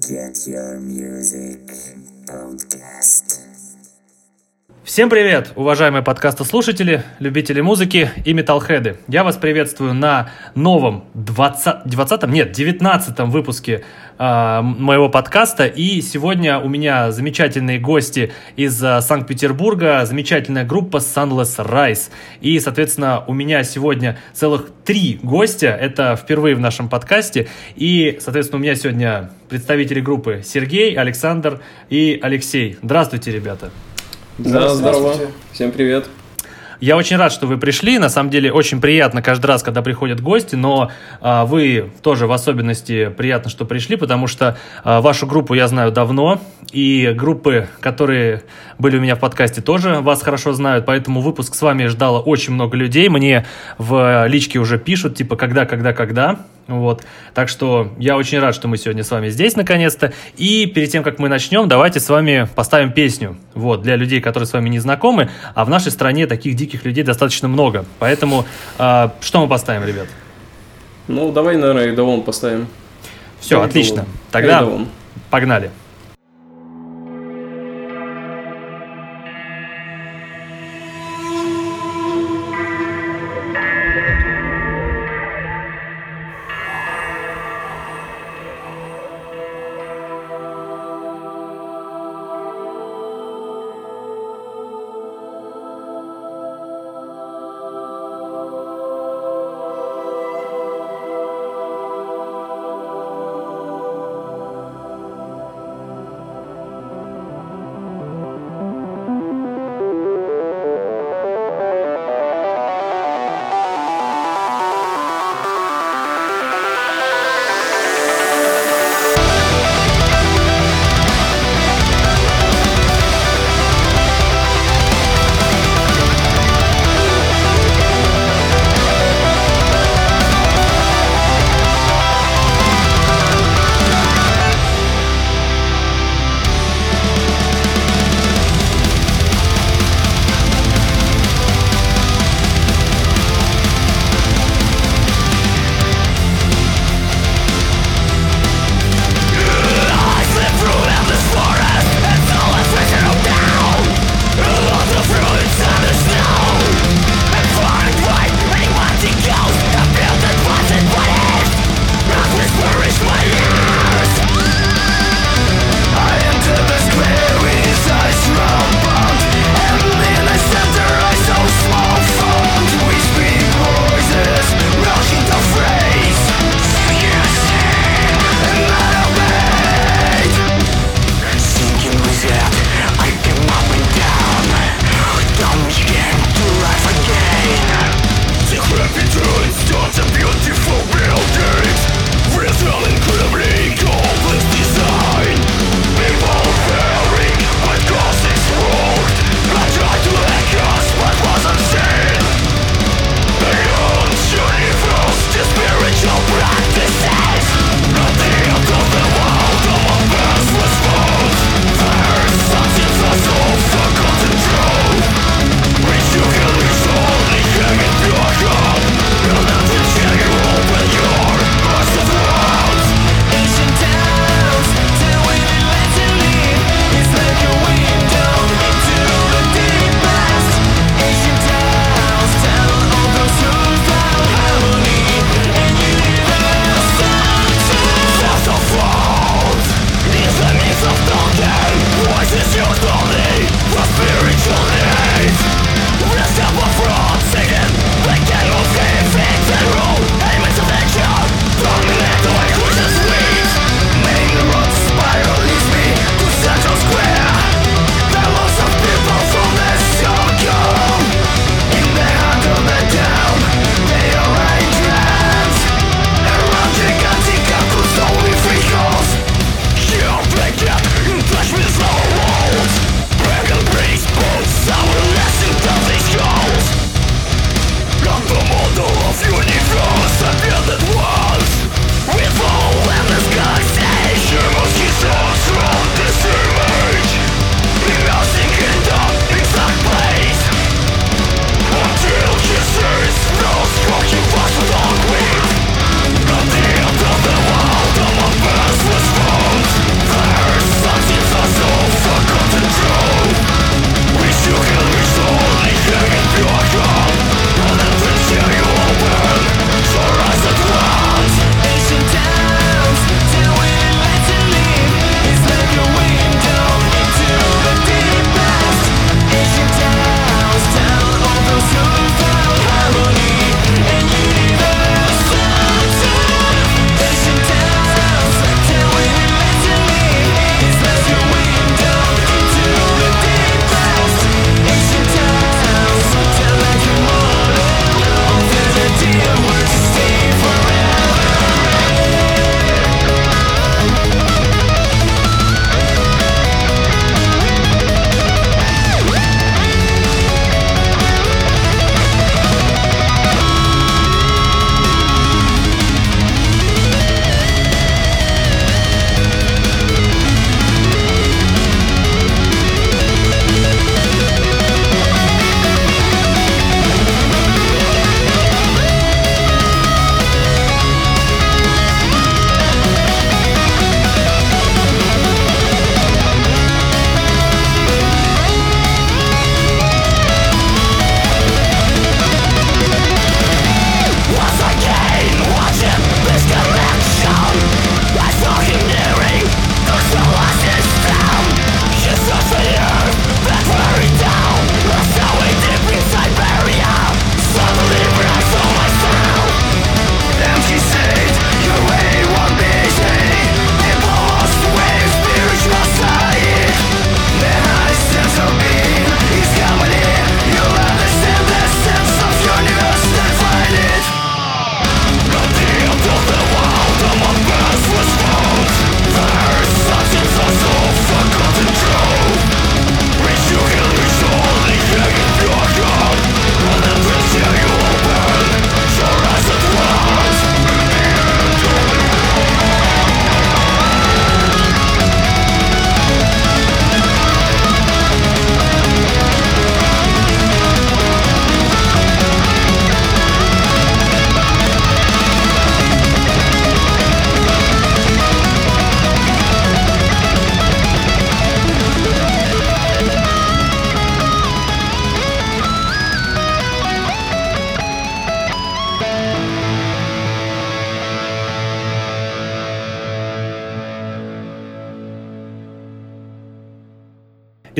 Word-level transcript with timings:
Get 0.00 0.48
Your 0.48 0.80
Music 0.80 1.66
Podcast. 2.26 3.83
Всем 4.84 5.08
привет, 5.08 5.50
уважаемые 5.56 6.02
подкастослушатели, 6.02 7.04
любители 7.18 7.62
музыки 7.62 8.10
и 8.26 8.34
металлхеды. 8.34 8.98
Я 9.08 9.24
вас 9.24 9.38
приветствую 9.38 9.94
на 9.94 10.28
новом 10.54 11.04
20, 11.14 11.86
20 11.86 12.26
нет, 12.28 12.52
19 12.52 13.18
выпуске 13.20 13.82
э, 14.18 14.60
моего 14.60 15.08
подкаста. 15.08 15.64
И 15.64 16.02
сегодня 16.02 16.58
у 16.58 16.68
меня 16.68 17.12
замечательные 17.12 17.78
гости 17.78 18.34
из 18.56 18.84
э, 18.84 19.00
Санкт-Петербурга, 19.00 20.04
замечательная 20.04 20.66
группа 20.66 20.98
Sunless 20.98 21.56
Rise. 21.64 22.10
И, 22.42 22.60
соответственно, 22.60 23.24
у 23.26 23.32
меня 23.32 23.64
сегодня 23.64 24.18
целых 24.34 24.68
три 24.84 25.18
гостя. 25.22 25.68
Это 25.68 26.14
впервые 26.14 26.56
в 26.56 26.60
нашем 26.60 26.90
подкасте. 26.90 27.48
И, 27.74 28.18
соответственно, 28.20 28.60
у 28.60 28.62
меня 28.62 28.74
сегодня 28.74 29.30
представители 29.48 30.02
группы 30.02 30.42
Сергей, 30.44 30.94
Александр 30.94 31.62
и 31.88 32.20
Алексей. 32.22 32.76
Здравствуйте, 32.82 33.32
ребята. 33.32 33.70
Да, 34.38 34.74
здорово. 34.74 35.14
Всем 35.52 35.70
привет. 35.70 36.06
Я 36.84 36.98
очень 36.98 37.16
рад, 37.16 37.32
что 37.32 37.46
вы 37.46 37.56
пришли. 37.56 37.98
На 37.98 38.10
самом 38.10 38.28
деле 38.28 38.52
очень 38.52 38.78
приятно 38.78 39.22
каждый 39.22 39.46
раз, 39.46 39.62
когда 39.62 39.80
приходят 39.80 40.20
гости, 40.20 40.54
но 40.54 40.90
а, 41.22 41.46
вы 41.46 41.90
тоже 42.02 42.26
в 42.26 42.32
особенности 42.32 43.08
приятно, 43.08 43.48
что 43.48 43.64
пришли, 43.64 43.96
потому 43.96 44.26
что 44.26 44.58
а, 44.82 45.00
вашу 45.00 45.26
группу 45.26 45.54
я 45.54 45.66
знаю 45.66 45.92
давно, 45.92 46.42
и 46.72 47.14
группы, 47.16 47.68
которые 47.80 48.42
были 48.78 48.98
у 48.98 49.00
меня 49.00 49.16
в 49.16 49.20
подкасте, 49.20 49.62
тоже 49.62 50.00
вас 50.00 50.20
хорошо 50.20 50.52
знают, 50.52 50.84
поэтому 50.84 51.22
выпуск 51.22 51.54
с 51.54 51.62
вами 51.62 51.86
ждало 51.86 52.20
очень 52.20 52.52
много 52.52 52.76
людей. 52.76 53.08
Мне 53.08 53.46
в 53.78 54.26
личке 54.26 54.58
уже 54.58 54.78
пишут, 54.78 55.16
типа, 55.16 55.36
когда, 55.36 55.64
когда, 55.64 55.94
когда. 55.94 56.40
Вот. 56.66 57.04
Так 57.34 57.48
что 57.48 57.92
я 57.98 58.16
очень 58.16 58.38
рад, 58.38 58.54
что 58.54 58.68
мы 58.68 58.78
сегодня 58.78 59.04
с 59.04 59.10
вами 59.10 59.28
здесь 59.28 59.54
наконец-то. 59.54 60.12
И 60.36 60.66
перед 60.66 60.90
тем, 60.90 61.02
как 61.02 61.18
мы 61.18 61.28
начнем, 61.28 61.68
давайте 61.68 62.00
с 62.00 62.08
вами 62.08 62.48
поставим 62.54 62.92
песню. 62.92 63.36
Вот, 63.54 63.82
для 63.82 63.96
людей, 63.96 64.20
которые 64.20 64.46
с 64.46 64.52
вами 64.52 64.70
не 64.70 64.78
знакомы. 64.78 65.30
А 65.54 65.64
в 65.64 65.68
нашей 65.68 65.92
стране 65.92 66.26
таких 66.26 66.56
диких 66.56 66.73
людей 66.82 67.04
достаточно 67.04 67.46
много. 67.48 67.84
Поэтому 68.00 68.44
э, 68.78 69.08
что 69.20 69.40
мы 69.40 69.48
поставим, 69.48 69.86
ребят? 69.86 70.08
Ну, 71.06 71.30
давай, 71.32 71.56
наверное, 71.56 71.86
Эйдовон 71.86 72.22
поставим. 72.22 72.66
Все, 73.40 73.60
отлично. 73.60 74.06
Тогда 74.30 74.60
Эйдовон. 74.60 74.88
погнали. 75.30 75.70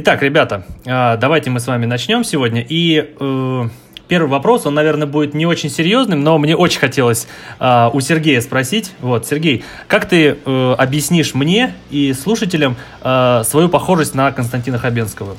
Итак, 0.06 0.20
ребята, 0.20 0.66
а, 0.84 1.16
давайте 1.16 1.48
мы 1.48 1.60
с 1.60 1.66
вами 1.66 1.86
начнем 1.86 2.24
сегодня. 2.24 2.62
И 2.68 3.14
э, 3.18 3.68
первый 4.06 4.28
вопрос, 4.28 4.66
он, 4.66 4.74
наверное, 4.74 5.06
будет 5.06 5.32
не 5.32 5.46
очень 5.46 5.70
серьезным, 5.70 6.22
но 6.22 6.36
мне 6.36 6.54
очень 6.54 6.78
хотелось 6.78 7.26
э, 7.58 7.88
у 7.90 8.00
Сергея 8.00 8.42
спросить. 8.42 8.92
Вот, 9.00 9.26
Сергей, 9.26 9.64
как 9.88 10.06
ты 10.06 10.36
э, 10.44 10.74
объяснишь 10.76 11.32
мне 11.32 11.72
и 11.88 12.12
слушателям 12.12 12.76
э, 13.00 13.44
свою 13.46 13.70
похожесть 13.70 14.14
на 14.14 14.30
Константина 14.30 14.76
Хабенского? 14.76 15.38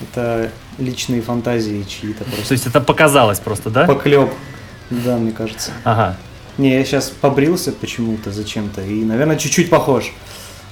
Это 0.00 0.50
личные 0.78 1.20
фантазии 1.20 1.84
чьи-то 1.86 2.24
То 2.24 2.30
просто. 2.30 2.54
есть 2.54 2.66
это 2.66 2.80
показалось 2.80 3.40
просто, 3.40 3.68
да? 3.68 3.84
Поклеп. 3.84 4.30
Да, 4.88 5.18
мне 5.18 5.32
кажется. 5.32 5.72
Ага. 5.84 6.16
Не, 6.56 6.72
я 6.72 6.82
сейчас 6.86 7.10
побрился 7.10 7.72
почему-то, 7.72 8.32
зачем-то, 8.32 8.80
и, 8.80 9.04
наверное, 9.04 9.36
чуть-чуть 9.36 9.68
похож. 9.68 10.14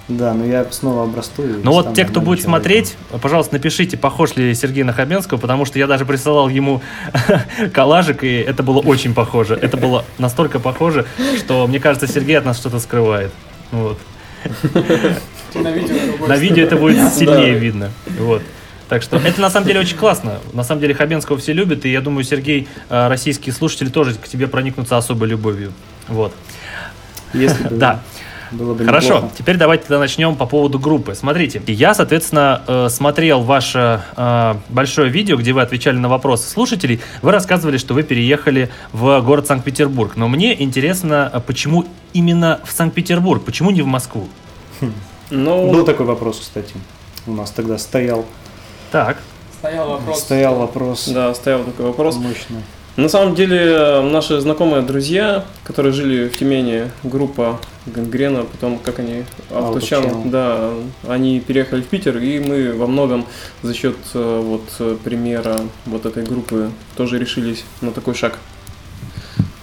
Да, 0.09 0.35
но 0.35 0.45
я 0.45 0.65
снова 0.71 1.03
обрасту. 1.03 1.43
и 1.43 1.47
Ну 1.65 1.73
вот 1.73 1.95
те, 1.95 2.05
кто 2.05 2.21
будет 2.21 2.39
человеком. 2.41 2.51
смотреть, 2.63 2.97
пожалуйста, 3.21 3.55
напишите, 3.55 3.97
похож 3.97 4.37
ли 4.37 4.55
Сергей 4.55 4.85
на 4.85 4.93
Хабенского, 4.93 5.39
потому 5.39 5.65
что 5.65 5.81
я 5.81 5.89
даже 5.89 6.05
присылал 6.07 6.49
ему 6.49 6.81
коллажик, 7.73 8.23
и 8.23 8.37
это 8.37 8.63
было 8.63 8.79
очень 8.79 9.15
похоже. 9.15 9.59
Это 9.61 9.77
было 9.77 10.05
настолько 10.19 10.61
похоже, 10.61 11.07
что, 11.39 11.67
мне 11.67 11.81
кажется, 11.81 12.07
Сергей 12.07 12.39
от 12.39 12.45
нас 12.45 12.57
что-то 12.59 12.79
скрывает. 12.79 13.33
Вот. 13.73 13.99
На 15.55 15.71
видео 15.71 15.97
другой 16.07 16.29
На 16.29 16.37
видео 16.37 16.63
это 16.65 16.77
будет 16.77 16.97
Да. 16.99 17.11
сильнее 17.11 17.55
видно. 17.59 17.91
Вот. 18.19 18.43
Так 18.89 19.03
что 19.03 19.17
это 19.17 19.41
на 19.41 19.51
самом 19.51 19.67
деле 19.67 19.81
очень 19.81 19.97
классно. 19.97 20.39
На 20.53 20.63
самом 20.63 20.81
деле 20.81 20.95
Хабенского 20.95 21.39
все 21.39 21.53
любят, 21.53 21.85
и 21.85 21.91
я 21.91 22.01
думаю, 22.01 22.23
Сергей, 22.23 22.69
э, 22.89 23.09
российские 23.09 23.53
слушатели 23.53 23.89
тоже 23.89 24.15
к 24.15 24.29
тебе 24.29 24.47
проникнутся 24.47 24.97
особой 24.97 25.27
любовью. 25.29 25.73
Вот. 26.07 26.33
Если 27.35 27.65
Да. 27.71 28.01
Было 28.53 28.75
бы 28.75 28.85
Хорошо, 28.85 29.15
неплохо. 29.17 29.35
теперь 29.37 29.57
давайте 29.57 29.83
тогда 29.85 29.99
начнем 29.99 30.37
по 30.37 30.47
поводу 30.47 30.79
группы. 30.79 31.15
Смотрите, 31.15 31.63
я, 31.67 31.95
соответственно, 31.95 32.63
э, 32.67 32.89
смотрел 32.91 33.43
ваше 33.43 34.03
э, 34.17 34.55
большое 34.69 35.11
видео, 35.11 35.37
где 35.37 35.53
вы 35.53 35.63
отвечали 35.63 35.97
на 35.97 36.09
вопросы 36.09 36.49
слушателей. 36.49 37.01
Вы 37.23 37.33
рассказывали, 37.33 37.77
что 37.79 37.95
вы 37.95 38.03
переехали 38.03 38.71
в 38.93 39.21
город 39.21 39.47
Санкт-Петербург. 39.47 40.13
Но 40.17 40.29
мне 40.29 40.61
интересно, 40.63 41.27
а 41.33 41.41
почему 41.41 41.85
именно 42.13 42.61
в 42.65 42.73
Санкт-Петербург, 42.73 43.45
почему 43.45 43.71
не 43.71 43.83
в 43.83 43.87
Москву? 43.87 44.29
Ну, 45.31 45.71
Был 45.73 45.85
такой 45.85 46.07
вопрос, 46.07 46.39
кстати. 46.41 46.75
У 47.27 47.33
нас 47.33 47.51
тогда 47.51 47.79
стоял, 47.79 48.25
Так, 48.93 49.19
Стоял 49.59 49.89
вопрос. 49.89 50.21
стоял 50.21 50.55
вопрос 50.57 51.09
да, 51.09 51.35
стоял 51.35 51.65
такой 51.65 51.87
вопрос. 51.87 52.17
мощный. 52.17 52.61
На 52.97 53.11
самом 53.11 53.35
деле, 53.35 54.01
наши 54.01 54.41
знакомые 54.41 54.81
друзья, 54.81 55.45
которые 55.65 55.93
жили 55.93 56.29
в 56.29 56.39
Тюмени, 56.39 56.91
группа 57.03 57.61
Гангрена, 57.85 58.45
потом 58.45 58.79
как 58.79 59.01
они, 59.01 59.25
Авточан, 59.51 60.31
да, 60.31 60.71
они 61.07 61.41
переехали 61.41 61.83
в 61.83 61.87
Питер, 61.87 62.17
и 62.17 62.41
мы 62.41 62.73
во 62.73 62.87
многом 62.87 63.27
за 63.63 63.75
счет 63.75 63.97
э, 64.15 64.41
вот 64.43 64.63
э, 64.79 64.97
примера 65.05 65.61
вот 65.85 66.07
этой 66.07 66.25
группы 66.25 66.71
тоже 66.97 67.19
решились 67.19 67.65
на 67.83 67.93
такой 67.93 68.15
шаг. 68.15 68.39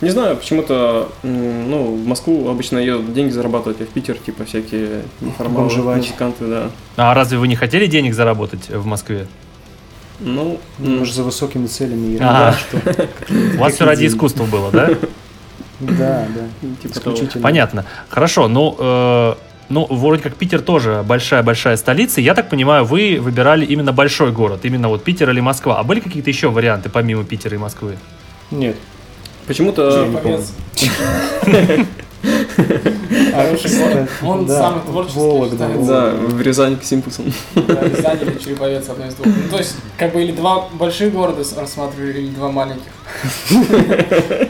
Не 0.02 0.10
знаю, 0.12 0.38
почему-то, 0.38 1.12
ну, 1.24 1.96
в 1.96 2.06
Москву 2.06 2.50
обычно 2.50 2.78
едут 2.78 3.14
деньги 3.14 3.32
зарабатывать, 3.32 3.82
а 3.82 3.86
в 3.86 3.88
Питер, 3.88 4.18
типа, 4.18 4.46
всякие 4.46 5.04
неформалы, 5.22 5.96
музыканты, 5.96 6.46
да. 6.46 6.72
а 6.98 7.14
разве 7.16 7.40
вы 7.40 7.48
не 7.48 7.56
хотели 7.56 7.88
денег 7.88 8.14
заработать 8.14 8.70
в 8.70 8.86
Москве? 8.86 9.28
Ну, 10.20 10.60
м, 10.80 11.00
Может, 11.00 11.16
за 11.16 11.24
высокими 11.24 11.68
целями 11.68 12.18
Ага. 12.22 12.56
ерунда, 12.76 12.98
что 12.98 13.08
У 13.56 13.60
вас 13.60 13.74
все 13.74 13.86
ради 13.86 14.06
искусства 14.08 14.46
было, 14.46 14.72
да? 14.72 14.90
Да, 15.80 16.28
да. 16.34 16.68
типа 16.82 17.00
того. 17.00 17.16
Исключительно. 17.16 17.44
Понятно. 17.44 17.86
Хорошо, 18.10 18.48
ну, 18.48 18.76
э, 18.80 19.34
ну, 19.70 19.88
вроде 19.90 20.22
как 20.22 20.36
Питер 20.36 20.62
тоже 20.62 21.04
большая-большая 21.06 21.76
столица. 21.78 22.22
Я 22.22 22.36
так 22.36 22.48
понимаю, 22.50 22.86
вы 22.86 23.18
выбирали 23.20 23.66
именно 23.66 23.92
большой 23.92 24.32
город, 24.32 24.62
именно 24.64 24.88
вот 24.88 25.04
Питер 25.04 25.30
или 25.32 25.42
Москва. 25.42 25.80
А 25.80 25.84
были 25.84 26.00
какие-то 26.00 26.30
еще 26.30 26.50
варианты 26.50 26.90
помимо 26.90 27.24
Питера 27.26 27.56
и 27.56 27.58
Москвы? 27.58 27.98
Нет. 28.52 28.76
Почему-то 29.48 30.08
Хороший 33.34 33.78
город. 33.78 34.10
Он 34.24 34.46
да, 34.46 34.58
самый 34.58 34.82
творческий. 34.82 35.58
Да, 35.86 36.12
в 36.12 36.42
Рязань 36.42 36.78
к 36.78 36.84
Симпусам. 36.84 37.34
Да, 37.54 37.82
Рязань 37.84 38.22
или 38.22 38.38
Череповец, 38.38 38.88
одно 38.88 39.08
из 39.08 39.16
двух. 39.16 39.28
Ну, 39.28 39.50
то 39.52 39.58
есть, 39.58 39.76
как 39.98 40.14
бы 40.14 40.24
или 40.24 40.32
два 40.32 40.70
больших 40.74 41.14
города 41.14 41.44
рассматривали, 41.58 42.20
или 42.20 42.30
два 42.30 42.50
маленьких. 42.50 42.92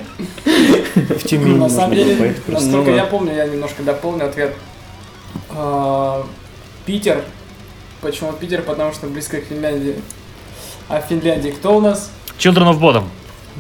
В 0.94 1.24
Тюмень 1.24 1.58
На 1.58 1.70
самом 1.70 1.96
деле, 1.96 2.36
насколько 2.48 2.92
Ну 2.92 2.96
я 2.96 3.06
помню, 3.06 3.34
я 3.36 3.48
немножко 3.48 3.82
дополню 3.82 4.26
ответ. 4.26 4.54
А, 5.50 6.26
Питер. 6.86 7.24
Почему 8.02 8.34
Питер? 8.34 8.62
Потому 8.62 8.94
что 8.94 9.08
близко 9.08 9.42
к 9.42 9.46
Финляндии. 9.46 9.96
А 10.90 11.02
в 11.02 11.06
Финляндии 11.06 11.50
кто 11.50 11.78
у 11.78 11.82
нас? 11.82 12.12
Children 12.38 12.74
of 12.74 12.80
Bodom. 12.80 13.06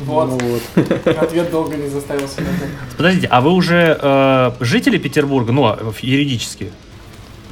Вот. 0.06 0.30
Ну 0.30 0.38
вот. 0.76 1.08
Ответ 1.18 1.52
долго 1.52 1.76
не 1.76 1.88
заставил 1.88 2.28
себя. 2.28 2.46
Подождите, 2.98 3.28
а 3.30 3.42
вы 3.42 3.52
уже 3.52 3.98
э, 4.02 4.52
жители 4.60 4.98
Петербурга, 4.98 5.52
ну, 5.52 5.66
а, 5.66 5.80
юридически? 6.02 6.72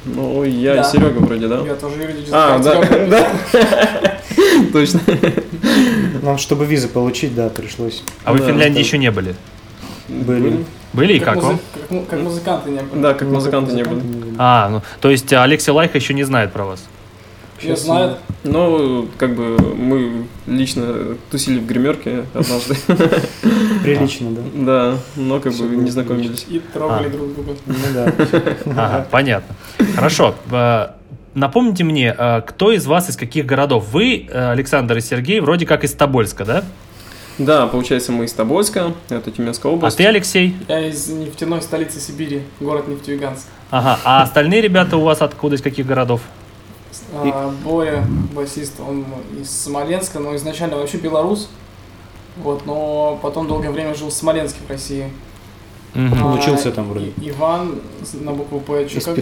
Ну, 0.04 0.42
я 0.44 0.74
Да. 0.74 0.80
и 0.82 0.84
Серега 0.84 1.18
вроде, 1.18 1.46
да? 1.48 1.60
Я 1.64 1.74
тоже 1.74 2.00
юридически. 2.02 2.32
А, 2.34 2.58
да, 2.58 2.80
да. 3.06 4.18
Точно. 4.72 5.00
Нам, 6.22 6.38
чтобы 6.38 6.64
визы 6.66 6.88
получить, 6.88 7.34
да, 7.34 7.48
пришлось. 7.48 8.02
А 8.24 8.32
вы 8.32 8.38
в 8.40 8.46
Финляндии 8.46 8.80
еще 8.80 8.98
не 8.98 9.10
были? 9.10 9.34
Были. 10.08 10.64
Были 10.92 11.14
и 11.14 11.20
как, 11.20 11.36
музы- 11.36 11.46
вам? 11.46 11.60
как 11.88 12.06
как 12.08 12.20
музыканты 12.20 12.70
не 12.70 12.80
были. 12.82 13.00
Да, 13.00 13.14
как 13.14 13.28
Ну, 13.28 13.34
музыканты 13.34 13.72
не 13.72 13.82
были. 13.84 14.00
были. 14.00 14.34
А, 14.38 14.68
ну, 14.68 14.82
то 15.00 15.10
есть 15.10 15.32
а, 15.32 15.42
Алексей 15.44 15.70
Лайха 15.70 15.96
еще 15.98 16.12
не 16.12 16.24
знает 16.24 16.52
про 16.52 16.64
вас. 16.64 16.84
Сейчас 17.62 17.82
знают. 17.82 18.18
Ну, 18.44 19.08
как 19.18 19.34
бы 19.36 19.56
мы 19.76 20.24
лично 20.46 21.16
тусили 21.30 21.58
в 21.60 21.66
гримерке 21.66 22.24
однажды. 22.34 22.76
Прилично, 23.82 24.30
да. 24.30 24.40
Да, 24.54 24.98
но 25.16 25.40
как 25.40 25.54
бы 25.54 25.64
не 25.76 25.90
знакомились. 25.90 26.44
И 26.48 26.58
трогали 26.58 27.06
А. 27.06 27.10
друг 27.10 27.34
друга. 27.34 27.52
Ну 27.66 27.74
да. 27.94 28.12
Ага, 28.66 29.06
понятно. 29.10 29.54
Хорошо. 29.94 30.34
э, 30.50 30.88
Напомните 31.34 31.82
мне, 31.84 32.14
э, 32.16 32.42
кто 32.46 32.72
из 32.72 32.84
вас 32.86 33.08
из 33.08 33.16
каких 33.16 33.46
городов? 33.46 33.86
Вы, 33.92 34.26
э, 34.28 34.50
Александр 34.50 34.98
и 34.98 35.00
Сергей, 35.00 35.40
вроде 35.40 35.64
как 35.64 35.82
из 35.84 35.92
Тобольска, 35.92 36.44
да? 36.44 36.64
Да, 37.38 37.66
получается, 37.66 38.12
мы 38.12 38.26
из 38.26 38.32
Тобольска, 38.34 38.92
это 39.08 39.30
Тюменская 39.30 39.72
А 39.72 39.74
область. 39.74 39.96
ты, 39.96 40.04
Алексей? 40.04 40.54
Я 40.68 40.86
из 40.88 41.08
нефтяной 41.08 41.62
столицы 41.62 41.98
Сибири, 42.00 42.42
город 42.60 42.88
Нефтеюганск. 42.88 43.46
Ага. 43.70 43.98
А 44.04 44.22
остальные 44.22 44.60
ребята 44.60 44.98
у 44.98 45.00
вас 45.02 45.22
откуда, 45.22 45.56
из 45.56 45.62
каких 45.62 45.86
городов? 45.86 46.20
А, 47.14 47.52
Боря, 47.64 48.04
басист, 48.34 48.80
он 48.80 49.04
из 49.40 49.50
Смоленска, 49.50 50.18
но 50.18 50.34
изначально 50.36 50.76
вообще 50.76 50.98
белорус. 50.98 51.48
Вот, 52.36 52.64
но 52.66 53.18
потом 53.22 53.46
долгое 53.46 53.70
время 53.70 53.94
жил 53.94 54.08
в 54.08 54.12
Смоленске 54.12 54.60
в 54.66 54.70
России. 54.70 55.10
Мгм. 55.94 56.24
А, 56.24 56.32
Учился 56.32 56.72
там 56.72 56.88
вроде. 56.88 57.12
И- 57.20 57.30
Иван 57.30 57.80
на 58.14 58.32
букву 58.32 58.60
П. 58.60 58.84
Из 58.84 59.04
как? 59.04 59.14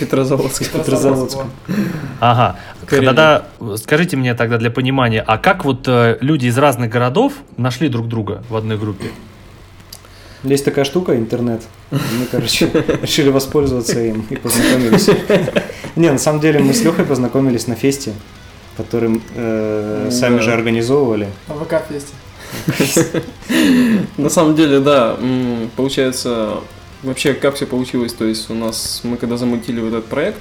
Петрозаводск, 0.00 0.72
Петрозаводска. 0.72 1.44
вот. 1.68 1.76
Ага. 2.18 2.56
Карелия. 2.84 3.08
Тогда 3.10 3.44
скажите 3.76 4.16
мне 4.16 4.34
тогда 4.34 4.58
для 4.58 4.70
понимания, 4.72 5.22
а 5.24 5.38
как 5.38 5.64
вот 5.64 5.86
э, 5.86 6.18
люди 6.20 6.46
из 6.46 6.58
разных 6.58 6.90
городов 6.90 7.34
нашли 7.56 7.88
друг 7.88 8.08
друга 8.08 8.42
в 8.48 8.56
одной 8.56 8.76
группе? 8.76 9.10
Есть 10.46 10.64
такая 10.64 10.84
штука, 10.84 11.16
интернет. 11.16 11.62
Мы, 11.90 12.26
короче, 12.30 12.70
решили 13.02 13.30
воспользоваться 13.30 14.00
им 14.00 14.24
и 14.30 14.36
познакомились. 14.36 15.08
Не, 15.96 16.12
на 16.12 16.18
самом 16.18 16.40
деле 16.40 16.60
мы 16.60 16.72
с 16.72 16.82
Лехой 16.82 17.04
познакомились 17.04 17.66
на 17.66 17.74
фесте, 17.74 18.12
который 18.76 19.20
э, 19.34 20.08
сами 20.12 20.40
же 20.40 20.52
организовывали. 20.52 21.28
На 21.48 21.54
ВК-фесте. 21.54 22.12
На 24.16 24.30
самом 24.30 24.54
деле, 24.54 24.80
да, 24.80 25.18
получается, 25.76 26.60
вообще 27.02 27.34
как 27.34 27.56
все 27.56 27.66
получилось, 27.66 28.12
то 28.12 28.24
есть 28.24 28.50
у 28.50 28.54
нас, 28.54 29.00
мы 29.02 29.16
когда 29.16 29.36
замутили 29.36 29.80
вот 29.80 29.88
этот 29.88 30.06
проект, 30.06 30.38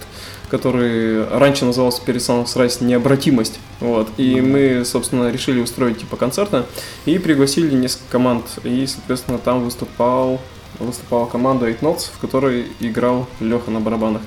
который 0.55 1.27
раньше 1.27 1.65
назывался 1.65 2.01
перед 2.01 2.21
самым 2.21 2.45
срать 2.45 2.79
необратимость, 2.79 3.59
вот, 3.81 4.07
и 4.17 4.39
мы, 4.39 4.85
собственно, 4.85 5.29
решили 5.29 5.59
устроить 5.59 5.99
типа 5.99 6.15
концерта 6.15 6.65
и 7.05 7.19
пригласили 7.19 7.75
несколько 7.75 8.09
команд, 8.09 8.45
и, 8.63 8.87
соответственно, 8.87 9.37
там 9.37 9.65
выступал, 9.65 10.39
выступала 10.79 11.25
команда 11.25 11.69
Eight 11.69 11.81
Notes, 11.81 12.09
в 12.13 12.19
которой 12.19 12.67
играл 12.79 13.27
Леха 13.41 13.69
на 13.69 13.81
барабанах. 13.81 14.21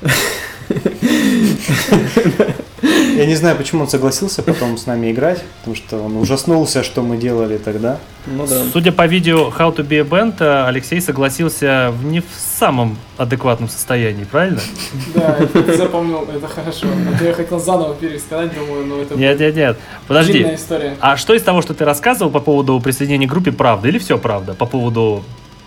Я 3.20 3.26
не 3.26 3.34
знаю, 3.34 3.54
почему 3.54 3.82
он 3.82 3.88
согласился 3.88 4.42
потом 4.42 4.78
с 4.78 4.86
нами 4.86 5.12
играть, 5.12 5.44
потому 5.58 5.76
что 5.76 5.98
он 5.98 6.16
ужаснулся, 6.16 6.82
что 6.82 7.02
мы 7.02 7.18
делали 7.18 7.58
тогда. 7.58 7.98
Ну 8.24 8.46
да. 8.46 8.62
Судя 8.72 8.92
по 8.92 9.06
видео 9.06 9.50
How 9.50 9.76
to 9.76 9.86
be 9.86 10.00
a 10.00 10.04
Band, 10.04 10.36
э, 10.38 10.66
Алексей 10.66 11.02
согласился 11.02 11.92
в 11.92 12.02
не 12.02 12.20
в 12.20 12.24
самом 12.34 12.96
адекватном 13.18 13.68
состоянии, 13.68 14.24
правильно? 14.24 14.60
Да, 15.14 15.36
ты 15.52 15.76
запомнил, 15.76 16.26
это 16.34 16.48
хорошо. 16.48 16.86
А 16.86 17.18
то 17.18 17.24
я 17.26 17.34
хотел 17.34 17.60
заново 17.60 17.94
пересказать, 17.94 18.54
думаю, 18.54 18.86
но 18.86 19.02
это 19.02 19.14
Нет, 19.16 19.38
нет, 19.38 19.54
нет. 19.54 19.78
Подожди. 20.08 20.42
история. 20.54 20.96
А 21.00 21.18
что 21.18 21.34
из 21.34 21.42
того, 21.42 21.60
что 21.60 21.74
ты 21.74 21.84
рассказывал 21.84 22.30
по 22.30 22.40
поводу 22.40 22.80
присоединения 22.80 23.28
к 23.28 23.30
группе, 23.30 23.52
правда? 23.52 23.88
Или 23.88 23.98
все 23.98 24.16
правда? 24.16 24.54
По 24.54 24.64
поводу 24.64 25.24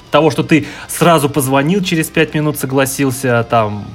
того, 0.10 0.32
что 0.32 0.42
ты 0.42 0.66
сразу 0.88 1.30
позвонил, 1.30 1.84
через 1.84 2.08
пять 2.08 2.34
минут 2.34 2.58
согласился, 2.58 3.46
там, 3.48 3.86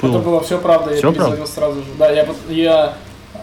Был. 0.00 0.10
Это 0.10 0.18
было 0.20 0.40
все 0.40 0.58
правда, 0.58 0.92
я 0.92 0.96
Всё 0.98 1.12
перезвонил 1.12 1.46
сразу 1.46 1.80
же. 1.80 1.86
Да, 1.98 2.08
я, 2.10 2.26
я 2.48 2.94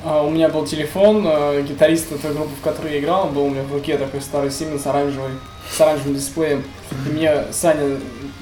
у 0.05 0.29
меня 0.29 0.49
был 0.49 0.65
телефон, 0.65 1.25
э, 1.27 1.63
гитариста 1.67 2.19
той 2.19 2.31
группы, 2.33 2.51
в 2.59 2.63
которой 2.63 2.93
я 2.93 2.99
играл, 2.99 3.27
был 3.27 3.45
у 3.45 3.49
меня 3.49 3.63
в 3.63 3.73
руке 3.73 3.97
такой 3.97 4.21
старый 4.21 4.49
Siemens 4.49 4.87
оранжевый, 4.87 5.31
с 5.71 5.81
оранжевым 5.81 6.13
дисплеем. 6.13 6.63
И 7.07 7.09
мне 7.09 7.45
Саня, 7.51 7.97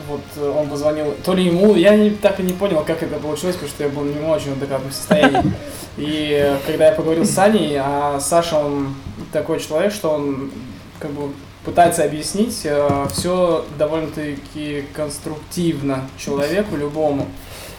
вот 0.09 0.19
э, 0.35 0.45
он 0.45 0.67
позвонил, 0.67 1.15
то 1.23 1.33
ли 1.33 1.45
ему, 1.45 1.75
я 1.75 1.95
не, 1.95 2.09
так 2.09 2.41
и 2.41 2.43
не 2.43 2.51
понял, 2.51 2.83
как 2.85 3.01
это 3.01 3.17
получилось, 3.17 3.55
потому 3.55 3.71
что 3.71 3.83
я 3.83 3.89
был 3.89 4.03
не 4.03 4.19
в 4.19 4.29
очень 4.29 4.51
адекватном 4.51 4.91
состоянии. 4.91 5.53
И 5.95 6.37
э, 6.43 6.57
когда 6.67 6.87
я 6.87 6.91
поговорил 6.91 7.23
с 7.23 7.31
Саней, 7.31 7.77
а 7.79 8.19
Саша, 8.19 8.57
он 8.57 8.93
такой 9.31 9.61
человек, 9.61 9.93
что 9.93 10.09
он 10.09 10.51
как 10.99 11.11
бы 11.11 11.31
пытается 11.63 12.03
объяснить 12.03 12.67
все 13.13 13.65
довольно-таки 13.77 14.83
конструктивно 14.93 16.09
человеку 16.17 16.75
любому. 16.75 17.27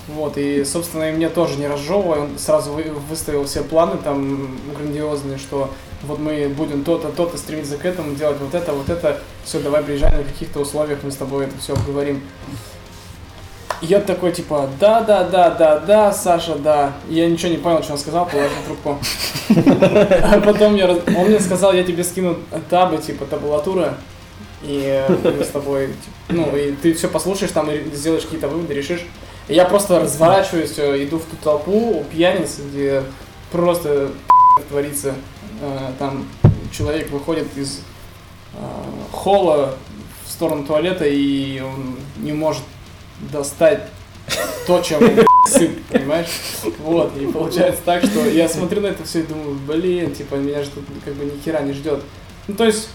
Вот, 0.08 0.36
и, 0.36 0.64
собственно, 0.64 1.10
и 1.10 1.12
мне 1.12 1.30
тоже 1.30 1.56
не 1.56 1.66
разжевывая, 1.66 2.20
он 2.20 2.38
сразу 2.38 2.72
вы- 2.72 2.92
выставил 3.08 3.44
все 3.46 3.62
планы 3.62 3.96
там 3.96 4.58
грандиозные, 4.76 5.38
что 5.38 5.70
вот 6.02 6.18
мы 6.18 6.48
будем 6.48 6.84
то-то, 6.84 7.08
то-то 7.08 7.38
стремиться 7.38 7.78
к 7.78 7.84
этому, 7.86 8.14
делать 8.14 8.36
вот 8.38 8.54
это, 8.54 8.72
вот 8.72 8.90
это, 8.90 9.20
все, 9.44 9.60
давай 9.60 9.82
приезжай 9.82 10.14
на 10.14 10.22
каких-то 10.22 10.60
условиях, 10.60 10.98
мы 11.02 11.10
с 11.10 11.16
тобой 11.16 11.46
это 11.46 11.58
все 11.58 11.72
обговорим. 11.72 12.22
Я 13.80 14.00
такой, 14.00 14.32
типа, 14.32 14.68
да, 14.78 15.00
да, 15.00 15.24
да, 15.24 15.50
да, 15.50 15.78
да, 15.78 16.12
Саша, 16.12 16.54
да. 16.56 16.92
Я 17.08 17.28
ничего 17.28 17.50
не 17.50 17.58
понял, 17.58 17.82
что 17.82 17.92
он 17.92 17.98
сказал, 17.98 18.26
положил 18.26 18.56
трубку. 18.66 18.98
А 20.22 20.40
потом 20.40 20.74
я, 20.74 20.88
он 20.90 21.26
мне 21.26 21.38
сказал, 21.40 21.72
я 21.74 21.84
тебе 21.84 22.02
скину 22.02 22.36
табы, 22.70 22.98
типа, 22.98 23.26
табулатура, 23.26 23.94
и 24.62 25.04
мы 25.22 25.44
с 25.44 25.48
тобой, 25.48 25.90
ну, 26.28 26.56
и 26.56 26.72
ты 26.72 26.94
все 26.94 27.08
послушаешь 27.08 27.52
там 27.52 27.70
и 27.70 27.82
сделаешь 27.94 28.24
какие-то 28.24 28.48
выводы, 28.48 28.72
решишь. 28.72 29.04
Я 29.48 29.66
просто 29.66 30.00
разворачиваюсь, 30.00 30.78
э, 30.78 31.04
иду 31.04 31.18
в 31.18 31.24
ту 31.24 31.36
толпу 31.42 32.00
у 32.00 32.04
пьяниц, 32.04 32.58
где 32.58 33.02
просто 33.52 34.10
творится. 34.70 35.14
Э, 35.60 35.92
Там 35.98 36.26
человек 36.72 37.10
выходит 37.10 37.46
из 37.54 37.80
э, 38.54 38.58
холла 39.12 39.74
в 40.24 40.30
сторону 40.30 40.64
туалета, 40.64 41.04
и 41.04 41.60
он 41.60 41.98
не 42.16 42.32
может 42.32 42.62
достать 43.32 43.82
то, 44.66 44.80
чем 44.80 45.02
сыт, 45.46 45.84
понимаешь? 45.90 46.28
Вот, 46.78 47.14
и 47.18 47.26
получается 47.26 47.82
так, 47.84 48.02
что 48.02 48.24
я 48.24 48.48
смотрю 48.48 48.80
на 48.80 48.86
это 48.86 49.04
все 49.04 49.20
и 49.20 49.24
думаю, 49.24 49.58
блин, 49.66 50.14
типа, 50.14 50.36
меня 50.36 50.62
же 50.62 50.70
тут 50.70 50.84
как 51.04 51.12
бы 51.14 51.26
ни 51.26 51.38
хера 51.44 51.60
не 51.60 51.74
ждет. 51.74 52.02
Ну, 52.48 52.54
то 52.54 52.64
есть, 52.64 52.88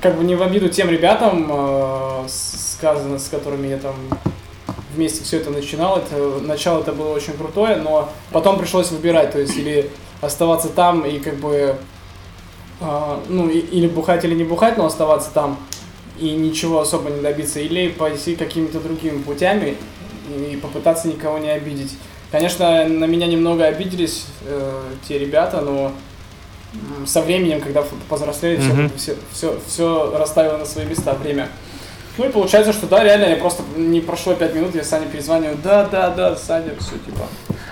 как 0.00 0.16
бы 0.16 0.22
не 0.22 0.36
в 0.36 0.42
обиду 0.42 0.68
тем 0.68 0.88
ребятам, 0.88 2.26
сказано, 2.28 3.18
с 3.18 3.28
которыми 3.28 3.66
я 3.66 3.78
там 3.78 3.96
вместе 4.94 5.24
все 5.24 5.38
это 5.38 5.50
начинал. 5.50 5.98
Это, 5.98 6.16
начало 6.40 6.80
это 6.80 6.92
было 6.92 7.12
очень 7.14 7.32
крутое, 7.34 7.76
но 7.76 8.08
потом 8.30 8.58
пришлось 8.58 8.90
выбирать, 8.90 9.32
то 9.32 9.38
есть 9.40 9.56
или 9.56 9.90
оставаться 10.20 10.68
там 10.68 11.04
и 11.04 11.18
как 11.18 11.36
бы, 11.36 11.76
а, 12.80 13.20
ну, 13.28 13.48
и- 13.48 13.58
или 13.58 13.86
бухать, 13.88 14.24
или 14.24 14.34
не 14.34 14.44
бухать, 14.44 14.76
но 14.76 14.86
оставаться 14.86 15.30
там 15.32 15.58
и 16.18 16.30
ничего 16.30 16.80
особо 16.80 17.10
не 17.10 17.20
добиться, 17.20 17.60
или 17.60 17.88
пойти 17.88 18.36
какими-то 18.36 18.80
другими 18.80 19.20
путями 19.22 19.76
и 20.28 20.56
попытаться 20.56 21.08
никого 21.08 21.38
не 21.38 21.50
обидеть. 21.50 21.92
Конечно, 22.30 22.86
на 22.88 23.04
меня 23.04 23.26
немного 23.26 23.64
обиделись 23.66 24.26
э, 24.46 24.82
те 25.06 25.18
ребята, 25.18 25.60
но 25.60 25.92
со 27.06 27.20
временем, 27.20 27.60
когда 27.60 27.84
повзрослели, 28.08 28.58
Мгм. 28.62 28.90
все, 28.96 29.16
все, 29.32 29.58
все 29.66 30.16
расставило 30.16 30.56
на 30.56 30.64
свои 30.64 30.86
места 30.86 31.12
время. 31.14 31.48
Ну 32.18 32.28
и 32.28 32.28
получается, 32.28 32.72
что 32.72 32.86
да, 32.86 33.02
реально, 33.02 33.26
я 33.26 33.36
просто 33.36 33.62
не 33.76 34.00
прошло 34.00 34.34
5 34.34 34.54
минут, 34.54 34.74
я 34.74 34.84
Сане 34.84 35.06
перезваниваю, 35.06 35.56
да, 35.62 35.88
да, 35.90 36.10
да, 36.10 36.36
Саня, 36.36 36.72
все, 36.78 36.92
типа. 36.92 37.26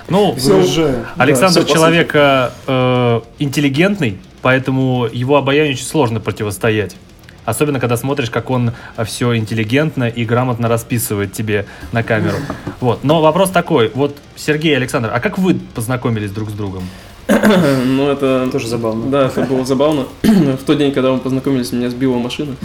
Ну, 0.09 0.32
Выезжаю. 0.32 1.06
Александр 1.16 1.62
Да, 1.62 1.73
человек 1.73 2.14
э, 2.14 2.50
э, 2.66 3.20
интеллигентный, 3.38 4.18
поэтому 4.42 5.06
его 5.12 5.37
обаянию 5.37 5.75
очень 5.75 5.85
сложно 5.85 6.20
противостоять. 6.20 6.97
Особенно, 7.44 7.80
когда 7.80 7.97
смотришь, 7.97 8.30
как 8.30 8.50
он 8.50 8.73
все 9.04 9.37
интеллигентно 9.37 10.09
и 10.09 10.25
грамотно 10.25 10.68
расписывает 10.68 11.32
тебе 11.32 11.66
на 11.92 12.02
камеру. 12.02 12.37
Вот. 12.80 13.04
Но 13.04 13.20
вопрос 13.20 13.50
такой. 13.50 13.90
Вот, 13.94 14.16
Сергей 14.37 14.73
и 14.73 14.75
Александр, 14.75 15.11
а 15.12 15.20
как 15.20 15.37
вы 15.37 15.61
познакомились 15.75 16.30
друг 16.30 16.49
с 16.49 16.54
другом? 16.54 16.82
Ну, 17.84 18.08
это... 18.08 18.49
Тоже 18.52 18.68
забавно. 18.68 19.10
Да, 19.10 19.26
это 19.26 19.42
было 19.42 19.64
забавно. 19.64 20.06
В 20.22 20.64
тот 20.64 20.78
день, 20.78 20.92
когда 20.92 21.12
мы 21.12 21.18
познакомились, 21.18 21.72
меня 21.72 21.90
сбила 21.90 22.16
машина. 22.18 22.56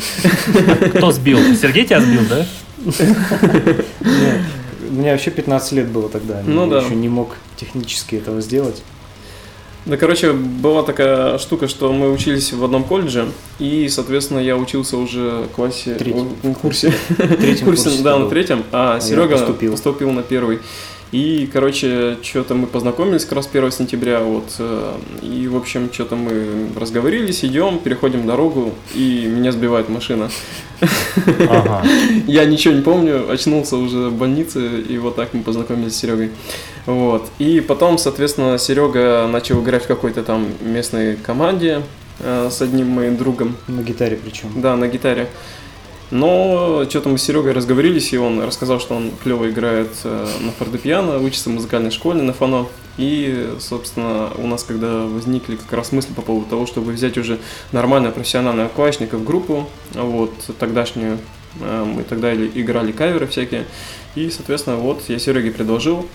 Кто 0.95 1.11
сбил? 1.11 1.37
Сергей 1.55 1.85
тебя 1.85 2.01
сбил, 2.01 2.21
да? 2.29 2.45
Нет, 4.01 4.41
Мне 4.89 5.11
вообще 5.11 5.31
15 5.31 5.71
лет 5.73 5.87
было 5.87 6.09
тогда. 6.09 6.41
Ну 6.45 6.65
я 6.65 6.71
да. 6.71 6.85
еще 6.85 6.95
не 6.95 7.09
мог 7.09 7.35
технически 7.57 8.15
этого 8.15 8.41
сделать. 8.41 8.83
Да, 9.85 9.97
короче, 9.97 10.33
была 10.33 10.81
такая 10.81 11.37
штука, 11.37 11.67
что 11.67 11.93
мы 11.93 12.11
учились 12.11 12.51
в 12.53 12.63
одном 12.63 12.83
колледже, 12.85 13.27
и, 13.59 13.87
соответственно, 13.87 14.39
я 14.39 14.57
учился 14.57 14.97
уже 14.97 15.43
в 15.43 15.49
классе, 15.49 15.93
Третьем. 15.93 16.29
в, 16.41 16.49
в 16.49 16.53
курсе, 16.55 16.91
третьем 17.17 17.65
курсе, 17.67 17.83
курсе 17.89 18.01
да, 18.03 18.17
на 18.17 18.27
третьем, 18.27 18.63
а, 18.71 18.95
я 18.95 18.99
Серега 18.99 19.37
поступил. 19.37 19.71
поступил. 19.73 20.11
на 20.11 20.23
первый. 20.23 20.59
И, 21.11 21.49
короче, 21.51 22.17
что-то 22.21 22.55
мы 22.55 22.67
познакомились 22.67 23.23
как 23.23 23.33
раз 23.33 23.47
1 23.51 23.71
сентября, 23.71 24.19
вот, 24.21 24.55
э, 24.59 24.93
и, 25.21 25.47
в 25.47 25.55
общем, 25.55 25.89
что-то 25.93 26.15
мы 26.15 26.69
разговорились, 26.77 27.45
идем, 27.45 27.79
переходим 27.79 28.25
дорогу, 28.27 28.73
и 28.93 29.25
меня 29.25 29.51
сбивает 29.51 29.87
машина. 29.87 30.29
Ага. 31.49 31.83
Я 32.27 32.45
ничего 32.45 32.73
не 32.73 32.81
помню, 32.81 33.31
очнулся 33.31 33.77
уже 33.77 34.09
в 34.09 34.13
больнице, 34.15 34.81
и 34.81 34.97
вот 34.97 35.15
так 35.15 35.33
мы 35.33 35.43
познакомились 35.43 35.93
с 35.93 35.97
Серегой. 35.97 36.31
Вот. 36.85 37.29
И 37.39 37.61
потом, 37.61 37.97
соответственно, 37.97 38.57
Серега 38.57 39.27
начал 39.31 39.61
играть 39.63 39.83
в 39.83 39.87
какой-то 39.87 40.23
там 40.23 40.47
местной 40.61 41.15
команде 41.15 41.81
э, 42.19 42.49
с 42.51 42.61
одним 42.61 42.89
моим 42.89 43.15
другом, 43.15 43.55
На 43.67 43.81
гитаре 43.81 44.19
причем. 44.23 44.49
да, 44.55 44.75
на 44.75 44.87
гитаре. 44.87 45.29
Но 46.11 46.85
что-то 46.87 47.09
мы 47.09 47.17
с 47.17 47.23
Серегой 47.23 47.53
разговорились, 47.53 48.13
и 48.13 48.17
он 48.17 48.41
рассказал, 48.41 48.79
что 48.79 48.95
он 48.95 49.11
клево 49.23 49.49
играет 49.49 49.89
э, 50.03 50.27
на 50.39 50.51
фортепиано, 50.51 51.17
учится 51.17 51.49
в 51.49 51.53
музыкальной 51.53 51.91
школе 51.91 52.21
на 52.21 52.33
фано. 52.33 52.67
И, 52.97 53.55
собственно, 53.59 54.31
у 54.37 54.47
нас 54.47 54.63
когда 54.63 55.05
возникли 55.05 55.55
как 55.55 55.73
раз 55.73 55.91
мысли 55.91 56.13
по 56.13 56.21
поводу 56.21 56.47
того, 56.47 56.65
чтобы 56.67 56.91
взять 56.91 57.17
уже 57.17 57.39
нормально 57.71 58.11
профессионального 58.11 58.69
клавишника 58.69 59.17
в 59.17 59.23
группу, 59.23 59.67
вот, 59.93 60.33
тогдашнюю, 60.59 61.17
э, 61.59 61.83
мы 61.83 62.03
тогда 62.03 62.33
играли 62.35 62.91
каверы 62.91 63.25
всякие, 63.27 63.65
и, 64.13 64.29
соответственно, 64.29 64.77
вот 64.77 65.03
я 65.07 65.17
Сереге 65.17 65.51
предложил, 65.51 66.07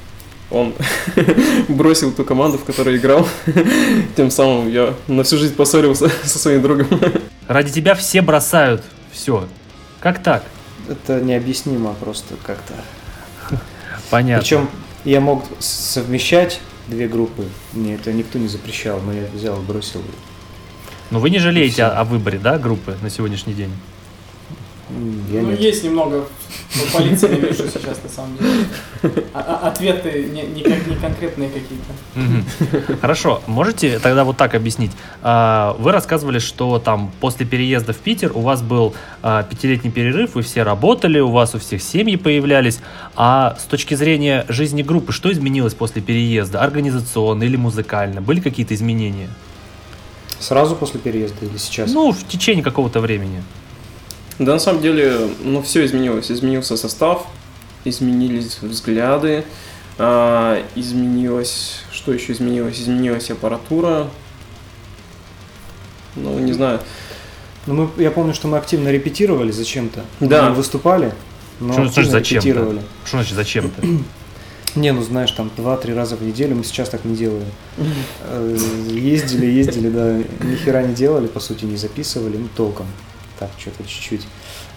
он 0.50 0.72
бросил 1.68 2.12
ту 2.12 2.24
команду, 2.24 2.58
в 2.58 2.64
которой 2.64 2.96
играл, 2.96 3.26
тем 4.16 4.30
самым 4.30 4.70
я 4.70 4.94
на 5.08 5.24
всю 5.24 5.36
жизнь 5.36 5.54
поссорился 5.54 6.08
со 6.24 6.38
своим 6.38 6.62
другом. 6.62 6.86
Ради 7.48 7.72
тебя 7.72 7.94
все 7.94 8.22
бросают. 8.22 8.82
Все. 9.12 9.48
Как 10.00 10.22
так? 10.22 10.44
Это 10.88 11.20
необъяснимо 11.20 11.94
просто 11.94 12.34
как-то. 12.42 12.74
Понятно. 14.10 14.42
Причем 14.42 14.70
я 15.04 15.20
мог 15.20 15.44
совмещать 15.58 16.60
две 16.88 17.06
группы. 17.06 17.46
Мне 17.72 17.94
это 17.94 18.12
никто 18.12 18.38
не 18.38 18.48
запрещал, 18.48 19.00
но 19.00 19.12
я 19.12 19.26
взял 19.32 19.60
и 19.60 19.64
бросил. 19.64 20.02
Но 21.10 21.20
вы 21.20 21.30
не 21.30 21.38
жалеете 21.38 21.84
о, 21.84 22.00
о 22.00 22.04
выборе, 22.04 22.38
да, 22.38 22.58
группы 22.58 22.96
на 23.02 23.10
сегодняшний 23.10 23.54
день? 23.54 23.72
Я 25.30 25.42
ну, 25.42 25.50
нет. 25.50 25.60
есть 25.60 25.84
немного 25.84 26.26
по 26.74 26.98
полиции 26.98 27.28
не 27.28 27.40
вижу 27.40 27.64
сейчас, 27.68 28.02
на 28.02 28.08
самом 28.08 28.36
деле. 28.36 29.24
А- 29.32 29.60
а- 29.62 29.68
ответы 29.68 30.24
не, 30.24 30.42
не, 30.42 30.62
кон- 30.62 30.88
не 30.88 30.96
конкретные 30.96 31.48
какие-то. 31.50 32.96
Хорошо, 33.00 33.42
можете 33.46 33.98
тогда 33.98 34.24
вот 34.24 34.36
так 34.36 34.54
объяснить? 34.54 34.90
А, 35.22 35.76
Вы 35.78 35.92
рассказывали, 35.92 36.38
что 36.38 36.78
там 36.78 37.12
после 37.20 37.46
переезда 37.46 37.92
в 37.92 37.98
Питер 37.98 38.32
у 38.34 38.40
вас 38.40 38.62
был 38.62 38.94
пятилетний 39.22 39.90
перерыв, 39.90 40.34
вы 40.34 40.42
все 40.42 40.62
работали, 40.62 41.20
у 41.20 41.30
вас 41.30 41.54
у 41.54 41.58
всех 41.58 41.82
семьи 41.82 42.16
появлялись. 42.16 42.80
А 43.16 43.56
с 43.58 43.64
точки 43.64 43.94
зрения 43.94 44.44
жизни 44.48 44.82
группы, 44.82 45.12
что 45.12 45.30
изменилось 45.32 45.74
после 45.74 46.02
переезда? 46.02 46.60
Организационно 46.60 47.44
или 47.44 47.56
музыкально? 47.56 48.20
Были 48.20 48.40
какие-то 48.40 48.74
изменения? 48.74 49.28
Сразу 50.38 50.74
после 50.74 51.00
переезда 51.00 51.44
или 51.46 51.56
сейчас? 51.58 51.92
Ну, 51.92 52.12
в 52.12 52.26
течение 52.26 52.64
какого-то 52.64 53.00
времени. 53.00 53.42
Да, 54.40 54.54
на 54.54 54.58
самом 54.58 54.80
деле, 54.80 55.28
ну, 55.44 55.60
все 55.60 55.84
изменилось. 55.84 56.30
Изменился 56.32 56.76
состав, 56.78 57.26
изменились 57.84 58.58
взгляды, 58.62 59.44
а, 59.98 60.64
изменилось... 60.74 61.82
Что 61.92 62.12
еще 62.12 62.32
изменилось? 62.32 62.80
Изменилась 62.80 63.30
аппаратура. 63.30 64.08
Ну, 66.16 66.38
не 66.38 66.54
знаю. 66.54 66.80
Ну, 67.66 67.74
мы, 67.74 68.02
я 68.02 68.10
помню, 68.10 68.32
что 68.32 68.48
мы 68.48 68.56
активно 68.56 68.88
репетировали 68.88 69.50
зачем-то. 69.50 70.04
Да. 70.20 70.48
Мы 70.48 70.54
выступали, 70.54 71.12
но 71.60 71.74
Что 71.74 71.82
активно 71.82 71.92
значит 71.92 72.10
зачем-то? 72.12 72.48
репетировали. 72.48 72.80
Что 73.04 73.16
значит 73.18 73.34
зачем-то? 73.34 73.86
Не, 74.76 74.92
ну 74.92 75.02
знаешь, 75.02 75.32
там 75.32 75.50
два-три 75.56 75.92
раза 75.92 76.16
в 76.16 76.22
неделю, 76.22 76.56
мы 76.56 76.64
сейчас 76.64 76.88
так 76.88 77.04
не 77.04 77.14
делаем. 77.14 77.44
Э, 78.22 78.56
Ездили, 78.88 79.46
ездили, 79.46 79.90
да, 79.90 80.14
ни 80.46 80.54
хера 80.56 80.82
не 80.82 80.94
делали, 80.94 81.26
по 81.26 81.40
сути, 81.40 81.64
не 81.66 81.76
записывали, 81.76 82.36
ну 82.38 82.48
толком. 82.56 82.86
Так, 83.40 83.50
что-то 83.58 83.82
чуть-чуть. 83.84 84.26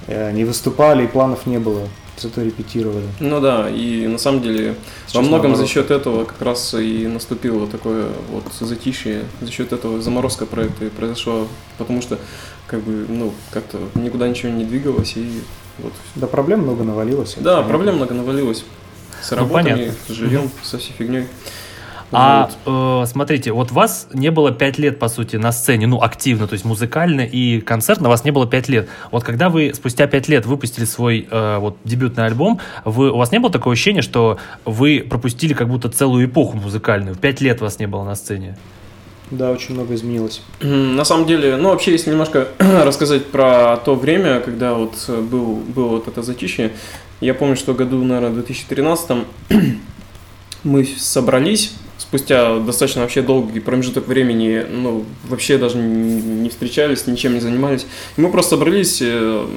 Э, 0.08 0.32
Не 0.32 0.45
выступали, 0.45 1.04
и 1.04 1.08
планов 1.08 1.45
не 1.45 1.60
было. 1.60 1.88
зато 2.17 2.41
репетировали. 2.43 3.06
Ну 3.19 3.39
да, 3.41 3.69
и 3.69 4.08
на 4.08 4.17
самом 4.17 4.41
деле 4.41 4.76
Сейчас 5.08 5.15
во 5.15 5.21
многом 5.21 5.52
наоборот. 5.52 5.67
за 5.67 5.73
счет 5.73 5.91
этого 5.91 6.26
как 6.26 6.41
раз 6.41 6.73
и 6.76 7.08
наступило 7.08 7.67
такое 7.67 8.08
вот 8.32 8.43
затишье, 8.60 9.23
за 9.41 9.52
счет 9.52 9.73
этого 9.73 9.99
заморозка 10.02 10.45
проекта 10.45 10.86
и 10.86 10.89
произошла, 10.89 11.45
потому 11.78 12.02
что 12.02 12.17
как 12.67 12.82
бы, 12.82 13.06
ну, 13.10 13.34
как-то 13.52 13.80
никуда 13.95 14.28
ничего 14.28 14.52
не 14.52 14.63
двигалось, 14.63 15.13
и 15.17 15.41
вот. 15.80 15.93
Да 16.15 16.28
проблем 16.28 16.62
много 16.62 16.84
навалилось. 16.84 17.34
Да, 17.38 17.56
понятно. 17.56 17.69
проблем 17.69 17.95
много 17.97 18.13
навалилось. 18.13 18.63
С 19.21 19.32
Ну, 19.32 19.38
работами, 19.38 19.63
понятно. 19.71 19.93
с 20.08 20.10
жильем, 20.12 20.52
со 20.62 20.78
всей 20.78 20.93
фигней. 20.97 21.26
А 22.13 22.49
э, 22.65 23.06
смотрите, 23.08 23.52
вот 23.52 23.71
вас 23.71 24.08
не 24.13 24.32
было 24.32 24.52
пять 24.52 24.78
лет, 24.78 24.99
по 24.99 25.08
сути, 25.08 25.36
на 25.36 25.52
сцене, 25.52 25.88
ну, 25.88 26.02
активно, 26.02 26.47
то 26.47 26.54
есть 26.54 26.65
музыкально 26.65 27.21
и 27.21 27.60
концертно 27.62 28.10
вас 28.10 28.23
не 28.23 28.32
было 28.32 28.47
пять 28.47 28.69
лет. 28.69 28.88
Вот 29.12 29.23
когда 29.23 29.49
вы 29.49 29.73
спустя 29.73 30.08
пять 30.08 30.28
лет 30.28 30.45
выпустили 30.45 30.86
свой 30.86 31.28
э, 31.30 31.58
вот 31.58 31.78
дебютный 31.84 32.26
альбом, 32.26 32.60
вы, 32.86 33.12
у 33.12 33.17
вас 33.17 33.32
не 33.32 33.39
было 33.39 33.52
такого 33.52 33.73
ощущения, 33.73 34.02
что 34.02 34.38
вы 34.65 35.06
пропустили 35.08 35.54
как 35.54 35.69
будто 35.69 35.89
целую 35.89 36.26
эпоху 36.26 36.58
музыкальную? 36.58 37.15
Пять 37.15 37.41
лет 37.41 37.62
вас 37.62 37.80
не 37.80 37.88
было 37.88 38.04
на 38.04 38.15
сцене. 38.15 38.58
Да, 39.32 39.52
очень 39.52 39.73
много 39.73 39.95
изменилось. 39.95 40.41
На 40.62 41.06
самом 41.06 41.26
деле, 41.26 41.58
ну 41.58 41.69
вообще, 41.69 41.91
если 41.91 42.12
немножко 42.12 42.49
рассказать 42.60 43.26
про 43.26 43.78
то 43.78 43.95
время, 43.95 44.39
когда 44.39 44.76
вот 44.76 44.93
э, 45.08 45.21
был, 45.21 45.56
было 45.56 45.88
вот 45.88 46.08
это 46.08 46.21
затишье, 46.21 46.71
я 47.19 47.34
помню, 47.34 47.56
что 47.56 47.73
году, 47.73 48.04
наверное, 48.04 48.32
в 48.32 48.36
2013 48.36 49.26
мы 50.63 50.86
собрались, 50.86 51.73
спустя 52.13 52.60
достаточно 52.60 53.02
вообще 53.02 53.23
долгий 53.23 53.60
промежуток 53.60 54.08
времени, 54.08 54.63
ну, 54.69 55.04
вообще 55.28 55.58
даже 55.58 55.80
не 55.80 56.47
встречались, 56.49 57.08
ничем 57.08 57.34
не 57.34 57.39
занимались. 57.39 57.88
И 58.17 58.21
мы 58.21 58.30
просто 58.30 58.52
собрались 58.52 58.99
э, 59.02 59.47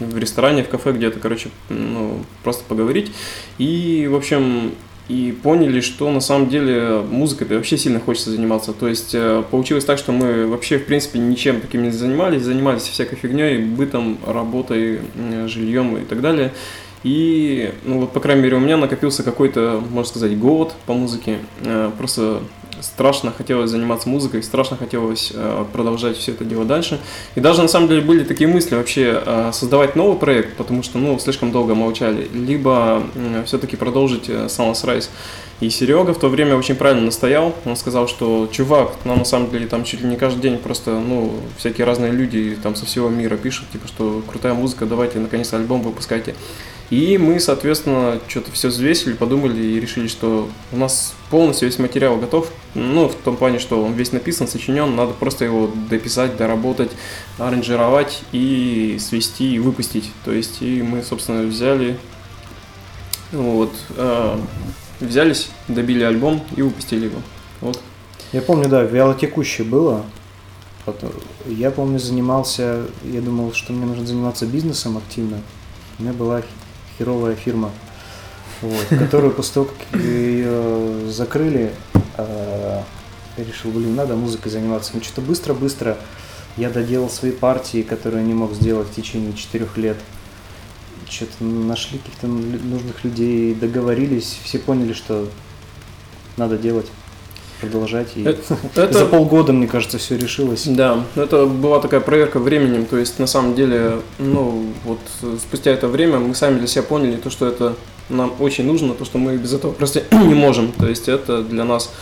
в 0.00 0.18
ресторане, 0.18 0.64
в 0.64 0.68
кафе 0.68 0.92
где-то, 0.92 1.18
короче, 1.18 1.48
ну, 1.70 2.22
просто 2.42 2.62
поговорить. 2.68 3.10
И, 3.56 4.06
в 4.10 4.16
общем, 4.16 4.72
и 5.08 5.34
поняли, 5.42 5.80
что 5.80 6.10
на 6.10 6.20
самом 6.20 6.50
деле 6.50 7.00
музыкой 7.10 7.46
вообще 7.56 7.78
сильно 7.78 8.00
хочется 8.00 8.30
заниматься. 8.32 8.74
То 8.74 8.86
есть 8.86 9.14
э, 9.14 9.42
получилось 9.50 9.86
так, 9.86 9.96
что 9.96 10.12
мы 10.12 10.46
вообще, 10.46 10.78
в 10.78 10.84
принципе, 10.84 11.18
ничем 11.18 11.62
таким 11.62 11.84
не 11.84 11.90
занимались, 11.90 12.42
занимались 12.42 12.82
всякой 12.82 13.16
фигней, 13.16 13.62
бытом, 13.62 14.18
работой, 14.26 15.00
жильем 15.46 15.96
и 15.96 16.04
так 16.04 16.20
далее. 16.20 16.52
И, 17.04 17.72
ну 17.84 18.00
вот, 18.00 18.12
по 18.12 18.20
крайней 18.20 18.42
мере, 18.42 18.56
у 18.56 18.60
меня 18.60 18.78
накопился 18.78 19.22
какой-то, 19.22 19.82
можно 19.90 20.08
сказать, 20.08 20.38
голод 20.38 20.74
по 20.86 20.94
музыке. 20.94 21.38
Э, 21.62 21.90
Просто 21.96 22.40
страшно 22.80 23.30
хотелось 23.30 23.70
заниматься 23.70 24.08
музыкой, 24.08 24.42
страшно 24.42 24.76
хотелось 24.76 25.30
э, 25.34 25.64
продолжать 25.72 26.16
все 26.16 26.32
это 26.32 26.44
дело 26.44 26.64
дальше. 26.64 26.98
И 27.34 27.40
даже, 27.40 27.62
на 27.62 27.68
самом 27.68 27.88
деле, 27.88 28.00
были 28.00 28.24
такие 28.24 28.48
мысли 28.48 28.74
вообще 28.74 29.22
э, 29.24 29.50
создавать 29.52 29.96
новый 29.96 30.16
проект, 30.16 30.56
потому 30.56 30.82
что, 30.82 30.98
ну, 30.98 31.18
слишком 31.18 31.52
долго 31.52 31.74
молчали, 31.74 32.28
либо 32.32 33.02
все-таки 33.44 33.76
продолжить 33.76 34.28
Sounds 34.28 34.82
Rise. 34.84 35.08
И 35.60 35.70
Серега 35.70 36.12
в 36.14 36.18
то 36.18 36.28
время 36.28 36.56
очень 36.56 36.74
правильно 36.74 37.04
настоял. 37.04 37.54
Он 37.64 37.76
сказал, 37.76 38.08
что 38.08 38.48
чувак, 38.50 38.92
нам 39.04 39.18
на 39.18 39.24
самом 39.24 39.50
деле 39.50 39.66
там 39.66 39.84
чуть 39.84 40.00
ли 40.00 40.08
не 40.08 40.16
каждый 40.16 40.40
день 40.40 40.58
просто, 40.58 40.98
ну, 40.98 41.34
всякие 41.58 41.86
разные 41.86 42.12
люди 42.12 42.56
там 42.62 42.74
со 42.74 42.86
всего 42.86 43.08
мира 43.08 43.36
пишут, 43.36 43.70
типа, 43.70 43.88
что 43.88 44.22
крутая 44.26 44.54
музыка, 44.54 44.86
давайте 44.86 45.18
наконец 45.18 45.52
альбом 45.52 45.82
выпускайте. 45.82 46.34
И 46.90 47.16
мы, 47.18 47.40
соответственно, 47.40 48.20
что-то 48.28 48.52
все 48.52 48.68
взвесили, 48.68 49.14
подумали 49.14 49.60
и 49.60 49.80
решили, 49.80 50.06
что 50.06 50.48
у 50.70 50.76
нас 50.76 51.14
полностью 51.30 51.68
весь 51.68 51.78
материал 51.78 52.16
готов. 52.16 52.50
Ну, 52.74 53.08
в 53.08 53.14
том 53.14 53.36
плане, 53.36 53.58
что 53.58 53.82
он 53.82 53.94
весь 53.94 54.12
написан, 54.12 54.46
сочинен, 54.46 54.94
надо 54.94 55.12
просто 55.12 55.44
его 55.44 55.70
дописать, 55.88 56.36
доработать, 56.36 56.90
аранжировать 57.38 58.22
и 58.32 58.98
свести 59.00 59.54
и 59.54 59.58
выпустить. 59.58 60.10
То 60.24 60.32
есть, 60.32 60.60
и 60.60 60.82
мы, 60.82 61.02
собственно, 61.02 61.42
взяли, 61.42 61.96
вот, 63.32 63.72
э, 63.96 64.38
взялись, 65.00 65.48
добили 65.68 66.04
альбом 66.04 66.42
и 66.54 66.62
выпустили 66.62 67.06
его. 67.06 67.18
Вот. 67.60 67.80
Я 68.32 68.42
помню, 68.42 68.68
да, 68.68 68.82
вялотекуще 68.82 69.62
было. 69.64 70.04
Потом- 70.84 71.12
Я 71.46 71.70
помню, 71.70 71.98
занимался, 71.98 72.82
я 73.04 73.22
думал, 73.22 73.54
что 73.54 73.72
мне 73.72 73.86
нужно 73.86 74.06
заниматься 74.06 74.44
бизнесом 74.44 74.98
активно. 74.98 75.40
У 75.98 76.02
меня 76.02 76.12
была 76.12 76.42
херовая 76.98 77.34
фирма, 77.34 77.70
вот, 78.60 78.86
которую 78.98 79.32
после 79.32 79.54
того, 79.54 79.66
как 79.66 80.00
ее 80.00 81.10
закрыли, 81.10 81.72
э, 82.16 82.82
я 83.36 83.44
решил, 83.44 83.70
блин, 83.70 83.94
надо 83.94 84.14
музыкой 84.16 84.52
заниматься. 84.52 84.92
Ну, 84.94 85.02
что-то 85.02 85.20
быстро-быстро 85.20 85.98
я 86.56 86.70
доделал 86.70 87.10
свои 87.10 87.32
партии, 87.32 87.82
которые 87.82 88.24
не 88.24 88.34
мог 88.34 88.52
сделать 88.52 88.88
в 88.88 88.94
течение 88.94 89.32
четырех 89.34 89.76
лет. 89.76 89.96
Что-то 91.08 91.44
нашли 91.44 91.98
каких-то 91.98 92.26
нужных 92.26 93.04
людей, 93.04 93.54
договорились, 93.54 94.38
все 94.42 94.58
поняли, 94.58 94.92
что 94.92 95.28
надо 96.36 96.56
делать, 96.56 96.86
продолжать. 97.64 98.08
И 98.16 98.22
Это- 98.74 98.92
за 98.98 99.06
полгода, 99.06 99.52
мне 99.52 99.66
кажется, 99.66 99.98
все 99.98 100.16
решилось. 100.16 100.66
Да, 100.66 101.04
это 101.16 101.46
была 101.46 101.80
такая 101.80 102.00
проверка 102.00 102.38
временем, 102.38 102.86
то 102.86 102.98
есть 102.98 103.18
на 103.18 103.26
самом 103.26 103.54
деле, 103.54 104.00
ну, 104.18 104.66
вот 104.84 105.00
э, 105.22 105.36
спустя 105.40 105.70
это 105.70 105.88
время 105.88 106.18
мы 106.18 106.34
сами 106.34 106.58
для 106.58 106.66
себя 106.66 106.82
поняли 106.82 107.16
то, 107.16 107.30
что 107.30 107.46
это 107.46 107.74
нам 108.08 108.32
очень 108.38 108.66
нужно, 108.66 108.94
то, 108.94 109.04
что 109.04 109.18
мы 109.18 109.36
без 109.36 109.52
этого 109.52 109.72
просто 109.72 110.02
не 110.10 110.34
можем, 110.34 110.72
то 110.72 110.88
есть 110.88 111.08
это 111.08 111.42
для 111.42 111.64
нас, 111.64 111.92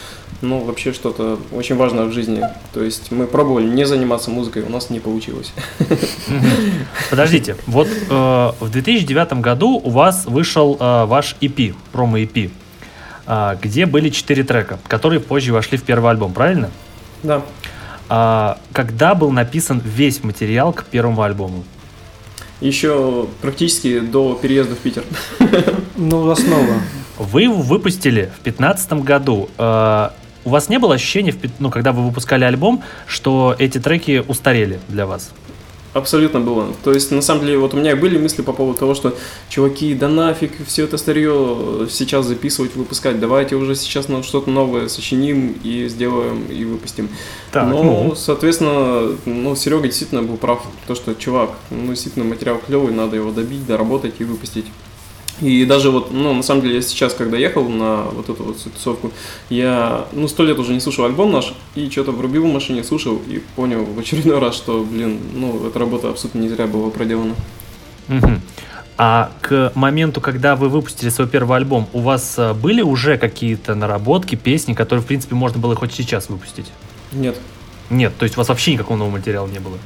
ну, 0.41 0.61
вообще 0.61 0.93
что-то 0.93 1.39
очень 1.53 1.77
важное 1.77 2.05
в 2.05 2.13
жизни, 2.13 2.43
то 2.73 2.83
есть 2.83 3.11
мы 3.11 3.27
пробовали 3.27 3.69
не 3.69 3.87
заниматься 3.87 4.31
музыкой, 4.31 4.63
у 4.63 4.69
нас 4.69 4.91
не 4.91 5.01
получилось. 5.01 5.53
Подождите, 7.11 7.57
вот 7.67 7.89
э, 7.89 8.53
в 8.61 8.71
2009 8.71 9.35
году 9.35 9.81
у 9.83 9.91
вас 9.91 10.25
вышел 10.27 10.77
э, 10.79 11.05
ваш 11.07 11.37
EP, 11.41 11.75
промо-EP, 11.93 12.47
э, 12.47 12.51
где 13.27 13.87
были 13.87 14.09
четыре 14.09 14.45
трека, 14.45 14.79
которые 14.89 15.21
позже 15.21 15.53
вошли 15.53 15.79
в 15.79 15.83
первый 15.83 16.11
альбом, 16.11 16.33
правильно? 16.33 16.71
Да. 17.23 17.43
А 18.09 18.59
когда 18.73 19.15
был 19.15 19.31
написан 19.31 19.81
весь 19.85 20.23
материал 20.23 20.73
к 20.73 20.85
первому 20.85 21.23
альбому? 21.23 21.65
Еще 22.61 23.27
практически 23.41 24.01
до 24.01 24.35
переезда 24.35 24.75
в 24.75 24.79
Питер. 24.79 25.05
Ну, 25.97 26.31
основа. 26.31 26.81
Вы 27.19 27.43
его 27.43 27.57
выпустили 27.57 28.33
в 28.41 28.43
2015 28.43 28.93
году. 29.05 29.51
Э, 29.57 30.09
у 30.45 30.51
вас 30.51 30.69
не 30.69 30.79
было 30.79 30.95
ощущения, 30.95 31.35
ну, 31.59 31.71
когда 31.71 31.93
вы 31.93 32.03
выпускали 32.03 32.45
альбом, 32.45 32.83
что 33.07 33.55
эти 33.59 33.79
треки 33.79 34.25
устарели 34.27 34.81
для 34.89 35.07
вас? 35.07 35.31
Абсолютно 35.95 36.41
было. 36.41 36.69
То 36.83 36.93
есть, 36.93 37.11
на 37.11 37.21
самом 37.21 37.43
деле, 37.43 37.59
вот 37.59 37.75
у 37.75 37.77
меня 37.77 37.95
были 37.95 38.17
мысли 38.17 38.41
по 38.41 38.55
поводу 38.55 38.79
того, 38.79 38.95
что, 38.95 39.15
чуваки, 39.51 39.93
да 39.95 40.09
нафиг 40.09 40.53
все 40.67 40.85
это 40.85 40.97
старье 40.97 41.87
сейчас 41.91 42.27
записывать, 42.27 42.75
выпускать, 42.75 43.21
давайте 43.21 43.57
уже 43.57 43.75
сейчас 43.75 44.09
ну, 44.09 44.23
что-то 44.23 44.51
новое 44.51 44.89
сочиним 44.89 45.55
и 45.63 45.89
сделаем 45.89 46.47
и 46.47 46.65
выпустим. 46.65 47.11
Так, 47.51 47.69
Но, 47.69 47.83
ну. 47.83 48.15
соответственно, 48.15 49.17
ну, 49.27 49.55
Серега 49.55 49.83
действительно 49.83 50.23
был 50.23 50.39
прав, 50.39 50.63
то, 50.87 50.95
что, 50.95 51.15
чувак, 51.15 51.51
ну, 51.71 51.89
действительно, 51.89 52.25
материал 52.25 52.59
клевый, 52.67 52.95
надо 52.95 53.17
его 53.17 53.31
добить, 53.31 53.67
доработать 53.67 54.15
и 54.19 54.25
выпустить. 54.25 54.67
И 55.41 55.65
даже 55.65 55.91
вот, 55.91 56.13
ну, 56.13 56.35
на 56.35 56.43
самом 56.43 56.63
деле, 56.63 56.77
я 56.77 56.83
сейчас, 56.83 57.15
когда 57.15 57.37
ехал 57.37 57.69
на 57.69 58.03
вот 58.05 58.29
эту 58.29 58.45
вот 58.45 58.63
тусовку, 58.63 59.11
я, 59.49 60.07
ну, 60.13 60.29
сто 60.29 60.45
лет 60.45 60.59
уже 60.59 60.73
не 60.73 60.81
слушал 60.81 61.05
альбом 61.05 61.33
наш, 61.33 61.55
и 61.75 61.89
что-то 61.91 62.13
врубил 62.13 62.47
в 62.47 62.53
машине, 62.53 62.85
слушал, 62.85 63.21
и 63.27 63.43
понял 63.57 63.85
в 63.85 63.99
очередной 63.99 64.39
раз, 64.39 64.55
что, 64.55 64.85
блин, 64.85 65.19
ну, 65.35 65.67
эта 65.67 65.79
работа 65.79 66.11
абсолютно 66.11 66.41
не 66.41 66.49
зря 66.49 66.67
была 66.67 66.91
проделана. 66.91 67.35
Мгм. 68.09 68.41
А 68.99 69.33
к 69.41 69.73
моменту, 69.75 70.21
когда 70.21 70.55
вы 70.55 70.69
выпустили 70.69 71.09
свой 71.09 71.27
первый 71.27 71.57
альбом, 71.57 71.89
у 71.93 72.01
вас 72.01 72.39
э, 72.39 72.53
были 72.53 72.83
уже 72.83 73.17
какие-то 73.17 73.75
наработки, 73.75 74.37
песни, 74.37 74.75
которые, 74.75 75.03
в 75.03 75.07
принципе, 75.07 75.35
можно 75.35 75.59
было 75.59 75.75
хоть 75.75 75.95
сейчас 75.95 76.29
выпустить? 76.29 76.67
Нет. 77.11 77.37
Нет, 77.91 78.13
то 78.19 78.25
есть 78.25 78.37
у 78.37 78.41
вас 78.41 78.49
вообще 78.49 78.75
никакого 78.75 78.99
нового 78.99 79.15
материала 79.15 79.47
не 79.47 79.59
было? 79.59 79.79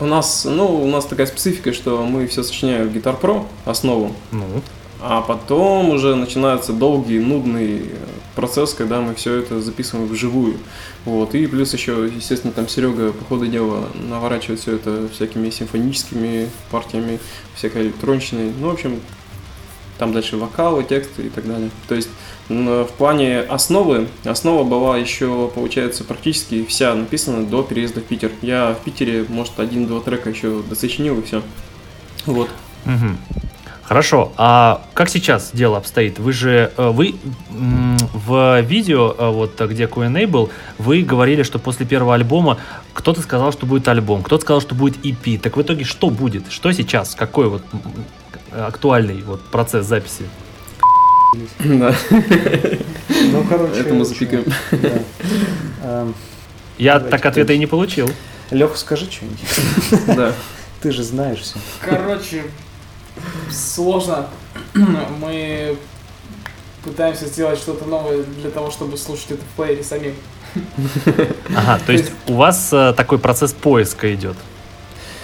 У 0.00 0.06
нас, 0.06 0.44
ну, 0.44 0.82
у 0.82 0.86
нас 0.86 1.06
такая 1.06 1.26
специфика, 1.26 1.72
что 1.72 2.04
мы 2.04 2.26
все 2.26 2.42
сочиняем 2.42 2.88
в 2.88 2.92
Guitar 2.94 3.20
Pro, 3.20 3.46
основу, 3.64 4.14
Ну, 4.32 4.62
А 5.04 5.20
потом 5.20 5.90
уже 5.90 6.14
начинается 6.14 6.72
долгий, 6.72 7.18
нудный 7.18 7.90
процесс, 8.36 8.72
когда 8.72 9.00
мы 9.00 9.14
все 9.14 9.38
это 9.38 9.60
записываем 9.60 10.08
вживую. 10.08 10.56
Вот. 11.04 11.34
И 11.34 11.46
плюс 11.46 11.72
еще, 11.72 12.08
естественно, 12.14 12.52
там 12.52 12.68
Серега 12.68 13.12
по 13.12 13.24
ходу 13.24 13.46
дела 13.46 13.88
наворачивает 13.94 14.60
все 14.60 14.76
это 14.76 15.08
всякими 15.12 15.50
симфоническими 15.50 16.48
партиями, 16.70 17.18
всякой 17.54 17.82
электронщиной. 17.82 18.52
Ну, 18.60 18.68
в 18.68 18.72
общем, 18.72 19.00
там 19.98 20.12
дальше 20.12 20.36
вокалы, 20.36 20.84
тексты 20.84 21.26
и 21.26 21.28
так 21.28 21.46
далее. 21.46 21.70
То 21.88 21.94
есть 21.94 22.08
м, 22.48 22.84
в 22.84 22.90
плане 22.92 23.40
основы, 23.40 24.08
основа 24.24 24.64
была 24.64 24.96
еще, 24.96 25.50
получается, 25.54 26.04
практически 26.04 26.64
вся 26.64 26.94
написана 26.94 27.44
до 27.44 27.62
переезда 27.62 28.00
в 28.00 28.04
Питер. 28.04 28.30
Я 28.40 28.74
в 28.74 28.84
Питере, 28.84 29.26
может, 29.28 29.58
один-два 29.58 30.00
трека 30.00 30.30
еще 30.30 30.62
досочинил 30.68 31.18
и 31.18 31.22
все. 31.22 31.42
Вот. 32.26 32.50
мгм. 32.84 33.18
Хорошо, 33.92 34.32
а 34.38 34.80
как 34.94 35.10
сейчас 35.10 35.50
дело 35.52 35.76
обстоит? 35.76 36.18
Вы 36.18 36.32
же, 36.32 36.72
э, 36.78 36.88
вы 36.88 37.14
в 37.50 38.62
видео, 38.62 39.14
э, 39.18 39.28
вот 39.28 39.60
э, 39.60 39.66
где 39.66 39.86
Q&A 39.86 40.26
был, 40.26 40.48
вы 40.78 41.02
говорили, 41.02 41.42
что 41.42 41.58
после 41.58 41.84
первого 41.84 42.14
альбома 42.14 42.56
кто-то 42.94 43.20
сказал, 43.20 43.52
что 43.52 43.66
будет 43.66 43.86
альбом, 43.88 44.22
кто-то 44.22 44.44
сказал, 44.44 44.62
что 44.62 44.74
будет 44.74 45.04
EP. 45.04 45.38
Так 45.38 45.58
в 45.58 45.60
итоге 45.60 45.84
что 45.84 46.08
будет? 46.08 46.50
Что 46.50 46.72
сейчас? 46.72 47.14
Какой 47.14 47.50
вот, 47.50 47.62
актуальный 48.50 49.20
вот 49.20 49.42
процесс 49.42 49.84
записи? 49.84 50.24
Да, 51.58 51.94
Ну, 52.10 53.44
короче... 53.46 53.78
это 53.78 53.92
мы 53.92 54.06
запикаем. 54.06 54.44
Эм, 55.84 56.14
Я 56.78 56.98
так 56.98 57.26
ответа 57.26 57.52
и 57.52 57.58
не 57.58 57.66
получил. 57.66 58.10
Леха, 58.50 58.78
скажи 58.78 59.04
что-нибудь. 59.10 60.16
Да. 60.16 60.32
Ты 60.80 60.92
же 60.92 61.02
знаешь 61.02 61.40
все. 61.40 61.58
Короче, 61.84 62.44
сложно. 63.50 64.28
Мы 64.74 65.76
пытаемся 66.84 67.26
сделать 67.26 67.58
что-то 67.58 67.84
новое 67.84 68.22
для 68.22 68.50
того, 68.50 68.70
чтобы 68.70 68.96
слушать 68.96 69.32
это 69.32 69.42
в 69.42 69.56
плеере 69.56 69.84
самим. 69.84 70.14
Ага, 71.56 71.80
то 71.86 71.92
есть 71.92 72.12
у 72.28 72.34
вас 72.34 72.72
э, 72.72 72.92
такой 72.96 73.18
процесс 73.18 73.52
поиска 73.52 74.12
идет. 74.14 74.36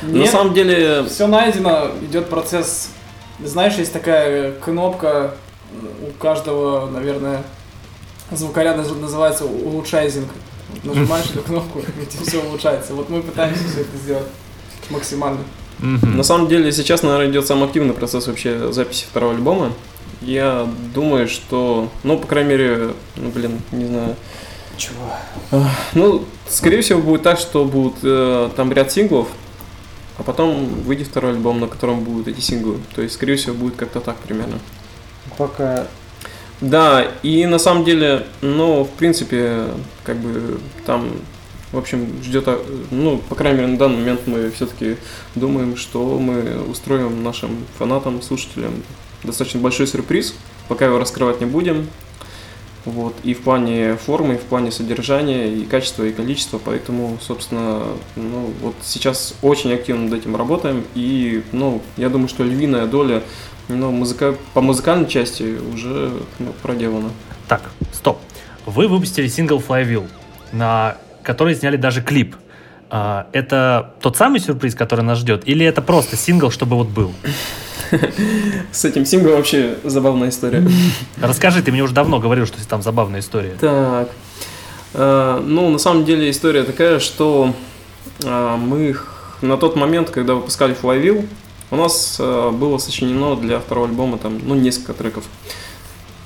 На 0.02 0.26
самом 0.26 0.54
деле, 0.54 1.04
все 1.04 1.26
найдено, 1.26 1.90
идет 2.02 2.28
процесс. 2.30 2.90
Знаешь, 3.44 3.74
есть 3.74 3.92
такая 3.92 4.52
кнопка 4.52 5.34
у 6.06 6.10
каждого, 6.20 6.88
наверное, 6.90 7.42
звукаря 8.30 8.74
наз- 8.74 8.98
называется 8.98 9.44
улучшайзинг. 9.44 10.28
Нажимаешь 10.84 11.26
эту 11.30 11.42
кнопку, 11.46 11.80
и 11.80 12.24
все 12.24 12.42
улучшается. 12.42 12.94
Вот 12.94 13.08
мы 13.08 13.22
пытаемся 13.22 13.64
все 13.68 13.80
это 13.80 13.96
сделать 13.96 14.26
максимально. 14.90 15.40
Мгм. 15.78 16.16
на 16.16 16.22
самом 16.22 16.48
деле 16.48 16.72
сейчас, 16.72 17.02
наверное, 17.02 17.30
идет 17.30 17.46
самый 17.46 17.66
активный 17.66 17.94
процесс 17.94 18.26
вообще 18.26 18.72
записи 18.72 19.04
второго 19.08 19.34
альбома. 19.34 19.72
Я 20.20 20.68
думаю, 20.94 21.28
что, 21.28 21.88
ну, 22.02 22.18
по 22.18 22.26
крайней 22.26 22.50
мере, 22.50 22.90
ну, 23.16 23.30
блин, 23.30 23.60
не 23.70 23.86
знаю. 23.86 24.16
Чего? 24.76 25.62
Ну, 25.94 26.24
скорее 26.48 26.82
всего, 26.82 27.00
будет 27.00 27.22
так, 27.22 27.38
что 27.38 27.64
будут 27.64 27.96
э, 28.02 28.50
там 28.56 28.72
ряд 28.72 28.90
синглов, 28.92 29.28
а 30.16 30.22
потом 30.22 30.66
выйдет 30.66 31.08
второй 31.08 31.32
альбом, 31.32 31.60
на 31.60 31.66
котором 31.66 32.00
будут 32.00 32.28
эти 32.28 32.40
синглы. 32.40 32.78
То 32.94 33.02
есть, 33.02 33.14
скорее 33.14 33.36
всего, 33.36 33.54
будет 33.54 33.76
как-то 33.76 34.00
так 34.00 34.16
примерно. 34.16 34.58
Пока 35.36 35.86
Да, 36.60 37.06
и 37.22 37.46
на 37.46 37.58
самом 37.58 37.84
деле, 37.84 38.26
ну, 38.40 38.84
в 38.84 38.90
принципе, 38.90 39.66
как 40.04 40.16
бы 40.16 40.58
там, 40.86 41.10
в 41.72 41.78
общем, 41.78 42.22
ждет, 42.22 42.44
а, 42.46 42.64
ну, 42.90 43.18
по 43.28 43.34
крайней 43.34 43.58
мере, 43.60 43.72
на 43.72 43.78
данный 43.78 43.98
момент 43.98 44.22
мы 44.26 44.50
все-таки 44.50 44.96
думаем, 45.34 45.76
что 45.76 46.18
мы 46.18 46.62
устроим 46.62 47.22
нашим 47.22 47.50
фанатам, 47.78 48.22
слушателям 48.22 48.82
достаточно 49.22 49.60
большой 49.60 49.86
сюрприз, 49.86 50.34
пока 50.68 50.86
его 50.86 50.98
раскрывать 50.98 51.40
не 51.40 51.46
будем. 51.46 51.88
Вот, 52.84 53.14
и 53.22 53.34
в 53.34 53.40
плане 53.40 53.96
формы, 53.96 54.36
и 54.36 54.38
в 54.38 54.42
плане 54.42 54.70
содержания, 54.70 55.52
и 55.52 55.64
качества, 55.64 56.04
и 56.04 56.12
количества, 56.12 56.58
поэтому, 56.64 57.18
собственно, 57.20 57.82
ну, 58.16 58.50
вот 58.62 58.76
сейчас 58.82 59.34
очень 59.42 59.72
активно 59.74 60.04
над 60.04 60.20
этим 60.20 60.36
работаем, 60.36 60.84
и, 60.94 61.42
ну, 61.52 61.82
я 61.98 62.08
думаю, 62.08 62.28
что 62.28 62.44
львиная 62.44 62.86
доля 62.86 63.22
ну, 63.68 63.90
музыка... 63.90 64.36
по 64.54 64.62
музыкальной 64.62 65.06
части 65.06 65.58
уже 65.74 66.12
ну, 66.38 66.54
проделана. 66.62 67.10
Так, 67.46 67.62
стоп. 67.92 68.20
Вы 68.64 68.88
выпустили 68.88 69.28
сингл 69.28 69.58
Flywheel, 69.58 70.08
на 70.52 70.96
который 71.28 71.54
сняли 71.54 71.76
даже 71.76 72.00
клип. 72.00 72.36
А, 72.88 73.26
Это 73.32 73.92
тот 74.00 74.16
самый 74.16 74.40
сюрприз, 74.40 74.74
который 74.74 75.02
нас 75.02 75.18
ждет, 75.18 75.42
или 75.44 75.66
это 75.66 75.82
просто 75.82 76.16
сингл, 76.16 76.50
чтобы 76.50 76.76
вот 76.76 76.88
был? 76.88 77.12
С 78.72 78.86
этим 78.86 79.04
синглом 79.04 79.36
вообще 79.36 79.76
забавная 79.84 80.30
история. 80.30 80.66
Расскажи, 81.20 81.62
ты 81.62 81.70
мне 81.70 81.82
уже 81.82 81.92
давно 81.92 82.18
говорил, 82.18 82.46
что 82.46 82.66
там 82.66 82.80
забавная 82.80 83.20
история. 83.20 83.56
Так. 83.60 84.08
Э, 84.94 85.42
Ну, 85.44 85.68
на 85.68 85.78
самом 85.78 86.06
деле 86.06 86.30
история 86.30 86.64
такая, 86.64 86.98
что 86.98 87.52
э, 88.24 88.56
мы 88.56 88.96
на 89.42 89.58
тот 89.58 89.76
момент, 89.76 90.08
когда 90.08 90.32
выпускали 90.34 90.74
Flywheel, 90.74 91.28
у 91.70 91.76
нас 91.76 92.16
э, 92.18 92.50
было 92.52 92.78
сочинено 92.78 93.36
для 93.36 93.58
второго 93.58 93.86
альбома 93.86 94.16
там, 94.16 94.40
ну, 94.42 94.54
несколько 94.54 94.94
треков. 94.94 95.24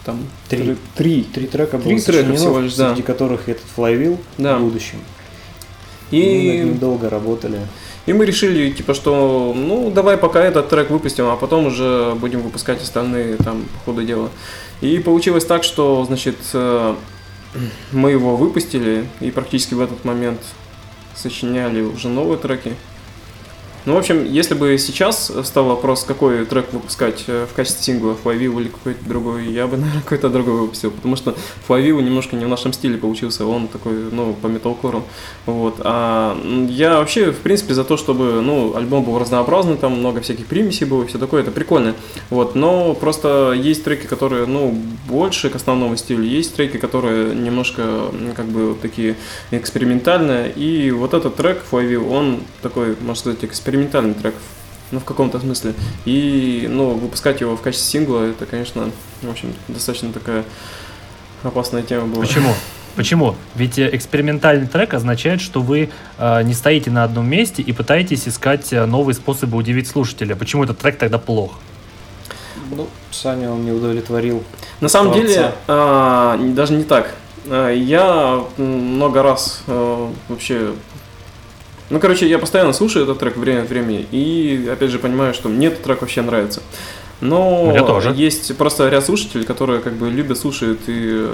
Там 0.04 0.18
Три. 0.48 0.76
Три. 0.96 1.22
три 1.22 1.46
трека 1.46 1.76
было 1.78 1.86
Три 1.86 2.00
трека 2.00 2.12
сочинено, 2.18 2.36
всего 2.36 2.58
лишь, 2.60 2.74
да. 2.74 2.90
среди 2.90 3.02
которых 3.02 3.48
этот 3.48 3.64
флайвил 3.74 4.18
Да. 4.38 4.58
в 4.58 4.62
будущем. 4.62 4.98
Мы 6.10 6.18
И 6.18 6.58
ним 6.58 6.78
долго 6.78 7.08
работали. 7.08 7.60
И 8.04 8.12
мы 8.12 8.26
решили, 8.26 8.70
типа, 8.72 8.94
что, 8.94 9.52
ну, 9.56 9.90
давай 9.90 10.16
пока 10.18 10.42
этот 10.42 10.68
трек 10.68 10.90
выпустим, 10.90 11.26
а 11.26 11.36
потом 11.36 11.66
уже 11.66 12.14
будем 12.16 12.42
выпускать 12.42 12.82
остальные 12.82 13.36
там 13.36 13.64
по 13.72 13.92
ходу 13.92 14.02
дела. 14.04 14.28
И 14.80 14.98
получилось 14.98 15.44
так, 15.44 15.62
что, 15.62 16.04
значит, 16.04 16.36
э, 16.52 16.94
мы 17.92 18.10
его 18.10 18.36
выпустили, 18.36 19.06
и 19.20 19.30
практически 19.30 19.74
в 19.74 19.80
этот 19.80 20.04
момент 20.04 20.40
сочиняли 21.14 21.80
уже 21.82 22.08
новые 22.08 22.38
треки. 22.38 22.74
Ну, 23.84 23.94
в 23.94 23.96
общем, 23.96 24.24
если 24.24 24.54
бы 24.54 24.78
сейчас 24.78 25.32
стал 25.42 25.64
вопрос, 25.64 26.04
какой 26.04 26.44
трек 26.44 26.72
выпускать 26.72 27.24
э, 27.26 27.46
в 27.50 27.54
качестве 27.54 27.82
сингла, 27.82 28.14
Флавил 28.14 28.60
или 28.60 28.68
какой-то 28.68 29.04
другой, 29.04 29.48
я 29.48 29.66
бы, 29.66 29.76
наверное, 29.76 30.02
какой-то 30.02 30.28
другой 30.28 30.60
выпустил, 30.60 30.92
потому 30.92 31.16
что 31.16 31.34
Флавил 31.66 31.98
немножко 32.00 32.36
не 32.36 32.44
в 32.44 32.48
нашем 32.48 32.72
стиле 32.72 32.96
получился, 32.96 33.44
он 33.44 33.66
такой, 33.66 33.94
ну, 34.12 34.34
по 34.34 34.46
металкору, 34.46 35.02
вот. 35.46 35.80
А 35.80 36.38
я 36.68 36.98
вообще, 36.98 37.32
в 37.32 37.38
принципе, 37.38 37.74
за 37.74 37.82
то, 37.82 37.96
чтобы, 37.96 38.40
ну, 38.40 38.76
альбом 38.76 39.02
был 39.02 39.18
разнообразный, 39.18 39.76
там 39.76 39.98
много 39.98 40.20
всяких 40.20 40.46
примесей 40.46 40.86
было, 40.86 41.04
все 41.04 41.18
такое, 41.18 41.42
это 41.42 41.50
прикольно, 41.50 41.96
вот. 42.30 42.54
Но 42.54 42.94
просто 42.94 43.52
есть 43.52 43.82
треки, 43.82 44.06
которые, 44.06 44.46
ну, 44.46 44.78
больше 45.08 45.50
к 45.50 45.56
основному 45.56 45.96
стилю, 45.96 46.22
есть 46.22 46.54
треки, 46.54 46.76
которые 46.76 47.34
немножко, 47.34 48.12
как 48.36 48.46
бы, 48.46 48.76
такие 48.80 49.16
экспериментальные, 49.50 50.52
и 50.52 50.92
вот 50.92 51.14
этот 51.14 51.34
трек 51.34 51.64
Флавил, 51.68 52.12
он 52.12 52.42
такой, 52.62 52.96
можно 53.00 53.16
сказать, 53.16 53.44
экспериментальный 53.44 53.71
трек, 54.14 54.34
ну, 54.90 55.00
в 55.00 55.04
каком-то 55.04 55.40
смысле. 55.40 55.74
И, 56.04 56.66
ну, 56.70 56.90
выпускать 56.90 57.40
его 57.40 57.56
в 57.56 57.62
качестве 57.62 58.00
сингла, 58.00 58.30
это, 58.30 58.46
конечно, 58.46 58.90
в 59.22 59.30
общем, 59.30 59.54
достаточно 59.68 60.12
такая 60.12 60.44
опасная 61.42 61.82
тема 61.82 62.06
была. 62.06 62.22
Почему? 62.24 62.54
Почему? 62.94 63.36
Ведь 63.54 63.78
э, 63.78 63.88
экспериментальный 63.96 64.66
трек 64.66 64.92
означает, 64.92 65.40
что 65.40 65.62
вы 65.62 65.88
э, 66.18 66.42
не 66.42 66.52
стоите 66.52 66.90
на 66.90 67.04
одном 67.04 67.26
месте 67.26 67.62
и 67.62 67.72
пытаетесь 67.72 68.28
искать 68.28 68.70
э, 68.72 68.84
новые 68.84 69.14
способы 69.14 69.56
удивить 69.56 69.88
слушателя. 69.88 70.36
Почему 70.36 70.64
этот 70.64 70.78
трек 70.78 70.98
тогда 70.98 71.18
плох? 71.18 71.52
Ну, 72.70 72.86
Саня 73.10 73.50
он 73.50 73.64
не 73.64 73.70
удовлетворил. 73.72 74.42
На 74.80 74.88
самом 74.88 75.12
Творца. 75.14 75.54
деле, 75.66 76.48
не- 76.48 76.54
даже 76.54 76.74
не 76.74 76.84
так. 76.84 77.14
А, 77.46 77.70
Я 77.70 78.44
много 78.58 79.22
раз 79.22 79.62
а, 79.66 80.12
вообще... 80.28 80.72
Ну, 81.92 82.00
короче, 82.00 82.26
я 82.26 82.38
постоянно 82.38 82.72
слушаю 82.72 83.04
этот 83.04 83.18
трек 83.18 83.36
время 83.36 83.64
от 83.64 83.68
времени, 83.68 84.06
и, 84.10 84.66
опять 84.72 84.90
же, 84.90 84.98
понимаю, 84.98 85.34
что 85.34 85.50
мне 85.50 85.66
этот 85.66 85.82
трек 85.82 86.00
вообще 86.00 86.22
нравится. 86.22 86.62
Но 87.20 87.66
Мне 87.66 87.84
тоже. 87.84 88.14
есть 88.16 88.56
просто 88.56 88.88
ряд 88.88 89.04
слушателей, 89.04 89.44
которые 89.44 89.80
как 89.80 89.92
бы 89.92 90.08
любят, 90.08 90.38
слушают 90.38 90.80
и, 90.86 91.28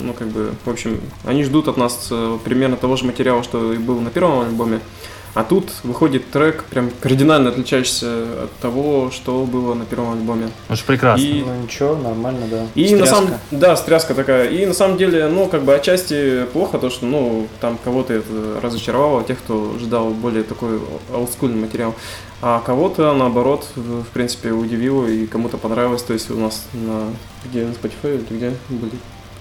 ну, 0.00 0.14
как 0.14 0.28
бы, 0.28 0.52
в 0.64 0.70
общем, 0.70 0.98
они 1.24 1.44
ждут 1.44 1.68
от 1.68 1.76
нас 1.76 2.08
э, 2.10 2.38
примерно 2.42 2.78
того 2.78 2.96
же 2.96 3.04
материала, 3.04 3.42
что 3.44 3.74
и 3.74 3.76
был 3.76 4.00
на 4.00 4.08
первом 4.08 4.40
альбоме. 4.40 4.80
А 5.34 5.44
тут 5.44 5.70
выходит 5.82 6.30
трек, 6.30 6.64
прям 6.64 6.90
кардинально 7.00 7.48
отличающийся 7.48 8.24
от 8.44 8.52
того, 8.60 9.10
что 9.10 9.44
было 9.44 9.72
на 9.72 9.86
первом 9.86 10.12
альбоме. 10.12 10.50
Же 10.68 10.82
прекрасно. 10.86 11.24
И- 11.24 11.42
Ну 11.42 11.62
ничего, 11.62 11.96
нормально, 11.96 12.46
да. 12.50 12.66
И 12.74 12.82
на 12.94 13.06
Стряска. 13.06 13.14
самом 13.14 13.30
да, 13.50 13.76
стряска 13.76 14.14
такая. 14.14 14.50
И 14.50 14.66
на 14.66 14.74
самом 14.74 14.98
деле, 14.98 15.28
ну, 15.28 15.46
как 15.46 15.62
бы 15.62 15.74
отчасти 15.74 16.44
плохо 16.52 16.78
то, 16.78 16.90
что, 16.90 17.06
ну, 17.06 17.46
там 17.62 17.78
кого-то 17.82 18.12
это 18.12 18.60
разочаровало, 18.62 19.24
тех, 19.24 19.38
кто 19.38 19.74
ждал 19.78 20.10
более 20.10 20.42
такой 20.42 20.78
олдскульный 21.14 21.58
материал. 21.60 21.94
А 22.42 22.60
кого-то, 22.60 23.14
наоборот, 23.14 23.66
в 23.74 24.02
в 24.02 24.08
принципе, 24.08 24.50
удивило 24.50 25.06
и 25.06 25.26
кому-то 25.26 25.56
понравилось. 25.56 26.02
То 26.02 26.12
есть 26.12 26.30
у 26.30 26.36
нас 26.36 26.66
на 26.74 27.04
где 27.48 27.64
на 27.64 27.70
Spotify 27.70 28.16
или 28.16 28.36
где 28.36 28.52
были 28.68 28.92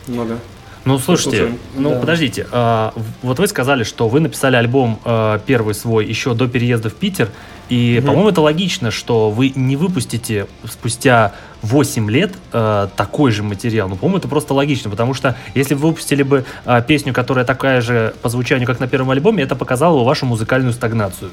много. 0.08 0.38
Ну, 0.84 0.98
слушайте, 0.98 1.54
ну, 1.76 1.92
Да. 1.92 2.00
подождите. 2.00 2.48
а, 2.52 2.94
вот 3.22 3.38
вы 3.38 3.48
сказали, 3.48 3.84
что 3.84 4.08
вы 4.08 4.20
написали 4.20 4.56
альбом 4.56 5.00
а, 5.06 5.40
первый 5.46 5.76
свой 5.76 6.06
еще 6.06 6.34
до 6.34 6.48
переезда 6.48 6.90
в 6.90 6.96
Питер. 6.96 7.30
И, 7.70 7.98
Мгм. 8.00 8.08
по-моему, 8.08 8.30
это 8.30 8.42
логично, 8.42 8.90
что 8.92 9.30
вы 9.30 9.54
не 9.56 9.76
выпустите 9.78 10.48
спустя 10.70 11.34
8 11.62 12.10
лет 12.10 12.34
а, 12.52 12.90
такой 12.96 13.32
же 13.32 13.44
материал. 13.44 13.88
Ну, 13.90 13.96
по-моему, 13.96 14.18
это 14.18 14.28
просто 14.28 14.54
логично, 14.56 14.90
потому 14.90 15.14
что 15.14 15.36
если 15.54 15.76
бы 15.76 15.82
вы 15.82 15.88
выпустили 15.90 16.24
бы 16.24 16.46
а, 16.66 16.82
песню, 16.82 17.14
которая 17.14 17.46
такая 17.46 17.82
же 17.82 18.16
по 18.24 18.30
звучанию, 18.30 18.66
как 18.68 18.80
на 18.80 18.88
первом 18.88 19.12
альбоме, 19.12 19.44
это 19.44 19.56
показало 19.56 20.00
бы 20.00 20.06
вашу 20.06 20.26
музыкальную 20.26 20.74
стагнацию. 20.74 21.30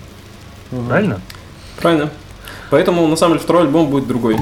Мгм. 0.70 0.87
Правильно? 0.88 1.20
Правильно. 1.80 2.11
Поэтому, 2.70 3.06
на 3.06 3.16
самом 3.16 3.34
деле, 3.34 3.44
второй 3.44 3.62
альбом 3.62 3.88
будет 3.88 4.06
другой. 4.06 4.37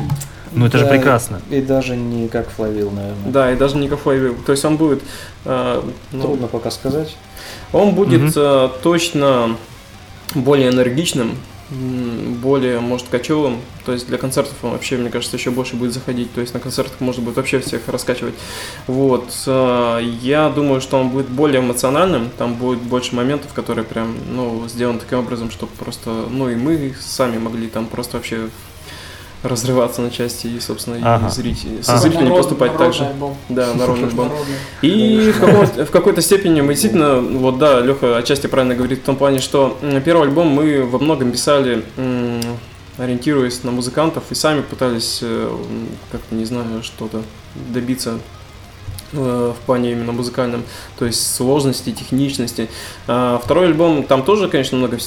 Ну, 0.56 0.66
это 0.66 0.78
же 0.78 0.84
Да, 0.84 0.90
прекрасно. 0.90 1.40
И 1.50 1.60
даже 1.60 1.96
не 1.96 2.28
как 2.28 2.48
флавил, 2.50 2.90
наверное. 2.90 3.30
Да, 3.30 3.52
и 3.52 3.56
даже 3.56 3.76
не 3.76 3.88
кафе. 3.88 4.32
То 4.44 4.52
есть 4.52 4.64
он 4.64 4.76
будет... 4.76 5.02
э, 5.44 5.82
ну, 6.12 6.22
Трудно 6.22 6.46
пока 6.48 6.70
сказать. 6.70 7.16
Он 7.72 7.94
будет 7.94 8.22
Мгм. 8.22 8.32
э, 8.34 8.68
точно 8.82 9.56
более 10.34 10.70
энергичным, 10.70 11.36
более, 12.42 12.80
может, 12.80 13.08
кочевым. 13.08 13.60
То 13.84 13.92
есть 13.92 14.06
для 14.06 14.18
концертов 14.18 14.54
он 14.62 14.70
вообще, 14.72 14.96
мне 14.96 15.10
кажется, 15.10 15.36
еще 15.36 15.50
больше 15.50 15.76
будет 15.76 15.92
заходить. 15.92 16.32
То 16.32 16.40
есть 16.40 16.54
на 16.54 16.60
концертах 16.60 17.00
можно 17.00 17.22
будет 17.22 17.36
вообще 17.36 17.58
всех 17.60 17.86
раскачивать. 17.88 18.34
Вот. 18.86 19.30
э, 19.46 20.00
Я 20.22 20.48
думаю, 20.48 20.80
что 20.80 20.98
он 20.98 21.10
будет 21.10 21.28
более 21.28 21.60
эмоциональным. 21.60 22.30
Там 22.38 22.54
будет 22.54 22.80
больше 22.80 23.14
моментов, 23.14 23.52
которые 23.52 23.84
прям, 23.84 24.14
ну, 24.30 24.64
сделаны 24.68 24.98
таким 25.00 25.18
образом, 25.18 25.50
чтобы 25.50 25.72
просто, 25.78 26.10
ну, 26.30 26.48
и 26.48 26.54
мы 26.54 26.94
сами 27.00 27.38
могли 27.38 27.66
там 27.68 27.86
просто 27.86 28.16
вообще 28.16 28.48
разрываться 29.42 30.00
на 30.02 30.10
части 30.10 30.46
и, 30.48 30.58
собственно, 30.60 30.96
Ага. 31.02 31.28
и 31.28 31.30
зрителей, 31.30 31.82
со 31.82 31.92
Ага. 31.92 32.00
зрителями 32.02 32.24
Народ- 32.28 32.38
поступать 32.38 32.76
так 32.76 32.92
же. 32.94 33.04
альбом. 33.04 33.36
Да, 33.48 33.74
народный 33.74 34.08
альбом. 34.08 34.32
И 34.82 35.32
в, 35.34 35.40
каком- 35.40 35.86
в 35.86 35.90
какой-то 35.90 36.20
степени 36.22 36.60
мы 36.62 36.68
действительно, 36.72 37.20
вот 37.20 37.58
да, 37.58 37.80
Леха 37.80 38.16
отчасти 38.16 38.46
правильно 38.46 38.74
говорит 38.74 39.00
в 39.00 39.02
том 39.02 39.16
плане, 39.16 39.40
что 39.40 39.78
первый 40.04 40.22
альбом 40.28 40.48
мы 40.48 40.82
во 40.84 40.98
многом 40.98 41.30
писали, 41.32 41.84
ориентируясь 42.98 43.62
на 43.62 43.70
музыкантов, 43.72 44.24
и 44.30 44.34
сами 44.34 44.62
пытались, 44.62 45.18
э, 45.22 45.50
как-то, 46.10 46.34
не 46.34 46.44
знаю, 46.46 46.82
что-то 46.82 47.22
добиться 47.54 48.18
в 49.12 49.56
плане 49.66 49.92
именно 49.92 50.12
музыкальном, 50.12 50.64
то 50.98 51.04
есть 51.06 51.34
сложности, 51.34 51.92
техничности. 51.92 52.68
А 53.06 53.40
Второй 53.42 53.66
альбом, 53.66 54.02
там 54.04 54.22
тоже, 54.24 54.48
конечно, 54.48 54.76
много 54.78 54.98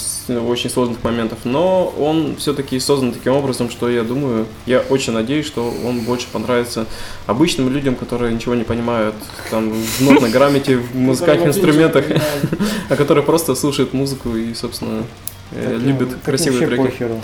очень 0.47 0.69
сложных 0.69 1.03
моментов, 1.03 1.39
но 1.43 1.93
он 1.99 2.35
все-таки 2.37 2.79
создан 2.79 3.11
таким 3.11 3.33
образом, 3.33 3.69
что 3.69 3.89
я 3.89 4.03
думаю, 4.03 4.45
я 4.65 4.79
очень 4.79 5.13
надеюсь, 5.13 5.45
что 5.45 5.73
он 5.85 6.01
больше 6.01 6.27
понравится 6.31 6.85
обычным 7.27 7.69
людям, 7.71 7.95
которые 7.95 8.33
ничего 8.33 8.55
не 8.55 8.63
понимают 8.63 9.15
там 9.51 9.71
в 9.71 10.01
нотной 10.01 10.29
грамоте, 10.29 10.77
в 10.77 10.95
музыкальных 10.95 11.47
инструментах, 11.47 12.05
а 12.89 12.95
которые 12.95 13.23
просто 13.23 13.55
слушают 13.55 13.93
музыку 13.93 14.35
и, 14.35 14.53
собственно, 14.53 15.03
э, 15.51 15.73
Так, 15.73 15.81
любят 15.81 16.09
так 16.11 16.21
красивые 16.23 16.67
треки. 16.67 16.81
похеру. 16.83 17.21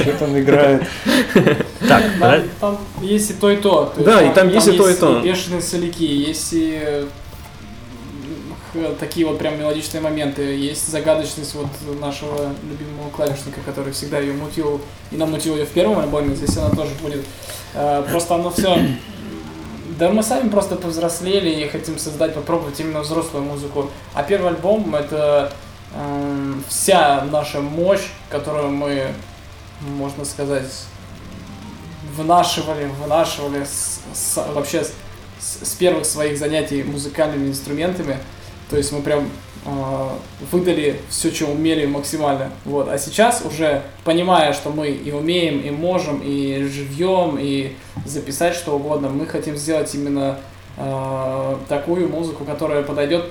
Что 0.00 0.12
там 0.18 0.38
играет. 0.38 0.82
Так, 1.80 2.02
Там, 2.02 2.20
да? 2.20 2.42
там 2.60 2.78
есть 3.02 3.30
и 3.30 3.34
то, 3.34 3.50
и 3.50 3.56
то. 3.56 3.92
То 3.96 4.04
Да, 4.04 4.20
есть 4.20 4.32
и 4.32 4.34
там 4.34 4.48
есть 4.48 4.68
и 4.68 4.72
то, 4.72 4.88
и 4.88 4.94
то. 4.94 5.20
бешеные 5.20 5.60
соляки, 5.60 6.04
есть 6.04 6.48
и 6.52 7.06
х- 8.72 8.94
такие 9.00 9.26
вот 9.26 9.38
прям 9.38 9.58
мелодичные 9.58 10.00
моменты, 10.00 10.42
есть 10.42 10.88
загадочность 10.88 11.54
вот 11.54 11.66
нашего 12.00 12.52
любимого 12.68 13.10
клавишника, 13.10 13.60
который 13.64 13.92
всегда 13.92 14.18
ее 14.20 14.32
мутил, 14.32 14.80
и 15.10 15.16
намутил 15.16 15.56
ее 15.56 15.64
в 15.66 15.70
первом 15.70 15.98
альбоме, 15.98 16.34
здесь 16.34 16.56
она 16.56 16.70
тоже 16.70 16.90
будет. 17.02 17.24
Э, 17.74 18.02
Просто 18.10 18.34
оно 18.36 18.50
все... 18.50 18.78
Да 19.98 20.10
мы 20.10 20.24
сами 20.24 20.48
просто 20.48 20.74
повзрослели 20.74 21.50
и 21.50 21.68
хотим 21.68 21.98
создать, 21.98 22.34
попробовать 22.34 22.80
именно 22.80 23.00
взрослую 23.00 23.44
музыку. 23.44 23.90
А 24.12 24.24
первый 24.24 24.48
альбом 24.50 24.92
это 24.96 25.52
эм, 25.94 26.64
вся 26.68 27.24
наша 27.30 27.60
мощь, 27.60 28.08
которую 28.28 28.70
мы, 28.70 29.12
можно 29.82 30.24
сказать, 30.24 30.64
вынашивали, 32.16 32.88
вынашивали 33.00 33.64
с- 33.64 34.00
с- 34.14 34.46
вообще 34.54 34.84
с, 34.84 34.92
с- 35.40 35.74
первых 35.74 36.04
своих 36.06 36.38
занятий 36.38 36.82
музыкальными 36.82 37.48
инструментами. 37.48 38.18
То 38.70 38.76
есть 38.76 38.92
мы 38.92 39.02
прям 39.02 39.28
э, 39.66 40.08
выдали 40.50 41.00
все, 41.10 41.30
что 41.30 41.46
умели 41.46 41.86
максимально. 41.86 42.50
Вот. 42.64 42.88
А 42.88 42.98
сейчас 42.98 43.42
уже 43.44 43.82
понимая, 44.04 44.52
что 44.52 44.70
мы 44.70 44.88
и 44.88 45.12
умеем, 45.12 45.60
и 45.60 45.70
можем, 45.70 46.20
и 46.24 46.64
живьем, 46.64 47.36
и 47.40 47.74
записать 48.06 48.54
что 48.54 48.76
угодно, 48.76 49.08
мы 49.08 49.26
хотим 49.26 49.56
сделать 49.56 49.94
именно 49.94 50.38
э, 50.76 51.56
такую 51.68 52.08
музыку, 52.08 52.44
которая 52.44 52.82
подойдет 52.82 53.26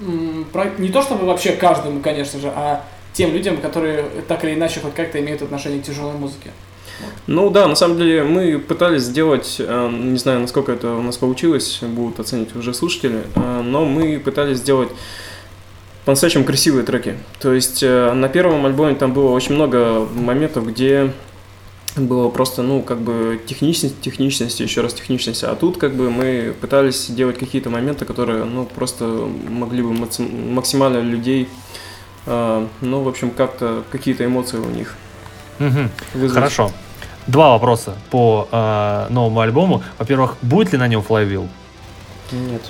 не 0.00 0.88
то 0.88 1.02
чтобы 1.02 1.26
вообще 1.26 1.52
каждому, 1.52 2.00
конечно 2.00 2.38
же, 2.40 2.52
а 2.54 2.84
тем 3.12 3.32
людям, 3.32 3.58
которые 3.58 4.02
так 4.26 4.44
или 4.44 4.54
иначе 4.54 4.80
хоть 4.80 4.94
как-то 4.94 5.20
имеют 5.20 5.40
отношение 5.42 5.80
к 5.80 5.84
тяжелой 5.86 6.14
музыке. 6.14 6.50
Ну 7.26 7.50
да, 7.50 7.66
на 7.66 7.74
самом 7.74 7.98
деле 7.98 8.22
мы 8.22 8.58
пытались 8.58 9.02
сделать, 9.02 9.56
э, 9.58 9.90
не 9.90 10.18
знаю, 10.18 10.40
насколько 10.40 10.72
это 10.72 10.94
у 10.94 11.02
нас 11.02 11.16
получилось, 11.16 11.80
будут 11.82 12.20
оценить 12.20 12.54
уже 12.54 12.74
слушатели, 12.74 13.24
э, 13.34 13.62
но 13.62 13.84
мы 13.84 14.18
пытались 14.18 14.58
сделать 14.58 14.90
по-настоящему 16.04 16.44
красивые 16.44 16.84
треки. 16.84 17.16
То 17.40 17.52
есть 17.52 17.82
э, 17.82 18.12
на 18.12 18.28
первом 18.28 18.66
альбоме 18.66 18.94
там 18.94 19.12
было 19.12 19.30
очень 19.30 19.54
много 19.54 20.06
моментов, 20.14 20.66
где 20.66 21.12
было 21.96 22.28
просто, 22.28 22.62
ну, 22.62 22.82
как 22.82 22.98
бы 22.98 23.40
техничность, 23.46 24.00
техничность, 24.00 24.60
еще 24.60 24.80
раз 24.80 24.94
техничность. 24.94 25.44
А 25.44 25.54
тут 25.54 25.78
как 25.78 25.94
бы 25.94 26.10
мы 26.10 26.54
пытались 26.60 27.06
делать 27.08 27.38
какие-то 27.38 27.70
моменты, 27.70 28.04
которые, 28.04 28.44
ну, 28.44 28.66
просто 28.66 29.04
могли 29.48 29.82
бы 29.82 29.92
максим- 29.92 30.52
максимально 30.52 30.98
людей, 30.98 31.48
э, 32.26 32.66
ну, 32.80 33.02
в 33.02 33.08
общем, 33.08 33.30
как-то 33.30 33.84
какие-то 33.90 34.24
эмоции 34.24 34.58
у 34.58 34.68
них 34.68 34.96
вызвать. 35.58 36.32
Хорошо. 36.32 36.72
Два 37.26 37.50
вопроса 37.50 37.94
по 38.10 38.48
э, 38.50 39.06
новому 39.10 39.40
альбому. 39.40 39.82
Во-первых, 39.98 40.36
будет 40.42 40.72
ли 40.72 40.78
на 40.78 40.88
нем 40.88 41.02
Flywheel? 41.06 41.48
Нет. 42.32 42.62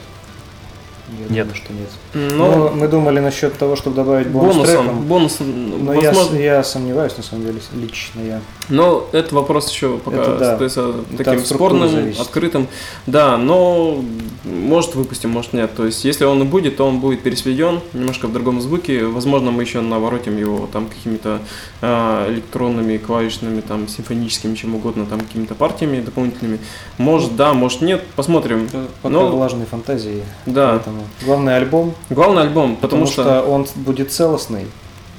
Я 1.28 1.34
Нет. 1.36 1.46
думаю, 1.46 1.54
что 1.54 1.72
нет. 1.72 2.32
Но 2.38 2.56
Ну, 2.56 2.70
мы 2.70 2.88
думали 2.88 3.20
насчет 3.20 3.56
того, 3.58 3.76
чтобы 3.76 3.96
добавить 3.96 4.28
бонус 4.28 4.56
бонусом, 4.56 4.76
треком. 4.86 5.02
бонусом, 5.06 5.84
Но 5.84 5.92
я, 5.94 6.08
возможно, 6.12 6.36
я 6.38 6.64
сомневаюсь, 6.64 7.16
на 7.16 7.22
самом 7.22 7.44
деле, 7.44 7.60
лично 7.74 8.20
я. 8.20 8.40
но 8.70 9.06
это 9.12 9.34
вопрос 9.34 9.70
еще 9.70 9.98
пока 9.98 10.16
Это 10.16 10.36
да. 10.38 10.52
остается 10.52 10.94
Это 11.12 11.24
таким 11.24 11.44
спорным, 11.44 11.88
зависит. 11.90 12.20
открытым. 12.20 12.68
Да, 13.06 13.36
но 13.36 14.02
может 14.44 14.94
выпустим, 14.94 15.30
может 15.30 15.52
нет. 15.52 15.74
То 15.74 15.84
есть, 15.86 16.04
если 16.04 16.24
он 16.24 16.40
и 16.42 16.44
будет, 16.46 16.76
то 16.78 16.86
он 16.86 17.00
будет 17.00 17.22
пересведен 17.22 17.80
немножко 17.92 18.26
в 18.26 18.32
другом 18.32 18.60
звуке. 18.60 19.04
Возможно, 19.04 19.50
мы 19.50 19.62
еще 19.62 19.80
наворотим 19.82 20.36
его 20.38 20.68
там 20.72 20.86
какими-то 20.86 21.40
а, 21.82 22.28
электронными, 22.32 22.96
клавишными, 22.96 23.60
там, 23.60 23.88
симфоническими, 23.88 24.54
чем 24.54 24.74
угодно, 24.74 25.04
там, 25.06 25.20
какими-то 25.20 25.54
партиями 25.54 26.00
дополнительными. 26.00 26.58
Может, 26.98 27.36
да, 27.36 27.52
может, 27.52 27.82
нет. 27.82 28.02
Посмотрим. 28.16 28.68
Пока 29.02 29.12
Ну, 29.14 29.28
влажные 29.30 29.66
фантазии. 29.66 30.22
Да. 30.46 30.70
Поэтому 30.72 30.93
главный 31.24 31.56
альбом, 31.56 31.94
Главный 32.10 32.42
альбом, 32.42 32.76
потому, 32.76 33.06
потому, 33.06 33.06
что... 33.06 33.42
он 33.42 33.66
будет 33.76 34.12
целостный. 34.12 34.66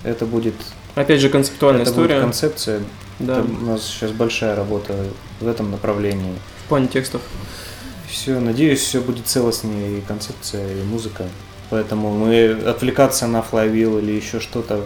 Это 0.04 0.26
будет, 0.26 0.56
опять 0.96 1.20
же, 1.22 1.30
концептуальная 1.30 1.82
это 1.84 1.92
история. 1.92 2.16
будет 2.16 2.22
концепция. 2.24 2.82
Да, 3.20 3.40
Это 3.40 3.44
у 3.44 3.66
нас 3.66 3.86
сейчас 3.86 4.12
большая 4.12 4.56
работа 4.56 4.94
в 5.40 5.48
этом 5.48 5.72
направлении. 5.72 6.36
в 6.66 6.70
плане 6.70 6.88
текстов. 6.88 7.22
Все, 8.08 8.40
надеюсь, 8.40 8.80
все 8.82 9.02
будет 9.02 9.28
целостнее 9.28 10.00
и 10.00 10.02
концепция, 10.02 10.68
и 10.74 10.84
музыка. 10.84 11.24
Поэтому 11.70 12.12
мы 12.14 12.52
отвлекаться 12.66 13.28
на 13.28 13.42
флайвил 13.42 13.98
или 13.98 14.12
еще 14.12 14.40
что-то 14.40 14.86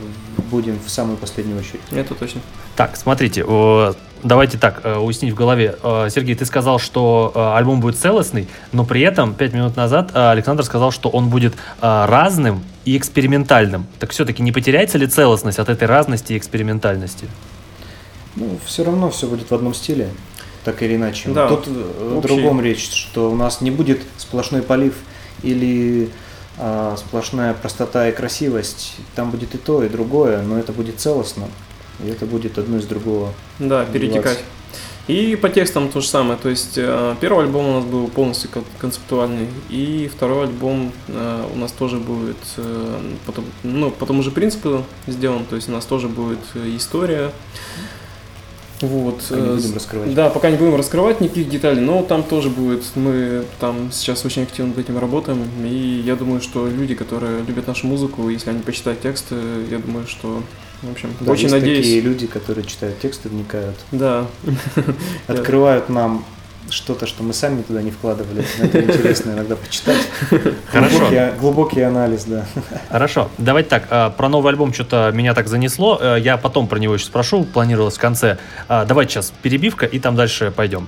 будем 0.50 0.80
в 0.84 0.90
самую 0.90 1.18
последнюю 1.18 1.60
очередь. 1.60 1.82
Это 1.92 2.16
точно. 2.16 2.42
Так, 2.76 2.96
смотрите, 2.96 3.44
давайте 4.24 4.58
так, 4.58 4.82
э, 4.84 4.98
уяснить 4.98 5.34
в 5.34 5.36
голове. 5.36 5.76
Э, 5.84 6.08
Сергей, 6.10 6.36
ты 6.36 6.46
сказал, 6.46 6.80
что 6.80 7.32
э, 7.34 7.58
альбом 7.58 7.82
будет 7.82 7.98
целостный, 7.98 8.48
но 8.72 8.86
при 8.86 9.02
этом 9.02 9.34
пять 9.34 9.54
минут 9.54 9.76
назад 9.76 10.16
Александр 10.16 10.64
сказал, 10.64 10.92
что 10.92 11.10
он 11.10 11.30
будет 11.30 11.54
разным 11.82 12.64
и 12.86 12.98
экспериментальным. 12.98 13.88
Так 14.00 14.12
все-таки 14.12 14.42
не 14.42 14.52
потеряется 14.52 14.98
ли 14.98 15.08
целостность 15.08 15.60
от 15.60 15.70
этой 15.70 15.88
разности 15.88 16.34
и 16.34 16.38
экспериментальности? 16.38 17.28
Ну, 18.36 18.58
все 18.66 18.84
равно 18.84 19.10
все 19.10 19.28
будет 19.28 19.50
в 19.50 19.54
одном 19.54 19.74
стиле, 19.74 20.10
так 20.64 20.82
или 20.84 20.96
иначе. 20.96 21.30
Да, 21.30 21.48
Тут 21.48 21.68
общий. 21.68 22.28
другом 22.28 22.62
речь, 22.62 22.90
что 22.90 23.32
у 23.32 23.36
нас 23.36 23.62
не 23.62 23.72
будет 23.72 24.02
сплошной 24.18 24.62
полив 24.62 24.96
или 25.44 26.10
а, 26.58 26.96
сплошная 26.98 27.54
простота 27.54 28.10
и 28.10 28.12
красивость. 28.12 28.96
Там 29.16 29.32
будет 29.32 29.56
и 29.56 29.58
то, 29.58 29.84
и 29.84 29.90
другое, 29.90 30.42
но 30.42 30.60
это 30.60 30.74
будет 30.74 31.00
целостно. 31.00 31.48
И 32.04 32.10
это 32.10 32.26
будет 32.26 32.58
одно 32.58 32.78
из 32.78 32.86
другого. 32.86 33.34
Да, 33.60 33.86
перетекать. 33.86 34.44
И 35.08 35.36
по 35.36 35.50
текстам 35.50 35.90
то 35.90 36.02
же 36.02 36.08
самое. 36.08 36.38
То 36.38 36.50
есть 36.50 36.74
э, 36.78 37.16
первый 37.20 37.46
альбом 37.46 37.66
у 37.68 37.74
нас 37.80 37.84
был 37.84 38.08
полностью 38.10 38.52
кон- 38.52 38.64
концептуальный, 38.78 39.48
и 39.70 40.08
второй 40.16 40.44
альбом 40.44 40.92
э, 41.08 41.46
у 41.52 41.58
нас 41.58 41.72
тоже 41.72 41.98
будет 41.98 42.38
э, 42.58 43.00
по, 43.26 43.32
том- 43.32 43.46
ну, 43.64 43.90
по 43.90 44.06
тому 44.06 44.22
же 44.22 44.30
принципу 44.30 44.84
сделан. 45.08 45.46
То 45.46 45.56
есть 45.56 45.68
у 45.68 45.72
нас 45.72 45.86
тоже 45.86 46.08
будет 46.10 46.38
история. 46.76 47.32
Вот. 48.82 49.24
Пока 49.28 49.42
не 49.42 49.56
будем 49.58 49.74
раскрывать. 49.74 50.14
Да, 50.14 50.30
пока 50.30 50.52
не 50.52 50.58
будем 50.58 50.76
раскрывать 50.76 51.22
никаких 51.22 51.50
деталей, 51.50 51.82
но 51.82 52.04
там 52.04 52.22
тоже 52.24 52.50
будет. 52.50 52.84
Мы 52.96 53.44
там 53.60 53.92
сейчас 53.92 54.24
очень 54.26 54.44
активно 54.44 54.70
над 54.70 54.78
этим 54.78 55.00
работаем. 55.00 55.44
И 55.66 56.04
я 56.06 56.16
думаю, 56.16 56.40
что 56.40 56.68
люди, 56.68 56.94
которые 56.96 57.42
любят 57.44 57.68
нашу 57.68 57.88
музыку, 57.88 58.30
если 58.30 58.52
они 58.52 58.62
почитают 58.62 59.02
текст, 59.02 59.26
э, 59.32 59.66
я 59.72 59.80
думаю, 59.80 60.06
что, 60.08 60.44
в 60.82 60.92
общем, 60.92 61.14
Да, 61.20 61.32
очень 61.32 61.44
есть 61.44 61.54
надеюсь. 61.56 61.86
такие 61.86 62.02
люди, 62.02 62.28
которые 62.28 62.66
читают 62.66 63.00
тексты, 63.00 63.30
вникают, 63.30 63.76
Да. 63.92 64.26
открывают 65.28 65.90
нам 65.90 66.26
что-то, 66.70 67.08
что 67.08 67.24
мы 67.24 67.34
сами 67.34 67.64
туда 67.64 67.82
не 67.82 67.90
вкладывали. 67.90 68.46
Это 68.62 68.82
интересно 68.82 69.32
иногда 69.32 69.56
почитать. 69.56 69.98
Хорошо. 70.72 71.00
Глубокий, 71.00 71.40
глубокий 71.40 71.82
анализ, 71.82 72.26
да. 72.26 72.46
Хорошо, 72.90 73.30
давайте 73.40 73.70
так, 73.70 73.88
э, 73.90 74.12
про 74.16 74.30
новый 74.30 74.52
альбом 74.52 74.72
что-то 74.74 75.12
меня 75.14 75.34
так 75.34 75.48
занесло, 75.48 75.98
э, 76.00 76.18
я 76.22 76.38
потом 76.38 76.68
про 76.68 76.78
него 76.78 76.94
еще 76.94 77.06
спрошу, 77.06 77.44
планировалось 77.44 77.96
в 77.98 78.00
конце. 78.00 78.38
А, 78.68 78.86
Давайте 78.86 79.14
сейчас 79.14 79.34
перебивка 79.42 79.86
и 79.88 80.00
там 80.00 80.16
дальше 80.16 80.52
пойдем. 80.56 80.88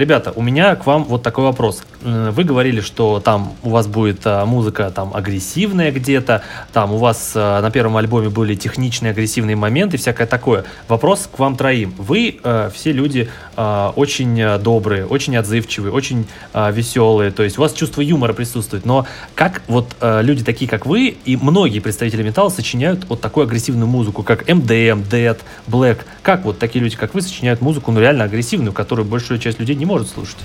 Ребята, 0.00 0.32
у 0.34 0.40
меня 0.40 0.76
к 0.76 0.86
вам 0.86 1.04
вот 1.04 1.22
такой 1.22 1.44
вопрос. 1.44 1.82
вы 2.02 2.42
говорили, 2.44 2.80
что 2.80 3.20
там 3.20 3.52
у 3.62 3.68
вас 3.68 3.86
будет 3.86 4.22
а, 4.24 4.46
музыка 4.46 4.90
там 4.90 5.12
агрессивная 5.12 5.92
где-то, 5.92 6.40
там 6.72 6.94
у 6.94 6.96
вас 6.96 7.32
а, 7.34 7.60
на 7.60 7.70
первом 7.70 7.98
альбоме 7.98 8.30
были 8.30 8.54
техничные 8.54 9.10
агрессивные 9.10 9.56
моменты, 9.56 9.98
всякое 9.98 10.26
такое. 10.26 10.64
Вопрос 10.88 11.28
к 11.30 11.38
вам 11.38 11.54
троим. 11.54 11.92
Вы 11.98 12.40
э, 12.42 12.70
все 12.74 12.92
люди 12.92 13.28
а, 13.62 13.92
очень 13.94 14.40
э, 14.40 14.58
добрые, 14.58 15.04
очень 15.04 15.36
отзывчивые, 15.36 15.92
очень 15.92 16.26
а, 16.54 16.70
веселые, 16.70 17.30
то 17.30 17.42
есть 17.42 17.58
у 17.58 17.60
вас 17.60 17.74
чувство 17.74 18.00
юмора 18.00 18.32
присутствует, 18.32 18.86
но 18.86 19.06
как 19.34 19.60
вот 19.68 19.94
э, 20.00 20.22
люди 20.22 20.42
такие, 20.42 20.66
как 20.66 20.86
вы, 20.86 21.14
и 21.26 21.36
многие 21.36 21.80
представители 21.80 22.22
металла 22.22 22.48
сочиняют 22.48 23.04
вот 23.10 23.20
такую 23.20 23.44
агрессивную 23.44 23.86
музыку, 23.86 24.22
как 24.22 24.48
MDM, 24.48 25.06
Dead, 25.06 25.36
Black, 25.68 25.98
как 26.22 26.46
вот 26.46 26.58
такие 26.58 26.82
люди, 26.82 26.96
как 26.96 27.12
вы, 27.12 27.20
сочиняют 27.20 27.60
музыку, 27.60 27.92
ну 27.92 28.00
реально 28.00 28.24
агрессивную, 28.24 28.72
которую 28.72 29.04
большая 29.04 29.38
часть 29.38 29.60
людей 29.60 29.76
не 29.76 29.84
может 29.90 30.08
слушать? 30.08 30.38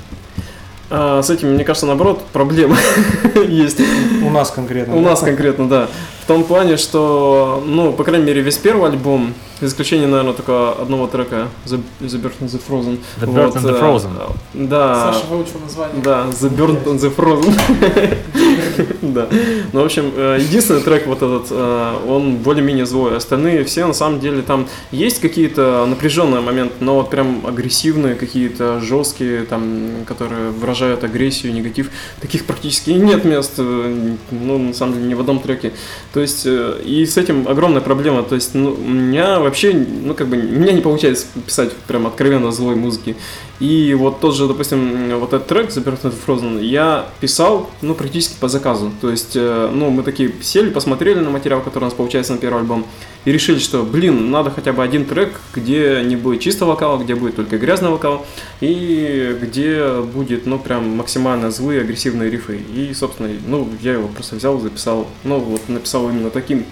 А, 0.89 1.21
с 1.21 1.29
этим, 1.29 1.53
мне 1.53 1.63
кажется, 1.63 1.85
наоборот, 1.85 2.25
проблема 2.33 2.75
есть. 3.47 3.79
У 4.23 4.29
нас 4.31 4.49
конкретно. 4.49 4.95
У 4.95 5.03
да? 5.03 5.09
нас 5.11 5.19
конкретно, 5.19 5.69
да. 5.69 5.87
В 6.23 6.27
том 6.27 6.43
плане, 6.43 6.77
что, 6.77 7.63
ну, 7.63 7.93
по 7.93 8.03
крайней 8.03 8.25
мере, 8.25 8.41
весь 8.41 8.57
первый 8.57 8.89
альбом, 8.89 9.35
за 9.61 9.67
исключением, 9.67 10.09
наверное, 10.11 10.33
только 10.33 10.71
одного 10.71 11.05
трека, 11.05 11.49
The, 11.65 11.79
the 12.01 12.21
Bird 12.21 12.33
and 12.41 12.49
the 12.49 12.61
Frozen. 12.67 12.99
The 13.21 13.27
Bird 13.27 13.53
and 13.53 13.63
the 13.63 13.77
э, 13.77 13.81
Frozen. 13.81 14.09
Да. 14.53 15.11
Саша 15.13 15.25
выучил 15.27 15.59
название. 15.59 16.01
Да, 16.01 16.25
The 16.25 16.49
Bird 16.49 16.83
and 16.85 16.99
the 16.99 17.15
Frozen. 17.15 18.17
Да. 19.01 19.29
Ну, 19.73 19.81
в 19.81 19.85
общем, 19.85 20.11
э, 20.15 20.37
единственный 20.41 20.81
трек 20.81 21.07
вот 21.07 21.17
этот, 21.17 21.47
э, 21.51 21.93
он 22.07 22.37
более-менее 22.37 22.85
злой. 22.85 23.17
Остальные 23.17 23.63
все, 23.63 23.85
на 23.85 23.93
самом 23.93 24.19
деле, 24.19 24.41
там 24.41 24.67
есть 24.91 25.19
какие-то 25.19 25.85
напряженные 25.87 26.41
моменты, 26.41 26.75
но 26.79 26.95
вот 26.95 27.09
прям 27.09 27.45
агрессивные, 27.45 28.15
какие-то 28.15 28.79
жесткие, 28.81 29.43
там, 29.43 30.05
которые 30.07 30.49
выражают 30.51 31.03
агрессию, 31.03 31.53
негатив. 31.53 31.91
Таких 32.21 32.45
практически 32.45 32.91
нет 32.91 33.25
мест, 33.25 33.53
э, 33.57 34.15
ну, 34.31 34.57
на 34.57 34.73
самом 34.73 34.95
деле, 34.95 35.05
ни 35.05 35.13
в 35.13 35.19
одном 35.19 35.39
треке. 35.39 35.73
То 36.13 36.19
есть, 36.19 36.45
и 36.45 37.05
с 37.05 37.17
этим 37.17 37.47
огромная 37.47 37.81
проблема. 37.81 38.23
То 38.23 38.35
есть, 38.35 38.55
ну, 38.55 38.71
у 38.71 38.89
меня 38.89 39.39
вообще, 39.39 39.73
ну, 39.73 40.13
как 40.13 40.27
бы, 40.27 40.37
у 40.37 40.59
меня 40.59 40.73
не 40.73 40.81
получается 40.81 41.27
писать 41.45 41.71
прям 41.87 42.07
откровенно 42.07 42.51
злой 42.51 42.75
музыки. 42.75 43.15
И 43.59 43.93
вот 43.93 44.19
тот 44.19 44.35
же, 44.35 44.47
допустим, 44.47 45.17
вот 45.19 45.33
этот 45.33 45.47
трек 45.47 45.69
the 45.69 46.13
Frozen 46.25 46.63
я 46.63 47.07
писал, 47.19 47.69
ну, 47.81 47.95
практически 47.95 48.35
по 48.45 48.49
заказу. 48.49 48.91
То 49.01 49.09
есть, 49.09 49.31
э, 49.35 49.71
ну, 49.73 49.89
мы 49.89 50.03
такие 50.03 50.31
сели, 50.43 50.69
посмотрели 50.69 51.19
на 51.19 51.31
материал, 51.31 51.61
который 51.61 51.85
у 51.85 51.87
нас 51.87 51.95
получается 51.95 52.33
на 52.33 52.37
первый 52.37 52.59
альбом, 52.59 52.85
и 53.25 53.31
решили, 53.31 53.57
что, 53.57 53.81
блин, 53.81 54.29
надо 54.29 54.51
хотя 54.51 54.71
бы 54.71 54.83
один 54.83 55.05
трек, 55.05 55.39
где 55.55 56.03
не 56.05 56.15
будет 56.15 56.41
чисто 56.41 56.65
вокала, 56.65 57.01
где 57.03 57.15
будет 57.15 57.35
только 57.37 57.57
грязный 57.57 57.89
вокал, 57.89 58.23
и 58.61 59.35
где 59.41 59.99
будет, 60.01 60.45
ну, 60.45 60.59
прям 60.59 60.95
максимально 60.95 61.49
злые, 61.49 61.81
агрессивные 61.81 62.29
рифы. 62.29 62.57
И, 62.57 62.93
собственно, 62.93 63.29
ну, 63.47 63.67
я 63.81 63.93
его 63.93 64.07
просто 64.09 64.35
взял, 64.35 64.59
записал, 64.59 65.07
ну, 65.23 65.39
вот 65.39 65.67
написал 65.67 66.07
именно 66.07 66.29
таким. 66.29 66.65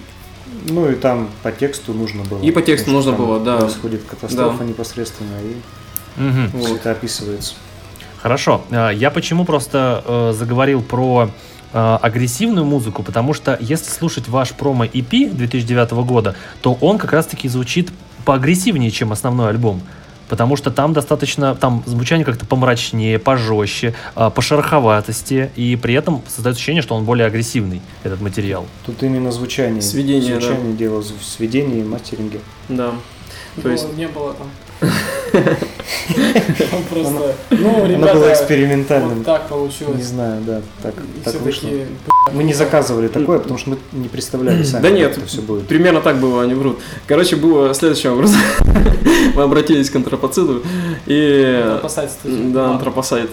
Ну 0.70 0.88
и 0.92 0.94
там 0.94 1.30
по 1.42 1.52
тексту 1.52 1.94
нужно 1.94 2.24
было. 2.24 2.40
И 2.44 2.52
по 2.52 2.62
тексту 2.62 2.92
нужно 2.92 3.14
было, 3.14 3.40
да. 3.40 3.58
Происходит 3.58 4.02
катастрофа 4.08 4.60
Да. 4.60 4.66
непосредственно, 4.66 5.32
и 5.42 6.22
Мгм. 6.22 6.52
Вот. 6.54 6.70
это 6.78 6.92
описывается. 6.92 7.56
Хорошо. 8.22 8.62
Э, 8.70 8.92
Я 8.94 9.10
почему 9.10 9.44
просто 9.44 10.04
э, 10.06 10.34
заговорил 10.38 10.82
про 10.84 11.30
э, 11.74 11.98
агрессивную 12.02 12.66
музыку, 12.66 13.04
потому 13.04 13.34
что 13.34 13.58
если 13.60 13.90
слушать 13.90 14.28
ваш 14.28 14.52
промо-EP 14.52 15.34
2009 15.34 15.92
года, 16.06 16.36
то 16.62 16.78
он 16.80 16.98
как 16.98 17.14
раз-таки 17.14 17.50
звучит 17.50 17.92
поагрессивнее, 18.26 18.92
чем 18.92 19.12
основной 19.12 19.50
альбом. 19.50 19.82
Потому 20.30 20.56
что 20.56 20.72
там 20.72 20.94
достаточно, 20.94 21.54
там 21.54 21.84
звучание 21.86 22.26
как-то 22.26 22.46
помрачнее, 22.46 23.20
пожестче, 23.20 23.94
э, 24.16 24.32
по 24.34 24.42
шероховатости, 24.42 25.52
и 25.56 25.76
при 25.76 25.94
этом 25.94 26.22
создается 26.28 26.60
ощущение, 26.60 26.82
что 26.82 26.96
он 26.96 27.04
более 27.04 27.28
агрессивный, 27.28 27.82
этот 28.04 28.22
материал. 28.22 28.66
Тут 28.86 29.04
именно 29.04 29.32
звучание. 29.32 29.82
Сведение, 29.82 30.36
да. 30.36 30.42
звучание 30.42 30.74
дело 30.74 31.02
в 31.02 31.24
сведении 31.24 31.82
и 31.82 31.84
мастеринге. 31.84 32.40
Да. 32.70 32.92
То 33.62 33.70
есть, 33.70 33.96
Не 33.96 34.08
было 34.08 34.34
там. 34.34 34.48
Он 35.34 36.84
Просто, 36.90 37.36
ну, 37.50 37.70
Оно 37.76 37.86
было 37.86 37.88
ребята, 37.88 38.34
экспериментальным. 38.34 39.18
вот 39.20 39.26
так 39.26 39.44
Не 39.44 39.50
получилось. 39.50 40.04
знаю, 40.04 40.42
да, 40.46 40.62
так, 40.82 40.94
так 41.24 41.36
вышло. 41.42 41.70
Мы 42.34 42.44
не 42.44 42.54
заказывали 42.54 43.08
такое, 43.08 43.40
потому 43.40 43.58
что 43.58 43.72
мы 43.72 43.78
не 43.94 44.08
представляли 44.10 44.64
сами, 44.64 44.82
Да 44.84 44.90
нет, 44.90 45.18
это 45.18 45.26
все 45.26 45.42
будет. 45.42 45.68
примерно 45.68 46.02
так 46.02 46.18
было, 46.20 46.44
они 46.44 46.54
врут. 46.54 46.80
Короче, 47.08 47.36
было 47.36 47.74
следующим 47.74 48.14
образом. 48.14 48.40
Мы 49.36 49.44
обратились 49.44 49.90
к 49.90 49.96
антропоциду 49.96 50.64
и... 51.08 51.62
Антропосайт. 51.64 52.12
Да, 52.24 52.72
антропосайт. 52.72 53.30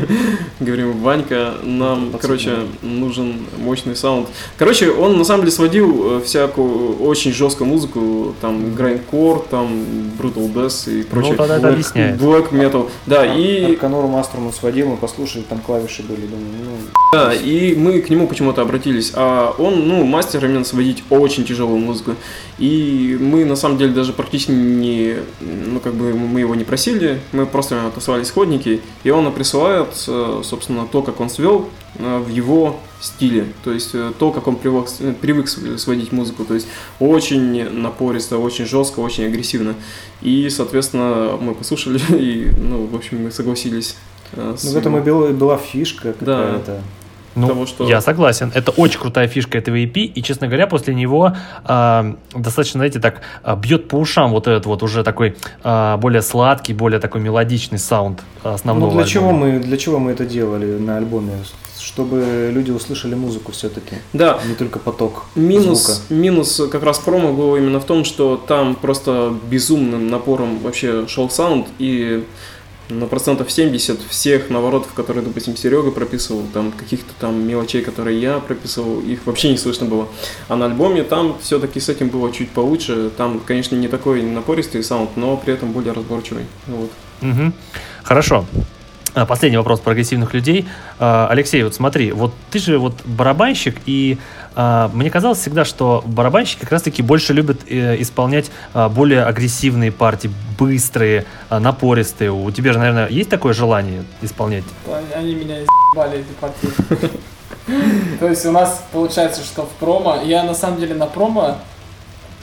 Говорим, 0.60 1.00
Ванька, 1.02 1.54
нам, 1.64 2.12
короче, 2.20 2.54
нужен 2.82 3.36
мощный 3.58 3.96
саунд. 3.96 4.28
Короче, 4.56 4.90
он 4.90 5.18
на 5.18 5.24
самом 5.24 5.40
деле 5.42 5.52
сводил 5.52 6.18
э, 6.18 6.20
всякую 6.24 6.96
очень 7.02 7.32
жесткую 7.32 7.68
музыку, 7.68 8.34
там, 8.40 8.74
грайндкор, 8.74 9.40
там, 9.50 9.68
brutal 10.20 10.52
death 10.52 10.81
и 10.88 11.02
прочее. 11.02 11.34
тогда 11.34 11.56
это 11.56 11.68
объясняет. 11.68 12.20
Black 12.20 12.50
metal. 12.50 12.90
Да, 13.06 13.24
и 13.24 13.72
Арканору 13.72 14.08
Мастру 14.08 14.40
мы 14.40 14.52
сводил, 14.52 14.88
мы 14.88 14.96
послушали, 14.96 15.42
там 15.42 15.60
клавиши 15.60 16.02
были, 16.02 16.26
думаю, 16.26 16.46
ну, 16.64 16.76
Да, 17.12 17.34
и 17.34 17.74
мы 17.74 18.00
к 18.00 18.10
нему 18.10 18.26
почему-то 18.26 18.62
обратились. 18.62 19.12
А 19.14 19.54
он, 19.58 19.88
ну, 19.88 20.04
мастер 20.04 20.44
именно 20.44 20.64
сводить 20.64 21.04
очень 21.10 21.44
тяжелую 21.44 21.78
музыку. 21.78 22.14
И 22.58 23.16
мы, 23.20 23.44
на 23.44 23.56
самом 23.56 23.78
деле, 23.78 23.92
даже 23.92 24.12
практически 24.12 24.52
не... 24.52 25.16
Ну, 25.40 25.80
как 25.80 25.94
бы 25.94 26.14
мы 26.14 26.40
его 26.40 26.54
не 26.54 26.64
просили, 26.64 27.20
мы 27.32 27.46
просто 27.46 27.86
отослали 27.86 28.22
исходники, 28.22 28.80
и 29.04 29.10
он 29.10 29.24
нам 29.24 29.32
присылает, 29.32 29.88
э, 30.06 30.42
собственно, 30.44 30.86
то, 30.90 31.02
как 31.02 31.20
он 31.20 31.30
свел 31.30 31.68
в 31.98 32.28
его 32.28 32.76
стиле. 33.00 33.46
То 33.64 33.72
есть 33.72 33.94
э, 33.94 34.12
то, 34.18 34.30
как 34.30 34.46
он 34.48 34.56
привык, 34.56 34.86
э, 35.00 35.12
привык 35.20 35.48
св- 35.48 35.78
сводить 35.78 36.12
музыку. 36.12 36.44
То 36.44 36.54
есть 36.54 36.66
очень 37.00 37.68
напористо, 37.70 38.38
очень 38.38 38.64
жестко, 38.66 39.00
очень 39.00 39.24
агрессивно. 39.26 39.74
И, 40.22 40.48
соответственно, 40.50 41.36
мы 41.40 41.54
послушали, 41.54 41.98
и, 42.18 42.50
ну, 42.58 42.86
в 42.86 42.94
общем, 42.94 43.24
мы 43.24 43.30
согласились. 43.30 43.96
э, 44.32 44.54
с 44.56 44.64
ну 44.64 44.72
в 44.72 44.76
этом 44.76 44.96
и 44.96 45.00
была, 45.00 45.28
была 45.28 45.56
фишка 45.58 46.14
Да. 46.20 46.36
какая-то. 46.36 46.80
Ну, 47.34 47.48
Того, 47.48 47.64
что- 47.66 47.88
я 47.88 48.02
согласен. 48.02 48.52
Это 48.54 48.72
очень 48.72 49.00
крутая 49.00 49.26
фишка 49.26 49.56
этого 49.56 49.74
EP, 49.76 49.92
и, 50.04 50.22
честно 50.22 50.48
говоря, 50.48 50.66
после 50.66 50.94
него 50.94 51.32
а, 51.64 52.14
достаточно, 52.34 52.78
знаете, 52.78 53.00
так 53.00 53.22
а, 53.42 53.56
бьет 53.56 53.88
по 53.88 53.96
ушам 53.96 54.32
вот 54.32 54.46
этот 54.48 54.66
вот 54.66 54.82
уже 54.82 55.02
такой 55.02 55.34
а, 55.64 55.96
более 55.96 56.20
сладкий, 56.20 56.74
более 56.74 57.00
такой 57.00 57.22
мелодичный 57.22 57.78
саунд 57.78 58.20
основного 58.42 58.90
Ну 58.90 58.96
для 58.98 59.04
чего, 59.06 59.28
альбома. 59.30 59.46
мы, 59.46 59.58
для 59.60 59.76
чего 59.78 59.98
мы 59.98 60.10
это 60.12 60.26
делали 60.26 60.76
на 60.78 60.98
альбоме? 60.98 61.32
Чтобы 61.84 62.50
люди 62.52 62.70
услышали 62.70 63.14
музыку 63.14 63.52
все-таки, 63.52 63.96
Да, 64.12 64.40
не 64.46 64.54
только 64.54 64.78
поток 64.78 65.24
Минус, 65.34 65.86
звука. 65.86 66.14
минус 66.14 66.62
как 66.70 66.82
раз 66.82 66.98
промо 66.98 67.32
был 67.32 67.56
именно 67.56 67.80
в 67.80 67.84
том, 67.84 68.04
что 68.04 68.36
там 68.36 68.74
просто 68.74 69.34
безумным 69.50 70.08
напором 70.08 70.58
вообще 70.60 71.06
шел 71.08 71.28
саунд, 71.28 71.66
и 71.78 72.24
на 72.88 73.06
процентов 73.06 73.50
70 73.50 74.00
всех 74.08 74.50
наворотов, 74.50 74.92
которые, 74.92 75.24
допустим, 75.24 75.56
Серега 75.56 75.90
прописывал, 75.90 76.42
там 76.52 76.72
каких-то 76.72 77.12
там 77.18 77.46
мелочей, 77.46 77.82
которые 77.82 78.20
я 78.20 78.38
прописывал, 78.38 79.00
их 79.00 79.20
вообще 79.26 79.50
не 79.50 79.56
слышно 79.56 79.86
было. 79.86 80.08
А 80.48 80.56
на 80.56 80.66
альбоме 80.66 81.02
там 81.02 81.36
все-таки 81.40 81.80
с 81.80 81.88
этим 81.88 82.08
было 82.08 82.32
чуть 82.32 82.50
получше. 82.50 83.10
Там, 83.16 83.40
конечно, 83.40 83.76
не 83.76 83.88
такой 83.88 84.22
напористый 84.22 84.82
саунд, 84.84 85.16
но 85.16 85.36
при 85.36 85.54
этом 85.54 85.72
более 85.72 85.92
разборчивый. 85.92 86.44
Вот. 86.66 86.90
Мгм. 87.22 87.54
Хорошо. 88.02 88.44
А, 89.14 89.26
Последний 89.26 89.58
вопрос 89.58 89.80
про 89.80 89.92
агрессивных 89.92 90.32
людей. 90.32 90.66
А, 90.98 91.28
Алексей, 91.30 91.62
вот 91.62 91.74
смотри, 91.74 92.12
вот 92.12 92.32
ты 92.50 92.58
же 92.58 92.78
вот 92.78 92.94
барабанщик, 93.04 93.76
и 93.84 94.18
а, 94.54 94.90
мне 94.94 95.10
казалось 95.10 95.38
всегда, 95.38 95.64
что 95.64 96.02
барабанщики 96.06 96.60
как 96.60 96.72
раз-таки 96.72 97.02
больше 97.02 97.32
любят 97.34 97.60
э, 97.68 98.00
исполнять 98.00 98.50
более 98.90 99.24
агрессивные 99.24 99.92
партии, 99.92 100.30
быстрые, 100.58 101.26
напористые. 101.50 102.32
У 102.32 102.50
тебя 102.50 102.72
же, 102.72 102.78
наверное, 102.78 103.08
есть 103.08 103.28
такое 103.28 103.52
желание 103.52 104.04
исполнять? 104.22 104.64
Они- 105.14 105.34
меня 105.34 105.56
избали, 105.62 106.20
эти 106.20 106.32
партии. 106.40 107.10
То 108.20 108.28
есть 108.28 108.44
у 108.46 108.52
нас 108.52 108.84
получается, 108.92 109.42
что 109.42 109.62
в 109.62 109.70
промо, 109.70 110.22
я 110.24 110.42
на 110.42 110.54
самом 110.54 110.80
деле 110.80 110.94
на 110.94 111.06
промо, 111.06 111.58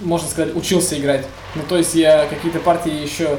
можно 0.01 0.27
сказать, 0.27 0.55
учился 0.55 0.99
играть. 0.99 1.25
Ну 1.55 1.61
то 1.67 1.77
есть 1.77 1.95
я 1.95 2.25
какие-то 2.27 2.59
партии 2.59 2.91
еще 2.91 3.37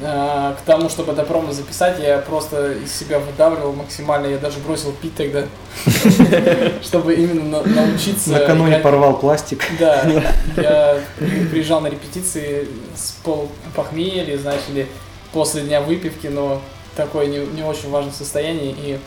к 0.00 0.58
тому, 0.66 0.88
чтобы 0.88 1.12
это 1.12 1.22
промо 1.22 1.52
записать, 1.52 1.98
я 2.00 2.18
просто 2.18 2.72
из 2.72 2.92
себя 2.92 3.18
выдавливал 3.18 3.72
максимально, 3.72 4.26
я 4.26 4.38
даже 4.38 4.58
бросил 4.58 4.92
пить 4.92 5.14
тогда, 5.14 5.44
чтобы 6.82 7.14
именно 7.14 7.62
на- 7.62 7.62
научиться 7.62 8.30
Накануне 8.30 8.78
порвал 8.78 9.18
пластик. 9.18 9.64
Да, 9.78 10.02
я 10.56 10.98
при- 11.18 11.46
приезжал 11.46 11.80
на 11.80 11.86
репетиции 11.86 12.68
с 12.94 13.12
пол 13.24 13.50
похмелья, 13.74 14.36
знаешь, 14.38 14.62
или 14.68 14.86
после 15.32 15.62
дня 15.62 15.80
выпивки, 15.80 16.26
но 16.26 16.60
такое 16.94 17.26
не, 17.26 17.38
не 17.38 17.62
очень 17.62 17.90
важное 17.90 18.12
состояние. 18.12 18.72
И 18.72 18.98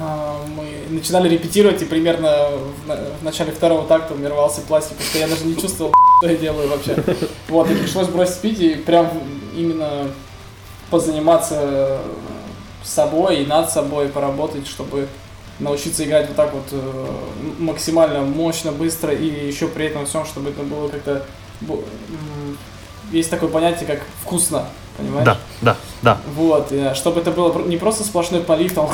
а, 0.00 0.40
мы 0.46 0.94
начинали 0.94 1.28
репетировать, 1.28 1.82
и 1.82 1.84
примерно 1.84 2.50
в, 2.86 3.20
в 3.20 3.24
начале 3.24 3.52
второго 3.52 3.86
такта 3.86 4.14
у 4.14 4.16
меня 4.16 4.28
рвался 4.28 4.60
пластик, 4.60 4.92
потому 4.96 5.10
что 5.10 5.18
я 5.18 5.28
даже 5.28 5.44
не 5.44 5.56
чувствовал, 5.56 5.92
что 6.18 6.30
я 6.30 6.36
делаю 6.36 6.68
вообще. 6.68 6.96
Вот, 7.48 7.70
и 7.70 7.74
пришлось 7.74 8.08
бросить 8.08 8.40
пить 8.40 8.60
и 8.60 8.74
прям 8.74 9.10
именно 9.56 10.08
позаниматься 10.90 12.00
собой 12.82 13.42
и 13.42 13.46
над 13.46 13.70
собой 13.70 14.08
поработать, 14.08 14.66
чтобы 14.66 15.08
научиться 15.58 16.04
играть 16.04 16.28
вот 16.28 16.36
так 16.36 16.54
вот 16.54 16.68
э, 16.70 17.06
максимально 17.58 18.22
мощно, 18.22 18.72
быстро 18.72 19.12
и 19.12 19.46
еще 19.46 19.66
при 19.68 19.86
этом 19.86 20.06
всем, 20.06 20.24
чтобы 20.24 20.50
это 20.50 20.62
было 20.62 20.88
как-то... 20.88 21.24
Есть 23.10 23.30
такое 23.30 23.48
понятие, 23.48 23.86
как 23.86 24.02
вкусно, 24.22 24.68
понимаешь? 24.98 25.24
Да, 25.24 25.38
да, 25.62 25.76
да. 26.02 26.18
Вот, 26.34 26.70
э, 26.72 26.94
чтобы 26.94 27.20
это 27.20 27.30
было 27.30 27.56
не 27.66 27.78
просто 27.78 28.04
сплошной 28.04 28.40
полив, 28.42 28.74
там, 28.74 28.90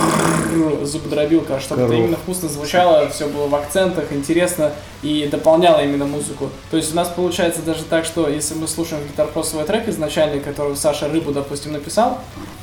зубодробилка, 0.84 1.56
а 1.56 1.60
чтобы 1.60 1.80
это 1.82 1.90
Коров. 1.90 2.04
именно 2.04 2.16
вкусно 2.16 2.48
звучало, 2.48 3.08
все 3.10 3.26
было 3.26 3.48
в 3.48 3.54
акцентах, 3.54 4.12
интересно 4.12 4.70
и 5.02 5.28
дополняло 5.30 5.80
именно 5.82 6.04
музыку. 6.06 6.50
То 6.70 6.76
есть 6.76 6.92
у 6.92 6.96
нас 6.96 7.08
получается 7.08 7.62
даже 7.62 7.82
так, 7.84 8.04
что 8.04 8.28
если 8.28 8.54
мы 8.54 8.68
слушаем 8.68 9.02
гитар 9.06 9.28
свой 9.44 9.64
трек 9.64 9.88
изначальный, 9.88 10.40
который 10.40 10.76
Саша 10.76 11.08
Рыбу, 11.08 11.32
допустим, 11.32 11.72
написал, 11.72 12.18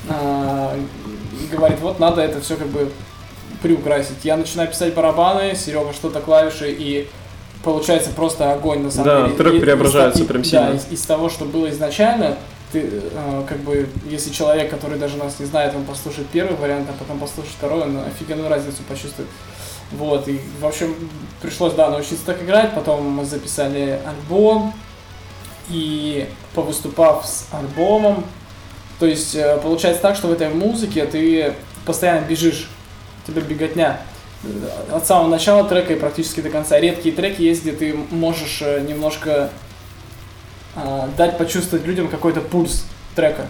а, 0.10 0.74
говорит, 1.52 1.80
вот 1.82 2.00
надо 2.00 2.22
это 2.22 2.40
все 2.42 2.56
как 2.56 2.68
бы 2.68 2.90
приукрасить. 3.62 4.24
Я 4.24 4.38
начинаю 4.38 4.70
писать 4.70 4.94
барабаны, 4.94 5.56
Серега 5.56 5.94
что-то 5.94 6.20
клавиши 6.22 6.72
и 6.72 7.08
получается 7.64 8.10
просто 8.16 8.52
огонь 8.54 8.80
на 8.84 8.90
самом 8.92 9.06
Да, 9.06 9.22
деле. 9.26 9.36
трек 9.38 9.54
И- 9.56 9.60
преображается 9.60 10.24
и- 10.24 10.26
прям 10.26 10.42
да, 10.42 10.48
сильно. 10.50 10.74
из, 10.74 10.88
из 10.92 11.02
того, 11.06 11.30
что 11.30 11.46
было 11.46 11.70
изначально, 11.70 12.38
ты, 12.72 12.90
э, 12.92 13.44
как 13.48 13.60
бы, 13.60 13.88
если 14.06 14.32
человек, 14.32 14.70
который 14.70 14.98
даже 14.98 15.18
нас 15.18 15.40
не 15.40 15.46
знает, 15.46 15.76
он 15.76 15.86
послушает 15.86 16.28
первый 16.30 16.56
вариант, 16.56 16.88
а 16.90 16.94
потом 16.98 17.20
послушает 17.20 17.56
второй, 17.56 17.82
он 17.84 17.98
офигенную 17.98 18.50
разницу 18.50 18.84
почувствует. 18.88 19.30
Вот, 19.92 20.28
и, 20.28 20.40
в 20.60 20.66
общем, 20.66 20.96
пришлось, 21.42 21.74
да, 21.74 21.90
научиться 21.90 22.26
так 22.26 22.42
играть, 22.42 22.74
потом 22.74 23.04
мы 23.10 23.26
записали 23.26 24.00
альбом, 24.06 24.74
и 25.70 26.28
повыступав 26.54 27.26
с 27.26 27.48
альбомом, 27.52 28.26
то 29.00 29.06
есть 29.06 29.36
э, 29.36 29.58
получается 29.58 30.02
так, 30.02 30.16
что 30.16 30.28
в 30.28 30.32
этой 30.32 30.50
музыке 30.50 31.06
ты 31.06 31.54
постоянно 31.86 32.26
бежишь, 32.26 32.70
тебе 33.26 33.42
беготня. 33.42 34.02
От 34.92 35.06
самого 35.06 35.28
начала 35.28 35.64
трека 35.68 35.94
и 35.94 36.00
практически 36.00 36.42
до 36.42 36.50
конца. 36.50 36.80
Редкие 36.80 37.14
треки 37.14 37.42
есть, 37.42 37.62
где 37.62 37.72
ты 37.72 37.94
можешь 37.94 38.62
э, 38.62 38.82
немножко 38.82 39.50
а, 40.76 41.10
дать 41.18 41.38
почувствовать 41.38 41.86
людям 41.86 42.08
какой-то 42.08 42.42
пульс 42.42 42.86
трека. 43.16 43.46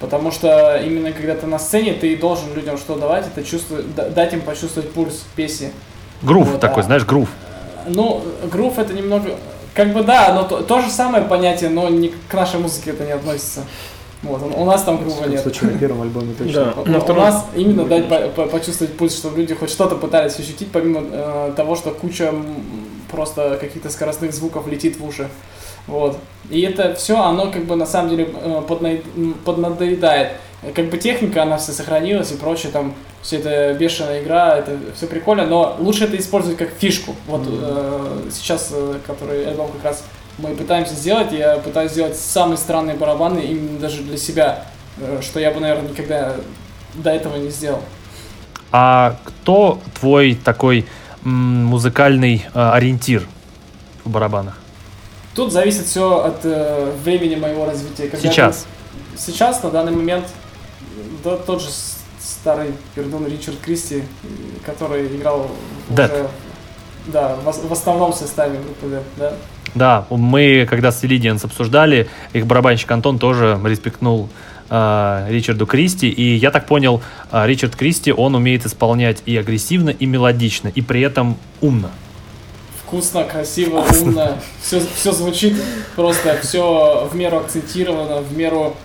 Потому 0.00 0.32
что 0.32 0.76
именно 0.78 1.12
когда 1.12 1.34
ты 1.36 1.46
на 1.46 1.58
сцене, 1.58 1.92
ты 1.94 2.16
должен 2.16 2.52
людям 2.54 2.76
что 2.76 2.96
давать, 2.96 3.26
это 3.26 3.44
чувство, 3.46 3.78
да- 3.96 4.08
дать 4.08 4.32
им 4.32 4.40
почувствовать 4.40 4.90
пульс 4.92 5.22
песни. 5.36 5.70
Грув 6.22 6.48
Вот, 6.50 6.60
такой, 6.60 6.82
а. 6.82 6.86
знаешь, 6.86 7.04
грув. 7.04 7.28
Ну, 7.86 8.22
грув 8.50 8.78
это 8.78 8.92
немного... 8.92 9.36
Как 9.74 9.92
бы 9.94 10.02
да, 10.02 10.34
но 10.34 10.42
то, 10.42 10.62
то 10.62 10.82
же 10.82 10.90
самое 10.90 11.24
понятие, 11.24 11.70
но 11.70 11.88
не 11.88 12.12
к 12.28 12.34
нашей 12.34 12.60
музыке 12.60 12.90
это 12.90 13.04
не 13.04 13.12
относится. 13.12 13.60
Вот, 14.22 14.42
у 14.54 14.64
нас 14.64 14.82
там 14.82 14.98
В 14.98 15.02
грува 15.04 15.24
нет. 15.26 15.40
случае, 15.40 15.70
на 15.70 15.78
первом 15.78 16.02
альбоме 16.02 16.34
точно. 16.34 16.74
Да. 16.76 16.80
У- 16.82 16.84
На 16.84 16.98
У 16.98 17.00
втором- 17.00 17.22
нас 17.24 17.46
именно 17.56 17.84
дать 17.86 18.08
по- 18.08 18.28
по- 18.28 18.46
почувствовать 18.46 18.96
пульс, 18.96 19.16
чтобы 19.16 19.38
люди 19.38 19.54
хоть 19.54 19.70
что-то 19.70 19.96
пытались 19.96 20.38
ощутить, 20.38 20.70
помимо 20.72 21.00
э, 21.10 21.52
того, 21.56 21.74
что 21.74 21.90
куча 21.92 22.32
просто 23.10 23.56
каких-то 23.60 23.88
скоростных 23.90 24.32
звуков 24.34 24.66
летит 24.68 24.98
в 25.00 25.04
уши. 25.06 25.28
Вот. 25.86 26.18
И 26.50 26.60
это 26.62 26.94
все, 26.94 27.20
оно 27.20 27.50
как 27.50 27.64
бы 27.64 27.76
на 27.76 27.86
самом 27.86 28.10
деле 28.10 28.28
э, 28.34 28.62
подна- 28.68 29.34
поднадоедает. 29.44 30.32
Как 30.74 30.90
бы 30.90 30.96
техника, 30.96 31.42
она 31.42 31.56
вся 31.56 31.72
сохранилась 31.72 32.30
и 32.30 32.36
прочее, 32.36 32.70
там 32.70 32.94
все 33.20 33.38
это 33.38 33.74
бешеная 33.74 34.22
игра, 34.22 34.58
это 34.58 34.78
все 34.96 35.06
прикольно, 35.06 35.46
но 35.46 35.76
лучше 35.78 36.04
это 36.04 36.16
использовать 36.16 36.58
как 36.58 36.70
фишку. 36.70 37.14
Вот 37.26 37.42
э, 37.46 38.28
сейчас, 38.32 38.70
э, 38.72 38.98
который 39.06 39.46
альбом 39.46 39.70
как 39.72 39.84
раз 39.84 40.04
мы 40.38 40.54
пытаемся 40.54 40.94
сделать, 40.94 41.32
я 41.32 41.56
пытаюсь 41.56 41.92
сделать 41.92 42.16
самые 42.16 42.56
странные 42.56 42.96
барабаны 42.96 43.40
именно 43.40 43.78
даже 43.78 44.02
для 44.02 44.16
себя, 44.16 44.64
э, 44.98 45.20
что 45.20 45.40
я 45.40 45.52
бы, 45.52 45.60
наверное, 45.60 45.90
никогда 45.90 46.34
до 46.94 47.10
этого 47.10 47.36
не 47.36 47.50
сделал. 47.50 47.80
А 48.70 49.16
кто 49.24 49.80
твой 49.98 50.34
такой 50.34 50.86
музыкальный 51.22 52.46
ориентир 52.54 53.26
в 54.04 54.10
барабанах? 54.10 54.61
Тут 55.34 55.52
зависит 55.52 55.86
все 55.86 56.24
от 56.24 56.40
э, 56.44 56.92
времени 57.02 57.36
моего 57.36 57.64
развития. 57.64 58.08
Когда 58.08 58.30
Сейчас. 58.30 58.66
ты- 59.14 59.18
Сейчас, 59.18 59.62
на 59.62 59.70
данный 59.70 59.92
момент, 59.92 60.26
да, 61.22 61.36
тот 61.36 61.62
же 61.62 61.68
старый 62.20 62.72
пердун 62.94 63.26
Ричард 63.26 63.58
Кристи, 63.60 64.02
который 64.64 65.06
играл 65.06 65.50
Dead. 65.90 66.06
уже 66.12 66.28
да, 67.06 67.36
в, 67.36 67.68
в 67.68 67.72
основном 67.72 68.12
составе 68.12 68.58
группы 68.58 68.86
Dead, 68.86 69.02
да. 69.16 69.32
Да, 69.74 70.06
мы 70.10 70.66
когда 70.68 70.92
с 70.92 71.04
Иллидианс 71.04 71.44
обсуждали, 71.44 72.08
их 72.32 72.46
барабанщик 72.46 72.90
Антон 72.90 73.18
тоже 73.18 73.58
респектнул 73.64 74.28
э, 74.68 75.26
Ричарду 75.30 75.66
Кристи, 75.66 76.08
и 76.08 76.34
я 76.34 76.50
так 76.50 76.66
понял, 76.66 77.00
э, 77.30 77.46
Ричард 77.46 77.74
Кристи, 77.76 78.12
он 78.12 78.34
умеет 78.34 78.66
исполнять 78.66 79.22
и 79.24 79.36
агрессивно, 79.36 79.90
и 79.90 80.04
мелодично, 80.06 80.68
и 80.68 80.82
при 80.82 81.00
этом 81.00 81.36
умно. 81.60 81.90
Вкусно, 82.92 83.24
красиво, 83.24 83.86
умно, 84.02 84.36
все, 84.62 84.78
все 84.94 85.12
звучит 85.12 85.56
просто, 85.96 86.36
все 86.42 87.08
в 87.10 87.16
меру 87.16 87.38
акцентировано, 87.38 88.20
в 88.20 88.36
меру 88.36 88.76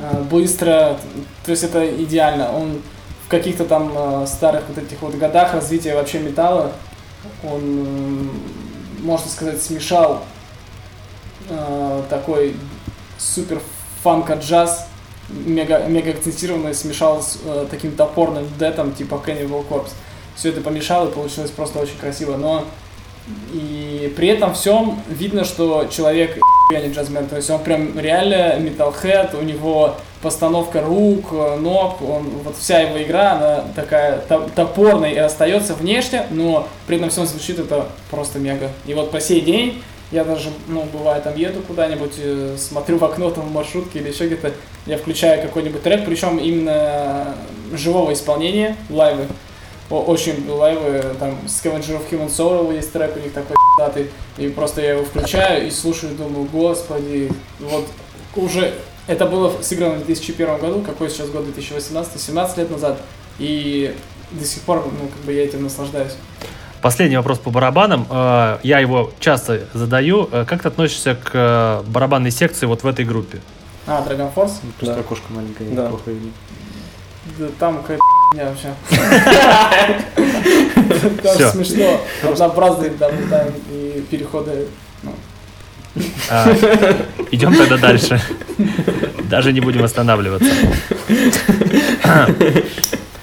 э, 0.00 0.22
быстро, 0.30 0.96
то 1.44 1.50
есть 1.50 1.64
это 1.64 1.86
идеально. 2.02 2.56
Он 2.56 2.80
в 3.26 3.28
каких-то 3.28 3.66
там 3.66 3.92
э, 3.94 4.26
старых 4.26 4.62
вот 4.66 4.78
этих 4.78 5.02
вот 5.02 5.14
годах 5.16 5.52
развития 5.52 5.94
вообще 5.94 6.20
металла, 6.20 6.72
он, 7.44 7.60
м, 7.60 8.42
можно 9.00 9.28
сказать, 9.28 9.62
смешал 9.62 10.22
э, 11.50 12.02
такой 12.08 12.56
супер 13.18 13.60
фанка-джаз, 14.02 14.86
мега, 15.28 15.84
мега 15.86 16.12
акцентированный, 16.12 16.74
смешал 16.74 17.22
с 17.22 17.36
э, 17.44 17.66
таким 17.70 17.92
топорным 17.92 18.48
детом 18.58 18.94
типа 18.94 19.22
Cannibal 19.22 19.68
Corpse. 19.68 19.92
Все 20.34 20.48
это 20.48 20.62
помешал 20.62 21.08
и 21.08 21.12
получилось 21.12 21.50
просто 21.50 21.78
очень 21.78 21.98
красиво, 21.98 22.38
но 22.38 22.64
и 23.52 24.12
при 24.16 24.28
этом 24.28 24.54
всем 24.54 25.00
видно, 25.08 25.44
что 25.44 25.86
человек 25.90 26.38
я 26.72 26.80
не 26.80 26.92
джазмен, 26.92 27.26
то 27.26 27.36
есть 27.36 27.50
он 27.50 27.62
прям 27.62 27.98
реально 27.98 28.56
металлхед, 28.58 29.34
у 29.34 29.42
него 29.42 29.96
постановка 30.22 30.80
рук, 30.82 31.32
ног, 31.32 32.00
он, 32.02 32.28
вот 32.44 32.56
вся 32.56 32.80
его 32.80 33.02
игра, 33.02 33.32
она 33.32 33.64
такая 33.74 34.18
то- 34.28 34.48
топорная 34.54 35.10
и 35.10 35.16
остается 35.16 35.74
внешне, 35.74 36.26
но 36.30 36.68
при 36.86 36.96
этом 36.96 37.10
всем 37.10 37.26
звучит 37.26 37.58
это 37.58 37.86
просто 38.10 38.38
мега. 38.38 38.70
И 38.86 38.94
вот 38.94 39.10
по 39.10 39.20
сей 39.20 39.40
день 39.40 39.82
я 40.12 40.24
даже, 40.24 40.50
ну, 40.68 40.84
бывает, 40.92 41.24
там 41.24 41.36
еду 41.36 41.60
куда-нибудь, 41.62 42.14
э, 42.18 42.56
смотрю 42.58 42.98
в 42.98 43.04
окно 43.04 43.30
там 43.30 43.44
в 43.44 43.52
маршрутке 43.52 44.00
или 44.00 44.10
еще 44.10 44.26
где-то, 44.26 44.52
я 44.86 44.98
включаю 44.98 45.42
какой-нибудь 45.42 45.82
трек, 45.82 46.04
причем 46.04 46.38
именно 46.38 47.34
живого 47.72 48.12
исполнения, 48.12 48.76
лайвы. 48.90 49.26
Очень 49.90 50.48
лайвы, 50.48 51.02
там, 51.18 51.36
Scavenger 51.46 51.98
of 52.00 52.08
Human 52.10 52.28
Soul 52.28 52.72
есть 52.74 52.92
трек 52.92 53.16
у 53.16 53.18
них 53.18 53.32
такой 53.32 53.56
датый, 53.78 54.10
и 54.38 54.48
просто 54.48 54.80
я 54.80 54.92
его 54.92 55.04
включаю 55.04 55.66
и 55.66 55.70
слушаю, 55.70 56.14
думаю, 56.14 56.44
господи, 56.52 57.30
вот 57.58 57.86
уже 58.36 58.72
это 59.08 59.26
было 59.26 59.52
сыграно 59.62 59.94
в 59.94 60.06
2001 60.06 60.58
году, 60.58 60.80
какой 60.82 61.10
сейчас 61.10 61.28
год, 61.30 61.44
2018, 61.44 62.20
17 62.20 62.58
лет 62.58 62.70
назад, 62.70 63.00
и 63.40 63.96
до 64.30 64.44
сих 64.44 64.62
пор, 64.62 64.84
ну, 64.86 65.08
как 65.08 65.20
бы 65.24 65.32
я 65.32 65.44
этим 65.44 65.64
наслаждаюсь. 65.64 66.12
Последний 66.82 67.16
вопрос 67.16 67.38
по 67.38 67.50
барабанам. 67.50 68.06
Э, 68.08 68.58
Я 68.62 68.78
его 68.78 69.10
часто 69.20 69.66
задаю. 69.74 70.28
Э, 70.32 70.46
Как 70.46 70.62
ты 70.62 70.68
относишься 70.68 71.14
к 71.14 71.30
э, 71.34 71.82
барабанной 71.90 72.30
секции 72.30 72.64
вот 72.64 72.84
в 72.84 72.86
этой 72.86 73.04
группе? 73.04 73.40
А, 73.86 74.02
Dragon 74.08 74.32
Force? 74.34 74.52
Просто 74.78 74.94
Да. 74.94 75.00
окошко 75.00 75.30
маленькое, 75.30 75.70
Да. 75.72 75.90
Да 77.38 77.48
там 77.58 77.82
какая 77.82 77.98
меня 78.32 78.46
вообще. 78.46 78.74
Всё. 81.34 81.50
смешно. 81.50 82.00
Однообразные 82.22 82.90
там 82.90 83.10
там 83.28 83.48
и 83.72 84.04
переходы. 84.10 84.66
ну, 85.02 85.12
А, 86.30 86.50
Идем 87.30 87.54
тогда 87.56 87.76
дальше. 87.76 88.20
Даже 89.28 89.52
не 89.52 89.60
будем 89.60 89.84
останавливаться. 89.84 90.50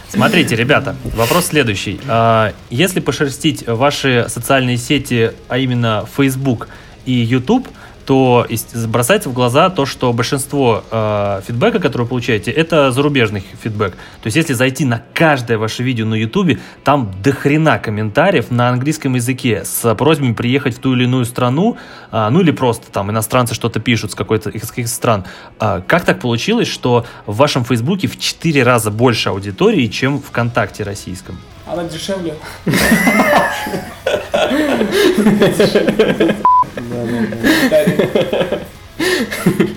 Смотрите, 0.09 0.55
ребята, 0.55 0.95
вопрос 1.15 1.47
следующий. 1.47 1.99
А, 2.07 2.53
Если 2.69 2.99
пошерстить 2.99 3.65
ваши 3.67 4.25
социальные 4.29 4.77
сети, 4.77 5.31
а 5.47 5.57
именно 5.57 6.05
Facebook 6.17 6.67
и 7.05 7.13
YouTube, 7.13 7.67
то 8.07 8.47
бросается 8.87 9.27
в 9.27 9.33
глаза 9.33 9.69
то, 9.69 9.85
что 9.85 10.13
большинство 10.13 10.81
э, 10.89 11.41
фидбэка, 11.45 11.79
который 11.79 12.03
вы 12.03 12.07
получаете, 12.07 12.51
это 12.51 12.93
зарубежный 12.93 13.43
фидбэк. 13.61 13.95
То 13.95 14.27
есть, 14.27 14.37
если 14.37 14.53
зайти 14.53 14.85
на 14.85 15.03
каждое 15.13 15.57
ваше 15.57 15.83
видео 15.83 16.05
на 16.05 16.15
YouTube, 16.15 16.57
там 16.85 17.13
до 17.21 17.33
хрена 17.33 17.79
комментариев 17.79 18.49
на 18.49 18.69
английском 18.69 19.15
языке 19.15 19.65
с 19.65 19.93
просьбами 19.95 20.31
приехать 20.31 20.77
в 20.77 20.79
ту 20.79 20.93
или 20.93 21.03
иную 21.03 21.25
страну, 21.25 21.75
а, 22.09 22.29
ну 22.29 22.39
или 22.39 22.51
просто 22.51 22.89
там 22.93 23.11
иностранцы 23.11 23.53
что-то 23.53 23.81
пишут 23.81 24.13
с 24.13 24.15
какой-то 24.15 24.51
из 24.51 24.69
каких 24.69 24.87
стран. 24.87 25.25
А, 25.59 25.81
как 25.81 26.05
так 26.05 26.21
получилось, 26.21 26.69
что 26.69 27.05
в 27.25 27.35
вашем 27.35 27.65
Фейсбуке 27.65 28.07
в 28.07 28.17
4 28.17 28.63
раза 28.63 28.89
больше 28.89 29.27
аудитории, 29.27 29.85
чем 29.87 30.21
ВКонтакте 30.21 30.83
российском? 30.83 31.37
Она 31.65 31.83
дешевле. 31.83 32.35
Да, 36.89 37.05
да, 37.05 37.27
да. 37.31 38.59
Да. 38.99 39.67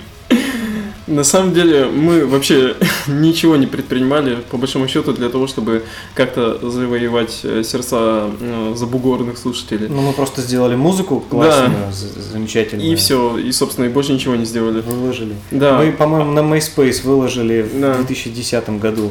На 1.06 1.24
самом 1.24 1.52
деле 1.54 1.86
мы 1.86 2.24
вообще 2.24 2.76
ничего 3.08 3.56
не 3.56 3.66
предпринимали, 3.66 4.36
по 4.48 4.56
большому 4.56 4.86
счету, 4.86 5.12
для 5.12 5.28
того, 5.28 5.48
чтобы 5.48 5.82
как-то 6.14 6.70
завоевать 6.70 7.40
э, 7.42 7.64
сердца 7.64 8.30
э, 8.40 8.74
забугорных 8.76 9.36
слушателей. 9.36 9.88
Ну, 9.88 10.02
мы 10.02 10.12
просто 10.12 10.40
сделали 10.40 10.76
музыку 10.76 11.18
классную, 11.28 11.92
з- 11.92 12.20
замечательную. 12.32 12.92
И 12.92 12.94
все, 12.94 13.36
и, 13.38 13.50
собственно, 13.50 13.86
и 13.86 13.88
больше 13.88 14.12
ничего 14.12 14.36
не 14.36 14.44
сделали. 14.44 14.82
Выложили. 14.82 15.34
Да. 15.50 15.78
Мы, 15.78 15.90
по-моему, 15.90 16.30
на 16.30 16.40
MySpace 16.40 17.02
выложили 17.02 17.68
Да. 17.74 17.94
в 17.94 18.06
2010 18.06 18.78
году 18.78 19.10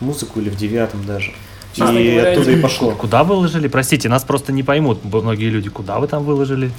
музыку 0.00 0.40
или 0.40 0.50
в 0.50 0.56
девятом 0.56 1.02
даже. 1.06 1.32
Честно 1.72 1.96
и 1.96 2.10
говоря, 2.12 2.32
оттуда 2.32 2.50
и 2.50 2.60
пошло. 2.60 2.90
Куда 2.90 3.24
выложили? 3.24 3.68
Простите, 3.68 4.10
нас 4.10 4.22
просто 4.22 4.52
не 4.52 4.62
поймут 4.62 4.98
многие 5.02 5.48
люди. 5.48 5.70
Куда 5.70 5.98
вы 5.98 6.08
там 6.08 6.24
выложили? 6.24 6.70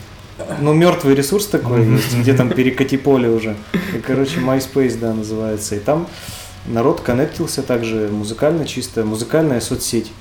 Ну, 0.59 0.73
мертвый 0.73 1.15
ресурс 1.15 1.47
такой 1.47 1.85
есть, 1.85 2.17
где 2.17 2.33
там 2.33 2.49
перекати 2.49 2.97
поле 2.97 3.29
уже. 3.29 3.55
И, 3.95 3.99
короче, 3.99 4.39
MySpace, 4.39 4.97
да, 4.99 5.13
называется. 5.13 5.75
И 5.75 5.79
там 5.79 6.07
народ 6.65 7.01
коннектился 7.01 7.63
также 7.63 8.09
музыкально, 8.11 8.65
чисто 8.65 9.03
музыкальная 9.03 9.61
соцсеть. 9.61 10.11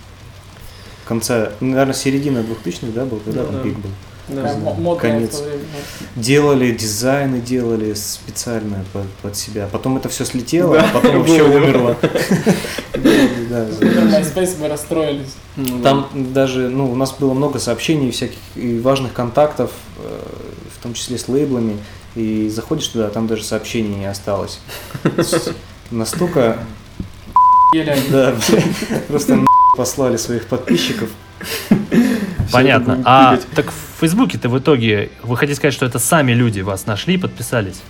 Конца, 1.06 1.52
наверное, 1.60 1.94
середина 1.94 2.38
2000-х, 2.38 2.92
да, 2.94 3.04
был, 3.04 3.18
когда 3.18 3.44
Да, 3.44 3.52
там 3.52 3.62
пик 3.62 3.74
был. 3.78 3.90
Да. 4.28 4.54
Конец. 4.96 5.34
в 5.34 5.38
то 5.38 5.44
время. 5.44 5.62
Делали 6.16 6.72
дизайны, 6.72 7.40
делали 7.40 7.94
специально 7.94 8.84
под, 8.92 9.08
под 9.22 9.36
себя. 9.36 9.68
Потом 9.70 9.96
это 9.96 10.08
все 10.08 10.24
слетело, 10.24 10.74
Да, 10.74 10.88
а 10.88 10.92
потом 10.92 11.18
вообще 11.18 11.42
умерло. 11.42 11.96
MySpace 12.92 14.56
мы 14.60 14.68
расстроились. 14.68 15.34
Ну, 15.56 15.82
Там 15.82 16.08
даже, 16.12 16.68
ну, 16.68 16.90
у 16.90 16.94
нас 16.94 17.12
было 17.12 17.32
много 17.32 17.58
сообщений 17.58 18.10
всяких 18.10 18.38
и 18.54 18.78
важных 18.80 19.12
контактов, 19.12 19.70
э, 19.98 20.20
в 20.78 20.82
том 20.82 20.94
числе 20.94 21.18
с 21.18 21.28
лейблами. 21.28 21.78
И 22.14 22.48
заходишь 22.48 22.88
туда, 22.88 23.08
там 23.10 23.26
даже 23.26 23.44
сообщений 23.44 23.94
не 23.94 24.06
осталось. 24.06 24.60
Настолько, 25.90 26.58
да, 28.10 28.34
просто 29.08 29.36
на 29.36 29.46
послали 29.76 30.16
своих 30.16 30.46
подписчиков. 30.46 31.08
Понятно. 32.52 33.02
А 33.04 33.38
так 33.54 33.66
в 33.70 34.00
Фейсбуке-то 34.00 34.48
в 34.48 34.58
итоге 34.58 35.10
вы 35.22 35.36
хотите 35.36 35.56
сказать, 35.56 35.74
что 35.74 35.86
это 35.86 35.98
сами 35.98 36.32
люди 36.32 36.60
вас 36.60 36.86
нашли 36.86 37.14
и 37.14 37.18
подписались? 37.18 37.80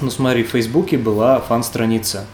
Ну, 0.00 0.10
смотри, 0.10 0.42
в 0.44 0.48
Фейсбуке 0.48 0.96
была 0.96 1.40
фан-страница. 1.40 2.24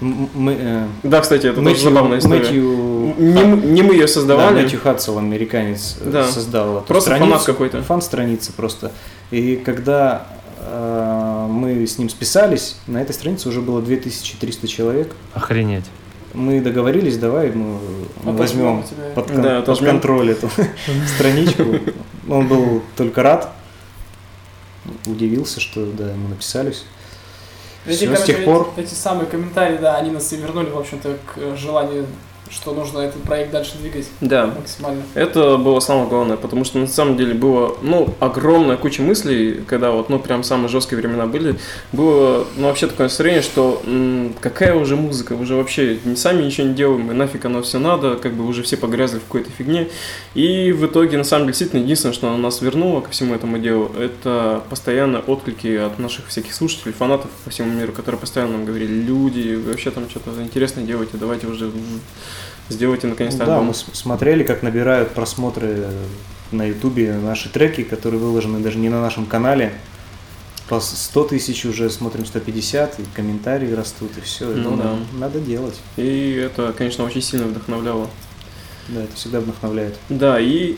Мы, 0.00 0.56
э, 0.58 0.86
Да, 1.02 1.20
кстати, 1.20 1.46
это 1.46 1.62
тоже 1.62 1.82
забавная 1.82 2.18
история. 2.18 2.40
Мэтью- 2.48 3.14
Не, 3.18 3.82
мы 3.82 3.92
ее 3.94 4.02
Да, 4.02 4.08
создавали. 4.08 4.62
Мэтью 4.62 4.80
Хадсел, 4.80 5.18
американец, 5.18 5.98
э, 6.00 6.10
Да. 6.10 6.24
создал 6.26 6.78
эту 6.78 6.86
Просто 6.86 7.10
страницу. 7.10 7.30
фанат 7.30 7.44
какой-то. 7.44 7.82
Фан-страница 7.82 8.52
просто. 8.52 8.90
И 9.30 9.56
когда 9.56 10.26
э, 10.62 11.46
мы 11.50 11.86
с 11.86 11.98
ним 11.98 12.08
списались, 12.10 12.76
на 12.86 12.98
этой 13.02 13.12
странице 13.12 13.48
уже 13.48 13.60
было 13.60 13.80
2300 13.82 14.68
человек. 14.68 15.14
Охренеть. 15.34 15.84
Мы 16.32 16.60
договорились, 16.60 17.18
давай 17.18 17.50
мы, 17.50 17.78
мы 18.22 18.32
возьмем 18.34 18.82
тебя. 18.84 19.10
под, 19.14 19.26
кон- 19.30 19.42
Да, 19.42 19.62
под 19.62 19.78
контроль 19.80 20.30
эту 20.30 20.48
страничку. 21.16 21.64
Он 22.28 22.46
был 22.46 22.82
только 22.96 23.22
рад, 23.22 23.52
удивился, 25.06 25.60
что 25.60 25.86
да, 25.86 26.12
мы 26.16 26.28
написались. 26.30 26.84
Эти, 27.86 27.96
Всё, 27.96 28.06
с 28.06 28.10
короче, 28.10 28.26
тех 28.26 28.36
эти- 28.38 28.44
пор 28.44 28.70
Эти 28.76 28.94
самые 28.94 29.26
комментарии, 29.26 29.78
да, 29.78 29.96
они 29.96 30.10
нас 30.10 30.32
и 30.32 30.36
вернули, 30.36 30.70
в 30.70 30.78
общем-то, 30.78 31.16
к 31.34 31.56
желанию, 31.56 32.06
что 32.50 32.72
нужно 32.74 32.98
этот 33.00 33.22
проект 33.22 33.52
дальше 33.52 33.78
двигать 33.78 34.08
Да. 34.20 34.46
максимально. 34.48 35.02
Это 35.14 35.56
было 35.56 35.80
самое 35.80 36.08
главное, 36.08 36.36
потому 36.36 36.64
что 36.64 36.78
на 36.78 36.86
самом 36.88 37.16
деле 37.16 37.32
было, 37.34 37.76
ну, 37.82 38.12
огромная 38.18 38.76
куча 38.76 39.02
мыслей, 39.02 39.62
когда 39.66 39.92
вот, 39.92 40.08
ну, 40.08 40.18
прям 40.18 40.42
самые 40.42 40.68
жесткие 40.68 40.98
времена 41.00 41.26
были, 41.26 41.56
было, 41.92 42.44
ну, 42.56 42.66
вообще 42.66 42.86
такое 42.88 43.06
настроение, 43.06 43.42
что 43.42 43.80
м, 43.86 44.34
какая 44.40 44.74
уже 44.74 44.96
музыка, 44.96 45.34
уже 45.34 45.54
вообще 45.54 45.98
не 46.04 46.16
сами 46.16 46.42
ничего 46.42 46.66
не 46.66 46.74
делаем, 46.74 47.10
и 47.10 47.14
нафиг 47.14 47.44
оно 47.44 47.62
все 47.62 47.78
надо, 47.78 48.16
как 48.16 48.32
бы 48.34 48.46
уже 48.46 48.62
все 48.62 48.76
погрязли 48.76 49.18
в 49.18 49.22
какой-то 49.22 49.50
фигне. 49.50 49.88
И 50.34 50.72
в 50.72 50.86
итоге, 50.86 51.18
на 51.18 51.24
самом 51.24 51.44
деле, 51.44 51.52
действительно, 51.52 51.80
единственное, 51.82 52.12
что 52.14 52.36
нас 52.36 52.60
вернуло 52.62 53.00
ко 53.00 53.10
всему 53.10 53.34
этому 53.34 53.58
делу, 53.58 53.92
это 53.98 54.62
постоянно 54.68 55.20
отклики 55.20 55.76
от 55.76 55.98
наших 55.98 56.26
всяких 56.28 56.52
слушателей, 56.54 56.92
фанатов 56.92 57.30
по 57.44 57.50
всему 57.50 57.72
миру, 57.72 57.92
которые 57.92 58.18
постоянно 58.20 58.52
нам 58.52 58.64
говорили, 58.64 58.92
люди, 58.92 59.54
вообще 59.54 59.90
там 59.90 60.08
что-то 60.10 60.30
интересное 60.42 60.84
делаете, 60.84 61.12
давайте 61.14 61.46
уже 61.46 61.70
сделайте 62.68 63.06
наконец-то 63.06 63.44
Да, 63.44 63.54
альбом. 63.54 63.68
мы 63.68 63.74
смотрели, 63.74 64.42
как 64.42 64.62
набирают 64.62 65.10
просмотры 65.10 65.86
на 66.52 66.64
Ютубе 66.64 67.12
наши 67.14 67.48
треки, 67.48 67.82
которые 67.82 68.20
выложены 68.20 68.60
даже 68.60 68.78
не 68.78 68.88
на 68.88 69.00
нашем 69.00 69.26
канале. 69.26 69.72
По 70.68 70.80
100 70.80 71.24
тысяч 71.24 71.64
уже 71.64 71.90
смотрим 71.90 72.24
150, 72.24 73.00
и 73.00 73.02
комментарии 73.14 73.72
растут, 73.72 74.12
и 74.16 74.20
все. 74.20 74.46
Ну 74.46 74.76
да. 74.76 74.96
Надо 75.12 75.40
делать. 75.40 75.80
И 75.96 76.32
это, 76.32 76.72
конечно, 76.76 77.04
очень 77.04 77.22
сильно 77.22 77.46
вдохновляло. 77.46 78.08
Да, 78.88 79.02
это 79.02 79.14
всегда 79.16 79.40
вдохновляет. 79.40 79.98
Да, 80.08 80.38
и 80.38 80.76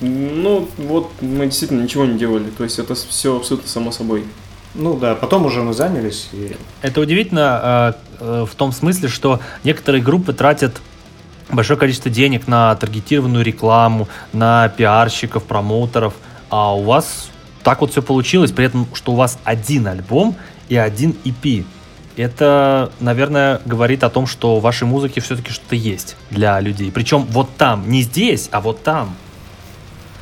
ну 0.00 0.68
вот 0.78 1.10
мы 1.20 1.46
действительно 1.46 1.82
ничего 1.82 2.04
не 2.04 2.18
делали. 2.18 2.50
То 2.50 2.64
есть 2.64 2.78
это 2.78 2.94
все 2.94 3.36
абсолютно 3.36 3.68
само 3.68 3.92
собой. 3.92 4.24
Ну 4.74 4.96
да, 4.96 5.14
потом 5.14 5.46
уже 5.46 5.62
мы 5.62 5.74
занялись. 5.74 6.28
И... 6.32 6.56
Это 6.82 7.00
удивительно 7.00 7.94
э, 8.20 8.24
э, 8.42 8.46
в 8.48 8.54
том 8.54 8.72
смысле, 8.72 9.08
что 9.08 9.40
некоторые 9.64 10.02
группы 10.02 10.32
тратят 10.32 10.80
большое 11.52 11.78
количество 11.78 12.10
денег 12.10 12.48
на 12.48 12.74
таргетированную 12.76 13.44
рекламу, 13.44 14.08
на 14.32 14.68
пиарщиков, 14.68 15.44
промоутеров, 15.44 16.14
а 16.48 16.74
у 16.74 16.82
вас 16.82 17.30
так 17.62 17.80
вот 17.80 17.90
все 17.90 18.02
получилось, 18.02 18.52
при 18.52 18.66
этом, 18.66 18.86
что 18.94 19.12
у 19.12 19.16
вас 19.16 19.38
один 19.44 19.86
альбом 19.86 20.36
и 20.68 20.76
один 20.76 21.14
EP. 21.24 21.64
Это, 22.16 22.90
наверное, 23.00 23.60
говорит 23.64 24.02
о 24.04 24.10
том, 24.10 24.26
что 24.26 24.58
в 24.58 24.62
вашей 24.62 24.84
музыке 24.84 25.20
все-таки 25.20 25.52
что-то 25.52 25.76
есть 25.76 26.16
для 26.30 26.58
людей. 26.60 26.90
Причем 26.90 27.26
вот 27.30 27.48
там, 27.56 27.88
не 27.88 28.02
здесь, 28.02 28.48
а 28.50 28.60
вот 28.60 28.82
там. 28.82 29.14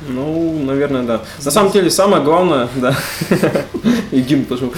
Ну, 0.07 0.63
наверное, 0.63 1.03
да. 1.03 1.21
На 1.43 1.51
самом 1.51 1.71
деле, 1.71 1.89
самое 1.89 2.23
главное, 2.23 2.69
да, 2.75 2.95
и 4.11 4.21
гимн 4.21 4.45
пошел. 4.45 4.71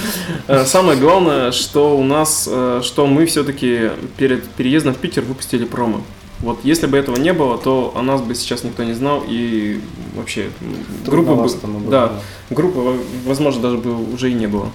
Э, 0.47 0.66
Самое 0.66 0.97
главное, 0.97 1.52
что 1.52 1.95
у 1.95 2.04
нас, 2.04 2.49
э, 2.52 2.82
что 2.84 3.06
мы 3.06 3.28
все-таки 3.28 3.91
перед 4.18 4.47
переездом 4.49 4.95
в 4.95 4.97
Питер 4.97 5.22
выпустили 5.24 5.66
промо. 5.66 6.02
Вот 6.41 6.59
если 6.63 6.87
бы 6.87 6.97
этого 6.97 7.17
не 7.17 7.33
было, 7.33 7.57
то 7.57 7.93
о 7.95 8.01
нас 8.01 8.21
бы 8.21 8.33
сейчас 8.35 8.63
никто 8.63 8.83
не 8.83 8.93
знал 8.93 9.23
и 9.27 9.79
вообще 10.15 10.45
м, 10.61 10.75
группы 11.05 11.29
бы, 11.29 11.35
было, 11.35 11.43
да, 11.91 12.11
группы, 12.49 12.79
во- 12.79 12.97
возможно, 13.25 13.61
даже 13.61 13.77
бы 13.77 14.13
уже 14.13 14.31
и 14.31 14.33
не 14.33 14.47
было. 14.47 14.69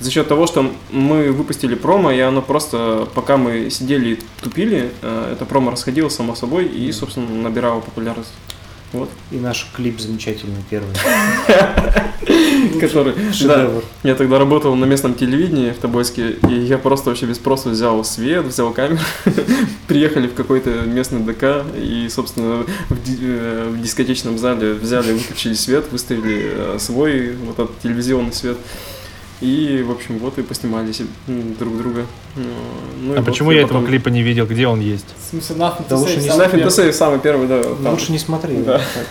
За 0.00 0.10
счет 0.10 0.26
того, 0.26 0.46
что 0.46 0.70
мы 0.90 1.30
выпустили 1.30 1.74
промо, 1.74 2.10
и 2.12 2.18
оно 2.20 2.42
просто, 2.42 3.06
пока 3.14 3.36
мы 3.36 3.70
сидели 3.70 4.14
и 4.14 4.18
тупили, 4.42 4.90
э, 5.02 5.32
это 5.34 5.44
промо 5.44 5.70
расходилось 5.70 6.14
само 6.14 6.34
собой 6.34 6.66
и, 6.66 6.90
собственно, 6.92 7.28
набирало 7.28 7.80
популярность. 7.80 8.32
Вот. 8.92 9.08
И 9.30 9.36
наш 9.36 9.68
клип 9.74 10.00
замечательный 10.00 10.62
первый. 10.68 10.94
Который, 12.80 13.14
Шедевр. 13.32 13.82
я 14.02 14.14
тогда 14.14 14.38
работал 14.38 14.74
на 14.76 14.84
местном 14.84 15.14
телевидении 15.14 15.70
в 15.70 15.78
Тобольске, 15.78 16.36
и 16.48 16.54
я 16.54 16.78
просто 16.78 17.10
вообще 17.10 17.26
без 17.26 17.36
спроса 17.36 17.70
взял 17.70 18.04
свет, 18.04 18.44
взял 18.44 18.72
камеру, 18.72 19.00
приехали 19.88 20.28
в 20.28 20.34
какой-то 20.34 20.70
местный 20.82 21.20
ДК, 21.20 21.64
и, 21.76 22.08
собственно, 22.08 22.64
в, 22.88 22.96
э, 23.20 23.74
дискотечном 23.82 24.38
зале 24.38 24.74
взяли, 24.74 25.12
выключили 25.12 25.54
свет, 25.54 25.90
выставили 25.90 26.52
э, 26.54 26.76
свой 26.78 27.34
вот 27.36 27.58
этот 27.58 27.80
телевизионный 27.80 28.32
свет, 28.32 28.58
и, 29.42 29.82
в 29.82 29.90
общем, 29.90 30.18
вот 30.18 30.38
и 30.38 30.42
поснимали 30.42 30.92
се- 30.92 31.04
м, 31.28 31.54
друг 31.58 31.76
друга. 31.76 32.06
Ну, 32.36 32.42
ну 33.02 33.12
а 33.14 33.16
вот 33.16 33.24
почему 33.26 33.50
я 33.50 33.58
этого 33.62 33.78
потом- 33.80 33.86
клипа 33.86 34.08
не 34.08 34.22
видел? 34.22 34.46
Где 34.46 34.66
он 34.68 34.80
есть? 34.80 35.04
В 35.26 35.30
смысле, 35.30 35.56
Nothing 35.56 35.84
Да 35.88 35.96
to 35.96 35.98
лучше 35.98 36.16
не 36.20 36.28
первый. 36.28 36.64
НТС 36.64 36.96
самый 36.96 37.18
первый, 37.18 37.48
да. 37.48 37.62
Там- 37.62 37.88
Лучше 37.92 38.12
не 38.12 38.18
смотри. 38.18 38.56
Да. 38.62 38.80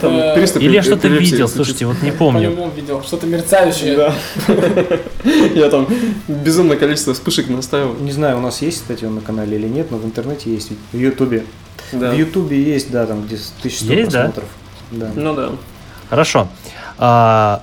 там 0.00 0.12
Э, 0.12 0.44
Или 0.60 0.74
я 0.74 0.82
что-то 0.82 1.08
видел, 1.08 1.48
слушайте, 1.48 1.86
вот 1.86 2.02
не 2.02 2.10
помню. 2.12 2.48
По-любому 2.50 2.72
видел. 2.74 3.02
Что-то 3.02 3.26
мерцающее. 3.26 3.96
Да. 3.96 4.14
Я 5.54 5.68
там 5.70 5.86
безумное 6.28 6.76
количество 6.76 7.14
вспышек 7.14 7.48
наставил. 7.48 7.94
Не 7.94 8.12
знаю, 8.12 8.38
у 8.38 8.40
нас 8.40 8.60
есть, 8.62 8.80
кстати, 8.82 9.04
он 9.04 9.14
на 9.14 9.20
канале 9.20 9.56
или 9.56 9.68
нет, 9.68 9.90
но 9.90 9.98
в 9.98 10.04
интернете 10.04 10.52
есть, 10.52 10.70
в 10.92 10.96
Ютубе. 10.96 11.44
Да. 11.92 12.10
В 12.10 12.16
Ютубе 12.18 12.60
есть, 12.62 12.90
да, 12.90 13.06
там 13.06 13.22
где 13.24 13.36
1100 13.36 13.92
Есть, 13.92 14.10
да? 14.10 14.18
просмотров. 14.24 14.48
Да. 14.90 15.10
Ну 15.14 15.34
да. 15.34 15.50
Хорошо. 16.10 16.48
А, 16.98 17.62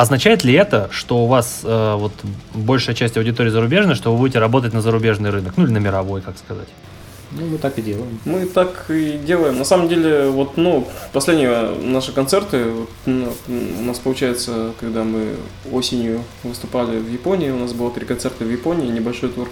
означает 0.00 0.44
ли 0.44 0.54
это, 0.54 0.88
что 0.90 1.24
у 1.24 1.26
вас 1.26 1.60
э, 1.62 1.94
вот 1.96 2.12
большая 2.54 2.96
часть 2.96 3.18
аудитории 3.18 3.50
зарубежная, 3.50 3.94
что 3.94 4.12
вы 4.12 4.18
будете 4.18 4.38
работать 4.38 4.72
на 4.72 4.80
зарубежный 4.80 5.28
рынок, 5.28 5.54
ну 5.58 5.64
или 5.64 5.72
на 5.72 5.78
мировой, 5.78 6.22
как 6.22 6.38
сказать? 6.38 6.68
Ну, 7.32 7.46
мы 7.46 7.58
так 7.58 7.78
и 7.78 7.82
делаем. 7.82 8.18
Мы 8.24 8.46
так 8.46 8.86
и 8.88 9.18
делаем. 9.18 9.58
На 9.58 9.64
самом 9.64 9.88
деле, 9.88 10.30
вот, 10.30 10.56
ну, 10.56 10.88
последние 11.12 11.70
наши 11.82 12.12
концерты, 12.12 12.64
вот, 12.64 12.90
ну, 13.04 13.32
у 13.48 13.82
нас 13.82 13.98
получается, 13.98 14.72
когда 14.80 15.04
мы 15.04 15.36
осенью 15.70 16.22
выступали 16.42 16.98
в 16.98 17.12
Японии, 17.12 17.50
у 17.50 17.58
нас 17.58 17.74
было 17.74 17.90
три 17.90 18.06
концерта 18.06 18.44
в 18.44 18.50
Японии, 18.50 18.90
небольшой 18.90 19.28
тур. 19.28 19.48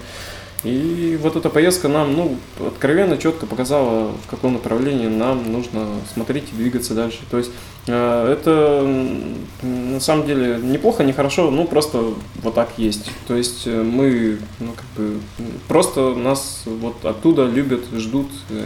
И 0.63 1.17
вот 1.21 1.37
эта 1.37 1.49
поездка 1.49 1.87
нам, 1.87 2.13
ну, 2.13 2.37
откровенно 2.59 3.17
четко 3.17 3.45
показала, 3.45 4.11
в 4.11 4.27
каком 4.29 4.53
направлении 4.53 5.07
нам 5.07 5.49
нужно 5.49 5.87
смотреть 6.11 6.45
и 6.51 6.55
двигаться 6.55 6.93
дальше. 6.93 7.19
То 7.31 7.37
есть 7.37 7.51
это 7.93 8.81
м, 8.83 9.93
на 9.93 9.99
самом 9.99 10.25
деле 10.27 10.59
неплохо, 10.61 11.03
не 11.03 11.13
хорошо, 11.13 11.49
ну 11.51 11.65
просто 11.65 12.13
вот 12.43 12.53
так 12.55 12.69
есть. 12.77 13.11
То 13.27 13.35
есть 13.35 13.63
э, 13.65 13.81
мы, 13.83 14.37
ну 14.59 14.73
как 14.75 14.85
бы, 14.95 15.19
просто 15.67 16.13
нас 16.15 16.63
вот 16.65 17.03
оттуда 17.05 17.45
любят, 17.45 17.81
ждут 17.95 18.27
э, 18.49 18.63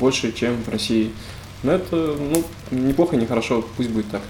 больше, 0.00 0.32
чем 0.32 0.56
в 0.66 0.68
России. 0.70 1.10
Но 1.62 1.72
это, 1.72 2.14
ну, 2.18 2.44
неплохо, 2.70 3.16
не 3.16 3.26
хорошо, 3.26 3.64
пусть 3.76 3.88
будет 3.90 4.08
так. 4.10 4.20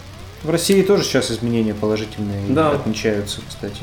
В 0.42 0.50
России 0.50 0.80
тоже 0.82 1.02
сейчас 1.02 1.30
изменения 1.30 1.74
положительные 1.74 2.40
Да. 2.50 2.70
отмечаются, 2.70 3.40
кстати. 3.48 3.80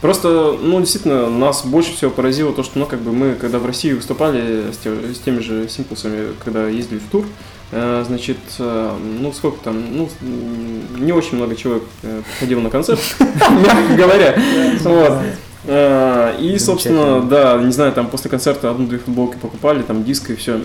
Просто, 0.00 0.56
ну, 0.60 0.78
действительно, 0.80 1.28
нас 1.28 1.64
больше 1.66 1.94
всего 1.94 2.10
поразило 2.10 2.52
то, 2.52 2.62
что, 2.62 2.78
ну, 2.78 2.86
как 2.86 3.00
бы 3.00 3.12
мы, 3.12 3.34
когда 3.34 3.58
в 3.58 3.66
России 3.66 3.92
выступали 3.92 4.70
с, 4.72 4.76
те- 4.78 5.14
с 5.14 5.18
теми 5.18 5.40
же 5.40 5.68
симпулсами, 5.68 6.34
когда 6.44 6.68
ездили 6.68 6.98
в 6.98 7.10
тур, 7.10 7.24
э, 7.24 7.28
значит, 7.70 8.38
э, 8.58 8.96
ну, 9.20 9.32
сколько 9.32 9.58
там, 9.64 9.96
ну, 9.96 10.08
не 10.20 11.12
очень 11.12 11.36
много 11.36 11.56
человек 11.56 11.84
э, 12.02 12.22
приходило 12.30 12.60
на 12.60 12.70
концерт, 12.70 13.00
мягко 13.20 13.94
говоря. 13.96 14.34
Вот. 14.80 15.18
Э, 15.66 16.36
И, 16.38 16.58
собственно, 16.58 17.22
да, 17.22 17.56
не 17.56 17.72
знаю, 17.72 17.92
там 17.92 18.08
после 18.08 18.30
концерта 18.30 18.70
одну-две 18.70 18.98
футболки 18.98 19.36
покупали, 19.36 19.82
там 19.82 20.04
диск 20.04 20.30
и 20.30 20.34
все. 20.36 20.60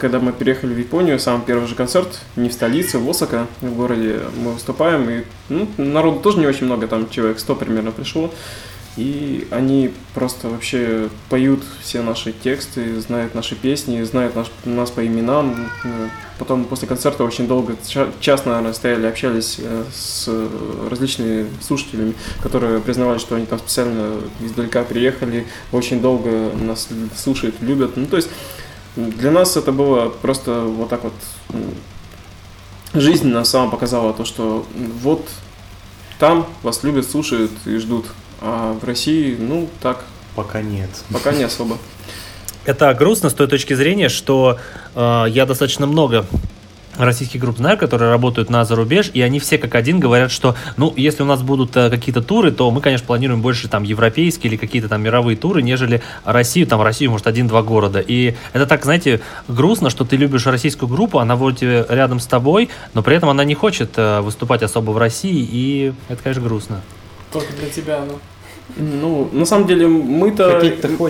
Когда 0.00 0.20
мы 0.20 0.32
переехали 0.32 0.74
в 0.74 0.78
Японию, 0.78 1.18
самый 1.18 1.42
первый 1.44 1.68
же 1.68 1.74
концерт, 1.74 2.20
не 2.36 2.48
в 2.48 2.52
столице, 2.52 2.98
в 2.98 3.08
Осака, 3.08 3.46
в 3.60 3.74
городе, 3.74 4.20
мы 4.42 4.52
выступаем, 4.52 5.08
и 5.10 5.24
ну, 5.48 5.68
народу 5.76 6.20
тоже 6.20 6.38
не 6.38 6.46
очень 6.46 6.66
много, 6.66 6.86
там 6.88 7.08
человек 7.10 7.38
100 7.38 7.54
примерно 7.56 7.92
пришло. 7.92 8.30
И 8.96 9.48
они 9.50 9.90
просто 10.14 10.48
вообще 10.48 11.08
поют 11.30 11.62
все 11.80 12.02
наши 12.02 12.32
тексты, 12.32 13.00
знают 13.00 13.34
наши 13.34 13.54
песни, 13.54 14.02
знают 14.02 14.36
наш- 14.36 14.50
нас 14.66 14.90
по 14.90 15.06
именам. 15.06 15.70
Потом 16.38 16.64
после 16.64 16.86
концерта 16.88 17.24
очень 17.24 17.46
долго, 17.46 17.76
ча- 17.88 18.10
час, 18.20 18.44
наверное, 18.44 18.74
стояли, 18.74 19.06
общались 19.06 19.56
э, 19.58 19.84
с 19.94 20.28
различными 20.90 21.46
слушателями, 21.62 22.12
которые 22.42 22.80
признавали, 22.80 23.16
что 23.18 23.36
они 23.36 23.46
там 23.46 23.60
специально 23.60 24.16
издалека 24.40 24.82
приехали, 24.82 25.46
очень 25.70 26.02
долго 26.02 26.50
нас 26.60 26.88
слушают, 27.16 27.54
любят. 27.62 27.96
Ну, 27.96 28.06
то 28.06 28.16
есть 28.16 28.28
для 28.96 29.30
нас 29.30 29.56
это 29.56 29.72
было 29.72 30.10
просто 30.10 30.60
вот 30.64 30.90
так 30.90 31.04
вот 31.04 31.14
жизнь 32.92 33.28
нам 33.28 33.46
сама 33.46 33.70
показала 33.70 34.12
то, 34.12 34.26
что 34.26 34.66
вот 34.74 35.26
там 36.18 36.46
вас 36.62 36.82
любят, 36.82 37.08
слушают 37.08 37.50
и 37.64 37.76
ждут. 37.78 38.04
А 38.42 38.72
в 38.72 38.84
России, 38.84 39.36
ну, 39.38 39.68
так, 39.80 40.04
Пока 40.34 40.62
нет. 40.62 40.90
пока 41.12 41.32
не 41.32 41.44
особо. 41.44 41.78
Это 42.64 42.92
грустно 42.94 43.30
с 43.30 43.34
той 43.34 43.46
точки 43.46 43.74
зрения, 43.74 44.08
что 44.08 44.58
э, 44.94 45.24
я 45.28 45.46
достаточно 45.46 45.86
много 45.86 46.26
российских 46.98 47.40
групп 47.40 47.56
знаю, 47.56 47.78
которые 47.78 48.10
работают 48.10 48.50
на 48.50 48.64
зарубеж, 48.64 49.10
и 49.14 49.22
они 49.22 49.38
все 49.38 49.58
как 49.58 49.74
один 49.74 49.98
говорят, 49.98 50.30
что, 50.30 50.54
ну, 50.76 50.92
если 50.96 51.22
у 51.22 51.26
нас 51.26 51.42
будут 51.42 51.76
э, 51.76 51.90
какие-то 51.90 52.22
туры, 52.22 52.50
то 52.50 52.70
мы, 52.70 52.80
конечно, 52.80 53.06
планируем 53.06 53.42
больше 53.42 53.68
там 53.68 53.82
европейские 53.82 54.50
или 54.50 54.56
какие-то 54.56 54.88
там 54.88 55.02
мировые 55.02 55.36
туры, 55.36 55.62
нежели 55.62 56.02
Россию, 56.24 56.66
там 56.66 56.82
Россию, 56.82 57.12
может, 57.12 57.26
один-два 57.26 57.62
города. 57.62 58.00
И 58.00 58.34
это 58.52 58.66
так, 58.66 58.84
знаете, 58.84 59.20
грустно, 59.48 59.90
что 59.90 60.04
ты 60.04 60.16
любишь 60.16 60.46
российскую 60.46 60.88
группу, 60.88 61.18
она 61.18 61.36
вроде 61.36 61.86
рядом 61.88 62.20
с 62.20 62.26
тобой, 62.26 62.68
но 62.94 63.02
при 63.02 63.16
этом 63.16 63.28
она 63.28 63.44
не 63.44 63.54
хочет 63.54 63.92
э, 63.96 64.20
выступать 64.20 64.62
особо 64.62 64.90
в 64.90 64.98
России, 64.98 65.48
и 65.50 65.92
это, 66.08 66.22
конечно, 66.22 66.42
грустно. 66.42 66.82
Только 67.32 67.52
для 67.54 67.70
тебя, 67.70 68.04
ну. 68.06 68.18
Ну, 68.76 69.28
на 69.32 69.44
самом 69.44 69.66
деле, 69.66 69.86
мы-то... 69.86 70.62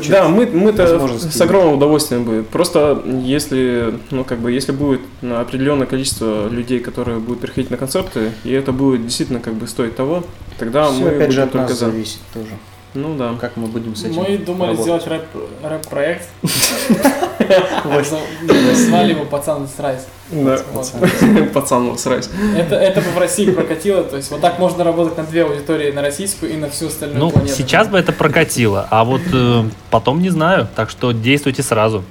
Да, 0.08 0.28
мы, 0.28 0.46
мы-то 0.46 1.08
с 1.18 1.40
огромным 1.40 1.74
удовольствием 1.74 2.24
бы. 2.24 2.44
Просто 2.50 3.02
если, 3.06 3.94
ну, 4.10 4.24
как 4.24 4.38
бы, 4.38 4.50
если 4.50 4.72
будет 4.72 5.00
определенное 5.22 5.86
количество 5.86 6.48
людей, 6.48 6.80
которые 6.80 7.18
будут 7.18 7.40
приходить 7.40 7.70
на 7.70 7.76
концерты, 7.76 8.32
и 8.44 8.52
это 8.52 8.72
будет 8.72 9.04
действительно, 9.04 9.40
как 9.40 9.54
бы, 9.54 9.68
стоить 9.68 9.94
того, 9.94 10.24
тогда 10.58 10.90
Все 10.90 11.02
мы 11.02 11.08
опять 11.10 11.32
же 11.32 11.42
будем 11.42 11.48
от 11.48 11.54
нас 11.54 11.68
только 11.68 11.74
за. 11.74 11.86
зависит 11.86 12.20
тоже. 12.34 12.50
Ну, 12.94 13.16
да. 13.16 13.34
Как 13.40 13.56
мы 13.56 13.66
будем 13.68 13.96
с 13.96 14.04
этим 14.04 14.16
Мы 14.22 14.36
думали 14.38 14.76
работать. 14.76 14.82
сделать 14.82 15.06
рэп, 15.06 15.24
рэп-проект. 15.62 16.28
Назвали 17.84 19.12
его 19.12 19.24
«Пацан 19.24 19.66
с 19.68 19.78
Райс». 19.80 20.06
Да. 20.30 20.58
Пацан, 21.54 21.98
срать. 21.98 22.28
Это, 22.56 22.76
это 22.76 23.00
бы 23.00 23.10
в 23.10 23.18
России 23.18 23.50
прокатило, 23.50 24.02
то 24.02 24.16
есть 24.16 24.30
вот 24.30 24.40
так 24.40 24.58
можно 24.58 24.82
работать 24.84 25.16
на 25.18 25.24
две 25.24 25.44
аудитории, 25.44 25.90
на 25.92 26.00
российскую 26.02 26.52
и 26.52 26.56
на 26.56 26.70
всю 26.70 26.86
остальную 26.88 27.20
Ну, 27.20 27.30
планету. 27.30 27.54
сейчас 27.54 27.88
бы 27.88 27.98
это 27.98 28.12
прокатило, 28.12 28.86
а 28.90 29.04
вот 29.04 29.20
э, 29.32 29.64
потом 29.90 30.22
не 30.22 30.30
знаю, 30.30 30.68
так 30.74 30.88
что 30.88 31.12
действуйте 31.12 31.62
сразу. 31.62 32.02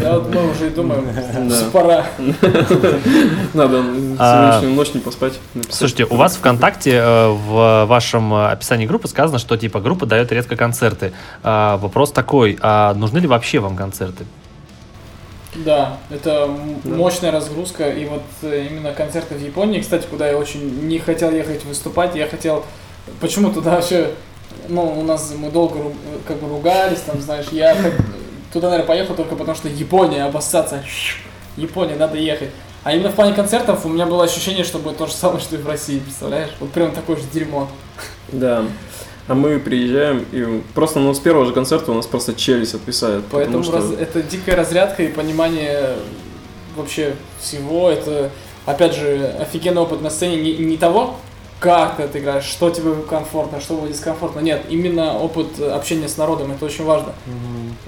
Да, 0.00 0.18
вот 0.18 0.34
мы 0.34 0.50
уже 0.50 0.68
и 0.68 0.70
думаем, 0.70 1.06
пора. 1.72 2.06
Надо 3.54 3.82
А, 4.18 4.52
сегодняшнюю 4.52 4.74
ночь 4.74 4.94
не 4.94 5.00
поспать. 5.00 5.34
Слушайте, 5.70 6.04
у 6.06 6.16
вас 6.16 6.36
ВКонтакте 6.36 6.92
э, 6.92 7.28
в 7.28 7.84
вашем 7.86 8.32
э, 8.32 8.48
описании 8.48 8.86
группы 8.86 9.06
сказано, 9.08 9.38
что 9.38 9.56
типа 9.56 9.80
группа 9.80 10.06
дает 10.06 10.32
редко 10.32 10.56
концерты. 10.56 11.12
А, 11.42 11.76
вопрос 11.76 12.12
такой, 12.12 12.58
а 12.62 12.94
нужны 12.94 13.18
ли 13.18 13.26
вообще 13.26 13.58
вам 13.58 13.76
концерты? 13.76 14.24
Да, 15.54 15.98
это 16.10 16.48
мощная 16.84 17.30
разгрузка, 17.32 17.90
и 17.90 18.04
вот 18.06 18.22
э, 18.42 18.66
именно 18.70 18.92
концерты 18.92 19.34
в 19.34 19.42
Японии, 19.42 19.80
кстати, 19.80 20.06
куда 20.08 20.28
я 20.28 20.36
очень 20.38 20.86
не 20.86 20.98
хотел 20.98 21.30
ехать 21.30 21.64
выступать, 21.64 22.14
я 22.14 22.28
хотел, 22.28 22.64
почему 23.20 23.50
туда 23.52 23.72
вообще, 23.76 24.10
ну, 24.68 25.00
у 25.00 25.02
нас 25.02 25.32
мы 25.36 25.50
долго 25.50 25.78
ру- 25.78 25.94
как 26.26 26.38
бы 26.38 26.48
ругались, 26.48 27.00
там, 27.00 27.20
знаешь, 27.20 27.46
я 27.50 27.74
туда, 28.52 28.68
наверное, 28.68 28.86
поехал 28.86 29.14
только 29.14 29.36
потому, 29.36 29.56
что 29.56 29.68
Япония, 29.68 30.24
обоссаться, 30.24 30.82
Япония, 31.56 31.96
надо 31.96 32.18
ехать. 32.18 32.50
А 32.84 32.94
именно 32.94 33.10
в 33.10 33.14
плане 33.14 33.34
концертов 33.34 33.84
у 33.84 33.88
меня 33.88 34.06
было 34.06 34.24
ощущение, 34.24 34.64
что 34.64 34.78
будет 34.78 34.98
то 34.98 35.06
же 35.06 35.12
самое, 35.12 35.40
что 35.40 35.56
и 35.56 35.58
в 35.58 35.66
России, 35.66 35.98
представляешь? 35.98 36.50
Вот 36.60 36.70
прям 36.70 36.92
такое 36.92 37.16
же 37.16 37.22
дерьмо. 37.32 37.68
Да. 38.28 38.64
А 39.26 39.34
мы 39.34 39.58
приезжаем, 39.58 40.24
и 40.32 40.62
просто 40.74 41.00
ну, 41.00 41.12
с 41.12 41.18
первого 41.18 41.44
же 41.44 41.52
концерта 41.52 41.92
у 41.92 41.94
нас 41.94 42.06
просто 42.06 42.34
челюсть 42.34 42.74
отписают. 42.74 43.26
Поэтому 43.30 43.62
что... 43.62 43.76
раз- 43.76 43.92
это 43.98 44.22
дикая 44.22 44.56
разрядка 44.56 45.02
и 45.02 45.08
понимание 45.08 45.96
вообще 46.76 47.14
всего. 47.40 47.90
Это, 47.90 48.30
опять 48.64 48.94
же, 48.94 49.34
офигенный 49.38 49.82
опыт 49.82 50.00
на 50.00 50.08
сцене 50.08 50.40
не, 50.40 50.56
не 50.56 50.78
того, 50.78 51.16
как 51.60 51.96
ты 51.96 52.04
отыграешь, 52.04 52.44
что 52.44 52.70
тебе 52.70 52.94
комфортно, 53.08 53.60
что 53.60 53.74
будет 53.74 53.92
дискомфортно. 53.92 54.40
Нет, 54.40 54.62
именно 54.68 55.18
опыт 55.18 55.60
общения 55.60 56.08
с 56.08 56.16
народом, 56.16 56.52
это 56.52 56.64
очень 56.64 56.84
важно. 56.84 57.12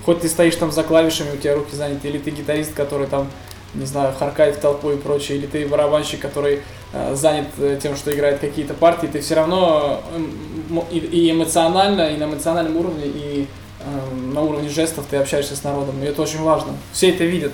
Хоть 0.05 0.21
ты 0.21 0.29
стоишь 0.29 0.57
там 0.57 0.73
за 0.73 0.83
клавишами, 0.83 1.33
у 1.33 1.37
тебя 1.37 1.55
руки 1.55 1.77
заняты, 1.77 2.09
или 2.09 2.19
ты 2.19 2.31
гитарист, 2.31 2.75
который 2.75 3.07
там, 3.07 3.29
не 3.75 3.87
знаю, 3.87 4.13
харкает 4.19 4.57
в 4.57 4.61
толпу 4.61 4.91
и 4.91 4.97
прочее, 4.97 5.39
или 5.39 5.47
ты 5.47 5.67
барабанщик, 5.69 6.21
который 6.21 6.61
э, 6.93 7.15
занят 7.15 7.47
э, 7.59 7.79
тем, 7.81 7.95
что 7.97 8.13
играет 8.13 8.41
какие-то 8.41 8.75
партии, 8.75 9.07
ты 9.07 9.21
все 9.21 9.37
равно 9.37 10.01
м- 10.17 10.85
и, 10.91 11.31
эмоционально, 11.31 12.09
и 12.13 12.17
на 12.17 12.25
эмоциональном 12.25 12.77
уровне, 12.77 13.05
и 13.07 13.47
эм, 13.85 14.35
на 14.35 14.43
уровне 14.43 14.69
жестов 14.69 15.05
ты 15.09 15.17
общаешься 15.19 15.55
с 15.55 15.63
народом, 15.63 16.03
и 16.03 16.07
это 16.07 16.21
очень 16.23 16.43
важно. 16.43 16.73
Все 16.93 17.11
это 17.11 17.25
видят. 17.25 17.53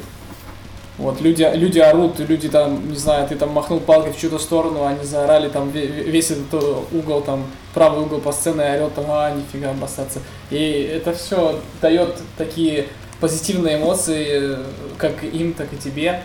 Вот, 0.99 1.21
люди, 1.21 1.47
люди 1.55 1.79
орут, 1.79 2.19
люди 2.21 2.49
там, 2.49 2.89
не 2.91 2.97
знаю, 2.97 3.29
ты 3.29 3.37
там 3.37 3.51
махнул 3.51 3.81
палкой 3.81 4.13
в 4.13 4.19
чью-то 4.19 4.39
сторону, 4.39 4.87
они 4.87 5.05
заорали, 5.05 5.51
там 5.51 5.69
ве- 5.69 5.87
ве- 5.87 6.05
весь 6.05 6.31
этот 6.31 6.55
э, 6.55 6.75
угол, 6.93 7.21
там, 7.21 7.45
правый 7.75 8.01
угол 8.03 8.19
по 8.19 8.33
сцене 8.33 8.63
орет, 8.65 8.95
там, 8.95 9.05
а, 9.09 9.31
нифига, 9.31 9.71
обоссаться. 9.73 10.21
И 10.51 10.57
это 10.95 11.13
все 11.13 11.61
дает 11.83 12.17
такие 12.39 12.87
позитивные 13.21 13.77
эмоции, 13.77 14.27
э, 14.31 14.65
как 14.97 15.23
им, 15.23 15.53
так 15.53 15.71
и 15.75 15.77
тебе. 15.77 16.23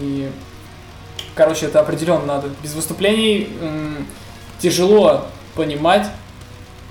И, 0.00 0.28
короче, 1.36 1.66
это 1.66 1.78
определенно 1.78 2.26
надо. 2.26 2.48
Без 2.64 2.74
выступлений 2.74 3.48
м, 3.60 4.06
тяжело 4.58 5.26
понимать. 5.54 6.06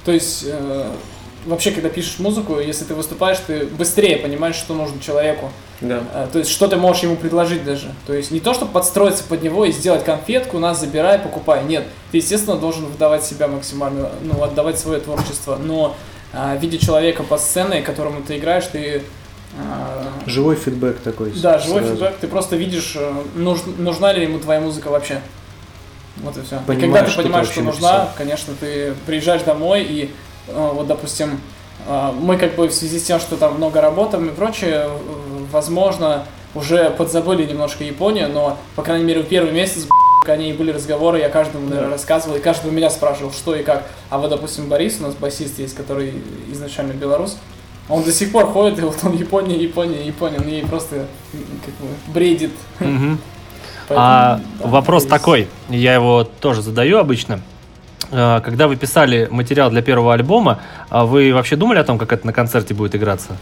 То 0.06 0.14
есть, 0.14 0.46
э, 0.48 0.90
вообще, 1.46 1.72
когда 1.72 1.90
пишешь 1.90 2.20
музыку, 2.20 2.60
если 2.60 2.86
ты 2.86 2.94
выступаешь, 2.96 3.40
ты 3.46 3.66
быстрее 3.66 4.18
понимаешь, 4.18 4.56
что 4.56 4.74
нужно 4.74 5.02
человеку. 5.02 5.52
Да. 5.82 6.04
А, 6.14 6.28
То 6.32 6.40
есть, 6.40 6.52
что 6.52 6.68
ты 6.68 6.76
можешь 6.76 7.04
ему 7.04 7.16
предложить 7.16 7.64
даже. 7.64 7.94
То 8.06 8.14
есть, 8.14 8.32
не 8.32 8.40
то, 8.42 8.54
чтобы 8.54 8.72
подстроиться 8.74 9.24
под 9.24 9.42
него 9.44 9.64
и 9.66 9.72
сделать 9.72 10.04
конфетку, 10.04 10.60
нас 10.60 10.80
забирай, 10.80 11.20
покупай. 11.20 11.64
Нет, 11.64 11.86
ты, 12.12 12.18
естественно, 12.18 12.58
должен 12.58 12.86
выдавать 12.86 13.24
себя 13.24 13.48
максимально, 13.48 14.10
ну, 14.22 14.44
отдавать 14.44 14.78
свое 14.78 15.00
творчество. 15.00 15.56
Но, 15.56 15.96
а, 16.34 16.56
видя 16.58 16.78
человека 16.78 17.24
под 17.24 17.40
сценой, 17.40 17.82
которому 17.82 18.22
ты 18.22 18.38
играешь, 18.38 18.66
ты... 18.66 19.04
а, 19.58 20.06
Живой 20.26 20.56
фидбэк 20.58 21.00
такой. 21.00 21.32
да, 21.32 21.60
живой 21.60 21.82
сразу. 21.82 21.94
фидбэк, 21.96 22.16
ты 22.20 22.28
просто 22.28 22.56
видишь, 22.58 22.96
э, 22.98 23.14
нуж- 23.36 23.64
нужна 23.78 24.12
ли 24.12 24.24
ему 24.24 24.40
твоя 24.40 24.60
музыка 24.60 24.90
вообще. 24.90 25.22
Вот 26.18 26.38
и 26.38 26.42
все. 26.42 26.58
И 26.58 26.60
Понимаешь, 26.68 26.82
когда 26.82 27.04
ты 27.06 27.10
что 27.12 27.22
ты 27.22 27.28
понимаешь, 27.30 27.48
что 27.48 27.62
вообще 27.62 27.72
нужна, 27.72 27.92
написал. 28.00 28.14
конечно, 28.18 28.54
ты 28.60 28.94
приезжаешь 29.06 29.44
домой 29.44 29.84
и 29.84 30.12
э, 30.50 30.70
вот, 30.74 30.86
допустим, 30.88 31.40
э, 31.88 32.12
мы 32.20 32.38
как 32.38 32.56
бы 32.56 32.68
в 32.68 32.74
связи 32.74 33.00
с 33.00 33.04
тем, 33.04 33.20
что 33.20 33.38
там 33.38 33.56
много 33.56 33.80
работаем 33.82 34.28
и 34.28 34.32
прочее, 34.32 34.90
возможно, 35.52 36.26
уже 36.56 36.90
подзабыли 36.92 37.46
немножко 37.46 37.84
Японию, 37.84 38.30
но, 38.30 38.58
по 38.76 38.84
крайней 38.84 39.06
мере, 39.06 39.22
в 39.22 39.28
первый 39.28 39.52
месяц 39.52 39.88
о 40.28 40.36
ней 40.38 40.54
были 40.54 40.72
разговоры, 40.72 41.20
я 41.20 41.30
каждому, 41.30 41.68
наверное, 41.68 41.92
рассказывал, 41.92 42.36
и 42.36 42.40
каждый 42.40 42.68
у 42.68 42.72
меня 42.72 42.90
спрашивал, 42.90 43.32
что 43.32 43.56
и 43.56 43.64
как. 43.64 43.88
А 44.10 44.18
вот, 44.20 44.30
допустим, 44.30 44.68
Борис, 44.68 44.98
у 45.00 45.04
нас 45.04 45.16
басист 45.16 45.58
есть, 45.60 45.76
который 45.76 46.14
изначально 46.52 46.94
белорус, 46.94 47.38
он 47.88 48.04
до 48.04 48.12
сих 48.12 48.32
пор 48.32 48.46
ходит, 48.46 48.80
и 48.80 48.82
вот 48.84 48.98
он 49.04 49.14
Япония, 49.16 49.56
Япония, 49.56 50.06
Япония, 50.06 50.38
он 50.38 50.48
ей 50.48 50.64
просто 50.64 51.08
как 51.32 51.74
бы 51.76 51.94
бредит. 52.14 52.52
Мгм. 52.80 53.20
Поэтому, 53.88 54.08
А 54.08 54.42
да, 54.60 54.68
вопрос 54.68 55.06
Борис. 55.06 55.20
такой, 55.20 55.48
я 55.70 55.96
его 55.96 56.24
тоже 56.24 56.62
задаю 56.62 57.00
обычно. 57.00 57.42
Э, 58.12 58.40
Когда 58.46 58.68
вы 58.68 58.76
писали 58.76 59.28
материал 59.32 59.72
для 59.72 59.82
первого 59.82 60.14
альбома, 60.14 60.60
а 60.90 61.06
вы 61.06 61.34
вообще 61.34 61.56
думали 61.56 61.80
о 61.80 61.84
том, 61.84 61.98
как 61.98 62.14
это 62.14 62.28
на 62.28 62.34
концерте 62.34 62.76
будет 62.76 62.94
играться? 62.94 63.38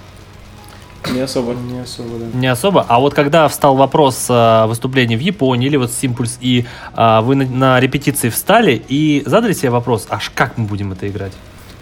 Не 1.14 1.22
особо. 1.22 1.54
Не 1.54 1.80
особо, 1.82 2.10
да. 2.20 2.38
Не 2.40 2.48
особо. 2.48 2.86
А 2.88 3.00
вот 3.00 3.14
когда 3.14 3.48
встал 3.48 3.76
вопрос 3.76 4.26
э, 4.30 4.66
выступления 4.68 5.18
в 5.18 5.22
Японии 5.22 5.68
или 5.68 5.78
вот 5.78 5.92
с 5.92 6.04
Impulse 6.04 6.38
и 6.42 6.66
э, 6.96 7.22
вы 7.22 7.36
на, 7.36 7.80
репетиции 7.80 8.30
встали 8.30 8.82
и 8.88 9.24
задали 9.26 9.54
себе 9.54 9.70
вопрос, 9.70 10.08
аж 10.10 10.30
как 10.36 10.58
мы 10.58 10.66
будем 10.66 10.92
это 10.92 11.08
играть? 11.08 11.34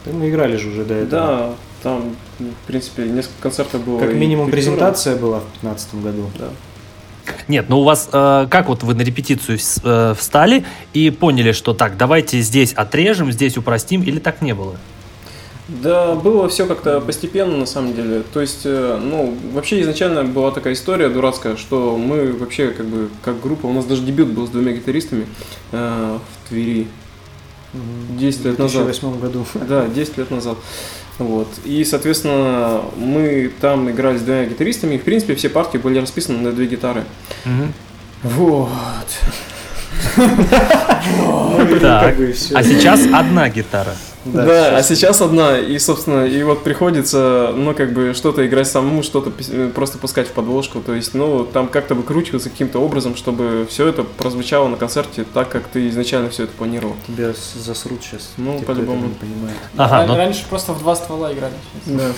Да 0.05 0.11
мы 0.13 0.29
играли 0.29 0.57
же 0.57 0.69
уже 0.69 0.85
до 0.85 0.93
этого. 0.93 1.09
Да, 1.09 1.49
там, 1.83 2.15
в 2.39 2.67
принципе, 2.67 3.03
несколько 3.03 3.41
концертов 3.41 3.83
было. 3.83 3.99
Как 3.99 4.13
минимум 4.13 4.49
презентация 4.51 5.15
была 5.15 5.39
в 5.39 5.43
2015 5.61 5.95
году. 5.95 6.29
Да. 6.37 6.47
Нет, 7.47 7.65
ну 7.69 7.79
у 7.79 7.83
вас 7.83 8.09
э, 8.11 8.47
как 8.49 8.67
вот 8.67 8.83
вы 8.83 8.93
на 8.93 9.01
репетицию 9.01 9.57
с- 9.57 9.81
э, 9.83 10.13
встали 10.17 10.63
и 10.93 11.09
поняли, 11.09 11.51
что 11.53 11.73
так, 11.73 11.97
давайте 11.97 12.39
здесь 12.41 12.73
отрежем, 12.73 13.31
здесь 13.31 13.57
упростим, 13.57 14.03
или 14.03 14.19
так 14.19 14.41
не 14.41 14.53
было? 14.53 14.75
Да, 15.67 16.13
было 16.13 16.47
все 16.47 16.67
как-то 16.67 17.01
постепенно 17.01 17.57
на 17.57 17.65
самом 17.65 17.95
деле. 17.95 18.23
То 18.33 18.41
есть, 18.41 18.61
э, 18.65 18.99
ну, 19.01 19.35
вообще 19.51 19.81
изначально 19.81 20.23
была 20.23 20.51
такая 20.51 20.73
история 20.73 21.09
дурацкая, 21.09 21.57
что 21.57 21.97
мы 21.97 22.33
вообще 22.33 22.69
как 22.69 22.85
бы 22.85 23.09
как 23.23 23.41
группа, 23.41 23.65
у 23.65 23.73
нас 23.73 23.85
даже 23.85 24.03
дебют 24.03 24.29
был 24.29 24.45
с 24.45 24.51
двумя 24.51 24.73
гитаристами 24.73 25.25
э, 25.71 26.17
в 26.19 26.49
Твери. 26.49 26.87
Мгм. 27.73 28.17
10 28.17 28.45
лет 28.45 28.55
В 28.55 28.59
назад. 28.59 28.83
2008 28.83 29.19
году. 29.19 29.45
Да, 29.67 29.87
10 29.87 30.17
лет 30.19 30.31
назад. 30.31 30.57
Вот. 31.17 31.47
И, 31.63 31.83
соответственно, 31.83 32.81
мы 32.97 33.51
там 33.59 33.89
играли 33.89 34.17
с 34.17 34.21
двумя 34.21 34.45
гитаристами, 34.45 34.95
и, 34.95 34.97
в 34.99 35.03
принципе, 35.03 35.33
все 35.33 35.49
партии 35.49 35.77
были 35.77 35.97
расписаны 35.97 36.39
на 36.39 36.51
две 36.51 36.67
гитары. 36.67 37.05
Вот. 38.21 38.69
Ну, 40.17 41.75
и 41.75 41.79
Так. 41.79 42.15
А 42.53 42.63
сейчас 42.63 43.01
одна 43.13 43.49
гитара. 43.49 43.95
Да, 44.25 44.77
а 44.77 44.81
сейчас 44.81 45.21
одна, 45.21 45.59
и, 45.59 45.77
собственно, 45.77 46.25
и 46.25 46.41
вот 46.41 46.63
приходится, 46.63 47.51
ну, 47.55 47.75
как 47.75 47.93
бы, 47.93 48.15
что-то 48.15 48.45
играть 48.47 48.67
самому, 48.67 49.03
что-то 49.03 49.31
э, 49.51 49.69
просто 49.73 49.99
пускать 49.99 50.27
в 50.27 50.31
подложку, 50.31 50.79
то 50.79 50.95
есть, 50.95 51.13
ну, 51.13 51.43
там 51.45 51.67
как-то 51.67 51.93
выкручиваться 51.93 52.49
каким-то 52.49 52.79
образом, 52.79 53.15
чтобы 53.15 53.67
все 53.69 53.87
это 53.87 54.03
прозвучало 54.03 54.67
на 54.67 54.77
концерте 54.77 55.25
так, 55.31 55.49
как 55.49 55.67
ты 55.67 55.87
изначально 55.89 56.31
все 56.31 56.45
это 56.45 56.53
планировал. 56.53 56.95
Тебя 57.05 57.33
засрут 57.55 58.03
сейчас. 58.03 58.31
Ну, 58.37 58.57
кто 58.57 58.65
по-любому. 58.65 59.11
Ага, 59.77 59.97
Ран- 59.97 60.07
ну, 60.07 60.17
Раньше 60.17 60.43
просто 60.49 60.73
в 60.73 60.79
два 60.79 60.95
ствола 60.95 61.31
играли. 61.31 61.53
Да. 61.85 62.09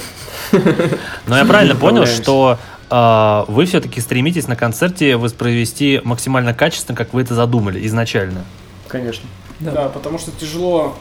но 1.27 1.37
я 1.37 1.43
правильно 1.43 1.75
понял, 1.79 2.05
что 2.05 2.57
вы 2.89 3.65
все-таки 3.65 3.99
стремитесь 3.99 4.47
на 4.47 4.55
концерте 4.55 5.17
воспроизвести 5.17 6.01
максимально 6.03 6.53
качественно, 6.53 6.97
как 6.97 7.13
вы 7.13 7.21
это 7.21 7.35
задумали 7.35 7.85
изначально. 7.85 8.45
Конечно. 8.87 9.27
Да. 9.59 9.89
потому 9.89 10.19
что 10.19 10.31
тяжело. 10.31 10.95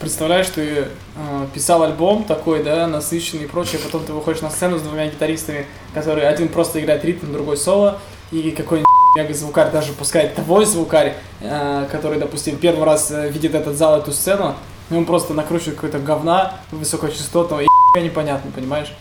Представляешь, 0.00 0.46
ты 0.48 0.86
э, 1.16 1.46
писал 1.52 1.82
альбом 1.82 2.24
такой, 2.24 2.64
да, 2.64 2.86
насыщенный 2.86 3.44
и 3.44 3.46
прочее, 3.46 3.78
потом 3.84 4.04
ты 4.04 4.12
выходишь 4.12 4.40
на 4.40 4.48
сцену 4.48 4.78
с 4.78 4.82
двумя 4.82 5.06
гитаристами, 5.06 5.66
которые 5.92 6.28
один 6.28 6.48
просто 6.48 6.80
играет 6.80 7.04
ритм, 7.04 7.30
другой 7.30 7.58
соло, 7.58 7.98
и 8.30 8.52
какой-нибудь 8.52 9.36
звукарь, 9.36 9.70
даже 9.70 9.92
пускай 9.92 10.30
твой 10.30 10.64
звукарь, 10.64 11.16
э, 11.40 11.86
который, 11.90 12.18
допустим, 12.18 12.56
первый 12.56 12.84
раз 12.84 13.10
э, 13.10 13.28
видит 13.28 13.54
этот 13.54 13.76
зал, 13.76 13.98
эту 13.98 14.12
сцену, 14.12 14.54
и 14.90 14.94
он 14.94 15.04
просто 15.04 15.34
накручивает 15.34 15.76
какой-то 15.76 15.98
говна 15.98 16.54
высокочастотного, 16.70 17.60
и 17.60 18.00
непонятно, 18.00 18.50
понимаешь? 18.50 18.94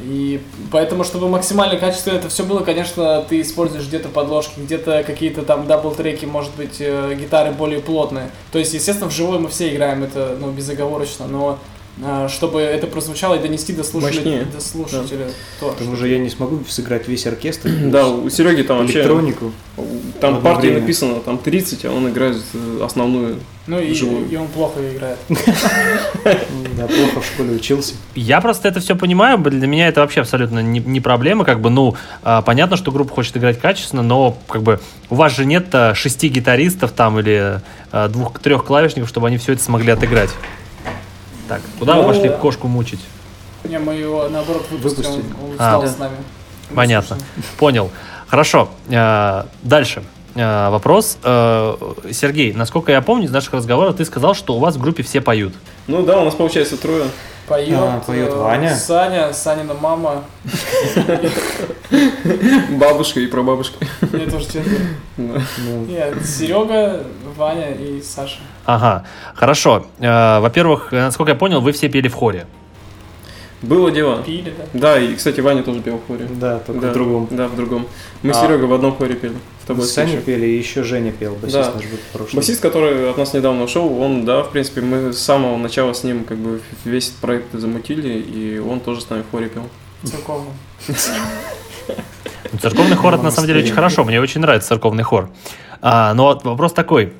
И 0.00 0.40
поэтому, 0.70 1.04
чтобы 1.04 1.28
максимально 1.28 1.78
качественно 1.78 2.16
это 2.16 2.28
все 2.28 2.44
было, 2.44 2.60
конечно, 2.60 3.24
ты 3.28 3.40
используешь 3.40 3.86
где-то 3.86 4.08
подложки, 4.08 4.58
где-то 4.58 5.04
какие-то 5.04 5.42
там 5.42 5.66
double-track 5.66 6.16
и, 6.16 6.24
может 6.24 6.54
быть, 6.54 6.76
э, 6.80 7.14
гитары 7.20 7.52
более 7.52 7.80
плотные. 7.80 8.30
То 8.52 8.58
есть, 8.58 8.72
естественно, 8.72 9.08
вживую 9.08 9.40
мы 9.40 9.48
все 9.48 9.72
играем 9.72 10.02
это, 10.02 10.36
ну, 10.40 10.50
безоговорочно, 10.50 11.26
но 11.26 11.58
чтобы 12.28 12.60
это 12.60 12.86
прозвучало 12.86 13.34
и 13.34 13.38
донести 13.38 13.72
до 13.72 13.84
слушателя, 13.84 14.44
до 14.44 14.60
слушателя 14.60 15.26
то, 15.60 15.68
Потому 15.68 15.96
что- 15.96 16.06
я 16.06 16.18
не 16.18 16.30
смогу 16.30 16.64
сыграть 16.68 17.08
весь 17.08 17.26
оркестр. 17.26 17.68
Да, 17.92 18.08
у 18.08 18.28
Сереги 18.30 18.62
там 18.62 18.78
вообще, 18.78 19.00
электронику. 19.00 19.52
там 20.20 20.40
партии 20.40 20.68
время. 20.68 20.80
написано, 20.80 21.20
там 21.20 21.38
30, 21.38 21.84
а 21.84 21.92
он 21.92 22.08
играет 22.08 22.36
э, 22.54 22.80
основную. 22.82 23.36
Ну 23.66 23.78
и, 23.78 23.92
и 23.92 24.36
он 24.36 24.48
плохо 24.48 24.80
играет. 24.80 25.18
Да, 26.76 26.86
плохо 26.86 27.20
в 27.20 27.26
школе 27.26 27.52
учился. 27.56 27.94
Я 28.14 28.40
просто 28.40 28.68
это 28.68 28.80
все 28.80 28.96
понимаю, 28.96 29.38
для 29.38 29.66
меня 29.66 29.88
это 29.88 30.00
вообще 30.00 30.22
абсолютно 30.22 30.60
не, 30.60 30.80
не 30.80 31.00
проблема, 31.00 31.44
как 31.44 31.60
бы, 31.60 31.70
ну, 31.70 31.94
а, 32.22 32.42
понятно, 32.42 32.76
что 32.76 32.90
группа 32.90 33.14
хочет 33.14 33.36
играть 33.36 33.60
качественно, 33.60 34.02
но, 34.02 34.36
как 34.48 34.62
бы, 34.62 34.80
у 35.10 35.14
вас 35.14 35.36
же 35.36 35.44
нет 35.44 35.66
а, 35.72 35.94
шести 35.94 36.28
гитаристов 36.28 36.92
там 36.92 37.20
или 37.20 37.60
а, 37.92 38.08
двух-трех 38.08 38.64
клавишников, 38.64 39.08
чтобы 39.08 39.28
они 39.28 39.36
все 39.36 39.52
это 39.52 39.62
смогли 39.62 39.92
отыграть. 39.92 40.30
Так, 41.52 41.60
куда 41.78 41.96
вы 41.96 42.02
Ну, 42.02 42.08
пошли 42.08 42.30
кошку 42.30 42.66
мучить? 42.66 43.00
Не, 43.64 43.78
мы 43.78 43.92
его, 43.94 44.26
наоборот, 44.30 44.64
выпустили, 44.70 45.06
он, 45.06 45.56
А. 45.58 45.86
с 45.86 45.98
нами. 45.98 46.16
Понятно. 46.74 47.18
Понял. 47.58 47.90
Хорошо. 48.26 48.70
А, 48.90 49.46
Дальше. 49.62 50.02
А, 50.34 50.70
Вопрос. 50.70 51.18
А, 51.22 51.76
Сергей, 52.10 52.54
насколько 52.54 52.90
я 52.90 53.02
помню 53.02 53.26
из 53.26 53.30
наших 53.30 53.52
разговоров, 53.52 53.96
ты 53.96 54.06
сказал, 54.06 54.34
что 54.34 54.54
у 54.54 54.60
вас 54.60 54.76
в 54.76 54.80
группе 54.80 55.02
все 55.02 55.20
поют. 55.20 55.52
Ну 55.88 56.02
да, 56.02 56.20
у 56.20 56.24
нас 56.24 56.34
получается 56.34 56.78
трое. 56.78 57.04
Поет, 57.52 57.78
А, 57.78 58.00
поет 58.00 58.30
э, 58.32 58.34
Ваня. 58.34 58.74
Саня, 58.74 59.30
Санина 59.34 59.74
мама. 59.74 60.24
Бабушка 62.70 63.20
и 63.20 63.26
прабабушка. 63.26 63.84
Я 64.14 64.30
тоже 64.30 64.46
четверо. 64.46 64.66
Ну, 65.18 65.34
Нет, 65.86 66.14
Серега, 66.24 67.04
Ваня 67.36 67.72
и 67.72 68.00
Саша. 68.00 68.38
Ага, 68.64 69.04
хорошо. 69.34 69.84
А, 70.00 70.40
Во-первых, 70.40 70.92
насколько 70.92 71.32
я 71.32 71.36
понял, 71.38 71.60
вы 71.60 71.72
все 71.72 71.90
пели 71.90 72.08
в 72.08 72.14
хоре. 72.14 72.46
Было 73.62 73.90
дело. 73.92 74.22
Пили, 74.22 74.52
да? 74.72 74.80
Да, 74.94 75.00
и, 75.00 75.14
кстати, 75.14 75.40
Ваня 75.40 75.62
тоже 75.62 75.80
пел 75.80 75.98
в 75.98 76.06
хоре. 76.06 76.26
Да, 76.28 76.58
только 76.58 76.80
да, 76.80 76.90
в 76.90 76.92
другом. 76.92 77.28
Да, 77.30 77.46
в 77.48 77.56
другом. 77.56 77.86
Мы 78.22 78.34
с 78.34 78.36
А. 78.38 78.46
Серегой 78.46 78.66
в 78.66 78.72
одном 78.72 78.96
хоре 78.96 79.14
пели. 79.14 79.34
В 79.62 79.66
тобой 79.66 79.86
с 79.86 79.92
Саней 79.92 80.18
пели, 80.18 80.46
и 80.46 80.58
еще 80.58 80.82
Женя 80.82 81.12
пел, 81.12 81.34
басист 81.36 81.58
Да. 81.58 81.72
наш 81.76 81.84
был 81.84 81.98
прошлом. 82.12 82.36
Басист, 82.36 82.60
который 82.60 83.08
от 83.08 83.16
нас 83.16 83.32
недавно 83.32 83.62
ушел, 83.62 83.96
он, 84.00 84.24
да, 84.24 84.42
в 84.42 84.50
принципе, 84.50 84.80
мы 84.80 85.12
с 85.12 85.18
самого 85.18 85.56
начала 85.56 85.92
с 85.92 86.02
ним 86.02 86.24
как 86.24 86.38
бы 86.38 86.60
весь 86.84 87.08
этот 87.08 87.20
проект 87.20 87.52
замутили, 87.52 88.18
и 88.18 88.58
он 88.58 88.80
тоже 88.80 89.00
с 89.02 89.08
нами 89.08 89.22
в 89.22 89.30
хоре 89.30 89.48
пел. 89.48 89.62
Церковно. 90.04 90.50
Ну, 92.52 92.58
Церковный 92.58 92.96
хор 92.96 93.14
это 93.14 93.22
на 93.22 93.30
самом 93.30 93.46
деле 93.46 93.62
очень 93.62 93.72
хорошо, 93.74 94.04
мне 94.04 94.20
очень 94.20 94.40
нравится 94.40 94.68
церковный 94.68 95.04
хор. 95.04 95.30
А, 95.80 96.12
но 96.14 96.24
вот 96.24 96.44
вопрос 96.44 96.72
такой. 96.72 97.12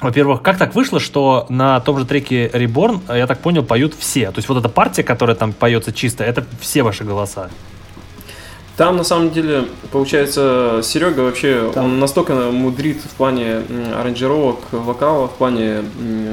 Во-первых, 0.00 0.42
как 0.42 0.58
так 0.58 0.74
вышло, 0.74 1.00
что 1.00 1.46
на 1.48 1.80
том 1.80 1.98
же 1.98 2.04
треке 2.04 2.48
Reborn, 2.48 3.00
а, 3.06 3.16
я 3.16 3.26
так 3.26 3.38
понял, 3.38 3.62
поют 3.62 3.94
все? 3.98 4.30
То 4.32 4.38
есть 4.38 4.48
вот 4.48 4.58
эта 4.58 4.68
партия, 4.68 5.02
которая 5.02 5.36
там 5.36 5.52
поется 5.52 5.92
чисто, 5.92 6.24
это 6.24 6.44
все 6.60 6.82
ваши 6.82 7.04
голоса. 7.04 7.48
Там, 8.76 8.96
на 8.96 9.04
самом 9.04 9.30
деле, 9.30 9.66
получается, 9.92 10.80
Серега 10.82 11.20
вообще, 11.20 11.70
Там- 11.72 11.84
он 11.84 12.00
настолько 12.00 12.34
мудрит 12.34 13.00
в 13.02 13.10
плане 13.10 13.62
аранжировок 13.96 14.58
вокала, 14.72 15.28
в 15.28 15.32
плане 15.34 15.84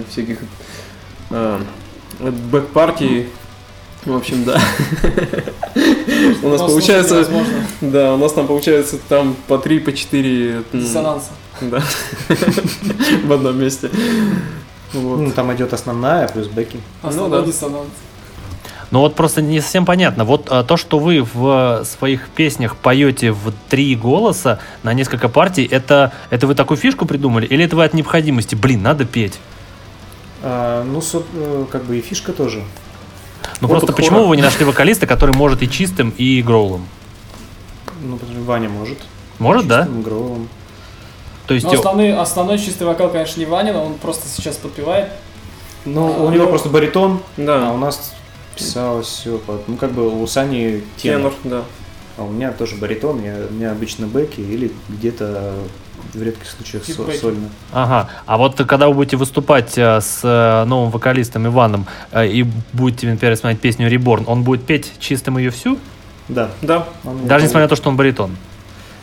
всяких 0.10 0.40
э, 1.30 1.60
бэк-партий. 2.20 3.28
В 4.06 4.16
общем, 4.16 4.44
да. 4.44 4.60
У 6.42 6.50
нас 6.50 6.62
получается, 6.62 7.28
да, 7.82 8.16
у 8.16 8.18
нас 8.18 8.34
там 8.34 8.48
получается 8.48 8.98
там 9.08 9.36
по 9.48 9.60
3, 9.60 9.80
по 9.80 9.94
4 9.94 10.64
Диссонанса. 10.74 11.30
Да. 11.62 11.82
В 13.24 13.32
одном 13.32 13.60
месте. 13.60 13.90
Ну, 14.94 15.32
там 15.32 15.54
идет 15.54 15.74
основная, 15.74 16.28
плюс 16.28 16.48
бэки. 16.48 16.80
Основной 17.02 17.42
да. 17.42 17.46
диссонанс. 17.46 17.88
Но 18.92 19.00
вот 19.00 19.16
просто 19.16 19.42
не 19.42 19.62
совсем 19.62 19.86
понятно. 19.86 20.26
Вот 20.26 20.48
а, 20.50 20.64
то, 20.64 20.76
что 20.76 21.00
вы 21.00 21.22
в 21.34 21.86
своих 21.86 22.28
песнях 22.28 22.76
поете 22.76 23.32
в 23.32 23.54
три 23.70 23.96
голоса 23.96 24.60
на 24.84 24.94
несколько 24.94 25.30
партий, 25.30 25.66
это, 25.66 26.12
это 26.30 26.46
вы 26.46 26.56
такую 26.56 26.78
фишку 26.78 27.06
придумали? 27.06 27.46
Или 27.46 27.64
это 27.66 27.78
вы 27.78 27.86
от 27.86 27.94
необходимости? 27.94 28.54
Блин, 28.54 28.84
надо 28.84 29.06
петь. 29.06 29.40
А, 30.44 30.84
ну, 30.84 31.02
со- 31.02 31.24
э, 31.34 31.66
как 31.72 31.86
бы 31.86 32.00
и 32.00 32.02
фишка 32.02 32.34
тоже. 32.34 32.64
Ну 33.62 33.68
Опыт 33.68 33.80
просто 33.80 33.94
почему 33.94 34.18
хора. 34.18 34.28
вы 34.28 34.36
не 34.36 34.42
нашли 34.42 34.66
вокалиста, 34.66 35.08
который 35.08 35.34
может 35.34 35.62
и 35.62 35.70
чистым, 35.70 36.10
и 36.18 36.42
гроулом? 36.42 36.86
Ну, 38.04 38.18
потому 38.18 38.38
что 38.38 38.44
Ваня 38.44 38.68
может. 38.68 38.98
Может, 39.40 39.68
да? 39.68 39.84
Чистым, 39.84 40.02
гроулом. 40.02 40.50
То 41.52 41.56
есть 41.56 41.66
Но 41.66 41.74
основной, 41.74 42.14
основной 42.14 42.58
чистый 42.60 42.84
вокал, 42.84 43.10
конечно, 43.10 43.38
не 43.38 43.46
Ванин, 43.46 43.76
он 43.76 43.96
просто 43.96 44.26
сейчас 44.30 44.56
подпевает. 44.56 45.10
Ну, 45.84 46.08
А, 46.08 46.24
у 46.24 46.32
него 46.32 46.46
ну, 46.46 46.50
просто 46.50 46.70
баритон, 46.70 47.20
а 47.38 47.42
Да, 47.42 47.72
у 47.74 47.78
нас 47.78 48.14
писалось 48.56 49.08
все 49.08 49.42
Ну, 49.68 49.76
как 49.76 49.92
бы 49.92 50.22
у 50.22 50.26
Сани 50.28 50.82
тенор. 50.96 51.34
тенор, 51.34 51.34
да. 51.44 51.62
А 52.18 52.24
у 52.24 52.30
меня 52.30 52.54
тоже 52.54 52.78
баритон, 52.78 53.22
я, 53.22 53.36
у 53.50 53.54
меня 53.54 53.72
обычно 53.72 54.08
бэки 54.08 54.40
или 54.40 54.72
где-то 54.88 55.56
в 56.14 56.22
редких 56.24 56.50
случаях 56.50 56.86
со- 56.86 57.20
сольно. 57.20 57.50
Ага. 57.74 58.10
А 58.26 58.38
вот 58.38 58.56
когда 58.56 58.88
вы 58.88 58.94
будете 58.94 59.18
выступать 59.18 59.78
э, 59.78 60.00
с 60.00 60.22
э, 60.24 60.64
новым 60.64 60.90
вокалистом 60.90 61.48
Иваном 61.48 61.86
э, 62.14 62.28
и 62.28 62.46
будете, 62.72 63.08
например, 63.10 63.34
исполнять 63.34 63.60
песню 63.60 63.92
Reborn, 63.92 64.24
он 64.28 64.44
будет 64.44 64.64
петь 64.64 64.94
чистым 65.00 65.38
ее 65.38 65.52
всю? 65.52 65.78
Да. 66.30 66.50
Да, 66.62 66.88
он- 67.04 67.28
Даже 67.28 67.44
несмотря 67.44 67.64
на 67.64 67.70
то, 67.70 67.76
что 67.76 67.90
он 67.90 67.98
баритон. 67.98 68.38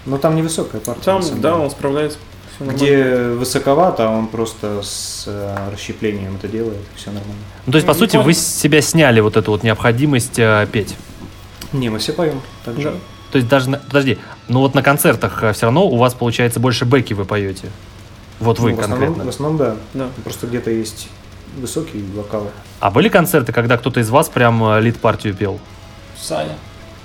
Но 0.07 0.16
там 0.16 0.34
невысокая 0.36 0.80
партия. 0.80 1.03
там, 1.03 1.20
да, 1.20 1.51
деле. 1.51 1.64
он 1.64 1.70
справляется. 1.70 2.18
Нормально. 2.59 2.76
Где 2.78 3.22
высоковато, 3.38 4.09
он 4.09 4.26
просто 4.26 4.82
с 4.82 5.24
э, 5.28 5.70
расщеплением 5.72 6.36
это 6.36 6.48
делает, 6.48 6.78
все 6.96 7.11
нормально. 7.11 7.34
Ну, 7.66 7.72
то 7.72 7.76
есть, 7.76 7.86
по 7.86 7.92
Ну, 7.92 7.98
сути, 7.98 8.16
вы 8.16 8.24
прикольно. 8.24 8.40
с 8.40 8.54
себя 8.61 8.82
сняли 8.82 9.20
вот 9.20 9.36
эту 9.36 9.52
вот 9.52 9.62
необходимость 9.62 10.38
э, 10.38 10.66
петь. 10.72 10.96
Не, 11.72 11.88
мы 11.88 11.98
все 11.98 12.12
поем. 12.12 12.40
Так 12.64 12.76
же. 12.76 12.82
Да. 12.90 12.92
То 13.30 13.38
есть 13.38 13.48
даже, 13.48 13.70
на- 13.70 13.78
подожди, 13.78 14.18
ну 14.48 14.61
вот 14.61 14.74
на 14.74 14.82
концертах 14.82 15.44
все 15.54 15.66
равно 15.66 15.86
у 15.86 15.96
вас 15.98 16.14
получается 16.14 16.59
больше 16.61 16.84
бэки 16.84 17.12
вы 17.12 17.24
поете. 17.26 17.68
Вот 18.40 18.59
вы 18.59 18.70
Ну, 18.70 18.76
в 18.76 18.80
основном, 18.80 18.98
конкретно. 19.06 19.24
в 19.24 19.28
основном, 19.34 19.56
да. 19.59 19.76
Да. 19.94 20.09
Просто 20.24 20.46
где-то 20.46 20.70
есть 20.70 21.09
высокий 21.59 22.02
вокал. 22.14 22.50
А 22.80 22.90
были 22.90 23.09
концерты, 23.09 23.52
когда 23.52 23.76
кто-то 23.76 24.00
из 24.00 24.11
вас 24.11 24.28
прям 24.28 24.64
э, 24.64 24.80
лид-партию 24.80 25.34
пел? 25.34 25.61
Саня. 26.20 26.54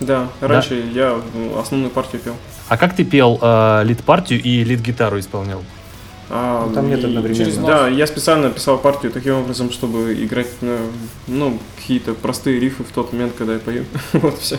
Да, 0.06 0.30
раньше 0.42 0.84
я 0.94 1.20
м, 1.34 1.58
основную 1.58 1.92
партию 1.92 2.22
пел. 2.22 2.34
А 2.70 2.78
как 2.78 2.96
ты 2.96 3.04
пел 3.04 3.38
э, 3.42 3.84
лид-партию 3.86 4.42
и 4.42 4.64
лид-гитару 4.64 5.20
исполнял? 5.20 5.62
А, 6.30 6.66
Ну, 6.68 6.74
там 6.74 6.90
нет 6.90 7.04
одновременно. 7.04 7.46
через. 7.46 7.58
Да, 7.58 7.88
я 7.88 8.08
специально 8.08 8.50
писал 8.50 8.78
партию 8.78 9.12
таким 9.12 9.36
образом, 9.36 9.72
чтобы 9.72 10.14
играть 10.14 10.48
на, 10.62 10.78
ну, 11.28 11.60
какие-то 11.78 12.14
простые 12.14 12.60
рифы 12.60 12.84
в 12.84 12.92
тот 12.92 13.12
момент, 13.14 13.34
когда 13.38 13.54
я 13.54 13.60
пою. 13.60 13.86
вот 14.14 14.40
все. 14.40 14.58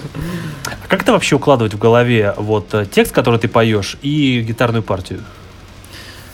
А 0.66 0.86
как 0.88 1.02
это 1.02 1.12
вообще 1.12 1.36
укладывать 1.36 1.74
в 1.74 1.78
голове 1.78 2.34
вот 2.36 2.72
э, 2.74 2.86
текст, 2.86 3.12
который 3.12 3.40
ты 3.40 3.48
поешь, 3.48 3.96
и 4.02 4.40
гитарную 4.46 4.82
партию? 4.82 5.20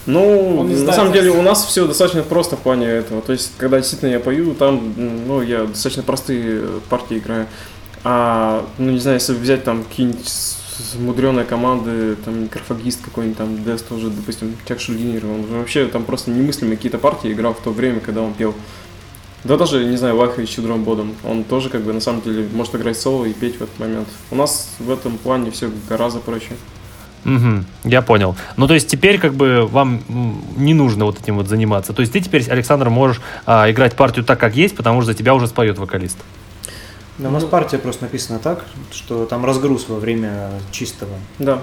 Ну, 0.07 0.65
на 0.65 0.77
знает, 0.77 0.95
самом 0.97 1.13
деле 1.13 1.31
у 1.31 1.43
нас 1.43 1.65
все 1.65 1.87
достаточно 1.87 2.23
просто 2.23 2.57
в 2.57 2.61
плане 2.61 2.87
этого. 2.87 3.23
То 3.23 3.33
есть, 3.33 3.53
когда 3.59 3.77
действительно 3.79 4.11
я 4.11 4.19
пою, 4.21 4.55
там, 4.55 4.95
ну, 4.97 5.43
я 5.43 5.65
достаточно 5.65 6.03
простые 6.03 6.63
партии 6.89 7.19
играю. 7.19 7.47
А, 8.05 8.67
ну, 8.79 8.91
не 8.91 8.99
знаю, 8.99 9.19
если 9.19 9.35
взять 9.35 9.65
там 9.65 9.85
какие-нибудь 9.85 10.29
мудреные 10.99 11.45
команды, 11.45 12.17
там, 12.17 12.45
микрофагист 12.45 13.03
какой-нибудь, 13.05 13.39
там, 13.39 13.63
Дэс 13.63 13.83
тоже, 13.83 14.09
допустим, 14.09 14.57
Чак 14.67 14.81
Шульдинер, 14.81 15.27
он 15.27 15.45
вообще 15.47 15.87
там 15.87 16.05
просто 16.05 16.31
немыслимые 16.31 16.77
какие-то 16.77 16.99
партии 16.99 17.33
играл 17.33 17.55
в 17.55 17.61
то 17.61 17.71
время, 17.71 18.01
когда 18.01 18.23
он 18.23 18.33
пел. 18.33 18.55
Да 19.45 19.57
даже, 19.57 19.85
не 19.85 19.97
знаю, 19.97 20.17
Ваха 20.17 20.43
и 20.43 20.47
Чудром 20.47 20.85
Бодом, 20.85 21.15
он 21.25 21.45
тоже, 21.45 21.71
как 21.71 21.83
бы, 21.83 21.93
на 21.93 22.01
самом 22.01 22.23
деле, 22.23 22.47
может 22.53 22.75
играть 22.75 22.99
соло 22.99 23.25
и 23.25 23.33
петь 23.33 23.57
в 23.57 23.63
этот 23.63 23.79
момент. 23.79 24.09
У 24.31 24.35
нас 24.35 24.71
в 24.79 24.91
этом 24.91 25.17
плане 25.19 25.51
все 25.51 25.71
гораздо 25.89 26.21
проще. 26.21 26.53
Угу, 27.25 27.65
я 27.85 28.01
понял. 28.03 28.35
Ну, 28.57 28.67
то 28.67 28.75
есть 28.75 28.89
теперь 28.89 29.19
как 29.19 29.35
бы 29.35 29.67
вам 29.67 30.03
не 30.57 30.73
нужно 30.73 31.05
вот 31.05 31.21
этим 31.21 31.37
вот 31.37 31.49
заниматься. 31.49 31.93
То 31.93 32.01
есть 32.01 32.13
ты 32.13 32.21
теперь, 32.21 32.49
Александр, 32.51 32.89
можешь 32.89 33.21
а, 33.45 33.71
играть 33.71 33.95
партию 33.95 34.25
так, 34.25 34.41
как 34.41 34.57
есть, 34.57 34.75
потому 34.75 35.03
что 35.03 35.13
за 35.13 35.19
тебя 35.19 35.35
уже 35.35 35.47
споет 35.47 35.79
вокалист. 35.79 36.19
Но 37.23 37.29
у 37.29 37.33
нас 37.33 37.43
Ну. 37.43 37.49
партия 37.49 37.79
просто 37.79 38.05
написана 38.05 38.39
так, 38.39 38.65
что 38.91 39.27
там 39.27 39.45
разгруз 39.45 39.89
во 39.89 39.99
время 39.99 40.51
чистого. 40.71 41.13
Да. 41.39 41.57
В 41.57 41.61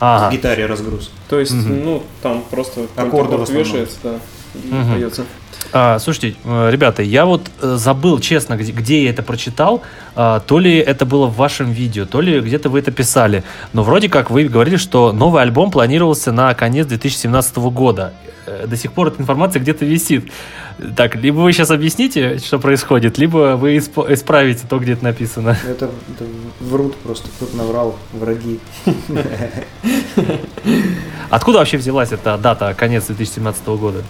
Ага. 0.00 0.30
гитаре 0.30 0.66
разгруз. 0.66 1.10
То 1.28 1.38
есть, 1.40 1.52
Мгм. 1.52 1.84
ну, 1.84 2.02
там 2.22 2.44
просто 2.50 2.86
Аккорды 2.96 3.36
в 3.36 3.48
вешается, 3.50 3.96
да, 4.02 4.18
и 4.54 4.70
поется. 4.92 5.24
А, 5.72 5.98
слушайте, 5.98 6.36
э, 6.44 6.70
ребята, 6.70 7.02
я 7.02 7.26
вот 7.26 7.50
э, 7.60 7.76
забыл, 7.76 8.18
честно, 8.20 8.56
где, 8.56 8.72
где 8.72 9.04
я 9.04 9.10
это 9.10 9.22
прочитал. 9.22 9.82
А, 10.14 10.40
то 10.40 10.58
ли 10.58 10.76
это 10.78 11.04
было 11.04 11.26
в 11.26 11.36
вашем 11.36 11.70
видео, 11.72 12.06
то 12.06 12.20
ли 12.20 12.40
где-то 12.40 12.70
вы 12.70 12.78
это 12.78 12.90
писали. 12.92 13.42
Но 13.72 13.82
вроде 13.82 14.08
как 14.08 14.30
вы 14.30 14.44
говорили, 14.44 14.76
что 14.76 15.12
новый 15.12 15.42
альбом 15.42 15.70
планировался 15.70 16.32
на 16.32 16.54
конец 16.54 16.86
2017 16.86 17.56
года. 17.56 18.14
Э, 18.46 18.66
До 18.66 18.76
сих 18.76 18.92
пор 18.92 19.08
эта 19.08 19.20
информация 19.20 19.60
где-то 19.60 19.84
висит. 19.84 20.30
Так, 20.96 21.16
либо 21.16 21.38
вы 21.38 21.52
сейчас 21.52 21.70
объясните, 21.70 22.38
что 22.38 22.58
происходит, 22.58 23.18
либо 23.18 23.56
вы 23.56 23.76
исп- 23.76 24.12
исправите 24.12 24.66
то, 24.68 24.78
где 24.78 24.92
это 24.92 25.04
написано. 25.04 25.56
Это, 25.66 25.86
это 26.14 26.24
врут 26.60 26.96
просто, 26.98 27.28
кто-то 27.36 27.56
наврал, 27.56 27.96
враги. 28.12 28.60
Откуда 31.30 31.58
вообще 31.58 31.76
взялась 31.76 32.12
эта 32.12 32.38
дата, 32.38 32.74
конец 32.74 33.06
2017 33.06 33.66
года? 33.68 34.02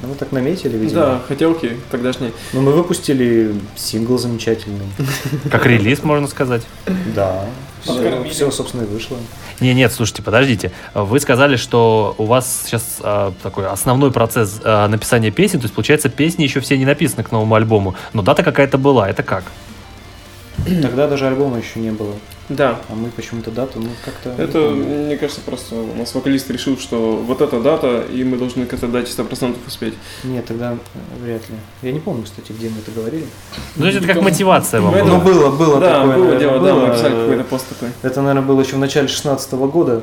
Ну, 0.00 0.08
мы 0.08 0.14
так 0.14 0.30
наметили, 0.30 0.76
видимо. 0.76 1.00
Да, 1.00 1.22
хотелки 1.26 1.76
тогдашние. 1.90 2.32
Но 2.52 2.60
мы 2.60 2.72
выпустили 2.72 3.54
сингл 3.74 4.16
замечательный. 4.16 4.86
Как 5.50 5.66
релиз, 5.66 6.04
можно 6.04 6.28
сказать. 6.28 6.62
Да. 7.14 7.44
Все, 8.30 8.50
собственно, 8.50 8.82
и 8.82 8.86
вышло. 8.86 9.16
Не, 9.60 9.74
нет, 9.74 9.92
слушайте, 9.92 10.22
подождите. 10.22 10.70
Вы 10.94 11.18
сказали, 11.18 11.56
что 11.56 12.14
у 12.18 12.24
вас 12.24 12.62
сейчас 12.64 12.98
а, 13.00 13.32
такой 13.42 13.66
основной 13.66 14.12
процесс 14.12 14.60
а, 14.62 14.86
написания 14.88 15.30
песен, 15.30 15.58
то 15.58 15.64
есть, 15.64 15.74
получается, 15.74 16.08
песни 16.08 16.44
еще 16.44 16.60
все 16.60 16.78
не 16.78 16.84
написаны 16.84 17.24
к 17.24 17.32
новому 17.32 17.54
альбому, 17.54 17.94
но 18.12 18.22
дата 18.22 18.42
какая-то 18.44 18.78
была. 18.78 19.08
Это 19.08 19.22
как? 19.22 19.44
Тогда 20.82 21.08
даже 21.08 21.26
альбома 21.26 21.58
еще 21.58 21.80
не 21.80 21.90
было. 21.90 22.14
Да. 22.48 22.78
А 22.88 22.94
мы 22.94 23.10
почему-то 23.10 23.50
дату, 23.50 23.78
ну, 23.78 23.88
как-то... 24.04 24.30
Это, 24.42 24.70
мне 24.70 25.16
кажется, 25.18 25.42
просто 25.42 25.74
у 25.74 25.94
нас 25.96 26.14
вокалист 26.14 26.50
решил, 26.50 26.78
что 26.78 27.16
вот 27.16 27.42
эта 27.42 27.60
дата, 27.60 28.04
и 28.10 28.24
мы 28.24 28.38
должны 28.38 28.64
к 28.64 28.72
этой 28.72 28.88
дате 28.88 29.12
100% 29.12 29.56
успеть. 29.66 29.94
Нет, 30.24 30.46
тогда 30.46 30.72
э, 30.72 30.76
вряд 31.22 31.42
ли. 31.50 31.56
Я 31.82 31.92
не 31.92 32.00
помню, 32.00 32.24
кстати, 32.24 32.52
где 32.52 32.70
мы 32.70 32.78
это 32.78 32.90
говорили. 32.90 33.26
Ну, 33.76 33.86
это 33.86 34.00
как 34.06 34.22
мотивация 34.22 34.80
вам 34.80 34.94
Ну, 35.06 35.20
было, 35.20 35.50
было 35.54 35.78
да, 35.78 36.00
такое, 36.00 36.16
было 36.16 36.24
наверное, 36.24 36.38
дело, 36.38 36.60
да, 36.60 36.74
мы 36.74 36.80
было. 36.86 36.94
писали 36.94 37.14
какой-то 37.14 37.44
пост 37.44 37.68
такой. 37.68 37.88
Это, 38.02 38.22
наверное, 38.22 38.46
было 38.48 38.60
еще 38.62 38.76
в 38.76 38.78
начале 38.78 39.08
16 39.08 39.52
года. 39.52 40.02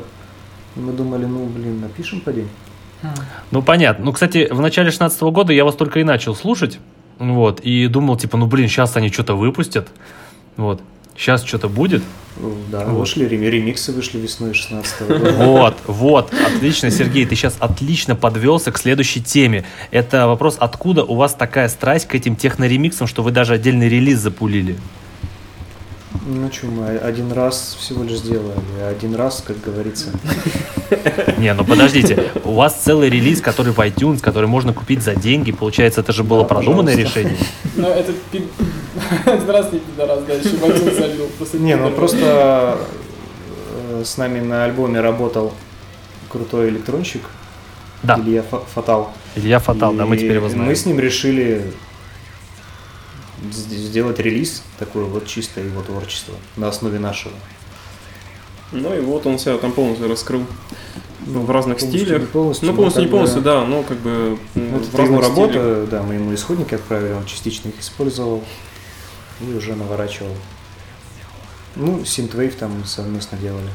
Мы 0.75 0.91
думали, 0.93 1.25
ну, 1.25 1.45
блин, 1.45 1.81
напишем 1.81 2.21
по 2.21 2.31
день. 2.31 2.49
Ну, 3.51 3.61
понятно. 3.61 4.05
Ну, 4.05 4.13
кстати, 4.13 4.47
в 4.51 4.61
начале 4.61 4.91
16 4.91 5.21
года 5.23 5.53
я 5.53 5.65
вас 5.65 5.75
только 5.75 5.99
и 5.99 6.03
начал 6.03 6.35
слушать, 6.35 6.79
вот, 7.17 7.59
и 7.61 7.87
думал, 7.87 8.17
типа, 8.17 8.37
ну, 8.37 8.45
блин, 8.47 8.67
сейчас 8.67 8.95
они 8.97 9.09
что-то 9.11 9.35
выпустят, 9.35 9.87
вот, 10.57 10.81
сейчас 11.17 11.43
что-то 11.43 11.67
будет. 11.69 12.03
Да, 12.69 12.83
Вот. 12.85 12.99
вышли 12.99 13.25
реми- 13.25 13.49
ремиксы, 13.49 13.93
вышли 13.93 14.17
весной 14.19 14.53
16 14.53 15.07
года. 15.07 15.31
Вот, 15.45 15.75
вот, 15.87 16.33
отлично, 16.33 16.91
Сергей, 16.91 17.25
ты 17.25 17.33
сейчас 17.35 17.55
отлично 17.59 18.15
подвелся 18.15 18.73
к 18.73 18.77
следующей 18.77 19.21
теме. 19.21 19.63
Это 19.91 20.27
вопрос, 20.27 20.57
откуда 20.59 21.05
у 21.05 21.15
вас 21.15 21.33
такая 21.33 21.69
страсть 21.69 22.07
к 22.07 22.15
этим 22.15 22.35
техноремиксам, 22.35 23.07
что 23.07 23.23
вы 23.23 23.31
даже 23.31 23.53
отдельный 23.53 23.87
релиз 23.87 24.19
запулили? 24.19 24.75
Ну, 26.27 26.51
что, 26.51 26.65
мы 26.67 26.97
один 26.97 27.31
раз 27.31 27.77
всего 27.79 28.03
лишь 28.03 28.17
сделали. 28.17 28.57
Один 28.89 29.15
раз, 29.15 29.41
как 29.45 29.61
говорится. 29.61 30.09
Не, 31.37 31.53
ну 31.53 31.63
подождите, 31.63 32.31
у 32.43 32.53
вас 32.53 32.73
целый 32.83 33.09
релиз, 33.09 33.41
который 33.41 33.71
в 33.73 33.79
iTunes, 33.79 34.19
который 34.19 34.47
можно 34.47 34.73
купить 34.73 35.03
за 35.03 35.13
деньги, 35.15 35.51
получается, 35.51 36.01
это 36.01 36.11
же 36.13 36.23
было 36.23 36.41
Да, 36.41 36.47
продуманное 36.49 36.95
пожалуйста. 36.95 37.19
решение. 37.21 37.37
Ну, 37.75 37.87
это. 37.87 38.11
Здравствуй, 39.41 39.79
пидорас, 39.79 40.23
да, 40.23 40.33
еще 40.33 40.57
в 40.57 40.63
один 40.63 40.95
залил. 40.95 41.27
Не, 41.53 41.75
ну 41.75 41.91
просто 41.91 42.77
э, 43.89 44.03
с 44.05 44.17
нами 44.17 44.39
на 44.39 44.65
альбоме 44.65 44.99
работал 45.01 45.53
крутой 46.29 46.69
электронщик 46.69 47.21
Да, 48.03 48.19
Илья 48.19 48.43
Фа- 48.43 48.63
Фатал. 48.73 49.13
Илья 49.35 49.59
Фатал, 49.59 49.93
да, 49.93 50.05
мы 50.05 50.17
теперь 50.17 50.33
его 50.35 50.49
знаем. 50.49 50.65
Мы 50.67 50.75
с 50.75 50.85
ним 50.85 50.99
решили 50.99 51.71
сделать 53.51 54.19
релиз, 54.19 54.63
такое 54.79 55.05
вот 55.05 55.27
чистое 55.27 55.65
его 55.65 55.81
творчество, 55.81 56.33
на 56.55 56.67
основе 56.69 56.99
нашего. 56.99 57.33
Ну 58.71 58.95
и 58.95 58.99
вот 59.01 59.25
он 59.27 59.37
себя 59.37 59.57
там 59.57 59.71
полностью 59.71 60.07
раскрыл. 60.09 60.43
в 61.25 61.49
разных 61.51 61.79
полностью, 61.79 62.05
стилях. 62.05 62.21
не 62.21 62.27
полностью, 62.27 62.65
Ну, 62.67 62.71
но 62.71 62.75
полностью, 62.77 63.03
не 63.03 63.09
полностью, 63.09 63.41
да, 63.41 63.65
но 63.65 63.83
как 63.83 63.97
бы 63.97 64.37
Ну, 64.55 64.77
в 64.79 64.93
это 64.93 65.01
его 65.03 65.19
разных 65.19 65.21
работа, 65.29 65.53
стилях. 65.53 65.89
да, 65.89 66.03
мы 66.03 66.15
ему 66.15 66.33
исходники 66.33 66.73
отправили, 66.75 67.13
он 67.13 67.25
частично 67.25 67.69
их 67.69 67.79
использовал 67.79 68.43
и 69.41 69.53
уже 69.53 69.75
наворачивал. 69.75 70.33
Ну, 71.75 71.99
Synthwave 71.99 72.55
там 72.57 72.85
совместно 72.85 73.37
делали. 73.37 73.69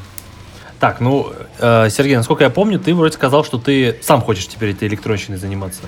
Так, 0.78 1.00
ну, 1.00 1.32
э, 1.58 1.90
Сергей, 1.90 2.16
насколько 2.16 2.44
я 2.44 2.50
помню, 2.50 2.78
ты 2.80 2.94
вроде 2.94 3.12
сказал, 3.14 3.44
что 3.44 3.58
ты 3.58 3.98
сам 4.02 4.22
хочешь 4.22 4.46
теперь 4.46 4.70
этой 4.70 4.88
электронщиной 4.88 5.36
заниматься. 5.38 5.82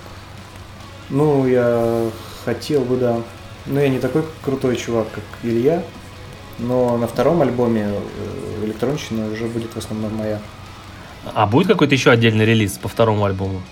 Ну, 1.08 1.46
я 1.46 2.10
хотел 2.44 2.82
бы, 2.82 2.96
да. 2.98 3.20
Но 3.64 3.80
я 3.80 3.88
не 3.88 3.98
такой 3.98 4.24
крутой 4.42 4.76
чувак, 4.76 5.06
как 5.14 5.24
Илья. 5.42 5.82
Но 6.58 6.98
на 6.98 7.06
втором 7.06 7.40
альбоме 7.40 7.86
э, 7.94 8.64
электронщина 8.64 9.26
уже 9.32 9.46
будет 9.46 9.72
в 9.74 9.78
основном 9.78 10.14
моя 10.14 10.38
А 11.34 11.46
будет 11.46 11.68
какой-то 11.68 11.94
еще 11.94 12.10
отдельный 12.10 12.44
релиз 12.44 12.72
по 12.72 12.88
второму 12.88 13.24
альбому? 13.24 13.62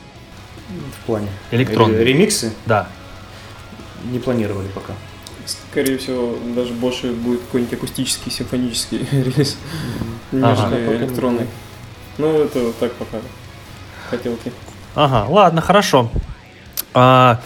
в 1.03 1.07
плане. 1.07 1.29
Электронный. 1.51 1.99
Ре- 1.99 2.05
Ремиксы 2.05 2.53
Да. 2.65 2.87
не 4.05 4.19
планировали 4.21 4.69
пока. 4.69 4.95
Скорее 5.71 5.99
всего, 5.99 6.37
даже 6.55 6.73
больше 6.73 7.13
будет 7.13 7.41
какой-нибудь 7.41 7.75
акустический, 7.75 8.31
симфонический 8.31 8.99
релиз, 9.11 9.57
нежели 10.33 10.97
электронный. 10.97 11.47
Ну, 12.19 12.43
это 12.43 12.61
вот 12.61 12.77
так 12.79 12.93
пока. 12.93 13.19
Хотелки. 14.11 14.53
Ага, 14.95 15.27
ладно, 15.29 15.61
хорошо. 15.61 16.11
А, 16.95 17.41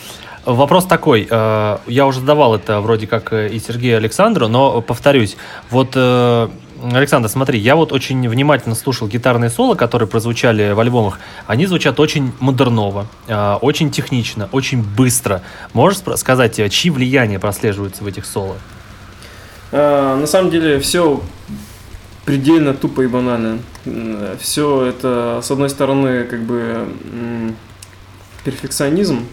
вопрос 0.45 0.87
такой. 0.87 1.29
а, 1.31 1.81
я 1.87 2.07
уже 2.07 2.21
задавал 2.21 2.55
это 2.55 2.81
вроде 2.81 3.07
как 3.07 3.33
э, 3.33 3.49
и 3.49 3.59
Сергею 3.59 3.99
Александру, 3.99 4.49
но 4.49 4.81
повторюсь. 4.81 5.37
Вот 5.71 5.93
э, 5.95 6.49
Александр, 6.93 7.29
смотри, 7.29 7.59
я 7.59 7.77
вот 7.77 7.93
очень 7.93 8.29
внимательно 8.29 8.75
слушал 8.75 9.09
гитарные 9.09 9.49
соло, 9.49 9.75
которые 9.75 10.07
прозвучали 10.09 10.73
в 10.73 10.81
альбомах. 10.81 11.19
Они 11.47 11.67
звучат 11.67 11.99
очень 11.99 12.33
модерново, 12.41 13.07
э, 13.27 13.55
очень 13.63 13.91
технично, 13.91 14.49
очень 14.53 14.83
быстро. 14.83 15.43
Можешь 15.73 16.01
сказать, 16.17 16.59
э, 16.59 16.69
чьи 16.69 16.91
влияния 16.91 17.39
прослеживаются 17.39 18.05
в 18.05 18.07
этих 18.07 18.27
соло? 18.27 18.57
А, 19.73 20.17
на 20.17 20.27
самом 20.27 20.51
деле 20.51 20.79
все 20.79 21.23
предельно 22.25 22.75
тупо 22.75 23.03
и 23.03 23.07
банально. 23.07 23.59
Все 24.41 24.87
это, 24.87 25.41
с 25.43 25.51
одной 25.51 25.71
стороны, 25.71 26.25
как 26.25 26.43
бы 26.43 26.87
перфекционизм, 28.45 29.27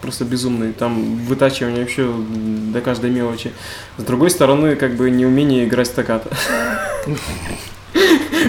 просто 0.00 0.24
безумный, 0.24 0.72
там 0.72 1.16
вытачивание 1.16 1.80
вообще 1.80 2.10
до 2.72 2.80
каждой 2.80 3.10
мелочи. 3.10 3.52
С 3.96 4.02
другой 4.02 4.30
стороны, 4.30 4.76
как 4.76 4.94
бы 4.96 5.10
неумение 5.10 5.64
играть 5.64 5.88
стаккато. 5.88 6.30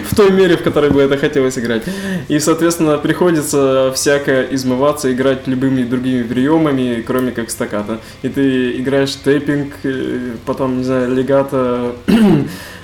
В 0.10 0.16
той 0.16 0.32
мере, 0.32 0.58
в 0.58 0.64
которой 0.64 0.92
бы 0.92 1.02
это 1.02 1.18
хотелось 1.18 1.58
играть. 1.58 1.84
И, 2.28 2.40
соответственно, 2.40 2.98
приходится 2.98 3.92
всяко 3.96 4.44
измываться, 4.44 5.12
играть 5.12 5.48
любыми 5.48 5.84
другими 5.84 6.24
приемами, 6.24 7.02
кроме 7.06 7.32
как 7.32 7.50
стаккато. 7.50 8.00
И 8.22 8.30
ты 8.30 8.78
играешь 8.80 9.16
тэппинг, 9.16 9.74
э, 9.84 10.36
потом, 10.46 10.80
не 10.80 10.84
знаю, 10.84 11.16
легато, 11.16 11.96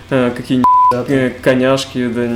какие-нибудь 0.09 0.65
э, 1.09 1.29
коняшки, 1.41 2.07
да, 2.07 2.29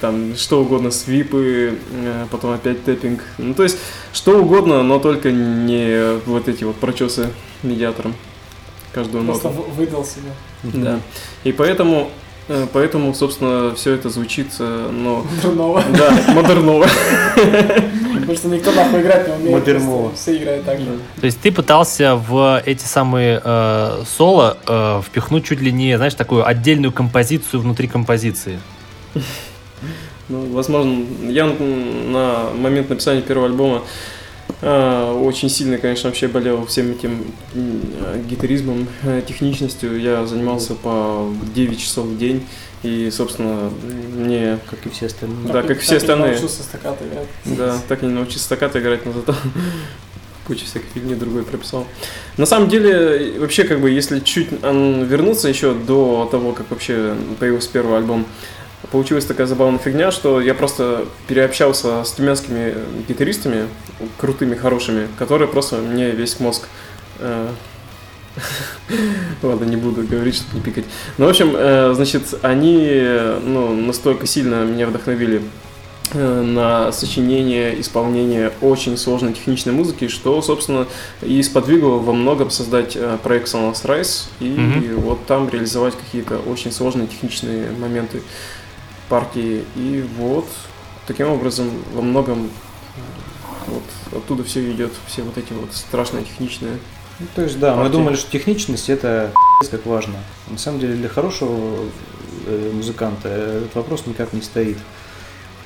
там, 0.00 0.34
что 0.36 0.60
угодно, 0.60 0.90
свипы, 0.90 1.78
э, 1.92 2.26
потом 2.30 2.52
опять 2.52 2.84
тэппинг. 2.84 3.22
Ну, 3.38 3.54
то 3.54 3.62
есть, 3.62 3.78
что 4.12 4.38
угодно, 4.40 4.82
но 4.82 4.98
только 4.98 5.32
не 5.32 6.18
вот 6.26 6.48
эти 6.48 6.64
вот 6.64 6.76
прочесы 6.76 7.30
медиатором. 7.62 8.14
Каждую 8.92 9.24
Просто 9.24 9.48
ноту. 9.48 9.62
в- 9.62 9.74
выдал 9.76 10.04
себя. 10.04 10.32
Да. 10.62 11.00
И 11.44 11.52
поэтому, 11.52 12.10
э, 12.10 12.25
поэтому, 12.72 13.12
собственно, 13.14 13.74
все 13.74 13.94
это 13.94 14.08
звучит, 14.08 14.48
э, 14.58 14.90
ну, 14.92 15.24
Дурного. 15.42 15.82
да, 15.98 16.32
модерново. 16.32 16.86
Потому 17.34 18.34
что 18.36 18.48
никто 18.48 18.72
нахуй 18.72 19.00
играть 19.02 19.28
не 19.28 19.34
умеет. 19.34 19.52
Модерново. 19.52 20.12
Все 20.14 20.36
играют 20.36 20.64
так 20.64 20.78
же. 20.78 20.86
То 21.20 21.26
есть 21.26 21.40
ты 21.40 21.52
пытался 21.52 22.16
в 22.16 22.62
эти 22.64 22.84
самые 22.84 23.40
э, 23.44 24.02
соло 24.06 24.58
э, 24.66 25.02
впихнуть 25.04 25.44
чуть 25.44 25.60
ли 25.60 25.72
не, 25.72 25.96
знаешь, 25.96 26.14
такую 26.14 26.46
отдельную 26.46 26.92
композицию 26.92 27.60
внутри 27.60 27.88
композиции. 27.88 28.60
Ну, 30.28 30.46
возможно, 30.52 31.04
я 31.22 31.46
на 31.46 32.50
момент 32.54 32.90
написания 32.90 33.22
первого 33.22 33.46
альбома 33.46 33.76
э, 33.76 34.15
очень 34.62 35.48
сильно, 35.50 35.76
конечно, 35.78 36.08
вообще 36.08 36.28
болел 36.28 36.64
всем 36.66 36.90
этим 36.92 37.26
э, 37.54 38.22
гитаризмом, 38.28 38.86
э, 39.02 39.22
техничностью. 39.26 40.00
Я 40.00 40.26
занимался 40.26 40.74
по 40.74 41.30
9 41.54 41.78
часов 41.78 42.06
в 42.06 42.18
день. 42.18 42.46
И, 42.82 43.10
собственно, 43.10 43.70
мне, 44.16 44.58
Как 44.70 44.86
и 44.86 44.88
все 44.90 45.06
остальные. 45.06 45.46
Да, 45.46 45.52
Так 45.54 45.66
как 45.68 45.76
и- 45.78 45.80
все 45.80 45.94
так 45.94 46.02
остальные. 46.02 46.30
научился 46.32 46.62
стаккато 46.62 47.04
играть. 47.04 47.28
да, 47.58 47.78
так 47.88 48.02
и 48.02 48.06
не 48.06 48.12
научился 48.12 48.44
стаккато 48.44 48.78
играть, 48.80 49.04
но 49.04 49.12
зато 49.12 49.34
куча 50.46 50.64
всякой 50.64 50.86
фигни 50.94 51.14
другой 51.14 51.42
прописал. 51.42 51.86
На 52.36 52.46
самом 52.46 52.68
деле, 52.68 53.38
вообще, 53.40 53.64
как 53.64 53.80
бы, 53.80 53.90
если 53.90 54.20
чуть 54.20 54.48
вернуться 54.62 55.48
еще 55.48 55.74
до 55.74 56.28
того, 56.30 56.52
как 56.52 56.70
вообще 56.70 57.14
появился 57.40 57.70
первый 57.72 57.96
альбом, 57.98 58.24
получилась 58.96 59.26
такая 59.26 59.46
забавная 59.46 59.78
фигня, 59.78 60.10
что 60.10 60.40
я 60.40 60.54
просто 60.54 61.04
переобщался 61.28 62.02
с 62.02 62.12
тюменскими 62.12 62.72
гитаристами, 63.06 63.68
крутыми, 64.16 64.54
хорошими, 64.54 65.08
которые 65.18 65.48
просто 65.48 65.76
мне 65.76 66.12
весь 66.12 66.40
мозг 66.40 66.66
э, 67.18 67.50
Ладно, 69.42 69.66
не 69.66 69.76
буду 69.76 70.02
говорить, 70.02 70.36
чтобы 70.36 70.54
не 70.54 70.60
пикать. 70.62 70.86
Ну, 71.18 71.26
в 71.26 71.28
общем, 71.28 71.52
э, 71.54 71.92
значит, 71.94 72.22
они 72.40 72.88
ну, 73.44 73.74
настолько 73.74 74.26
сильно 74.26 74.64
меня 74.64 74.86
вдохновили 74.86 75.42
э, 76.14 76.40
на 76.40 76.90
сочинение, 76.90 77.78
исполнение 77.78 78.50
очень 78.62 78.96
сложной 78.96 79.34
техничной 79.34 79.74
музыки, 79.74 80.08
что, 80.08 80.40
собственно, 80.40 80.86
и 81.20 81.42
сподвигло 81.42 81.96
во 81.98 82.14
многом 82.14 82.48
создать 82.48 82.96
проект 83.22 83.48
Sonos 83.48 83.84
Rise 83.84 84.28
и 84.40 84.48
Мгм. 84.48 85.00
вот 85.00 85.26
там 85.26 85.50
реализовать 85.50 85.92
какие-то 85.94 86.38
очень 86.38 86.72
сложные 86.72 87.08
техничные 87.08 87.70
моменты 87.72 88.22
партии. 89.08 89.64
И 89.76 90.04
вот 90.16 90.46
таким 91.06 91.28
образом 91.28 91.70
во 91.92 92.02
многом 92.02 92.50
вот 93.66 93.82
оттуда 94.12 94.44
все 94.44 94.70
идет, 94.70 94.92
все 95.06 95.22
вот 95.22 95.36
эти 95.38 95.52
вот 95.52 95.72
страшные 95.72 96.24
техничные. 96.24 96.78
Ну, 97.18 97.26
то 97.34 97.42
есть, 97.42 97.58
да, 97.58 97.74
мы 97.74 97.82
Партии. 97.84 97.92
думали, 97.92 98.16
что 98.16 98.30
техничность 98.30 98.90
это 98.90 99.32
как 99.70 99.86
важно. 99.86 100.16
На 100.50 100.58
самом 100.58 100.80
деле 100.80 100.94
для 100.94 101.08
хорошего 101.08 101.78
э, 102.46 102.70
музыканта 102.74 103.28
этот 103.28 103.74
вопрос 103.74 104.06
никак 104.06 104.32
не 104.32 104.42
стоит. 104.42 104.76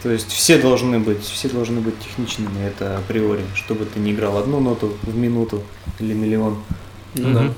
То 0.03 0.11
есть 0.11 0.30
все 0.30 0.59
должны 0.59 0.99
быть, 0.99 1.22
все 1.24 1.49
должны 1.49 1.80
быть 1.80 1.99
техничными, 1.99 2.64
это 2.64 2.99
априори, 2.99 3.45
чтобы 3.55 3.84
ты 3.84 4.01
не 4.01 4.12
играл 4.12 4.38
одну 4.38 4.61
ноту 4.61 4.97
в 5.03 5.14
минуту 5.14 5.62
или 5.99 6.14
миллион. 6.14 6.62
Ну 7.14 7.34
да. 7.34 7.53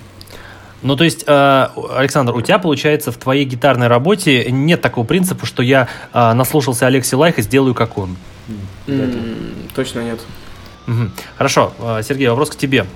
Ну, 0.82 0.96
то 0.96 1.04
есть, 1.04 1.24
э, 1.26 1.68
Александр, 1.96 2.34
у 2.34 2.40
тебя, 2.40 2.58
получается, 2.58 3.12
в 3.12 3.16
твоей 3.16 3.44
гитарной 3.44 3.86
работе 3.86 4.50
нет 4.50 4.80
такого 4.80 5.04
принципа, 5.06 5.46
что 5.46 5.62
я 5.62 5.88
э, 6.12 6.32
наслушался 6.32 6.86
Алекси 6.86 7.14
Лайха, 7.14 7.42
сделаю 7.42 7.74
как 7.74 7.98
он. 7.98 8.16
М, 8.88 9.54
Точно 9.74 10.00
нет. 10.00 10.20
Мгм. 10.86 11.12
Хорошо, 11.36 11.72
э, 11.78 12.02
Сергей, 12.06 12.28
вопрос 12.28 12.50
к 12.50 12.56
тебе. 12.56 12.86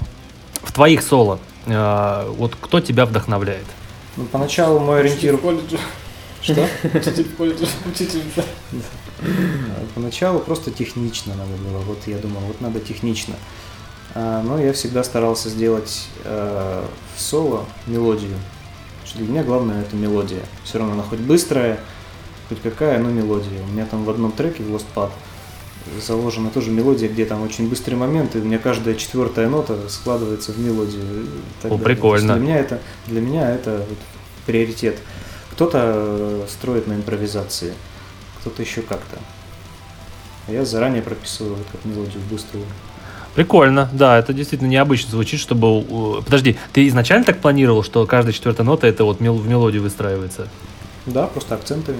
В 0.62 0.72
твоих 0.72 1.03
соло, 1.03 1.39
вот 1.66 2.57
кто 2.61 2.80
тебя 2.80 3.07
вдохновляет? 3.07 3.64
Ну, 4.16 4.24
поначалу 4.24 4.80
мой 4.80 5.01
ориентир... 5.01 5.39
Что? 6.43 6.66
Учитель 6.95 7.24
в 7.24 7.37
колледже. 7.37 7.66
Учительница. 7.87 8.45
Поначалу 9.95 10.41
просто 10.41 10.70
технично 10.70 11.34
надо 11.34 11.51
было. 11.62 11.78
Вот 11.78 11.99
я 12.07 12.18
думал, 12.18 12.41
вот 12.43 12.61
надо 12.61 12.80
технично. 12.80 13.34
А, 14.18 14.42
Но 14.42 14.58
я 14.58 14.72
всегда 14.72 15.04
старался 15.04 15.50
сделать 15.50 16.08
э, 16.24 16.84
в 17.14 17.20
соло 17.20 17.66
мелодию. 17.86 18.34
Что 19.04 19.18
для 19.18 19.28
меня 19.28 19.44
главное 19.44 19.82
это 19.82 19.94
мелодия. 19.94 20.40
Все 20.64 20.78
равно 20.78 20.94
она 20.94 21.02
хоть 21.02 21.18
быстрая, 21.18 21.78
хоть 22.48 22.62
какая, 22.62 22.98
но 22.98 23.10
мелодия. 23.10 23.62
У 23.62 23.66
меня 23.66 23.84
там 23.84 24.04
в 24.04 24.10
одном 24.10 24.32
треке 24.32 24.62
в 24.62 24.74
Lost 24.74 24.86
Pad 24.94 25.10
заложена 26.00 26.50
тоже 26.50 26.70
мелодия, 26.70 27.10
где 27.10 27.26
там 27.26 27.42
очень 27.42 27.68
быстрый 27.68 27.94
момент, 27.94 28.34
и 28.34 28.38
у 28.38 28.44
меня 28.44 28.58
каждая 28.58 28.94
четвертая 28.94 29.50
нота 29.50 29.76
складывается 29.90 30.52
в 30.52 30.58
мелодию. 30.58 31.02
О, 31.62 31.68
далее. 31.68 31.78
прикольно. 31.78 32.36
Для 32.36 32.42
меня 32.42 32.58
это, 32.58 32.80
для 33.06 33.20
меня 33.20 33.50
это 33.50 33.84
вот 33.86 33.98
приоритет. 34.46 34.96
Кто-то 35.52 35.80
э, 35.84 36.46
строит 36.48 36.86
на 36.86 36.94
импровизации, 36.94 37.74
кто-то 38.40 38.62
еще 38.62 38.80
как-то. 38.80 39.18
А 40.48 40.52
я 40.52 40.64
заранее 40.64 41.02
прописываю 41.02 41.56
вот 41.56 41.66
как 41.70 41.84
мелодию 41.84 42.22
быструю. 42.30 42.64
Прикольно, 43.37 43.89
да, 43.93 44.18
это 44.18 44.32
действительно 44.32 44.68
необычно 44.68 45.11
звучит, 45.11 45.39
чтобы... 45.39 46.22
Подожди, 46.24 46.57
ты 46.72 46.89
изначально 46.89 47.24
так 47.24 47.39
планировал, 47.39 47.84
что 47.84 48.05
каждая 48.07 48.32
четвертая 48.32 48.66
нота 48.66 48.87
это 48.87 49.05
вот 49.05 49.18
в 49.20 49.22
мелодию 49.22 49.82
выстраивается? 49.82 50.49
Да, 51.05 51.26
просто 51.26 51.55
акцентами. 51.55 51.99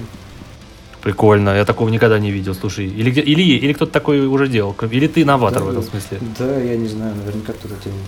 Прикольно, 1.03 1.51
я 1.51 1.65
такого 1.67 1.91
никогда 1.91 2.19
не 2.19 2.31
видел, 2.33 2.55
слушай. 2.55 2.87
Или, 2.87 3.11
где- 3.11 3.21
или, 3.21 3.43
или 3.43 3.73
кто-то 3.75 3.93
такой 3.93 4.27
уже 4.27 4.49
делал, 4.49 4.75
или 4.91 5.07
ты 5.07 5.25
новатор 5.27 5.61
Да, 5.61 5.65
в 5.67 5.69
этом 5.71 5.83
да. 5.83 5.89
смысле? 5.91 6.19
Да, 6.39 6.57
я 6.59 6.77
не 6.77 6.89
знаю, 6.89 7.15
наверняка 7.15 7.53
кто-то 7.53 7.75
делает. 7.85 8.03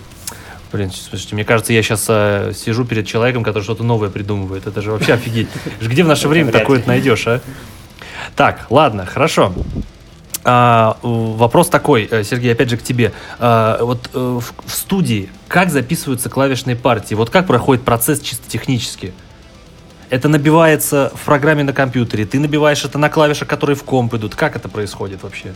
Блин, 0.71 0.91
слушайте, 0.91 1.35
мне 1.35 1.45
кажется, 1.45 1.71
я 1.71 1.81
сейчас 1.83 2.05
сижу 2.57 2.83
перед 2.83 3.05
человеком, 3.07 3.43
который 3.43 3.63
что-то 3.63 3.83
новое 3.83 4.09
придумывает. 4.09 4.65
Это 4.67 4.81
же 4.81 4.91
вообще 4.91 5.13
офигеть. 5.13 5.47
Где 5.81 6.03
в 6.03 6.07
наше 6.07 6.27
время 6.27 6.51
такое 6.51 6.83
найдешь, 6.85 7.27
а? 7.27 7.41
Так, 8.35 8.65
ладно, 8.69 9.05
хорошо. 9.05 9.53
А, 10.43 10.97
вопрос 11.01 11.67
такой, 11.69 12.07
э, 12.09 12.23
Сергей, 12.23 12.51
опять 12.53 12.69
же 12.69 12.77
к 12.77 12.83
тебе. 12.83 13.11
А, 13.39 13.83
вот 13.83 14.09
э, 14.13 14.17
в, 14.39 14.53
в 14.65 14.73
студии 14.73 15.29
как 15.47 15.69
записываются 15.69 16.29
клавишные 16.29 16.75
партии? 16.75 17.15
Вот 17.15 17.29
как 17.29 17.47
проходит 17.47 17.83
процесс 17.83 18.21
чисто 18.21 18.49
технически? 18.49 19.13
Это 20.09 20.27
набивается 20.27 21.11
в 21.13 21.25
программе 21.25 21.63
на 21.63 21.73
компьютере, 21.73 22.25
ты 22.25 22.39
набиваешь 22.39 22.83
это 22.83 22.97
на 22.97 23.09
клавишах, 23.09 23.47
которые 23.47 23.75
в 23.75 23.83
комп 23.83 24.15
идут. 24.15 24.35
Как 24.35 24.55
это 24.55 24.69
происходит 24.69 25.23
вообще? 25.23 25.53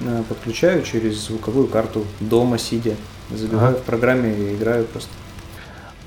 Э, 0.00 0.22
Подключаю 0.28 0.82
через 0.82 1.26
звуковую 1.26 1.68
карту 1.68 2.04
дома 2.20 2.58
сидя. 2.58 2.96
Забиваю 3.30 3.70
Ага. 3.70 3.78
в 3.78 3.82
программе 3.82 4.32
и 4.34 4.54
играю 4.54 4.84
просто. 4.84 5.10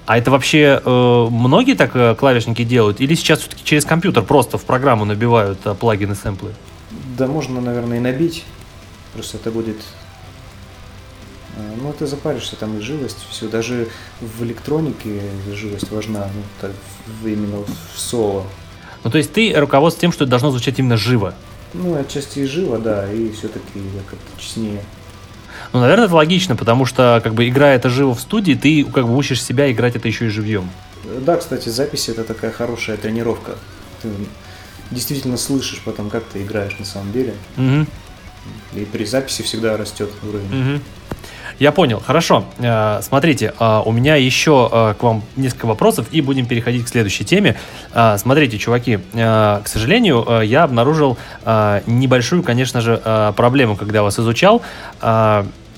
А 0.05 0.17
это 0.17 0.31
вообще 0.31 0.81
э, 0.83 1.27
многие 1.29 1.75
так 1.75 1.95
э, 1.95 2.15
клавишники 2.15 2.63
делают? 2.63 2.99
Или 2.99 3.13
сейчас 3.15 3.39
все-таки 3.39 3.63
через 3.63 3.85
компьютер 3.85 4.23
просто 4.23 4.57
в 4.57 4.63
программу 4.63 5.05
набивают 5.05 5.59
э, 5.65 5.73
плагины 5.75 6.15
сэмплы? 6.15 6.51
Да, 7.19 7.27
можно, 7.27 7.59
наверное, 7.59 7.97
и 7.97 7.99
набить. 7.99 8.45
Просто 9.13 9.35
это 9.37 9.51
будет... 9.51 9.75
э, 11.57 11.73
Ну, 11.81 11.91
ты 11.91 12.07
запаришься, 12.07 12.55
там 12.55 12.77
и 12.77 12.81
живость, 12.81 13.17
все. 13.29 13.49
Даже 13.49 13.89
в 14.21 14.41
электронике 14.43 15.19
живость 15.53 15.91
важна, 15.91 16.29
ну, 16.33 16.41
так, 16.61 16.71
именно 17.25 17.57
в 17.57 17.99
соло. 17.99 18.45
Ну, 19.03 19.11
то 19.11 19.17
есть 19.17 19.33
ты 19.33 19.53
руководствуешься 19.53 20.01
тем, 20.01 20.11
что 20.13 20.23
это 20.23 20.31
должно 20.31 20.51
звучать 20.51 20.79
именно 20.79 20.95
живо. 20.95 21.33
Ну, 21.73 21.93
отчасти 21.99 22.39
и 22.39 22.45
живо, 22.45 22.77
да, 22.79 23.11
и 23.11 23.31
все-таки 23.31 23.81
как-то 24.09 24.41
честнее. 24.41 24.81
Ну, 25.73 25.81
наверное, 25.81 26.05
это 26.05 26.15
логично, 26.15 26.55
потому 26.55 26.85
что, 26.85 27.19
как 27.21 27.33
бы, 27.33 27.49
играя 27.49 27.75
это 27.75 27.89
живо 27.89 28.15
в 28.15 28.21
студии, 28.21 28.53
ты, 28.53 28.85
как 28.85 29.05
бы, 29.05 29.17
учишь 29.17 29.43
себя 29.43 29.69
играть 29.69 29.97
это 29.97 30.07
еще 30.07 30.27
и 30.27 30.29
живьем. 30.29 30.69
Э, 31.03 31.19
Да, 31.19 31.35
кстати, 31.35 31.67
запись 31.67 32.07
это 32.07 32.23
такая 32.23 32.51
хорошая 32.51 32.95
тренировка. 32.95 33.55
ты 34.01 34.07
действительно 34.91 35.37
слышишь 35.37 35.81
потом, 35.85 36.09
как 36.09 36.23
ты 36.25 36.41
играешь 36.41 36.77
на 36.79 36.85
самом 36.85 37.11
деле. 37.11 37.33
Мгм. 37.57 37.87
И 38.73 38.85
при 38.85 39.05
записи 39.05 39.41
всегда 39.43 39.77
растет 39.77 40.09
уровень. 40.23 40.47
Мгм. 40.47 40.81
Я 41.59 41.73
понял, 41.73 42.01
хорошо. 42.05 42.45
Э, 42.59 43.01
Смотрите, 43.01 43.53
э, 43.59 43.81
у 43.85 43.91
меня 43.91 44.15
еще 44.15 44.69
э, 44.71 44.93
к 44.97 45.03
вам 45.03 45.23
несколько 45.35 45.65
вопросов, 45.65 46.07
и 46.11 46.21
будем 46.21 46.45
переходить 46.45 46.85
к 46.85 46.87
следующей 46.87 47.25
теме. 47.25 47.57
Смотрите, 48.17 48.57
чуваки, 48.57 48.99
к 49.13 49.63
сожалению, 49.65 50.41
я 50.43 50.63
обнаружил 50.63 51.17
небольшую, 51.45 52.43
конечно 52.43 52.81
же, 52.81 53.33
проблему, 53.35 53.75
когда 53.75 54.03
вас 54.03 54.19
изучал. 54.19 54.61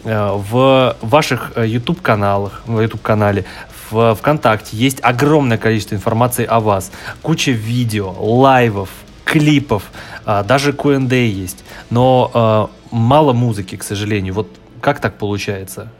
В 0.03 0.95
ваших 1.01 1.51
э, 1.55 1.67
YouTube-каналах, 1.67 2.63
в 2.65 2.79
YouTube-канале, 2.79 3.45
в 3.91 4.15
ВКонтакте 4.15 4.75
есть 4.77 4.99
огромное 5.01 5.57
количество 5.57 5.95
информации 5.95 6.45
о 6.45 6.59
вас. 6.59 6.91
Куча 7.21 7.51
видео, 7.51 8.13
лайвов, 8.19 8.89
клипов, 9.25 9.83
а, 10.25 10.43
даже 10.43 10.73
Q&A 10.73 11.13
есть. 11.27 11.63
Но 11.89 12.31
а, 12.33 12.69
мало 12.91 13.33
музыки, 13.33 13.75
к 13.75 13.83
сожалению. 13.83 14.33
Вот 14.33 14.47
как 14.81 14.99
так 14.99 15.17
получается? 15.17 15.91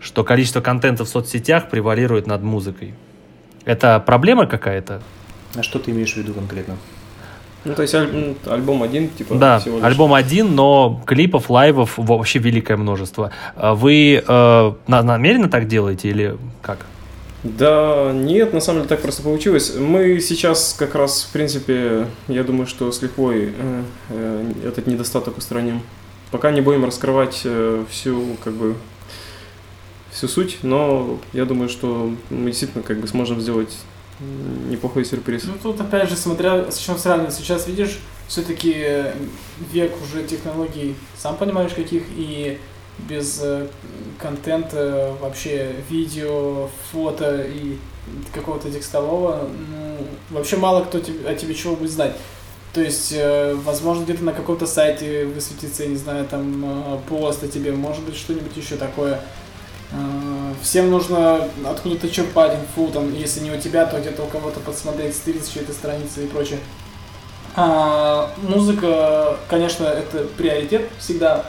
Что 0.00 0.24
количество 0.24 0.60
контента 0.60 1.04
в 1.04 1.08
соцсетях 1.08 1.68
превалирует 1.70 2.26
над 2.26 2.42
музыкой. 2.42 2.94
Это 3.64 3.98
проблема 3.98 4.46
какая-то? 4.46 5.00
А 5.56 5.62
что 5.62 5.78
ты 5.78 5.90
имеешь 5.90 6.12
в 6.12 6.16
виду 6.16 6.34
конкретно? 6.34 6.76
Ну, 7.64 7.74
то 7.74 7.82
есть 7.82 7.94
аль- 7.96 8.14
м, 8.14 8.36
альбом 8.46 8.84
один, 8.84 9.08
типа, 9.08 9.34
Да, 9.34 9.58
всего 9.58 9.78
лишь. 9.78 9.84
альбом 9.86 10.14
один, 10.14 10.54
но 10.54 11.02
клипов, 11.04 11.50
лайвов 11.50 11.94
вообще 11.96 12.38
великое 12.38 12.76
множество. 12.76 13.32
А 13.56 13.74
Вы 13.74 14.22
э, 14.24 14.72
на- 14.86 15.02
намеренно 15.02 15.48
так 15.48 15.66
делаете 15.66 16.08
или 16.10 16.36
как? 16.62 16.86
Да, 17.58 18.12
нет, 18.12 18.52
на 18.52 18.60
самом 18.60 18.80
деле 18.80 18.88
так 18.88 19.02
просто 19.02 19.22
получилось. 19.22 19.74
Мы 19.74 20.20
сейчас 20.20 20.74
как 20.78 20.94
раз, 20.94 21.24
в 21.24 21.32
принципе, 21.32 22.06
я 22.28 22.42
думаю, 22.44 22.66
что 22.66 22.90
с 22.90 23.02
лихвой 23.02 23.52
э, 23.56 23.82
э, 24.10 24.52
этот 24.64 24.86
недостаток 24.86 25.38
устраним. 25.38 25.82
Пока 26.30 26.50
не 26.50 26.60
будем 26.60 26.84
раскрывать 26.84 27.42
э, 27.44 27.84
всю, 27.90 28.36
как 28.42 28.54
бы, 28.54 28.74
всю 30.10 30.28
суть, 30.28 30.58
но 30.62 31.20
я 31.32 31.44
думаю, 31.44 31.68
что 31.68 32.12
мы 32.30 32.46
действительно 32.46 32.82
как 32.82 33.00
бы 33.00 33.06
сможем 33.06 33.40
сделать 33.40 33.76
неплохой 34.70 35.04
сюрприз. 35.04 35.44
Ну 35.44 35.52
тут 35.62 35.80
опять 35.80 36.08
же, 36.08 36.16
смотря 36.16 36.70
с 36.70 36.78
чем 36.78 36.96
сравнивать, 36.96 37.34
сейчас 37.34 37.68
видишь, 37.68 37.98
все-таки 38.28 39.04
век 39.72 39.92
уже 40.02 40.24
технологий, 40.26 40.96
сам 41.18 41.36
понимаешь, 41.36 41.72
каких, 41.72 42.04
и 42.16 42.58
без 42.98 43.40
э, 43.42 43.66
контента 44.18 45.14
вообще 45.20 45.74
видео, 45.88 46.68
фото 46.90 47.42
и 47.42 47.76
какого-то 48.32 48.70
текстового, 48.70 49.48
ну, 49.70 49.96
вообще 50.30 50.56
мало 50.56 50.84
кто 50.84 50.98
о 50.98 51.34
тебе 51.34 51.54
чего 51.54 51.76
будет 51.76 51.90
знать. 51.90 52.12
То 52.72 52.80
есть, 52.80 53.12
э, 53.12 53.54
возможно, 53.54 54.04
где-то 54.04 54.24
на 54.24 54.32
каком-то 54.32 54.66
сайте 54.66 55.24
высветится, 55.26 55.84
я 55.84 55.88
не 55.88 55.96
знаю, 55.96 56.26
там 56.26 56.64
э, 56.64 56.98
пост 57.08 57.42
о 57.42 57.48
тебе, 57.48 57.72
может 57.72 58.04
быть, 58.04 58.16
что-нибудь 58.16 58.56
еще 58.56 58.76
такое. 58.76 59.20
Всем 60.62 60.90
нужно 60.90 61.48
откуда-то 61.64 62.10
черпать 62.10 62.58
инфу, 62.58 62.90
там, 62.90 63.14
если 63.14 63.38
не 63.40 63.52
у 63.52 63.60
тебя, 63.60 63.86
то 63.86 64.00
где-то 64.00 64.24
у 64.24 64.26
кого-то 64.26 64.58
подсмотреть 64.58 65.14
стиль 65.14 65.40
с 65.40 65.48
чьей-то 65.48 65.72
страницы 65.72 66.24
и 66.24 66.26
прочее. 66.26 66.58
А, 67.54 68.30
музыка, 68.42 69.38
конечно, 69.48 69.84
это 69.84 70.24
приоритет 70.36 70.90
всегда, 70.98 71.46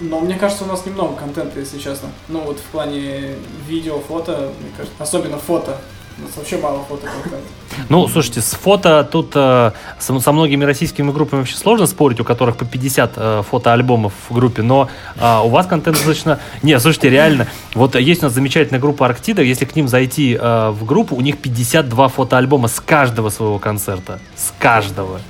но 0.00 0.20
мне 0.20 0.34
кажется, 0.34 0.64
у 0.64 0.66
нас 0.66 0.84
немного 0.86 1.14
контента, 1.14 1.60
если 1.60 1.78
честно. 1.78 2.08
Ну 2.28 2.40
вот 2.40 2.58
в 2.58 2.64
плане 2.64 3.34
видео, 3.66 3.98
фото, 4.00 4.52
мне 4.60 4.70
кажется, 4.76 5.02
особенно 5.02 5.38
фото. 5.38 5.76
У 6.16 6.22
нас 6.22 6.36
вообще 6.36 6.58
мало 6.58 6.80
фото 6.88 7.06
контента. 7.06 7.48
Ну, 7.88 8.06
слушайте, 8.06 8.40
с 8.40 8.52
фото 8.52 9.02
тут 9.10 9.32
э, 9.34 9.72
со, 9.98 10.20
со 10.20 10.32
многими 10.32 10.64
российскими 10.64 11.10
группами 11.10 11.40
вообще 11.40 11.56
сложно 11.56 11.86
спорить, 11.86 12.20
у 12.20 12.24
которых 12.24 12.56
по 12.56 12.64
50 12.64 13.12
э, 13.16 13.42
фотоальбомов 13.50 14.12
в 14.28 14.34
группе, 14.34 14.62
но 14.62 14.88
а, 15.18 15.42
у 15.42 15.48
вас 15.48 15.66
контент 15.66 15.96
достаточно... 15.96 16.38
Не, 16.62 16.78
слушайте, 16.78 17.10
реально, 17.10 17.48
вот 17.74 17.96
есть 17.96 18.22
у 18.22 18.26
нас 18.26 18.32
замечательная 18.32 18.80
группа 18.80 19.06
Арктида, 19.06 19.42
если 19.42 19.64
к 19.64 19.74
ним 19.74 19.88
зайти 19.88 20.38
э, 20.40 20.70
в 20.70 20.84
группу, 20.84 21.16
у 21.16 21.20
них 21.20 21.38
52 21.38 22.08
фотоальбома 22.08 22.68
с 22.68 22.78
каждого 22.78 23.30
своего 23.30 23.58
концерта. 23.58 24.20
С 24.36 24.54
каждого. 24.56 25.20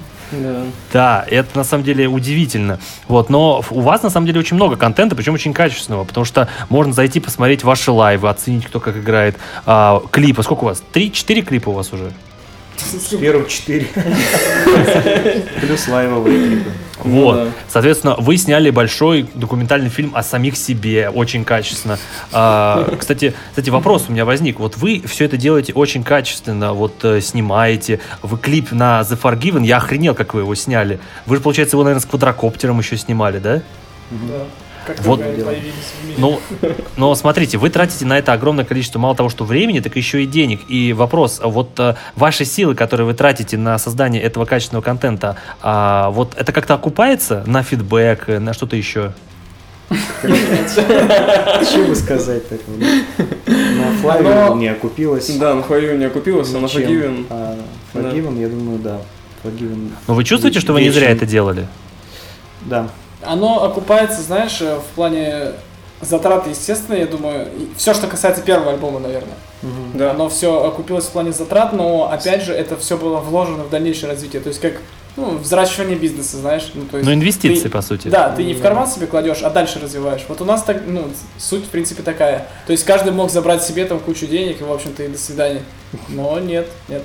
Да. 0.43 0.62
Да, 0.93 1.24
это 1.28 1.56
на 1.59 1.65
самом 1.65 1.85
деле 1.85 2.06
удивительно. 2.06 2.78
Вот, 3.09 3.31
но 3.31 3.62
у 3.70 3.81
вас 3.81 4.02
на 4.02 4.11
самом 4.11 4.27
деле 4.27 4.40
очень 4.40 4.56
много 4.56 4.77
контента, 4.77 5.15
причем 5.16 5.35
очень 5.35 5.52
качественного, 5.52 6.05
потому 6.05 6.24
что 6.24 6.48
можно 6.69 6.93
зайти 6.93 7.20
посмотреть 7.20 7.65
ваши 7.65 7.90
лайвы, 7.90 8.28
оценить, 8.28 8.66
кто 8.66 8.81
как 8.81 8.97
играет. 8.97 9.36
А, 9.66 10.02
клипы, 10.11 10.43
сколько 10.43 10.65
у 10.65 10.66
вас? 10.66 10.82
Три-четыре 10.93 11.43
клипа 11.43 11.70
у 11.70 11.73
вас 11.73 11.93
уже? 11.93 12.12
Первых 13.20 13.48
четыре. 13.48 13.89
Плюс 15.61 15.89
лайвовые 15.89 16.48
клипы. 16.48 16.70
Ну 17.05 17.22
Вот. 17.22 17.36
да. 17.36 17.51
Соответственно, 17.68 18.16
вы 18.18 18.36
сняли 18.36 18.70
большой 18.70 19.28
документальный 19.35 19.90
фильм 19.90 20.12
о 20.14 20.22
самих 20.22 20.56
себе, 20.56 21.10
очень 21.10 21.44
качественно. 21.44 21.98
А, 22.32 22.97
кстати, 22.98 23.35
кстати, 23.51 23.70
вопрос 23.70 24.06
у 24.09 24.12
меня 24.12 24.24
возник. 24.24 24.59
Вот 24.59 24.76
вы 24.76 25.02
все 25.06 25.26
это 25.26 25.36
делаете 25.36 25.72
очень 25.74 26.02
качественно, 26.02 26.72
вот 26.72 27.05
э, 27.05 27.20
снимаете. 27.20 28.01
Вы 28.22 28.39
клип 28.39 28.72
на 28.72 29.01
The 29.02 29.20
Forgiven, 29.20 29.64
я 29.64 29.76
охренел, 29.76 30.14
как 30.14 30.35
вы 30.35 30.40
его 30.40 30.55
сняли. 30.55 30.98
Вы 31.26 31.36
же, 31.36 31.43
получается, 31.43 31.76
его, 31.76 31.85
наверное, 31.85 32.02
с 32.02 32.06
квадрокоптером 32.06 32.78
еще 32.78 32.97
снимали, 32.97 33.39
да? 33.39 33.62
Да. 34.10 34.44
Как 34.86 35.01
Вот. 35.01 35.20
Ну, 36.16 36.40
но 36.97 37.15
смотрите, 37.15 37.59
вы 37.59 37.70
тратите 37.70 38.05
на 38.06 38.19
это 38.19 38.32
огромное 38.32 38.65
количество 38.65 38.98
мало 38.98 39.16
того, 39.16 39.28
что 39.28 39.44
времени, 39.44 39.81
так 39.81 39.97
еще 39.97 40.23
и 40.23 40.27
денег. 40.27 40.61
И 40.69 40.93
вопрос, 40.93 41.40
а 41.43 41.48
вот 41.48 41.70
э, 41.78 41.94
ваши 42.16 42.44
силы, 42.44 42.74
которые 42.74 43.06
вы 43.06 43.15
тратите 43.15 43.56
на 43.56 43.78
создание 43.78 44.23
этого 44.23 44.44
качественного 44.44 44.82
контента, 44.82 45.36
а, 45.62 46.11
вот 46.11 46.35
это 46.36 46.52
как-то 46.52 46.74
окупается 46.74 47.43
на 47.47 47.62
фидбэк, 47.62 48.28
э, 48.28 48.39
на 48.39 48.52
что-то 48.52 48.77
еще? 48.77 49.12
Что 50.24 51.85
бы 51.86 51.94
сказать 51.94 52.48
такого? 52.48 52.77
На 52.77 53.93
Флаве 54.01 54.32
Оно- 54.32 54.56
не 54.56 54.69
окупилось. 54.69 55.28
Да, 55.36 55.55
на 55.55 55.61
Forgiven 55.61 55.98
не 55.98 56.05
окупилось, 56.06 56.52
а 56.55 56.59
на. 56.59 56.66
Forgiven... 56.66 57.27
А 57.31 57.56
Forgiven, 57.93 58.40
я 58.40 58.48
думаю, 58.48 58.78
да. 58.78 58.98
Forgiven. 59.43 59.90
Но 60.06 60.15
вы 60.15 60.24
чувствуете, 60.24 60.61
что 60.61 60.73
вы 60.73 60.82
не 60.82 60.90
зря 60.90 61.11
это 61.11 61.27
делали? 61.27 61.66
Да. 62.62 62.89
Оно 63.27 63.65
окупается, 63.65 64.23
знаешь, 64.23 64.61
э, 64.61 64.77
в 64.79 64.95
плане 64.95 65.53
затраты, 66.01 66.51
естественно, 66.51 66.97
я 66.97 67.07
думаю, 67.07 67.49
все, 67.77 67.95
что 67.95 68.07
касается 68.07 68.43
первого 68.43 68.73
альбома, 68.73 68.99
наверное. 68.99 69.35
Мгм. 69.63 69.93
Да. 69.95 70.11
Оно 70.11 70.29
все 70.29 70.65
окупилось 70.65 71.07
в 71.07 71.11
плане 71.11 71.33
затрат, 71.33 71.73
но 71.73 72.11
опять 72.11 72.43
же 72.43 72.53
это 72.53 72.77
все 72.77 72.97
было 72.97 73.17
вложено 73.19 73.65
в 73.65 73.71
дальнейшее 73.71 74.11
развитие. 74.11 74.43
То 74.43 74.49
есть 74.49 74.61
как 74.61 74.75
ну, 75.17 75.39
взращивание 75.39 75.97
бизнеса, 75.97 76.39
знаешь. 76.39 76.73
Ну, 76.75 76.87
то 76.87 76.99
есть 76.99 77.09
Ну, 77.09 77.15
инвестиции, 77.15 77.65
ты- 77.65 77.71
по 77.71 77.83
сути. 77.83 78.09
Да, 78.09 78.31
ты 78.31 78.43
не 78.43 78.55
в 78.55 78.61
карман 78.61 78.89
себе 78.89 79.07
кладешь, 79.07 79.43
а 79.43 79.51
дальше 79.51 79.79
развиваешь. 79.81 80.25
Вот 80.29 80.41
у 80.41 80.45
нас 80.45 80.65
так, 80.65 80.83
ну, 80.87 81.09
суть 81.39 81.65
в 81.65 81.69
принципе 81.69 82.03
такая. 82.03 82.49
То 82.67 82.73
есть 82.73 82.85
каждый 82.85 83.13
мог 83.13 83.31
забрать 83.31 83.63
себе 83.63 83.85
там 83.85 84.01
кучу 84.01 84.27
денег 84.27 84.61
и, 84.61 84.65
в 84.65 84.73
общем-то, 84.73 85.05
и 85.05 85.09
до 85.09 85.19
свидания. 85.19 85.63
Но 86.09 86.39
нет, 86.41 86.67
нет. 86.89 87.03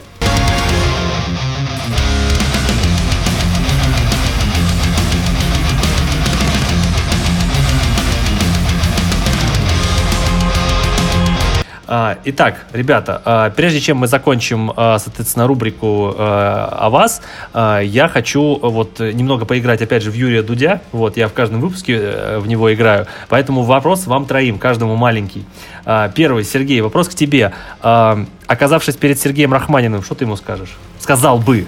Итак, 12.23 12.67
ребята, 12.71 13.19
а, 13.25 13.49
прежде 13.49 13.79
чем 13.79 13.97
мы 13.97 14.05
закончим, 14.07 14.71
а, 14.75 14.99
соответственно, 14.99 15.47
рубрику 15.47 16.13
а, 16.15 16.77
о 16.81 16.91
вас, 16.91 17.19
а, 17.51 17.79
я 17.79 18.07
хочу 18.07 18.59
вот 18.61 18.99
немного 18.99 19.45
поиграть, 19.45 19.81
опять 19.81 20.03
же, 20.03 20.11
в 20.11 20.13
Юрия 20.13 20.43
Дудя. 20.43 20.81
Вот, 20.91 21.17
я 21.17 21.27
в 21.27 21.33
каждом 21.33 21.61
выпуске 21.61 21.95
э, 21.99 22.39
в 22.39 22.47
него 22.47 22.71
играю. 22.71 23.07
Поэтому 23.27 23.63
вопрос 23.63 24.05
вам 24.05 24.27
троим, 24.27 24.59
каждому 24.59 24.95
маленький. 24.97 25.45
А, 25.83 26.09
Первый, 26.09 26.43
Сергей, 26.43 26.81
вопрос 26.81 27.09
к 27.09 27.15
тебе. 27.15 27.53
А, 27.81 28.23
Оказавшись 28.45 28.95
перед 28.95 29.19
Сергеем 29.19 29.51
Рахманиным, 29.51 30.03
что 30.03 30.13
ты 30.13 30.25
ему 30.25 30.35
скажешь? 30.35 30.77
Сказал 30.99 31.39
бы. 31.39 31.65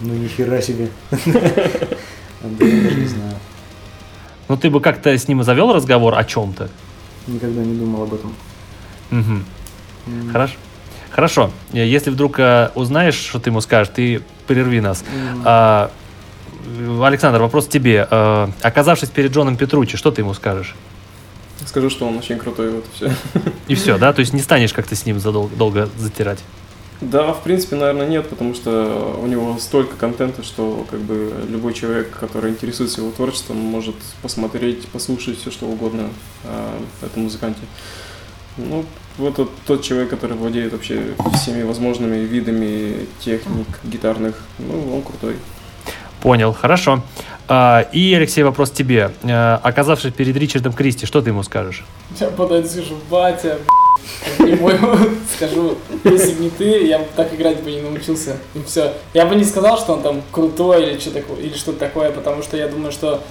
Ну 0.00 0.14
нихера 0.14 0.62
себе. 0.62 0.88
Да 2.42 2.64
я 2.64 2.82
даже 2.84 2.96
не 2.96 3.06
знаю. 3.06 3.34
Ну, 4.48 4.56
ты 4.56 4.70
бы 4.70 4.80
как-то 4.80 5.10
с 5.10 5.28
ним 5.28 5.42
завел 5.42 5.74
разговор 5.74 6.14
о 6.14 6.24
чем-то? 6.24 6.70
Никогда 7.26 7.62
не 7.62 7.78
думал 7.78 8.04
об 8.04 8.14
этом. 8.14 8.34
М, 9.10 9.44
Хорошо. 10.32 10.54
Хорошо. 11.10 11.50
Э, 11.72 11.84
Если 11.86 12.10
вдруг 12.10 12.38
э, 12.38 12.70
узнаешь, 12.74 13.14
что 13.16 13.38
ты 13.40 13.50
ему 13.50 13.60
скажешь, 13.60 13.92
ты 13.94 14.22
прерви 14.46 14.80
нас. 14.80 15.02
м, 15.12 15.42
А, 15.44 15.90
э, 16.78 17.02
Александр, 17.04 17.40
вопрос 17.40 17.66
тебе. 17.68 18.06
А, 18.10 18.50
Оказавшись 18.62 19.10
перед 19.10 19.32
Джоном 19.32 19.56
Петручи, 19.56 19.96
что 19.96 20.10
ты 20.10 20.22
ему 20.22 20.34
скажешь? 20.34 20.74
Скажу, 21.66 21.90
что 21.90 22.06
он 22.08 22.16
очень 22.16 22.38
крутой, 22.38 22.70
вот 22.70 22.84
и 22.86 22.96
все. 22.96 23.12
И 23.68 23.74
все, 23.74 23.98
да? 23.98 24.12
То 24.12 24.20
есть 24.20 24.32
не 24.32 24.40
станешь 24.40 24.72
как-то 24.72 24.94
с 24.96 25.04
ним 25.04 25.18
задол- 25.18 25.50
долго 25.54 25.88
затирать. 25.98 26.38
Да, 27.02 27.32
в 27.32 27.42
принципе, 27.42 27.76
наверное, 27.76 28.06
нет, 28.06 28.28
потому 28.28 28.54
что 28.54 29.18
у 29.22 29.26
него 29.26 29.56
столько 29.58 29.96
контента, 29.96 30.42
что 30.42 30.86
как 30.90 31.00
бы 31.00 31.32
любой 31.48 31.72
человек, 31.72 32.10
который 32.18 32.50
интересуется 32.50 33.00
его 33.00 33.10
творчеством, 33.10 33.56
может 33.56 33.94
посмотреть, 34.22 34.86
послушать 34.88 35.38
все 35.38 35.50
что 35.50 35.66
угодно 35.66 36.08
о 36.44 36.78
этом 37.04 37.22
музыканте. 37.24 37.60
Ну, 38.56 38.84
вот 39.18 39.36
тот, 39.36 39.50
тот 39.66 39.82
человек, 39.82 40.10
который 40.10 40.36
владеет 40.36 40.72
вообще 40.72 41.02
всеми 41.34 41.62
возможными 41.62 42.16
видами 42.24 43.06
техник 43.20 43.66
гитарных, 43.84 44.34
ну, 44.58 44.96
он 44.96 45.02
крутой. 45.02 45.36
Понял, 46.20 46.52
хорошо. 46.52 47.02
А, 47.48 47.86
И, 47.92 48.14
Алексей, 48.14 48.42
вопрос 48.42 48.70
тебе. 48.70 49.10
А, 49.24 49.60
Оказавшись 49.62 50.12
перед 50.12 50.36
Ричардом 50.36 50.72
Кристи, 50.72 51.06
что 51.06 51.22
ты 51.22 51.30
ему 51.30 51.42
скажешь? 51.42 51.84
Я 52.18 52.28
подойду, 52.28 52.68
скажу, 52.68 52.94
батя, 53.10 53.58
скажу, 55.36 55.76
если 56.04 56.32
бы 56.32 56.44
не 56.44 56.50
ты, 56.50 56.86
я 56.86 56.98
бы 56.98 57.06
так 57.16 57.32
играть 57.34 57.62
бы 57.62 57.70
не 57.70 57.80
научился. 57.80 58.36
И 58.54 58.62
все. 58.66 58.92
Я 59.14 59.26
бы 59.26 59.34
не 59.34 59.44
сказал, 59.44 59.78
что 59.78 59.94
он 59.94 60.02
там 60.02 60.22
крутой 60.30 60.90
или 60.92 60.98
что 60.98 61.10
такое, 61.10 61.38
или 61.38 61.54
что-то 61.54 61.78
такое, 61.78 62.10
потому 62.10 62.42
что 62.42 62.56
я 62.56 62.68
думаю, 62.68 62.92
что 62.92 63.22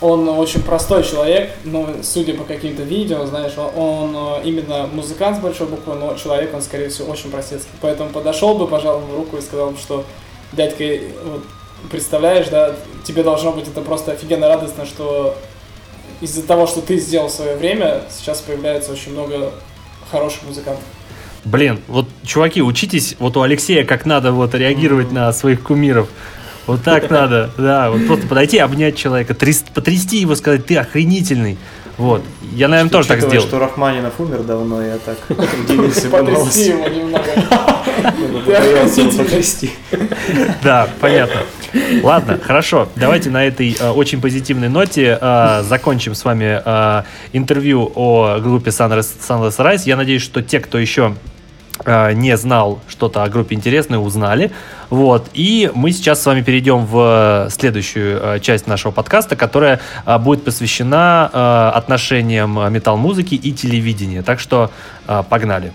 он 0.00 0.28
очень 0.28 0.62
простой 0.62 1.02
человек, 1.02 1.50
но 1.64 1.88
судя 2.02 2.34
по 2.34 2.44
каким-то 2.44 2.82
видео, 2.82 3.26
знаешь, 3.26 3.52
он, 3.56 3.70
он, 3.76 4.16
э, 4.16 4.42
именно 4.44 4.86
музыкант 4.86 5.38
с 5.38 5.40
большой 5.40 5.66
буквы, 5.66 5.94
но 5.94 6.14
человек 6.14 6.54
он, 6.54 6.62
скорее 6.62 6.88
всего, 6.88 7.10
очень 7.10 7.30
простецкий. 7.30 7.72
Поэтому 7.80 8.10
подошел 8.10 8.56
бы, 8.56 8.68
пожал 8.68 9.00
ему 9.00 9.16
руку 9.16 9.36
и 9.36 9.40
сказал 9.40 9.70
бы, 9.70 9.78
что 9.78 10.04
дядька, 10.52 10.84
вот, 11.24 11.42
представляешь, 11.90 12.48
да, 12.48 12.76
тебе 13.04 13.24
должно 13.24 13.52
быть 13.52 13.66
это 13.66 13.80
просто 13.80 14.12
офигенно 14.12 14.46
радостно, 14.46 14.86
что 14.86 15.36
из-за 16.20 16.42
того, 16.42 16.66
что 16.66 16.80
ты 16.80 16.98
сделал 16.98 17.28
в 17.28 17.32
свое 17.32 17.56
время, 17.56 18.02
сейчас 18.10 18.40
появляется 18.40 18.92
очень 18.92 19.12
много 19.12 19.52
хороших 20.10 20.44
музыкантов. 20.44 20.84
Блин, 21.44 21.80
вот, 21.88 22.06
чуваки, 22.24 22.62
учитесь 22.62 23.16
вот 23.18 23.36
у 23.36 23.42
Алексея, 23.42 23.84
как 23.84 24.04
надо 24.06 24.32
вот 24.32 24.54
реагировать 24.54 25.12
на 25.12 25.32
своих 25.32 25.62
кумиров. 25.62 26.08
Вот 26.68 26.82
так 26.82 27.08
надо, 27.08 27.50
да, 27.56 27.90
вот 27.90 28.06
просто 28.06 28.26
подойти, 28.26 28.58
обнять 28.58 28.94
человека, 28.94 29.32
тряс- 29.32 29.64
потрясти 29.72 30.18
его, 30.18 30.34
сказать, 30.34 30.66
ты 30.66 30.76
охренительный. 30.76 31.56
Вот, 31.96 32.22
я, 32.52 32.68
наверное, 32.68 32.90
тоже 32.90 33.08
так 33.08 33.22
сделал. 33.22 33.44
что 33.46 33.58
Рахманинов 33.58 34.20
умер 34.20 34.42
давно, 34.42 34.82
я 34.82 34.98
так 34.98 35.16
удивился, 35.30 36.10
Потрясти 36.10 36.70
его 36.70 36.86
немного. 36.86 37.24
Да, 40.62 40.88
понятно. 41.00 41.40
Ладно, 42.02 42.38
хорошо. 42.42 42.88
Давайте 42.96 43.30
на 43.30 43.44
этой 43.44 43.76
э, 43.78 43.90
очень 43.90 44.20
позитивной 44.20 44.68
ноте 44.68 45.18
э, 45.20 45.62
закончим 45.66 46.14
с 46.14 46.24
вами 46.24 46.60
э, 46.64 47.02
интервью 47.32 47.90
о 47.94 48.38
группе 48.40 48.70
Sunless, 48.70 49.08
Sunless 49.26 49.56
Rise. 49.58 49.82
Я 49.86 49.96
надеюсь, 49.96 50.22
что 50.22 50.42
те, 50.42 50.60
кто 50.60 50.78
еще 50.78 51.14
не 51.86 52.36
знал 52.36 52.80
что-то 52.88 53.22
о 53.22 53.28
группе 53.28 53.54
интересное, 53.54 53.98
узнали. 53.98 54.50
Вот. 54.90 55.28
И 55.34 55.70
мы 55.74 55.92
сейчас 55.92 56.22
с 56.22 56.26
вами 56.26 56.42
перейдем 56.42 56.86
в 56.86 57.48
следующую 57.50 58.20
э, 58.20 58.40
часть 58.40 58.66
нашего 58.66 58.90
подкаста, 58.90 59.36
которая 59.36 59.80
э, 60.06 60.18
будет 60.18 60.44
посвящена 60.44 61.30
э, 61.32 61.76
отношениям 61.76 62.58
э, 62.58 62.70
метал-музыки 62.70 63.34
и 63.34 63.52
телевидения. 63.52 64.22
Так 64.22 64.40
что 64.40 64.70
э, 65.06 65.22
погнали. 65.28 65.72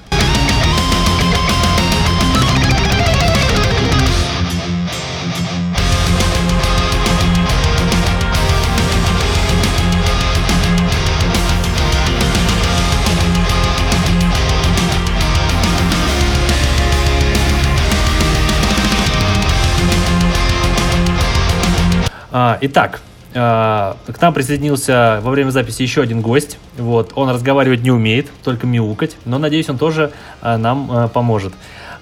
Итак, 22.34 23.01
а, 23.35 23.97
к 24.07 24.22
нам 24.22 24.34
присоединился 24.34 25.19
во 25.22 25.31
время 25.31 25.49
записи 25.49 25.81
еще 25.81 26.01
один 26.01 26.22
гость. 26.22 26.57
Вот, 26.77 27.11
он 27.15 27.30
разговаривать 27.30 27.81
не 27.81 27.91
умеет, 27.91 28.30
только 28.43 28.68
мяукать, 28.68 29.18
но 29.26 29.38
надеюсь, 29.38 29.69
он 29.69 29.77
тоже 29.77 30.11
а, 30.41 30.57
нам 30.57 30.89
а, 30.91 31.07
поможет. 31.07 31.53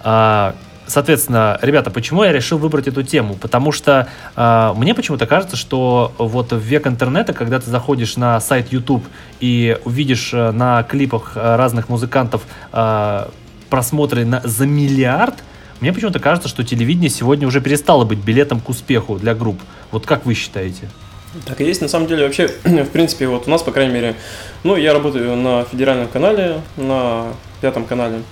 А, 0.02 0.56
Соответственно, 0.88 1.58
ребята, 1.62 1.90
почему 1.90 2.24
я 2.26 2.34
решил 2.34 2.58
выбрать 2.58 2.86
эту 2.86 3.02
тему? 3.02 3.36
Потому 3.36 3.72
что 3.72 4.10
а, 4.36 4.74
мне 4.74 4.94
почему-то 4.94 5.26
кажется, 5.26 5.56
что 5.56 6.12
вот 6.18 6.52
в 6.52 6.58
век 6.58 6.86
интернета, 6.86 7.32
когда 7.32 7.62
ты 7.62 7.70
заходишь 7.70 8.18
на 8.18 8.42
сайт 8.42 8.74
YouTube 8.74 9.06
и 9.40 9.78
увидишь 9.86 10.32
а, 10.34 10.52
на 10.52 10.84
клипах 10.84 11.34
а, 11.36 11.56
разных 11.56 11.88
музыкантов 11.88 12.42
а, 12.74 13.32
просмотры 13.70 14.26
на, 14.26 14.42
за 14.44 14.66
миллиард, 14.66 15.36
мне 15.80 15.94
почему-то 15.94 16.20
кажется, 16.20 16.50
что 16.50 16.64
телевидение 16.64 17.10
сегодня 17.10 17.48
уже 17.48 17.62
перестало 17.62 18.04
быть 18.04 18.20
билетом 18.20 18.60
к 18.60 18.68
успеху 18.68 19.16
для 19.16 19.34
групп. 19.34 19.62
Вот 19.92 20.06
как 20.06 20.26
вы 20.26 20.34
считаете? 20.34 20.90
Так 21.46 21.62
и 21.62 21.66
есть, 21.66 21.82
на 21.82 21.88
самом 21.88 22.08
деле, 22.08 22.26
вообще, 22.26 22.48
в 22.64 22.90
принципе, 22.90 23.28
вот 23.28 23.48
у 23.48 23.50
нас, 23.50 23.64
по 23.64 23.72
крайней 23.72 23.94
мере, 23.94 24.16
ну, 24.64 24.76
я 24.76 24.94
работаю 24.94 25.36
на 25.38 25.64
федеральном 25.64 26.08
канале, 26.08 26.62
на 26.76 27.34
пятом 27.62 27.86
канале, 27.86 28.24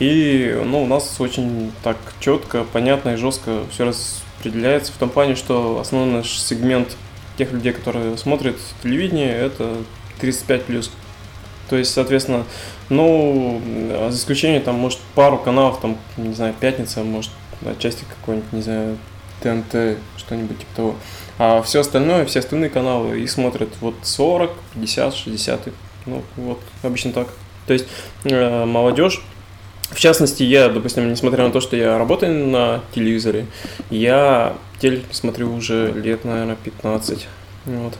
и, 0.00 0.60
ну, 0.64 0.82
у 0.82 0.86
нас 0.86 1.20
очень 1.20 1.72
так 1.84 1.96
четко, 2.18 2.64
понятно 2.64 3.10
и 3.10 3.16
жестко 3.16 3.62
все 3.70 3.84
распределяется 3.84 4.92
в 4.92 4.96
том 4.96 5.08
плане, 5.08 5.36
что 5.36 5.78
основной 5.80 6.18
наш 6.18 6.38
сегмент 6.38 6.96
тех 7.36 7.52
людей, 7.52 7.72
которые 7.72 8.18
смотрят 8.18 8.56
телевидение, 8.82 9.32
это 9.32 9.76
35 10.20 10.64
плюс. 10.64 10.90
То 11.70 11.76
есть, 11.76 11.92
соответственно, 11.92 12.44
ну, 12.88 13.62
за 14.10 14.16
исключением, 14.16 14.62
там, 14.62 14.76
может, 14.76 14.98
пару 15.14 15.38
каналов, 15.38 15.80
там, 15.80 15.96
не 16.16 16.34
знаю, 16.34 16.54
пятница, 16.58 17.04
может, 17.04 17.30
отчасти 17.64 18.04
какой-нибудь, 18.04 18.52
не 18.52 18.62
знаю, 18.62 18.98
ТНТ, 19.42 19.98
что-нибудь 20.16 20.58
типа 20.58 20.70
того. 20.76 20.94
А 21.38 21.62
все 21.62 21.80
остальное, 21.80 22.24
все 22.26 22.40
остальные 22.40 22.70
каналы 22.70 23.20
их 23.20 23.30
смотрят 23.30 23.68
вот 23.80 23.94
40, 24.02 24.50
50, 24.74 25.14
60. 25.14 25.68
Ну, 26.06 26.22
вот, 26.36 26.60
обычно 26.82 27.12
так. 27.12 27.28
То 27.66 27.74
есть 27.74 27.86
э, 28.24 28.64
молодежь, 28.64 29.22
в 29.90 29.98
частности, 29.98 30.42
я, 30.42 30.68
допустим, 30.68 31.10
несмотря 31.10 31.44
на 31.44 31.50
то, 31.50 31.60
что 31.60 31.76
я 31.76 31.98
работаю 31.98 32.46
на 32.46 32.80
телевизоре, 32.94 33.46
я 33.90 34.54
телек 34.80 35.04
смотрю 35.12 35.54
уже 35.54 35.92
лет, 35.92 36.24
наверное, 36.24 36.56
15. 36.56 37.26
Вот. 37.66 37.94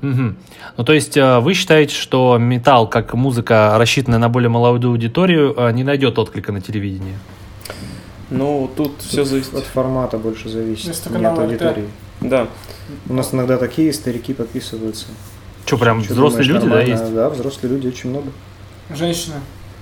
Мгм. 0.00 0.36
Ну, 0.76 0.84
то 0.84 0.92
есть 0.92 1.16
э, 1.16 1.40
вы 1.40 1.54
считаете, 1.54 1.94
что 1.94 2.38
металл, 2.38 2.88
как 2.88 3.14
музыка, 3.14 3.74
рассчитанная 3.78 4.18
на 4.18 4.28
более 4.28 4.48
молодую 4.48 4.92
аудиторию, 4.92 5.54
э, 5.56 5.72
не 5.72 5.82
найдет 5.82 6.18
отклика 6.18 6.52
на 6.52 6.60
телевидении? 6.60 7.14
Ну, 8.30 8.70
тут 8.76 9.00
все 9.00 9.24
зависит. 9.24 9.54
От 9.54 9.64
формата 9.64 10.18
больше 10.18 10.48
зависит, 10.48 11.10
не 11.10 11.24
от 11.24 11.38
аудитории. 11.38 11.88
Да. 12.20 12.48
У 13.08 13.14
нас 13.14 13.32
иногда 13.32 13.56
такие 13.58 13.92
старики 13.92 14.34
подписываются. 14.34 15.06
Что, 15.64 15.78
прям 15.78 16.02
Чё 16.02 16.14
взрослые 16.14 16.46
думаешь, 16.46 16.48
люди, 16.48 16.60
да, 16.60 16.76
нормально? 16.76 17.02
есть? 17.02 17.14
Да, 17.14 17.28
взрослые 17.30 17.72
люди 17.74 17.86
очень 17.88 18.10
много. 18.10 18.30
Женщина. 18.94 19.36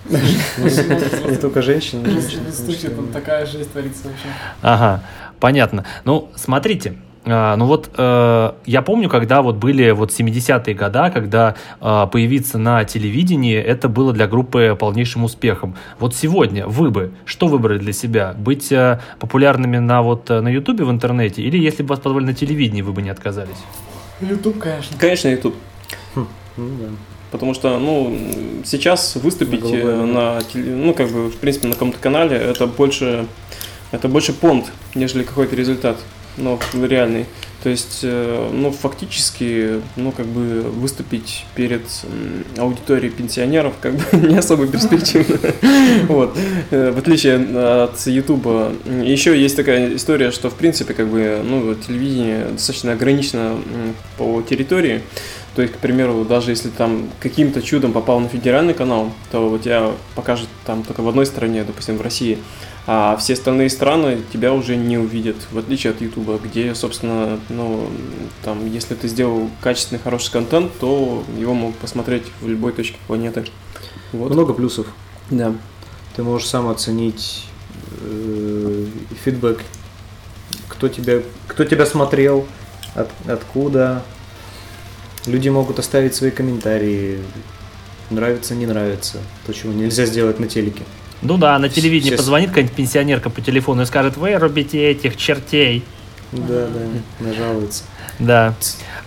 Не 0.09 1.37
только 1.37 1.63
женщины, 1.63 2.03
но 2.03 2.11
В 2.11 2.23
женщины, 2.23 2.49
институте 2.49 2.89
конечно, 2.89 2.97
там 2.97 3.13
такая 3.13 3.47
жизнь 3.47 3.71
творится 3.71 4.05
вообще. 4.05 4.29
Ага, 4.63 5.03
понятно. 5.41 5.85
Ну, 6.05 6.31
смотрите, 6.37 6.97
ну 7.27 7.67
вот 7.67 7.91
э, 7.99 8.53
я 8.67 8.83
помню, 8.83 9.09
когда 9.09 9.43
вот 9.43 9.57
были 9.57 9.91
вот 9.91 10.11
70-е 10.11 10.75
года, 10.75 11.11
когда 11.11 11.57
э, 11.81 12.07
появиться 12.13 12.57
на 12.59 12.85
телевидении, 12.85 13.57
это 13.57 13.89
было 13.89 14.13
для 14.13 14.27
группы 14.29 14.77
полнейшим 14.79 15.25
успехом. 15.25 15.75
Вот 15.99 16.15
сегодня 16.15 16.67
вы 16.69 16.91
бы 16.91 17.11
что 17.25 17.49
выбрали 17.49 17.79
для 17.79 17.93
себя? 17.93 18.35
Быть 18.39 18.71
э, 18.71 19.01
популярными 19.19 19.79
на 19.79 20.03
вот 20.03 20.31
э, 20.31 20.41
на 20.41 20.49
Ютубе 20.49 20.85
в 20.85 20.91
интернете 20.91 21.43
или 21.43 21.59
если 21.59 21.83
бы 21.83 21.89
вас 21.91 21.99
позвали 21.99 22.27
на 22.27 22.35
телевидении, 22.35 22.83
вы 22.83 22.93
бы 22.93 23.03
не 23.03 23.11
отказались? 23.11 23.57
Ютуб, 24.21 24.59
конечно. 24.59 24.97
Конечно, 24.99 25.29
YouTube. 25.29 25.55
Ну 26.15 26.27
да. 26.57 26.87
Потому 27.33 27.55
что, 27.55 27.79
ну, 27.79 28.17
сейчас 28.65 29.17
выступить 29.17 29.61
На 29.63 29.69
голубой 29.69 29.97
ноге. 29.97 30.13
на, 30.13 30.39
теле- 30.43 30.75
ну, 30.77 30.95
как 30.95 31.11
бы, 31.11 31.29
в 31.29 31.37
принципе, 31.39 31.67
на 31.67 31.73
каком-то 31.75 31.99
канале, 31.99 32.37
это 32.37 32.67
больше, 32.69 33.27
это 33.91 34.09
больше 34.09 34.33
понт, 34.33 34.67
нежели 34.95 35.25
какой-то 35.25 35.57
результат, 35.57 35.97
ну, 36.37 36.59
реальный. 36.75 37.27
То 37.63 37.71
есть, 37.71 38.01
э, 38.03 38.51
ну, 38.53 38.71
фактически, 38.71 39.81
ну, 39.97 40.13
как 40.13 40.27
бы, 40.27 40.63
выступить 40.63 41.47
перед 41.55 41.83
аудиторией 42.57 43.11
пенсионеров, 43.11 43.75
как 43.81 43.95
бы, 43.95 44.05
не 44.29 44.37
особо 44.37 44.67
перспективно. 44.67 45.39
Вот. 46.09 46.37
Э, 46.71 46.93
В 46.93 46.99
отличие 46.99 47.37
от 47.83 48.07
Ютуба. 48.07 48.73
Еще 49.03 49.41
есть 49.41 49.57
такая 49.57 49.97
история, 49.97 50.31
что, 50.31 50.49
в 50.51 50.55
принципе, 50.55 50.95
как 50.95 51.09
бы, 51.09 51.41
ну, 51.45 51.75
телевидение 51.75 52.47
достаточно 52.53 52.93
ограничено 52.93 53.57
по 54.17 54.43
территории. 54.43 55.03
То 55.57 55.63
есть, 55.63 55.75
к 55.75 55.79
примеру, 55.79 56.25
даже 56.25 56.51
если 56.51 56.69
там 56.69 57.09
каким-то 57.19 57.63
чудом 57.63 57.93
попал 57.93 58.21
на 58.21 58.29
федеральный 58.29 58.75
канал, 58.75 59.11
то 59.33 59.51
у 59.51 59.59
тебя 59.59 59.91
покажут 60.15 60.49
там 60.67 60.83
только 60.83 61.01
в 61.03 61.09
одной 61.09 61.25
стране, 61.25 61.65
допустим, 61.65 61.97
в 61.97 62.03
России, 62.03 62.39
а 62.89 63.17
все 63.17 63.33
остальные 63.33 63.71
страны 63.71 64.23
тебя 64.33 64.53
уже 64.53 64.77
не 64.77 64.97
увидят, 64.97 65.37
в 65.51 65.59
отличие 65.59 65.93
от 65.93 66.01
Ютуба, 66.01 66.39
где, 66.39 66.73
собственно, 66.75 67.41
ну, 67.49 67.89
там, 68.45 68.65
если 68.71 68.95
ты 68.95 69.09
сделал 69.09 69.51
качественный, 69.61 70.01
хороший 70.01 70.31
контент, 70.31 70.73
то 70.79 71.25
его 71.37 71.53
могут 71.53 71.77
посмотреть 71.79 72.23
в 72.41 72.49
любой 72.49 72.73
точке 72.73 72.97
планеты. 73.09 73.45
Вот. 74.13 74.31
Много 74.33 74.55
плюсов. 74.55 74.87
Да. 75.31 75.53
Ты 76.15 76.23
можешь 76.23 76.47
сам 76.49 76.69
оценить 76.69 77.47
э, 78.01 78.87
фидбэк, 79.25 79.61
кто 80.69 80.89
тебя, 80.89 81.23
кто 81.49 81.65
тебя 81.65 81.87
смотрел, 81.87 82.47
от- 82.95 83.11
откуда. 83.29 84.05
Люди 85.27 85.49
могут 85.49 85.81
оставить 85.81 86.15
свои 86.15 86.31
комментарии. 86.31 87.21
нравится, 88.11 88.55
не 88.55 88.67
нравится. 88.67 89.19
То, 89.45 89.53
чего 89.53 89.73
нельзя 89.73 90.07
сделать 90.07 90.39
на 90.39 90.47
телеке. 90.47 90.85
Ну 91.23 91.39
да, 91.39 91.59
на 91.59 91.69
телевидении 91.69 92.11
Все- 92.11 92.17
позвонит 92.19 92.51
какая-нибудь 92.51 92.77
пенсионерка 92.77 93.31
по 93.31 93.41
телефону 93.41 93.83
и 93.83 93.87
скажет, 93.87 94.17
вырубите 94.17 94.91
этих 94.91 95.17
чертей. 95.17 95.85
Да, 96.33 96.67
да, 96.67 97.25
нажалуется. 97.25 97.85
Да. 98.19 98.55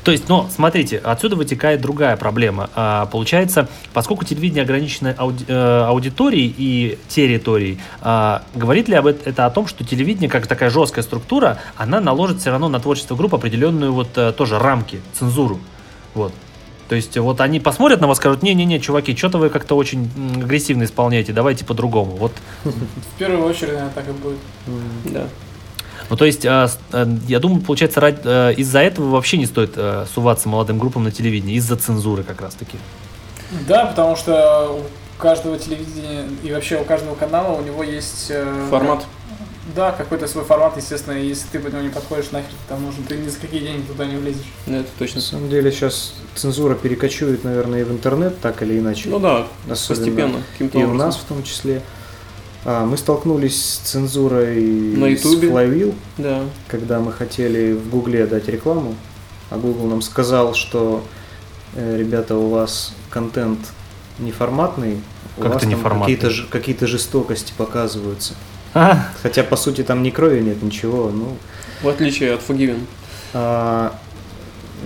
То 0.04 0.12
есть, 0.12 0.30
но 0.30 0.50
смотрите, 0.54 0.98
отсюда 0.98 1.36
вытекает 1.36 1.82
другая 1.82 2.16
проблема. 2.16 2.70
А, 2.76 3.06
получается, 3.08 3.68
поскольку 3.94 4.24
телевидение 4.24 4.64
ограничено 4.64 5.14
ауди- 5.18 5.46
э, 5.48 5.84
аудиторией 5.88 6.54
и 6.58 6.98
территорией, 7.10 7.80
а, 8.02 8.44
говорит 8.56 8.88
ли 8.88 8.96
об 8.96 9.08
эт- 9.08 9.22
это 9.26 9.46
о 9.46 9.50
том, 9.50 9.68
что 9.68 9.84
телевидение, 9.84 10.30
как 10.30 10.48
такая 10.48 10.70
жесткая 10.70 11.04
структура, 11.04 11.60
она 11.76 12.00
наложит 12.00 12.40
все 12.40 12.52
равно 12.52 12.70
на 12.70 12.80
творчество 12.80 13.16
групп 13.16 13.36
определенную 13.36 13.94
вот 13.94 14.10
э, 14.16 14.32
тоже 14.32 14.58
рамки, 14.58 15.02
цензуру. 15.14 15.60
Вот. 16.14 16.34
То 16.90 16.96
есть 16.96 17.16
вот 17.18 17.40
они 17.40 17.60
посмотрят 17.60 18.02
на 18.02 18.08
вас, 18.08 18.18
скажут, 18.18 18.42
не-не-не, 18.42 18.82
чуваки, 18.82 19.16
что-то 19.16 19.38
вы 19.38 19.50
как-то 19.52 19.76
очень 19.76 20.10
агрессивно 20.42 20.84
исполняете, 20.84 21.32
давайте 21.34 21.64
по-другому. 21.64 22.16
Вот 22.16 22.34
В 22.64 23.20
первую 23.20 23.46
очередь, 23.48 23.74
наверное, 23.74 23.94
так 23.94 24.10
и 24.10 24.12
будет. 24.12 24.40
Да. 25.06 25.28
Ну, 26.10 26.18
то 26.18 26.26
есть, 26.26 26.44
э, 26.44 26.68
э, 26.92 27.06
я 27.28 27.40
думаю, 27.40 27.62
получается, 27.62 28.02
э, 28.02 28.54
из-за 28.58 28.80
этого 28.80 29.12
вообще 29.12 29.38
не 29.38 29.46
стоит 29.46 29.74
э, 29.76 30.08
суваться 30.12 30.50
молодым 30.50 30.80
группам 30.80 31.04
на 31.04 31.12
телевидении, 31.12 31.54
из-за 31.56 31.76
цензуры 31.76 32.24
как 32.24 32.42
раз-таки. 32.42 32.78
Да, 33.68 33.86
потому 33.86 34.16
что 34.16 34.82
у 34.82 35.22
каждого 35.22 35.60
телевидения 35.60 36.28
и 36.44 36.52
вообще 36.52 36.82
у 36.82 36.84
каждого 36.84 37.14
канала 37.14 37.56
у 37.56 37.62
него 37.62 37.84
есть... 37.84 38.28
э, 38.32 38.68
Формат. 38.72 39.06
Да, 39.76 39.92
какой-то 39.92 40.28
свой 40.28 40.44
формат, 40.46 40.78
естественно, 40.78 41.14
и 41.18 41.28
если 41.28 41.48
ты 41.52 41.60
по 41.60 41.68
нему 41.68 41.82
не 41.84 41.90
подходишь, 41.90 42.32
нахер 42.32 42.50
ты 42.50 42.56
там 42.70 42.84
нужен, 42.84 43.04
ты 43.04 43.18
ни 43.18 43.28
за 43.30 43.40
какие 43.40 43.60
деньги 43.62 43.86
туда 43.86 44.06
не 44.06 44.18
влезешь. 44.18 44.46
Да, 44.66 44.78
это 44.78 44.90
точно. 44.98 45.18
На 45.18 45.22
самом 45.26 45.50
деле 45.50 45.72
сейчас 45.72 46.14
цензура 46.36 46.76
перекочует, 46.76 47.44
наверное, 47.44 47.82
и 47.82 47.84
в 47.84 47.92
интернет, 47.92 48.40
так 48.40 48.62
или 48.64 48.80
иначе. 48.80 49.10
Ну 49.10 49.20
да, 49.20 49.48
Особенно 49.70 50.00
постепенно, 50.06 50.44
каким-то 50.54 50.78
И 50.80 50.82
у 50.82 50.86
образом. 50.88 51.06
нас 51.08 51.16
в 51.18 51.24
том 51.24 51.44
числе. 51.44 51.82
А, 52.66 52.86
мы 52.86 52.98
столкнулись 52.98 53.64
с 53.64 53.78
цензурой 53.80 54.62
На 54.64 55.08
с 55.16 55.24
Ютубе. 55.24 55.50
Flywheel, 55.50 55.96
Да. 56.18 56.44
когда 56.68 57.00
мы 57.00 57.12
хотели 57.14 57.74
в 57.74 57.90
Гугле 57.90 58.26
дать 58.26 58.48
рекламу, 58.50 58.96
а 59.50 59.58
Google 59.58 59.88
нам 59.88 60.02
сказал, 60.02 60.54
что 60.56 61.04
э, 61.76 61.98
ребята, 61.98 62.36
у 62.36 62.50
вас 62.50 62.94
контент 63.10 63.60
неформатный, 64.20 65.00
у 65.38 65.42
Как 65.42 65.54
вас 65.54 65.62
это 65.64 65.70
там 65.72 65.80
неформатный? 65.80 66.16
какие-то, 66.18 66.48
какие-то 66.52 66.88
жестокости 66.88 67.54
показываются. 67.56 68.34
А, 68.80 69.10
Хотя, 69.22 69.44
по 69.44 69.56
сути, 69.58 69.84
там 69.84 70.04
ни 70.04 70.10
крови 70.10 70.40
нет, 70.42 70.62
ничего. 70.64 71.10
Ну, 71.12 71.36
В 71.82 71.90
отличие 71.90 72.34
от 72.34 72.42
Forgiven. 72.48 72.80
а, 73.34 73.96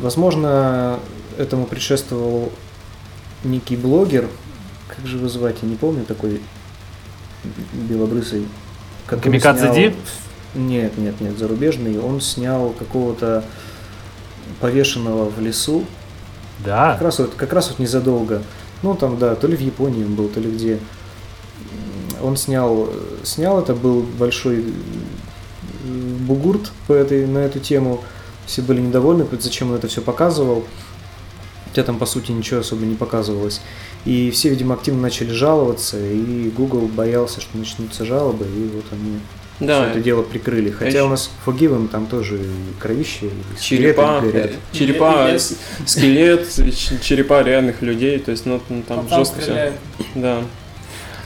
возможно, 0.01 0.99
этому 1.37 1.65
предшествовал 1.65 2.51
некий 3.43 3.75
блогер, 3.75 4.27
как 4.87 5.05
же 5.05 5.17
его 5.17 5.27
звать, 5.27 5.57
я 5.61 5.69
не 5.69 5.75
помню, 5.75 6.05
такой 6.05 6.41
белобрысый. 7.73 8.45
который 9.05 9.23
Камикадзе 9.23 9.61
снял- 9.63 9.75
Ди? 9.75 9.95
Нет, 10.55 10.97
нет, 10.97 11.19
нет, 11.19 11.37
зарубежный. 11.37 11.99
Он 11.99 12.21
снял 12.21 12.69
какого-то 12.71 13.43
повешенного 14.61 15.29
в 15.29 15.39
лесу, 15.41 15.83
да. 16.59 16.93
как 16.93 17.01
раз 17.01 17.19
вот, 17.19 17.33
как 17.35 17.51
раз 17.53 17.69
вот 17.69 17.79
незадолго. 17.79 18.43
Ну, 18.81 18.95
там, 18.95 19.17
да, 19.17 19.35
то 19.35 19.47
ли 19.47 19.55
в 19.57 19.61
Японии 19.61 20.03
он 20.05 20.15
был, 20.15 20.27
то 20.29 20.39
ли 20.39 20.49
где. 20.51 20.79
Он 22.23 22.37
снял, 22.37 22.87
э, 22.89 23.25
снял 23.25 23.59
это, 23.59 23.73
был 23.75 24.01
большой 24.17 24.59
э, 24.59 24.63
бугурт 26.19 26.71
по 26.87 26.93
этой, 26.93 27.27
на 27.27 27.39
эту 27.39 27.59
тему. 27.59 28.03
Все 28.45 28.61
были 28.61 28.81
недовольны, 28.81 29.25
зачем 29.39 29.69
он 29.71 29.75
это 29.75 29.87
все 29.87 30.01
показывал. 30.01 30.63
Хотя 31.69 31.83
там, 31.83 31.97
по 31.97 32.05
сути, 32.05 32.31
ничего 32.31 32.59
особо 32.59 32.85
не 32.85 32.95
показывалось. 32.95 33.61
И 34.05 34.29
все, 34.31 34.49
видимо, 34.49 34.75
активно 34.75 35.01
начали 35.01 35.31
жаловаться, 35.31 35.97
и 35.99 36.49
Google 36.49 36.87
боялся, 36.87 37.41
что 37.41 37.57
начнутся 37.57 38.05
жалобы, 38.05 38.45
и 38.45 38.69
вот 38.75 38.85
они 38.91 39.19
Да, 39.59 39.81
все 39.81 39.91
это 39.91 39.99
дело 40.01 40.21
прикрыли. 40.23 40.69
Хотя 40.71 40.89
еще- 40.89 41.03
у 41.03 41.09
нас 41.09 41.31
Forgiven 41.45 41.87
там 41.87 42.05
тоже 42.07 42.35
и 42.37 42.49
кровище, 42.79 43.27
и 43.27 43.31
черепа, 43.61 44.19
горят. 44.21 44.51
э, 44.51 44.55
черепа, 44.77 45.31
И- 45.31 45.39
с- 45.39 45.55
скелет, 45.87 46.47
черепа 47.01 47.41
реальных 47.43 47.81
людей, 47.81 48.19
то 48.19 48.31
есть, 48.31 48.45
ну, 48.45 48.61
там 48.87 49.07
жестко 49.09 49.39
все. 49.41 49.73
Да. 50.15 50.43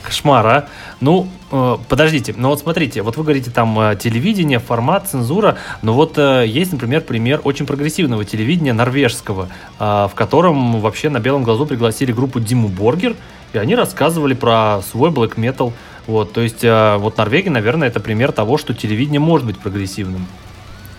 Кошмар, 0.07 0.47
а? 0.47 0.67
Ну, 1.01 1.27
э, 1.51 1.77
подождите, 1.89 2.34
ну 2.38 2.47
вот 2.49 2.61
смотрите, 2.61 3.01
вот 3.01 3.17
вы 3.17 3.23
говорите 3.23 3.51
там 3.51 3.77
э, 3.79 3.95
телевидение, 3.97 4.59
формат, 4.59 5.09
цензура, 5.09 5.57
но 5.81 5.93
вот 5.93 6.17
э, 6.17 6.45
есть, 6.47 6.71
например, 6.71 7.01
пример 7.01 7.41
очень 7.43 7.65
прогрессивного 7.65 8.23
телевидения 8.23 8.71
норвежского, 8.71 9.49
э, 9.79 9.84
в 9.84 10.11
котором 10.15 10.79
вообще 10.79 11.09
на 11.09 11.19
белом 11.19 11.43
глазу 11.43 11.65
пригласили 11.65 12.13
группу 12.13 12.39
Диму 12.39 12.69
Боргер, 12.69 13.15
и 13.51 13.57
они 13.57 13.75
рассказывали 13.75 14.34
про 14.34 14.81
свой 14.89 15.09
black 15.09 15.35
metal. 15.35 15.73
Вот, 16.05 16.31
то 16.31 16.39
есть, 16.39 16.63
э, 16.63 16.95
вот 16.97 17.17
Норвегия, 17.17 17.49
наверное, 17.49 17.89
это 17.89 17.99
пример 17.99 18.31
того, 18.31 18.57
что 18.57 18.73
телевидение 18.73 19.19
может 19.19 19.45
быть 19.45 19.57
прогрессивным. 19.57 20.25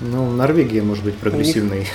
Ну, 0.01 0.31
Норвегия 0.31 0.83
может 0.83 1.05
быть 1.05 1.17
прогрессивной. 1.17 1.87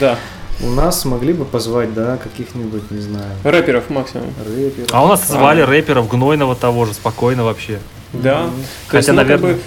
Да. 0.00 0.16
У 0.62 0.66
нас 0.70 1.04
могли 1.04 1.32
бы 1.32 1.44
позвать, 1.44 1.92
да, 1.92 2.16
каких-нибудь, 2.18 2.90
не 2.90 3.00
знаю, 3.00 3.26
Рэперов 3.42 3.90
максимум. 3.90 4.32
рэперов. 4.46 4.88
А 4.92 5.04
у 5.04 5.08
нас 5.08 5.22
А. 5.28 5.32
звали 5.32 5.60
рэперов 5.62 6.08
Гнойного 6.08 6.54
того 6.54 6.86
же, 6.86 6.94
спокойно 6.94 7.44
вообще. 7.44 7.80
Да. 8.12 8.42
Мгм. 8.42 8.50
То 8.90 8.96
есть, 8.96 9.08
Хотя, 9.08 9.12
ну, 9.12 9.18
как 9.18 9.26
наверное- 9.28 9.54
бы, 9.54 9.60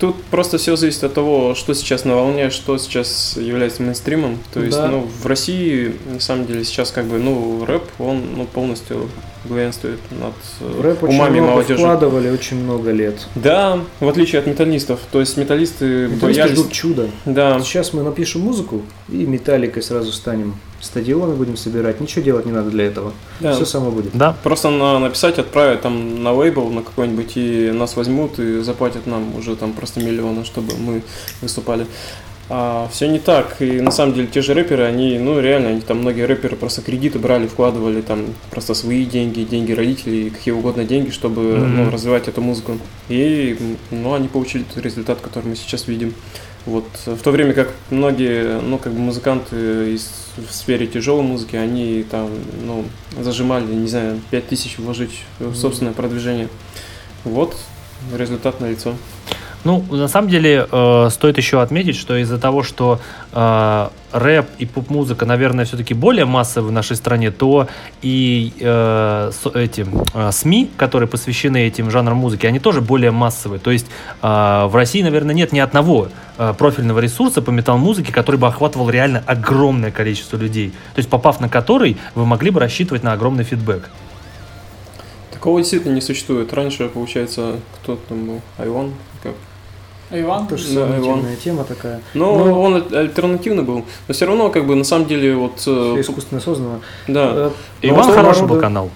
тут 0.00 0.16
просто 0.24 0.58
все 0.58 0.74
зависит 0.76 1.04
от 1.04 1.14
того, 1.14 1.54
что 1.54 1.74
сейчас 1.74 2.04
на 2.04 2.16
волне, 2.16 2.50
что 2.50 2.78
сейчас 2.78 3.36
является 3.36 3.82
мейнстримом. 3.82 4.38
То 4.52 4.60
есть, 4.60 4.76
Да. 4.76 4.88
ну, 4.88 5.06
в 5.22 5.26
России, 5.26 5.94
на 6.12 6.20
самом 6.20 6.46
деле, 6.46 6.64
сейчас 6.64 6.90
как 6.90 7.04
бы, 7.04 7.18
ну, 7.18 7.64
рэп, 7.66 7.84
он 7.98 8.22
ну, 8.36 8.46
полностью 8.46 9.08
главенствует 9.44 9.98
над 10.10 10.34
э, 10.60 10.64
В 10.78 10.80
рэп 10.82 11.02
очень 11.04 11.14
умами 11.14 11.40
много 11.40 11.50
молодежи. 11.52 11.78
вкладывали 11.80 12.30
очень 12.30 12.56
много 12.62 12.90
лет. 12.90 13.26
Да, 13.34 13.80
в 14.00 14.08
отличие 14.08 14.38
от 14.40 14.46
металлистов. 14.46 15.00
То 15.12 15.20
есть 15.20 15.36
металлисты 15.36 16.08
Металлисты 16.08 16.26
боялись. 16.26 16.52
ждут 16.58 16.72
чуда. 16.72 17.08
Да, 17.24 17.60
Сейчас 17.60 17.92
мы 17.92 18.02
напишем 18.02 18.42
музыку 18.42 18.82
и 19.08 19.24
металликой 19.26 19.82
сразу 19.82 20.12
станем. 20.12 20.56
Стадионы 20.80 21.34
будем 21.34 21.56
собирать. 21.56 22.00
Ничего 22.00 22.22
делать 22.24 22.46
не 22.46 22.52
надо 22.52 22.70
для 22.70 22.84
этого. 22.86 23.12
да. 23.40 23.52
Все 23.54 23.64
само 23.66 23.90
будет. 23.90 24.10
Да, 24.16 24.34
Просто 24.42 24.70
на, 24.70 24.98
написать, 24.98 25.38
отправить 25.38 25.82
там 25.82 26.22
на 26.22 26.32
лейбл 26.32 26.70
на 26.70 26.82
какой-нибудь, 26.82 27.32
и 27.36 27.70
нас 27.70 27.96
возьмут 27.96 28.38
и 28.38 28.60
заплатят 28.60 29.06
нам 29.06 29.34
уже 29.36 29.56
там 29.56 29.72
просто 29.72 30.00
миллионы, 30.00 30.44
чтобы 30.44 30.72
мы 30.78 31.02
выступали. 31.42 31.86
А 32.52 32.88
все 32.90 33.06
не 33.06 33.20
так. 33.20 33.56
И 33.62 33.80
на 33.80 33.92
самом 33.92 34.12
деле 34.14 34.26
те 34.26 34.42
же 34.42 34.54
рэперы, 34.54 34.82
они, 34.82 35.18
ну 35.20 35.38
реально, 35.38 35.68
они 35.68 35.80
там 35.82 35.98
многие 35.98 36.22
рэперы 36.26 36.56
просто 36.56 36.82
кредиты 36.82 37.20
брали, 37.20 37.46
вкладывали 37.46 38.00
там 38.00 38.24
просто 38.50 38.74
свои 38.74 39.04
деньги, 39.04 39.42
деньги 39.42 39.70
родителей, 39.72 40.30
какие 40.30 40.52
угодно 40.52 40.84
деньги, 40.84 41.10
чтобы 41.10 41.42
Мгм. 41.42 41.76
ну, 41.84 41.90
развивать 41.90 42.26
эту 42.26 42.40
музыку. 42.40 42.78
И 43.08 43.56
ну, 43.92 44.14
они 44.14 44.26
получили 44.26 44.64
тот 44.64 44.82
результат, 44.82 45.20
который 45.20 45.44
мы 45.50 45.54
сейчас 45.56 45.86
видим. 45.86 46.12
Вот 46.66 46.84
в 47.06 47.18
то 47.22 47.30
время 47.30 47.52
как 47.54 47.70
многие, 47.90 48.60
ну 48.60 48.78
как 48.78 48.92
бы 48.92 48.98
музыканты 48.98 49.94
из 49.94 50.10
в 50.48 50.52
сфере 50.52 50.86
тяжелой 50.86 51.22
музыки, 51.22 51.56
они 51.56 52.04
там, 52.10 52.30
ну, 52.64 52.84
зажимали, 53.20 53.64
не 53.72 53.88
знаю, 53.88 54.20
5000 54.30 54.78
вложить 54.78 55.22
в 55.38 55.54
собственное 55.54 55.92
продвижение. 55.92 56.48
Вот 57.24 57.56
результат 58.14 58.60
налицо. 58.60 58.94
Ну, 59.62 59.84
на 59.90 60.08
самом 60.08 60.30
деле, 60.30 60.66
э, 60.72 61.08
стоит 61.10 61.36
еще 61.36 61.60
отметить, 61.60 61.94
что 61.96 62.16
из-за 62.16 62.38
того, 62.38 62.62
что 62.62 62.98
э, 63.32 63.88
рэп 64.12 64.46
и 64.56 64.64
поп-музыка, 64.64 65.26
наверное, 65.26 65.66
все-таки 65.66 65.92
более 65.92 66.24
массовы 66.24 66.68
в 66.68 66.72
нашей 66.72 66.96
стране, 66.96 67.30
то 67.30 67.68
и 68.00 68.54
э, 68.58 69.30
с- 69.32 69.50
эти 69.54 69.86
э, 70.14 70.32
СМИ, 70.32 70.70
которые 70.78 71.08
посвящены 71.08 71.66
этим 71.66 71.90
жанрам 71.90 72.16
музыки, 72.16 72.46
они 72.46 72.58
тоже 72.58 72.80
более 72.80 73.10
массовые. 73.10 73.60
То 73.60 73.70
есть 73.70 73.86
э, 74.22 74.26
в 74.66 74.70
России, 74.74 75.02
наверное, 75.02 75.34
нет 75.34 75.52
ни 75.52 75.58
одного 75.58 76.08
э, 76.38 76.54
профильного 76.56 77.00
ресурса 77.00 77.42
по 77.42 77.50
метал-музыке, 77.50 78.12
который 78.14 78.36
бы 78.36 78.46
охватывал 78.46 78.88
реально 78.88 79.22
огромное 79.26 79.90
количество 79.90 80.38
людей. 80.38 80.70
То 80.94 81.00
есть, 81.00 81.10
попав 81.10 81.38
на 81.38 81.50
который, 81.50 81.98
вы 82.14 82.24
могли 82.24 82.50
бы 82.50 82.60
рассчитывать 82.60 83.02
на 83.02 83.12
огромный 83.12 83.44
фидбэк. 83.44 83.90
Такого 85.32 85.60
действительно 85.60 85.92
не 85.94 86.00
существует. 86.00 86.50
Раньше, 86.54 86.88
получается, 86.88 87.56
кто 87.76 87.96
там 88.08 88.24
был? 88.26 88.40
Айван? 88.56 88.92
Как? 89.22 89.34
А 90.10 90.20
Иван? 90.20 90.46
Тоже 90.48 90.64
Да, 90.74 90.88
сомнительная 90.88 91.36
тема 91.36 91.64
такая. 91.64 92.00
Ну, 92.14 92.44
Ну, 92.44 92.60
он 92.60 92.74
аль- 92.74 92.96
альтернативный 92.96 93.62
был. 93.62 93.84
Но 94.08 94.14
все 94.14 94.26
равно, 94.26 94.50
как 94.50 94.66
бы, 94.66 94.74
на 94.74 94.84
самом 94.84 95.06
деле, 95.06 95.36
вот... 95.36 95.52
э, 95.58 95.60
Всё 95.60 96.00
искусственно 96.00 96.40
создано. 96.40 96.80
Да. 97.06 97.32
Э, 97.34 97.50
Иван 97.82 98.12
хороший 98.12 98.46
был 98.46 98.58
канал. 98.60 98.90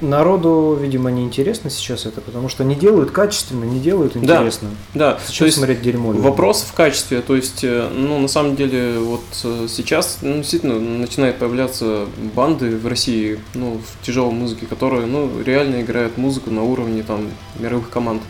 Народу, 0.00 0.76
видимо, 0.80 1.12
не 1.12 1.22
интересно 1.22 1.70
сейчас 1.70 2.06
это, 2.06 2.20
потому 2.20 2.48
что 2.48 2.64
не 2.64 2.74
делают 2.74 3.12
качественно, 3.12 3.64
не 3.64 3.78
делают 3.78 4.14
Да. 4.14 4.36
интересно. 4.38 4.70
Да, 4.94 5.18
Зачем 5.26 5.38
то 5.38 5.44
есть 5.46 5.58
смотреть 5.58 5.80
дерьмо? 5.82 6.10
Вопрос 6.10 6.62
в 6.68 6.72
качестве, 6.74 7.20
то 7.20 7.36
есть, 7.36 7.62
э, 7.62 7.88
ну, 7.94 8.18
на 8.18 8.26
самом 8.26 8.56
деле, 8.56 8.98
вот 8.98 9.20
сейчас, 9.32 10.18
ну, 10.22 10.38
действительно, 10.38 10.80
начинают 10.80 11.36
появляться 11.38 12.06
банды 12.34 12.76
в 12.76 12.86
России, 12.88 13.38
ну, 13.54 13.78
в 13.78 14.04
тяжелой 14.04 14.32
музыке, 14.32 14.66
которые, 14.66 15.06
ну, 15.06 15.30
реально 15.44 15.82
играют 15.82 16.16
музыку 16.18 16.50
на 16.50 16.64
уровне, 16.64 17.04
там, 17.04 17.28
мировых 17.60 17.88
команд. 17.88 18.22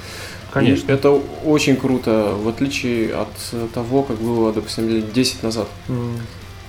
Конечно. 0.53 0.91
И 0.91 0.95
это 0.95 1.11
очень 1.45 1.77
круто, 1.77 2.35
в 2.37 2.49
отличие 2.49 3.15
от 3.15 3.29
того, 3.73 4.03
как 4.03 4.16
было, 4.16 4.53
допустим, 4.53 4.89
лет 4.89 5.12
10 5.12 5.43
назад. 5.43 5.69
М. 5.89 6.19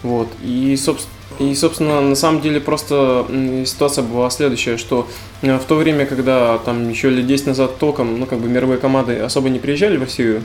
Вот. 0.04 0.28
И, 0.44 0.76
собственно, 0.78 1.14
и, 1.40 1.56
собственно, 1.56 2.02
на 2.02 2.16
самом 2.16 2.42
деле 2.42 2.60
просто 2.62 3.26
ситуация 3.66 4.04
была 4.04 4.30
следующая, 4.30 4.78
что 4.78 5.08
э, 5.42 5.58
в 5.58 5.64
то 5.64 5.76
время, 5.76 6.06
когда 6.06 6.58
там 6.60 6.90
еще 6.90 7.10
лет 7.10 7.26
10 7.26 7.48
назад 7.48 7.80
толком, 7.80 8.20
ну, 8.20 8.26
как 8.26 8.40
бы 8.40 8.48
мировые 8.48 8.80
команды 8.80 9.18
особо 9.20 9.50
не 9.50 9.60
приезжали 9.60 9.98
в 9.98 10.02
Россию, 10.02 10.44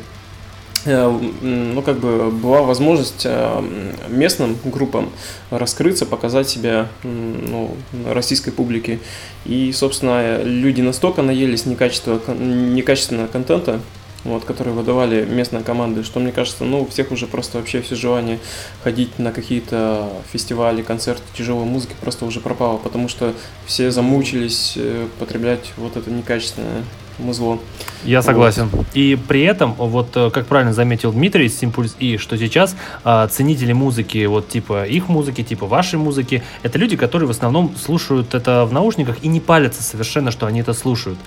ну, 0.84 1.82
как 1.82 1.98
бы 1.98 2.30
была 2.30 2.62
возможность 2.62 3.22
э, 3.24 3.94
местным 4.08 4.56
группам 4.64 5.10
раскрыться, 5.50 6.06
показать 6.06 6.48
себя 6.48 6.88
ну, 7.02 7.74
российской 8.06 8.50
публике. 8.50 8.98
И, 9.44 9.72
собственно, 9.72 10.42
люди 10.42 10.80
настолько 10.80 11.22
наелись 11.22 11.66
некачественного, 11.66 12.20
кон- 12.20 12.74
некачественного 12.74 13.26
контента, 13.26 13.80
вот, 14.24 14.44
которые 14.44 14.74
выдавали 14.74 15.24
местные 15.24 15.62
команды, 15.62 16.02
что 16.02 16.20
мне 16.20 16.32
кажется, 16.32 16.64
ну, 16.64 16.82
у 16.82 16.86
всех 16.86 17.12
уже 17.12 17.26
просто 17.26 17.58
вообще 17.58 17.80
все 17.82 17.94
желание 17.94 18.38
ходить 18.82 19.18
на 19.18 19.32
какие-то 19.32 20.10
фестивали, 20.32 20.82
концерты 20.82 21.22
тяжелой 21.36 21.64
музыки 21.64 21.94
просто 22.00 22.24
уже 22.24 22.40
пропало, 22.40 22.78
потому 22.78 23.08
что 23.08 23.34
все 23.66 23.90
замучились 23.90 24.74
э, 24.76 25.06
потреблять 25.18 25.72
вот 25.76 25.96
это 25.96 26.10
некачественное 26.10 26.84
музло. 27.18 27.58
Я 28.04 28.22
согласен. 28.22 28.70
И 28.94 29.18
при 29.28 29.42
этом, 29.42 29.74
вот 29.74 30.16
э, 30.16 30.30
как 30.30 30.46
правильно 30.46 30.72
заметил 30.72 31.12
Дмитрий 31.12 31.46
из 31.46 31.62
Импульс 31.62 31.96
И, 31.98 32.16
что 32.16 32.38
сейчас 32.38 32.76
а, 33.04 33.26
ценители 33.28 33.72
музыки, 33.72 34.24
вот 34.26 34.48
типа 34.48 34.84
их 34.86 35.08
музыки, 35.08 35.42
типа 35.42 35.66
вашей 35.66 35.98
музыки, 35.98 36.42
это 36.62 36.78
люди, 36.78 36.96
которые 36.96 37.26
в 37.26 37.30
основном 37.30 37.74
слушают 37.76 38.34
это 38.34 38.64
в 38.64 38.72
наушниках 38.72 39.16
и 39.22 39.28
не 39.28 39.40
палятся 39.40 39.82
совершенно, 39.82 40.30
что 40.30 40.46
они 40.46 40.60
это 40.60 40.72
слушают. 40.74 41.18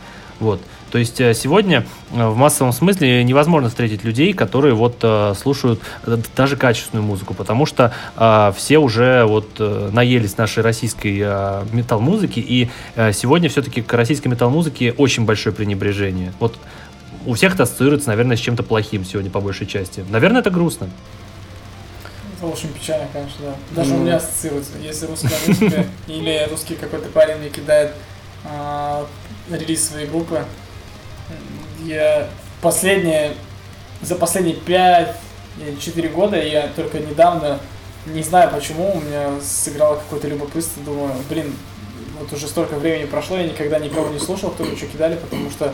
Вот. 0.42 0.60
То 0.92 0.98
есть 0.98 1.22
э, 1.22 1.36
сегодня 1.36 1.86
э, 2.12 2.28
в 2.28 2.36
массовом 2.36 2.74
смысле 2.74 3.24
невозможно 3.24 3.70
встретить 3.70 4.04
людей, 4.04 4.34
которые 4.34 4.74
вот 4.74 4.98
э, 5.04 5.36
слушают 5.40 5.80
даже 6.36 6.58
качественную 6.58 7.06
музыку, 7.06 7.36
потому 7.36 7.66
что 7.68 7.94
все 8.58 8.80
уже 8.80 9.24
вот 9.26 9.60
наелись 9.60 10.38
нашей 10.38 10.64
российской 10.64 11.20
метал-музыки, 11.72 12.40
и 12.40 12.70
сегодня 13.14 13.50
все-таки 13.50 13.84
к 13.84 13.94
российской 13.94 14.30
метал-музыке 14.30 14.94
очень 14.98 15.26
большое 15.26 15.56
пренебрежение. 15.56 16.34
Вот 16.40 16.58
у 17.28 17.36
всех 17.36 17.54
это 17.54 17.64
ассоциируется, 17.64 18.08
наверное, 18.10 18.36
с 18.36 18.40
чем-то 18.40 18.64
плохим 18.64 19.06
сегодня 19.06 19.30
по 19.30 19.40
большей 19.40 19.68
части. 19.68 20.04
Наверное, 20.10 20.42
это 20.42 20.50
грустно. 20.50 20.90
Это 22.38 22.48
очень 22.48 22.70
печально, 22.70 23.08
конечно, 23.14 23.38
да. 23.46 23.56
Даже 23.76 23.94
у 23.94 23.98
Ну. 23.98 24.04
меня 24.04 24.16
ассоциируется. 24.18 24.72
Если 24.84 25.06
русская 25.06 25.38
музыка 25.48 25.86
или 26.08 26.48
русский 26.50 26.74
какой-то 26.74 27.10
парень 27.10 27.38
мне 27.38 27.50
кидает 27.50 27.92
релиз 29.50 29.90
своей 29.90 30.08
группы, 30.08 30.46
я 31.84 32.28
последние, 32.62 33.34
за 34.02 34.16
последние 34.16 34.56
5 34.56 35.16
или 35.60 35.76
4 35.80 36.10
года 36.10 36.42
я 36.42 36.68
только 36.76 37.00
недавно, 37.00 37.60
не 38.06 38.24
знаю 38.24 38.50
почему, 38.52 38.96
у 38.96 39.02
меня 39.02 39.40
сыграло 39.42 39.96
какое-то 39.96 40.28
любопытство, 40.28 40.84
думаю, 40.84 41.14
блин, 41.30 41.54
вот 42.20 42.32
уже 42.34 42.48
столько 42.48 42.76
времени 42.76 43.06
прошло, 43.06 43.38
я 43.38 43.48
никогда 43.48 43.80
никого 43.80 44.10
не 44.10 44.20
слушал, 44.20 44.52
кто 44.52 44.64
что 44.64 44.86
кидали, 44.88 45.16
потому 45.16 45.50
что 45.50 45.74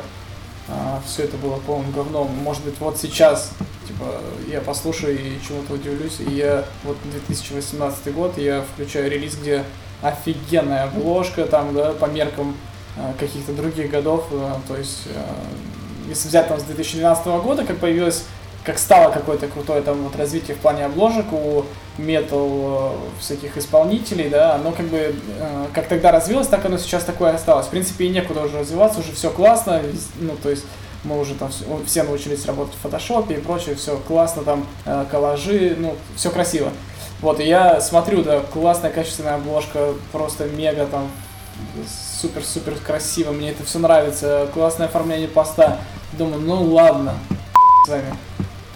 все 1.05 1.23
это 1.23 1.37
было 1.37 1.55
полным 1.57 1.91
говном. 1.91 2.27
Может 2.27 2.65
быть, 2.65 2.75
вот 2.79 2.97
сейчас, 2.97 3.51
типа, 3.87 4.21
я 4.51 4.59
послушаю 4.59 5.17
и 5.17 5.39
чему-то 5.47 5.75
удивлюсь. 5.75 6.19
И 6.19 6.29
я, 6.29 6.65
вот 6.83 6.97
2018 7.09 8.13
год, 8.13 8.37
я 8.37 8.65
включаю 8.73 9.09
релиз, 9.09 9.35
где 9.35 9.63
офигенная 10.01 10.85
обложка, 10.85 11.45
там, 11.45 11.73
да, 11.73 11.93
по 11.93 12.05
меркам 12.05 12.55
э, 12.97 13.13
каких-то 13.19 13.53
других 13.53 13.89
годов. 13.89 14.25
э, 14.31 14.53
То 14.67 14.75
есть, 14.77 15.03
э, 15.07 16.09
если 16.09 16.27
взять 16.27 16.47
там 16.47 16.59
с 16.59 16.63
2012 16.63 17.25
года, 17.41 17.63
как 17.63 17.77
появилось, 17.77 18.25
как 18.63 18.77
стало 18.77 19.11
какое-то 19.11 19.47
крутое 19.47 19.81
там 19.81 20.03
вот 20.03 20.15
развитие 20.17 20.55
в 20.55 20.59
плане 20.59 20.85
обложек 20.85 21.31
у 21.31 21.63
метал 21.97 22.95
всяких 23.19 23.57
исполнителей, 23.57 24.29
да, 24.29 24.55
оно 24.55 24.71
как 24.71 24.87
бы, 24.87 25.15
как 25.73 25.87
тогда 25.87 26.11
развилось, 26.11 26.47
так 26.47 26.65
оно 26.65 26.77
сейчас 26.77 27.03
такое 27.05 27.33
осталось. 27.33 27.67
В 27.67 27.69
принципе, 27.69 28.05
и 28.05 28.09
некуда 28.09 28.41
уже 28.41 28.59
развиваться, 28.59 28.99
уже 28.99 29.13
все 29.13 29.31
классно, 29.31 29.81
ну, 30.19 30.33
то 30.43 30.49
есть 30.49 30.65
мы 31.05 31.17
уже 31.17 31.33
там 31.35 31.49
все, 31.85 32.03
научились 32.03 32.45
работать 32.45 32.75
в 32.75 32.79
фотошопе 32.79 33.35
и 33.35 33.39
прочее, 33.39 33.75
все 33.75 33.97
классно, 34.05 34.43
там 34.43 34.67
коллажи, 35.09 35.75
ну, 35.79 35.95
все 36.17 36.29
красиво. 36.29 36.71
Вот, 37.21 37.39
и 37.39 37.45
я 37.45 37.81
смотрю, 37.81 38.23
да, 38.23 38.41
классная 38.41 38.91
качественная 38.91 39.35
обложка, 39.35 39.93
просто 40.11 40.45
мега 40.45 40.85
там, 40.85 41.09
супер-супер 42.21 42.75
красиво, 42.75 43.31
мне 43.31 43.51
это 43.51 43.63
все 43.63 43.79
нравится, 43.79 44.47
классное 44.53 44.87
оформление 44.87 45.27
поста. 45.27 45.79
Думаю, 46.13 46.41
ну 46.41 46.63
ладно, 46.73 47.15
с 47.85 47.89
вами. 47.89 48.15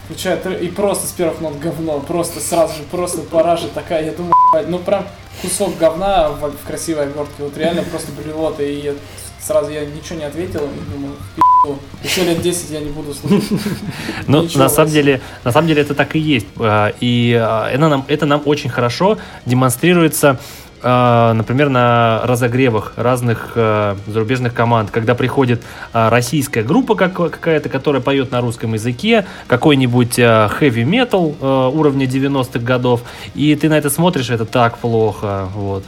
Включаю 0.06 0.40
тр- 0.42 0.60
и 0.60 0.68
просто 0.68 1.08
с 1.08 1.12
первых 1.12 1.40
нот 1.40 1.58
говно, 1.58 2.00
просто 2.00 2.40
сразу 2.40 2.76
же, 2.76 2.84
просто 2.84 3.22
паража 3.22 3.68
такая, 3.74 4.06
я 4.06 4.12
думаю, 4.12 4.34
«Ебать, 4.54 4.68
ну 4.70 4.80
прям 4.80 5.06
кусок 5.42 5.78
говна 5.78 6.30
в, 6.30 6.52
в 6.52 6.66
красивой 6.66 7.04
обертке, 7.04 7.44
вот 7.44 7.56
реально 7.58 7.84
просто 7.84 8.12
блевота, 8.12 8.64
и 8.64 8.82
я 8.82 8.94
сразу 9.46 9.72
я 9.72 9.86
ничего 9.86 10.20
не 10.20 10.26
ответил, 10.26 10.62
и 10.62 10.92
думаю, 10.94 11.16
«Пи***у, 11.36 11.76
еще 12.06 12.24
лет 12.24 12.42
10 12.42 12.70
я 12.72 12.80
не 12.80 12.92
буду 12.92 13.14
слушать. 13.14 13.44
Но 14.28 14.44
Ничего 14.44 14.64
на 14.64 14.70
самом 14.70 14.92
деле, 14.92 15.22
на 15.44 15.52
самом 15.52 15.68
деле 15.68 15.82
это 15.82 15.94
так 15.96 16.16
и 16.16 16.20
есть. 16.20 16.48
А, 16.60 16.94
И 17.00 17.34
а, 17.40 17.70
это 17.70 17.88
нам, 17.88 18.06
это 18.08 18.26
нам 18.26 18.42
очень 18.46 18.70
хорошо 18.70 19.18
демонстрируется, 19.46 20.40
а, 20.84 21.34
например, 21.34 21.70
на 21.70 22.22
разогревах 22.24 22.94
разных 22.96 23.56
зарубежных 24.08 24.54
команд, 24.54 24.90
когда 24.92 25.14
приходит 25.16 25.62
российская 25.94 26.64
группа 26.64 26.96
как- 26.96 27.14
какая-то, 27.14 27.70
которая 27.70 28.02
поет 28.02 28.32
на 28.32 28.42
русском 28.42 28.74
языке, 28.74 29.26
какой-нибудь 29.48 30.18
heavy 30.18 30.84
metal 30.84 31.36
а, 31.40 31.68
уровня 31.70 32.06
90-х 32.06 32.60
годов, 32.60 33.02
и 33.36 33.56
ты 33.56 33.70
на 33.70 33.78
это 33.78 33.90
смотришь, 33.90 34.30
это 34.32 34.46
так 34.46 34.78
плохо, 34.80 35.50
вот. 35.54 35.84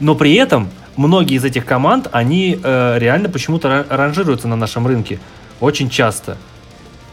Но 0.00 0.14
при 0.14 0.34
этом 0.34 0.70
многие 0.96 1.36
из 1.36 1.44
этих 1.44 1.64
команд, 1.64 2.08
они 2.12 2.58
э, 2.62 2.98
реально 2.98 3.28
почему-то 3.28 3.68
ра- 3.68 3.86
ранжируются 3.88 4.48
на 4.48 4.56
нашем 4.56 4.86
рынке 4.86 5.18
очень 5.60 5.90
часто. 5.90 6.36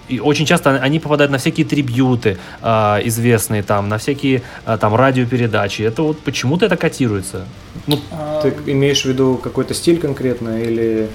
И 0.08 0.20
очень 0.20 0.46
часто 0.46 0.72
они 0.76 1.00
попадают 1.00 1.32
на 1.32 1.38
всякие 1.38 1.66
трибьюты 1.66 2.38
а, 2.62 3.00
известные 3.06 3.64
там, 3.64 3.88
на 3.88 3.98
всякие 3.98 4.42
а, 4.66 4.78
там 4.78 4.94
радиопередачи. 4.94 5.84
Это 5.84 6.02
вот 6.02 6.20
почему-то 6.20 6.66
это 6.66 6.76
котируется. 6.76 7.46
Ну, 7.88 7.98
А, 8.12 8.42
Ты 8.42 8.54
имеешь 8.72 9.04
в 9.04 9.06
виду 9.06 9.40
какой-то 9.42 9.74
стиль 9.74 10.00
конкретно 10.00 10.62
или 10.62 11.10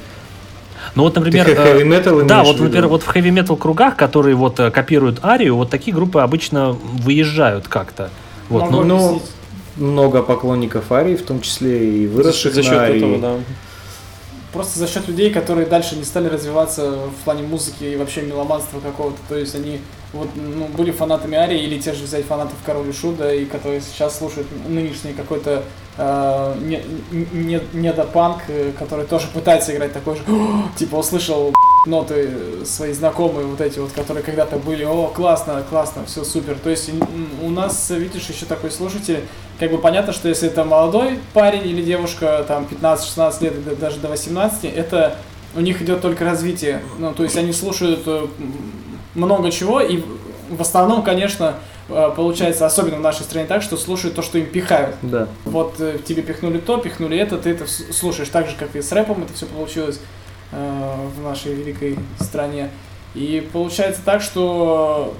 ну 0.94 1.02
вот, 1.02 1.14
например, 1.16 1.44
ты 1.44 1.52
э, 1.52 1.54
heavy 1.54 1.84
metal 1.84 2.24
да, 2.24 2.42
вот, 2.42 2.58
например, 2.60 2.86
вот 2.86 3.02
в 3.02 3.06
хэви 3.06 3.30
метал 3.30 3.56
кругах, 3.56 3.96
которые 3.96 4.34
вот 4.36 4.60
э, 4.60 4.70
копируют 4.70 5.22
арию, 5.24 5.56
вот 5.56 5.68
такие 5.68 5.94
группы 5.94 6.20
обычно 6.20 6.72
выезжают 6.72 7.68
как-то. 7.68 8.10
Вот, 8.48 8.62
Могу 8.62 8.76
ну, 8.76 8.84
ну, 8.84 9.08
объяснить. 9.08 9.30
Много 9.76 10.22
поклонников 10.22 10.90
Арии, 10.92 11.16
в 11.16 11.22
том 11.22 11.40
числе 11.40 12.02
и 12.02 12.06
выросших 12.06 12.54
за 12.54 12.62
счет 12.62 12.72
на 12.72 12.82
Арии. 12.82 12.96
этого, 12.96 13.18
да. 13.18 13.36
Просто 14.52 14.78
за 14.78 14.86
счет 14.86 15.06
людей, 15.06 15.30
которые 15.30 15.66
дальше 15.66 15.96
не 15.96 16.04
стали 16.04 16.28
развиваться 16.28 16.92
в 16.92 17.24
плане 17.24 17.42
музыки 17.42 17.84
и 17.84 17.96
вообще 17.96 18.22
меломанства 18.22 18.80
какого-то. 18.80 19.18
То 19.28 19.36
есть 19.36 19.54
они 19.54 19.80
вот, 20.12 20.28
ну, 20.34 20.66
были 20.68 20.90
фанатами 20.92 21.36
Арии 21.36 21.62
или 21.62 21.78
те 21.78 21.92
же 21.92 22.04
взять 22.04 22.24
фанатов 22.24 22.56
Король 22.64 22.88
и 22.88 22.92
Шуда, 22.92 23.34
и 23.34 23.44
которые 23.44 23.80
сейчас 23.82 24.18
слушают 24.18 24.48
нынешний 24.66 25.12
какой-то 25.12 25.62
недопанк, 27.72 28.42
э, 28.48 28.72
который 28.78 29.06
тоже 29.06 29.26
пытается 29.32 29.74
играть 29.74 29.92
такой 29.92 30.16
же, 30.16 30.22
типа 30.76 30.96
услышал 30.96 31.52
ноты 31.86 32.64
свои 32.64 32.92
знакомые, 32.92 33.46
вот 33.46 33.60
эти 33.60 33.78
вот, 33.78 33.92
которые 33.92 34.22
когда-то 34.24 34.56
были, 34.56 34.84
о, 34.84 35.06
классно, 35.08 35.62
классно, 35.68 36.04
все 36.06 36.24
супер. 36.24 36.58
То 36.58 36.70
есть 36.70 36.90
у 37.42 37.48
нас, 37.50 37.90
видишь, 37.90 38.26
еще 38.28 38.44
такой 38.44 38.70
слушатель, 38.70 39.20
как 39.58 39.70
бы 39.70 39.78
понятно, 39.78 40.12
что 40.12 40.28
если 40.28 40.48
это 40.48 40.64
молодой 40.64 41.18
парень 41.32 41.66
или 41.66 41.82
девушка, 41.82 42.44
там 42.46 42.66
15-16 42.70 43.42
лет, 43.44 43.64
да- 43.64 43.74
даже 43.76 43.98
до 44.00 44.08
18, 44.08 44.64
это 44.64 45.16
у 45.54 45.60
них 45.60 45.80
идет 45.80 46.02
только 46.02 46.24
развитие. 46.24 46.82
Ну, 46.98 47.14
то 47.14 47.22
есть 47.22 47.36
они 47.36 47.52
слушают 47.52 48.02
э, 48.06 48.26
много 49.14 49.50
чего, 49.50 49.80
и 49.80 50.02
в- 50.50 50.60
основном, 50.60 51.02
конечно, 51.02 51.54
э, 51.54 51.75
получается, 51.88 52.66
особенно 52.66 52.96
в 52.96 53.00
нашей 53.00 53.22
стране 53.22 53.46
так, 53.46 53.62
что 53.62 53.76
слушают 53.76 54.16
то, 54.16 54.22
что 54.22 54.38
им 54.38 54.46
пихают. 54.46 54.96
Да. 55.02 55.28
Вот 55.44 55.80
э, 55.80 55.98
тебе 56.04 56.22
пихнули 56.22 56.58
то, 56.58 56.78
пихнули 56.78 57.16
это, 57.18 57.38
ты 57.38 57.50
это 57.50 57.66
слушаешь 57.66 58.28
так 58.28 58.48
же, 58.48 58.56
как 58.56 58.74
и 58.74 58.82
с 58.82 58.90
рэпом 58.92 59.22
это 59.22 59.32
все 59.34 59.46
получилось 59.46 60.00
э, 60.52 60.94
в 61.16 61.22
нашей 61.22 61.54
великой 61.54 61.98
стране. 62.20 62.70
И 63.14 63.48
получается 63.52 64.00
так, 64.04 64.20
что 64.20 65.14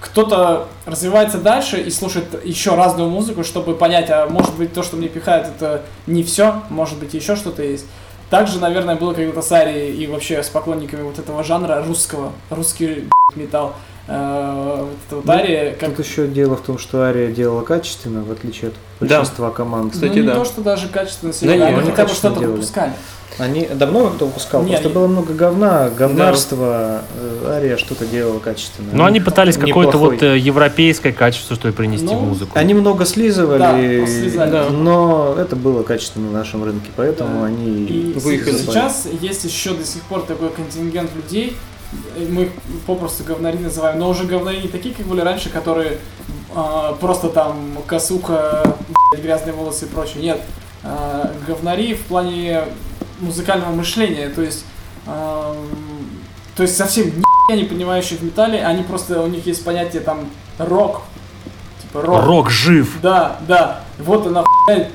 кто-то 0.00 0.68
развивается 0.86 1.38
дальше 1.38 1.80
и 1.80 1.90
слушает 1.90 2.44
еще 2.44 2.74
разную 2.74 3.10
музыку, 3.10 3.42
чтобы 3.42 3.74
понять, 3.74 4.10
а 4.10 4.26
может 4.28 4.54
быть 4.56 4.72
то, 4.72 4.82
что 4.82 4.96
мне 4.96 5.08
пихают, 5.08 5.48
это 5.48 5.82
не 6.06 6.22
все, 6.22 6.62
может 6.70 6.98
быть 6.98 7.14
еще 7.14 7.34
что-то 7.34 7.62
есть. 7.62 7.86
Также, 8.30 8.60
наверное, 8.60 8.96
было 8.96 9.14
когда-то 9.14 9.40
с 9.40 9.50
Арией 9.52 9.96
и 9.96 10.06
вообще 10.06 10.42
с 10.42 10.48
поклонниками 10.48 11.02
вот 11.02 11.18
этого 11.18 11.42
жанра 11.42 11.82
русского, 11.82 12.32
русский 12.50 13.08
металл. 13.34 13.74
Э, 14.08 14.74
вот 14.80 14.96
эта 15.06 15.16
вот 15.16 15.28
Ария, 15.28 15.74
как 15.78 15.96
Тут 15.96 16.04
еще 16.06 16.26
дело 16.26 16.56
в 16.56 16.62
том, 16.62 16.78
что 16.78 17.02
Ария 17.02 17.30
делала 17.30 17.62
качественно, 17.62 18.22
в 18.24 18.30
отличие 18.32 18.68
от 18.68 18.74
Да. 19.08 19.18
большинства 19.18 19.50
команд. 19.50 19.92
Кстати, 19.92 20.10
ну, 20.16 20.22
не 20.22 20.26
да. 20.28 20.34
то, 20.34 20.44
что 20.44 20.60
даже 20.62 20.88
качественно 20.88 21.32
Да 21.40 21.52
они 21.52 21.62
они 21.62 21.90
хотя 21.90 22.04
бы 22.06 22.14
что-то 22.14 22.40
делали. 22.40 22.52
выпускали. 22.56 22.92
Они 23.38 23.66
давно 23.72 24.08
кто 24.10 24.26
выпускал, 24.26 24.62
Не, 24.62 24.70
просто 24.70 24.86
они- 24.86 24.94
было 24.94 25.06
много 25.06 25.32
говна, 25.32 25.90
говнарства, 25.90 27.02
э, 27.14 27.50
Ария 27.50 27.76
что-то 27.76 28.04
делала 28.06 28.40
качественно. 28.40 28.88
Но 28.92 29.04
они 29.04 29.20
пытались 29.20 29.56
какое-то 29.56 29.96
вот 29.98 30.22
э, 30.22 30.38
европейское 30.38 31.12
качество, 31.12 31.54
что 31.54 31.68
ли, 31.68 31.74
принести 31.74 32.06
Ну, 32.06 32.18
в 32.18 32.22
музыку. 32.28 32.50
Они 32.58 32.74
много 32.74 33.04
слизывали, 33.04 33.58
Да, 34.00 34.06
слизали. 34.06 34.50
Да. 34.50 34.70
но 34.70 35.36
это 35.38 35.54
было 35.54 35.82
качественно 35.84 36.30
на 36.32 36.38
нашем 36.38 36.64
рынке, 36.64 36.90
поэтому 36.96 37.40
Да. 37.40 37.46
они 37.46 37.84
И 37.84 38.12
Выехали. 38.18 38.56
сейчас 38.56 39.06
есть 39.20 39.44
еще 39.44 39.70
до 39.74 39.84
сих 39.84 40.02
пор 40.02 40.22
такой 40.22 40.48
контингент 40.48 41.10
людей, 41.14 41.56
мы 42.16 42.42
их 42.44 42.50
попросту 42.86 43.24
говнари 43.24 43.58
называем, 43.58 43.98
но 43.98 44.10
уже 44.10 44.24
говнари 44.24 44.62
не 44.62 44.68
такие, 44.68 44.94
как 44.94 45.06
были 45.06 45.20
раньше, 45.20 45.50
которые 45.50 45.98
а, 46.54 46.94
просто 46.94 47.28
там 47.28 47.78
косуха, 47.86 48.76
грязные 49.16 49.54
волосы 49.54 49.86
и 49.86 49.88
прочее. 49.88 50.22
Нет, 50.22 50.40
а, 50.82 51.32
говнари 51.46 51.94
в 51.94 52.02
плане 52.02 52.64
музыкального 53.20 53.72
мышления, 53.72 54.28
то 54.28 54.42
есть, 54.42 54.64
ам, 55.06 55.56
то 56.56 56.62
есть 56.62 56.76
совсем 56.76 57.06
ни 57.06 57.56
не 57.56 57.64
понимающие 57.64 58.18
в 58.18 58.22
металле, 58.22 58.62
они 58.64 58.82
просто, 58.82 59.22
у 59.22 59.26
них 59.26 59.46
есть 59.46 59.64
понятие 59.64 60.02
там 60.02 60.28
рок, 60.58 61.02
типа 61.82 62.02
рок. 62.02 62.24
Рок 62.24 62.50
жив. 62.50 62.98
Да, 63.00 63.38
да. 63.48 63.80
Вот 63.98 64.26
она 64.26 64.44
хуйня. 64.44 64.88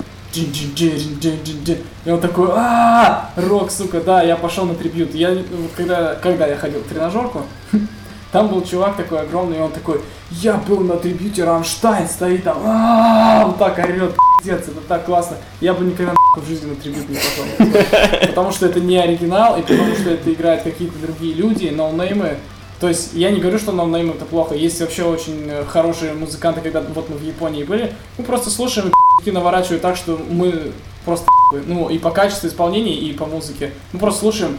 И 2.05 2.11
он 2.11 2.19
такой, 2.19 2.49
а 2.53 3.29
рок, 3.35 3.71
сука, 3.71 4.01
да, 4.01 4.23
я 4.23 4.35
пошел 4.35 4.65
на 4.65 4.73
трибют. 4.73 5.13
Я, 5.15 5.31
вот 5.31 5.71
когда, 5.75 6.15
когда 6.15 6.47
я 6.47 6.55
ходил 6.55 6.81
в 6.81 6.87
тренажерку, 6.87 7.43
там 8.31 8.47
был 8.47 8.63
чувак 8.63 8.97
такой 8.97 9.21
огромный, 9.21 9.57
и 9.57 9.61
он 9.61 9.71
такой, 9.71 10.01
я 10.31 10.55
был 10.55 10.79
на 10.79 10.97
трибюте, 10.97 11.43
Рамштайн 11.43 12.07
стоит 12.07 12.43
там, 12.43 12.57
а 12.65 13.43
он 13.45 13.53
так 13.55 13.77
орет, 13.77 14.15
пиздец, 14.39 14.67
это 14.67 14.81
так 14.87 15.05
классно. 15.05 15.37
Я 15.61 15.73
бы 15.73 15.85
никогда 15.85 16.13
в 16.35 16.47
жизни 16.47 16.69
на 16.69 16.75
трибют 16.75 17.09
не 17.09 17.15
пошел. 17.15 18.19
Потому 18.27 18.51
что 18.51 18.65
это 18.65 18.79
не 18.79 18.97
оригинал, 18.97 19.57
и 19.57 19.61
потому 19.61 19.93
что 19.95 20.09
это 20.09 20.33
играют 20.33 20.63
какие-то 20.63 20.97
другие 20.97 21.35
люди, 21.35 21.67
ноунеймы. 21.67 22.37
То 22.83 22.89
есть 22.89 23.11
я 23.13 23.31
не 23.31 23.39
говорю, 23.39 23.57
что 23.59 23.71
ноунейм 23.71 24.11
это 24.11 24.25
плохо. 24.25 24.55
Есть 24.55 24.81
вообще 24.81 25.03
очень 25.03 25.47
э, 25.47 25.63
хорошие 25.63 26.11
музыканты, 26.15 26.59
когда 26.59 26.81
вот 26.81 27.09
мы 27.09 27.15
в 27.15 27.23
Японии 27.23 27.63
были. 27.63 27.95
Мы 28.17 28.25
просто 28.25 28.49
слушаем 28.49 28.91
и 29.23 29.31
наворачивают 29.31 29.81
так, 29.81 29.95
что 29.95 30.19
мы 30.29 30.73
просто 31.05 31.25
ну 31.65 31.87
и 31.87 31.97
по 31.97 32.11
качеству 32.11 32.49
исполнения, 32.49 32.93
и 32.93 33.13
по 33.13 33.25
музыке. 33.25 33.71
Мы 33.93 33.99
просто 33.99 34.19
слушаем. 34.19 34.57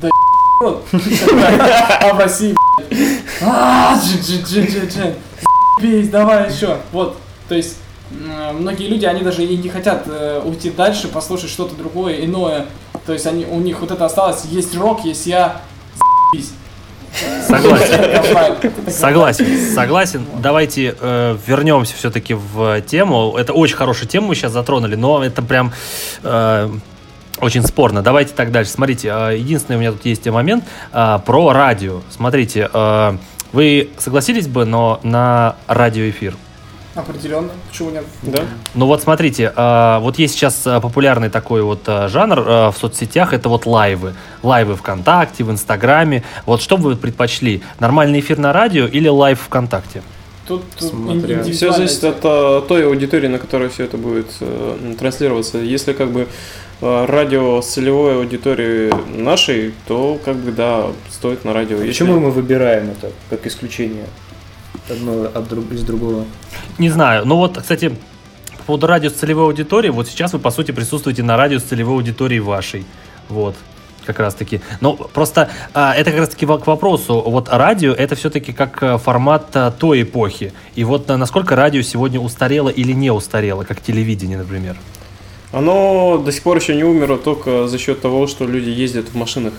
Да. 0.00 0.10
А 2.00 2.14
в 2.14 2.18
России, 2.20 2.54
«А, 3.42 3.98
давай 6.12 6.48
еще. 6.48 6.76
Вот, 6.92 7.16
то 7.48 7.56
есть 7.56 7.78
многие 8.10 8.86
люди, 8.86 9.04
они 9.04 9.22
даже 9.22 9.44
и 9.44 9.56
не 9.56 9.68
хотят 9.68 10.04
э, 10.06 10.42
уйти 10.44 10.70
дальше, 10.70 11.08
послушать 11.08 11.50
что-то 11.50 11.74
другое, 11.74 12.24
иное. 12.24 12.66
То 13.04 13.12
есть 13.12 13.26
они, 13.26 13.46
у 13.46 13.58
них 13.58 13.80
вот 13.80 13.90
это 13.90 14.04
осталось, 14.04 14.44
есть 14.44 14.76
рок, 14.76 15.04
есть 15.04 15.26
я, 15.26 15.60
заебись. 16.32 16.52
Согласен. 17.46 18.90
Согласен, 18.90 19.74
согласен. 19.74 20.26
Давайте 20.40 20.94
э, 20.98 21.36
вернемся 21.46 21.94
все-таки 21.96 22.34
в 22.34 22.80
тему. 22.82 23.36
Это 23.36 23.52
очень 23.52 23.76
хорошая 23.76 24.08
тема 24.08 24.28
мы 24.28 24.34
сейчас 24.34 24.52
затронули, 24.52 24.94
но 24.94 25.22
это 25.24 25.42
прям 25.42 25.72
э, 26.22 26.70
очень 27.40 27.62
спорно. 27.62 28.02
Давайте 28.02 28.34
так 28.34 28.52
дальше. 28.52 28.70
Смотрите, 28.70 29.08
э, 29.08 29.36
единственный 29.38 29.76
у 29.76 29.80
меня 29.80 29.92
тут 29.92 30.04
есть 30.04 30.26
момент 30.26 30.64
э, 30.92 31.18
про 31.24 31.52
радио. 31.52 32.02
Смотрите, 32.10 32.68
э, 32.72 33.16
вы 33.52 33.90
согласились 33.98 34.46
бы, 34.46 34.64
но 34.64 35.00
на 35.02 35.56
радиоэфир? 35.66 36.36
Определенно, 37.00 37.50
почему 37.68 37.90
нет? 37.90 38.04
Да? 38.22 38.42
Ну 38.74 38.86
вот 38.86 39.02
смотрите, 39.02 39.52
э, 39.54 39.98
вот 40.00 40.18
есть 40.18 40.34
сейчас 40.34 40.66
э, 40.66 40.80
популярный 40.80 41.30
такой 41.30 41.62
вот 41.62 41.82
э, 41.86 42.08
жанр 42.08 42.40
в 42.40 42.74
соцсетях, 42.78 43.32
это 43.32 43.48
вот 43.48 43.66
лайвы. 43.66 44.14
Лайвы 44.42 44.76
ВКонтакте, 44.76 45.44
в 45.44 45.50
Инстаграме. 45.50 46.22
Вот 46.46 46.62
что 46.62 46.76
бы 46.76 46.90
вы 46.90 46.96
предпочли? 46.96 47.62
Нормальный 47.78 48.20
эфир 48.20 48.38
на 48.38 48.52
радио 48.52 48.86
или 48.86 49.08
live 49.08 49.40
ВКонтакте? 49.40 50.02
Тут, 50.46 50.64
тут 50.76 50.90
Смотря. 50.90 51.42
Все 51.44 51.72
зависит 51.72 52.02
от 52.04 52.20
той 52.66 52.86
аудитории, 52.86 53.28
на 53.28 53.38
которой 53.38 53.68
все 53.68 53.84
это 53.84 53.96
будет 53.96 54.26
э, 54.40 54.94
транслироваться. 54.98 55.58
Если 55.58 55.92
как 55.92 56.10
бы 56.10 56.26
э, 56.80 57.04
радио 57.06 57.62
с 57.62 57.66
целевой 57.68 58.16
аудиторией 58.16 58.92
нашей, 59.16 59.72
то 59.86 60.18
как 60.24 60.36
бы 60.36 60.50
да, 60.50 60.86
стоит 61.08 61.44
на 61.44 61.52
радио. 61.52 61.76
Если- 61.76 62.04
Почему 62.04 62.18
мы 62.18 62.30
выбираем 62.32 62.90
это 62.90 63.12
как 63.28 63.46
исключение 63.46 64.06
одно 64.90 65.30
от 65.32 65.48
друг, 65.48 65.70
из 65.72 65.82
другого? 65.82 66.24
Не 66.78 66.90
знаю. 66.90 67.24
Ну 67.26 67.36
вот, 67.36 67.58
кстати, 67.58 67.94
по 68.58 68.64
поводу 68.64 68.86
радио 68.86 69.10
с 69.10 69.14
целевой 69.14 69.44
аудиторией, 69.44 69.92
вот 69.92 70.08
сейчас 70.08 70.32
вы, 70.32 70.38
по 70.38 70.50
сути, 70.50 70.70
присутствуете 70.72 71.22
на 71.22 71.36
радио 71.36 71.58
с 71.58 71.62
целевой 71.62 71.96
аудиторией 71.96 72.40
вашей. 72.40 72.84
Вот. 73.28 73.56
Как 74.06 74.18
раз 74.18 74.34
таки. 74.34 74.60
Ну, 74.80 74.96
просто 74.96 75.50
а, 75.74 75.94
это 75.94 76.10
как 76.10 76.20
раз 76.20 76.28
таки 76.30 76.46
к 76.46 76.66
вопросу. 76.66 77.20
Вот 77.20 77.48
радио 77.50 77.92
это 77.92 78.14
все-таки 78.16 78.52
как 78.52 78.82
э, 78.82 78.98
формат 78.98 79.54
а, 79.54 79.70
той 79.70 80.02
эпохи. 80.02 80.52
И 80.74 80.84
вот 80.84 81.10
а, 81.10 81.16
насколько 81.16 81.54
радио 81.54 81.82
сегодня 81.82 82.18
устарело 82.18 82.70
или 82.70 82.92
не 82.92 83.10
устарело, 83.10 83.64
как 83.64 83.80
телевидение, 83.80 84.38
например. 84.38 84.76
Оно 85.52 86.18
до 86.18 86.32
сих 86.32 86.42
пор 86.42 86.56
еще 86.56 86.74
не 86.74 86.84
умерло 86.84 87.18
только 87.18 87.68
за 87.68 87.78
счет 87.78 88.00
того, 88.00 88.26
что 88.26 88.46
люди 88.46 88.70
ездят 88.70 89.08
в 89.08 89.14
машинах. 89.16 89.52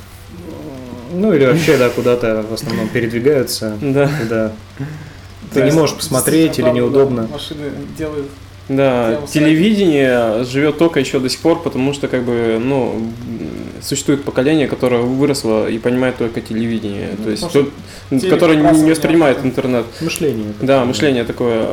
Ну 1.13 1.33
или 1.33 1.45
вообще, 1.45 1.77
да, 1.77 1.89
куда-то 1.89 2.45
в 2.49 2.53
основном 2.53 2.87
передвигаются, 2.87 3.77
Да. 3.81 4.09
куда 4.21 4.51
ты 5.53 5.59
Да, 5.59 5.65
не 5.69 5.71
можешь 5.71 5.95
посмотреть 5.95 6.59
или 6.59 6.69
неудобно. 6.69 7.23
да, 7.23 7.33
Машины 7.33 7.71
делают. 7.97 8.27
Да, 8.69 9.19
телевидение 9.31 10.43
живет 10.45 10.77
только 10.77 10.99
еще 10.99 11.19
до 11.19 11.27
сих 11.29 11.39
пор, 11.41 11.61
потому 11.61 11.93
что 11.93 12.07
как 12.07 12.23
бы, 12.23 12.57
ну, 12.63 13.01
существует 13.81 14.23
поколение, 14.23 14.67
которое 14.67 15.01
выросло 15.01 15.67
и 15.67 15.77
понимает 15.77 16.17
только 16.17 16.39
телевидение, 16.39 17.09
то 17.21 17.29
есть, 17.31 17.43
потому 17.45 17.65
то- 17.65 18.17
телек 18.19 18.29
которое 18.33 18.57
не 18.73 18.89
воспринимает 18.89 19.39
я- 19.41 19.43
интернет. 19.49 19.85
Мышление. 19.99 20.53
Да, 20.61 20.85
мышление 20.85 21.23
такое. 21.25 21.67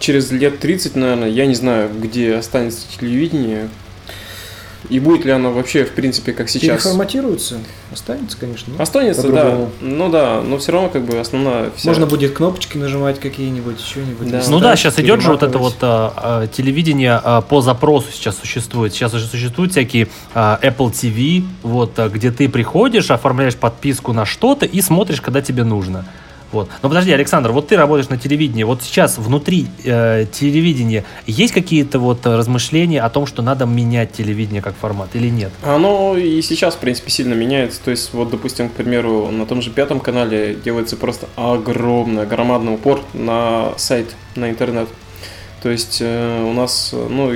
Через 0.00 0.32
лет 0.32 0.58
30, 0.58 0.96
наверное, 0.96 1.28
я 1.28 1.46
не 1.46 1.54
знаю, 1.54 1.88
где 1.96 2.34
останется 2.34 2.80
телевидение. 2.98 3.68
И 4.88 4.98
будет 4.98 5.24
ли 5.24 5.30
оно 5.30 5.52
вообще, 5.52 5.84
в 5.84 5.92
принципе, 5.92 6.32
как 6.32 6.48
сейчас. 6.48 6.82
Переформатируется, 6.82 7.58
останется, 7.92 8.36
конечно. 8.36 8.74
но 8.76 8.82
Останется, 8.82 9.28
да. 9.28 9.68
Ну 9.80 10.08
да, 10.10 10.40
но 10.40 10.58
все 10.58 10.72
равно 10.72 10.88
как 10.88 11.04
бы 11.04 11.18
основная 11.18 11.70
вся... 11.76 11.88
Можно 11.90 12.06
будет 12.06 12.32
кнопочки 12.32 12.76
нажимать 12.76 13.20
какие-нибудь, 13.20 13.80
еще-нибудь. 13.80 14.30
Да. 14.30 14.42
Ну 14.48 14.60
да, 14.60 14.76
сейчас 14.76 14.98
идет 14.98 15.20
же 15.20 15.30
вот 15.30 15.42
это 15.42 15.58
вот 15.58 15.76
а, 15.82 16.12
а, 16.16 16.46
телевидение 16.46 17.20
а, 17.22 17.40
по 17.40 17.60
запросу 17.60 18.08
сейчас 18.12 18.38
существует. 18.38 18.92
Сейчас 18.92 19.14
уже 19.14 19.26
существуют 19.26 19.72
всякие 19.72 20.08
а, 20.34 20.58
Apple 20.62 20.92
TV, 20.92 21.44
вот, 21.62 21.98
а, 21.98 22.08
где 22.08 22.30
ты 22.30 22.48
приходишь, 22.48 23.10
оформляешь 23.10 23.56
подписку 23.56 24.12
на 24.12 24.26
что-то 24.26 24.66
и 24.66 24.80
смотришь, 24.80 25.20
когда 25.20 25.40
тебе 25.40 25.64
нужно. 25.64 26.06
Вот. 26.52 26.68
Но 26.82 26.88
подожди, 26.88 27.10
Александр, 27.12 27.50
вот 27.50 27.68
ты 27.68 27.76
работаешь 27.76 28.08
на 28.08 28.18
телевидении. 28.18 28.62
Вот 28.62 28.82
сейчас 28.82 29.18
внутри 29.18 29.66
э, 29.84 30.26
телевидения 30.30 31.04
есть 31.26 31.52
какие-то 31.52 31.98
вот 31.98 32.24
э, 32.26 32.36
размышления 32.36 33.00
о 33.00 33.10
том, 33.10 33.26
что 33.26 33.42
надо 33.42 33.66
менять 33.66 34.12
телевидение 34.12 34.62
как 34.62 34.74
формат 34.76 35.10
или 35.14 35.28
нет? 35.28 35.50
Оно 35.62 36.16
и 36.16 36.40
сейчас, 36.42 36.74
в 36.74 36.78
принципе, 36.78 37.10
сильно 37.10 37.34
меняется. 37.34 37.80
То 37.82 37.90
есть, 37.90 38.12
вот, 38.12 38.30
допустим, 38.30 38.68
к 38.68 38.72
примеру, 38.72 39.30
на 39.30 39.46
том 39.46 39.62
же 39.62 39.70
пятом 39.70 40.00
канале 40.00 40.54
делается 40.54 40.96
просто 40.96 41.26
огромный, 41.36 42.26
громадный 42.26 42.74
упор 42.74 43.00
на 43.14 43.72
сайт, 43.76 44.14
на 44.36 44.50
интернет. 44.50 44.88
То 45.62 45.70
есть 45.70 45.98
э, 46.00 46.42
у 46.42 46.52
нас, 46.52 46.90
э, 46.92 47.06
ну, 47.08 47.30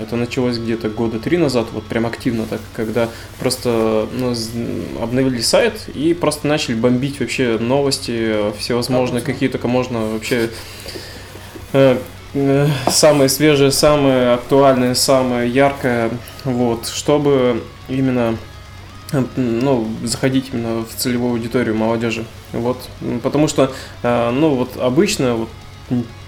это 0.00 0.14
началось 0.14 0.58
где-то 0.58 0.90
года 0.90 1.18
три 1.18 1.38
назад, 1.38 1.66
вот 1.72 1.84
прям 1.84 2.06
активно 2.06 2.46
так, 2.46 2.60
когда 2.72 3.08
просто 3.40 4.08
ну, 4.12 4.32
обновили 5.02 5.40
сайт 5.40 5.88
и 5.92 6.14
просто 6.14 6.46
начали 6.46 6.76
бомбить 6.76 7.18
вообще 7.18 7.58
новости, 7.58 8.12
э, 8.14 8.52
всевозможные, 8.56 9.22
какие 9.22 9.48
только 9.48 9.66
можно 9.66 10.06
вообще 10.12 10.50
э, 11.72 11.98
э, 12.34 12.68
самые 12.88 13.28
свежие, 13.28 13.72
самые 13.72 14.34
актуальные, 14.34 14.94
самое 14.94 15.50
яркое, 15.50 16.10
вот, 16.44 16.86
чтобы 16.86 17.64
именно 17.88 18.36
э, 19.10 19.24
ну, 19.34 19.88
заходить 20.04 20.50
именно 20.52 20.84
в 20.84 20.94
целевую 20.94 21.32
аудиторию 21.32 21.74
молодежи. 21.74 22.24
Вот. 22.52 22.88
Потому 23.24 23.48
что, 23.48 23.72
э, 24.04 24.30
ну, 24.30 24.50
вот 24.54 24.76
обычно 24.76 25.34
вот 25.34 25.48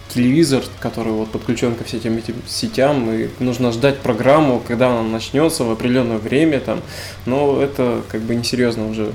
телевизор, 0.08 0.62
который 0.80 1.12
вот 1.12 1.30
подключен 1.30 1.74
ко 1.74 1.84
всем 1.84 1.98
этим, 1.98 2.16
этим 2.18 2.34
сетям, 2.46 3.10
и 3.10 3.28
нужно 3.40 3.72
ждать 3.72 3.98
программу, 3.98 4.60
когда 4.60 4.88
она 4.88 5.02
начнется 5.02 5.64
в 5.64 5.70
определенное 5.70 6.18
время, 6.18 6.60
там, 6.60 6.80
но 7.26 7.60
это 7.60 8.02
как 8.10 8.20
бы 8.22 8.34
несерьезно 8.34 8.88
уже. 8.88 9.12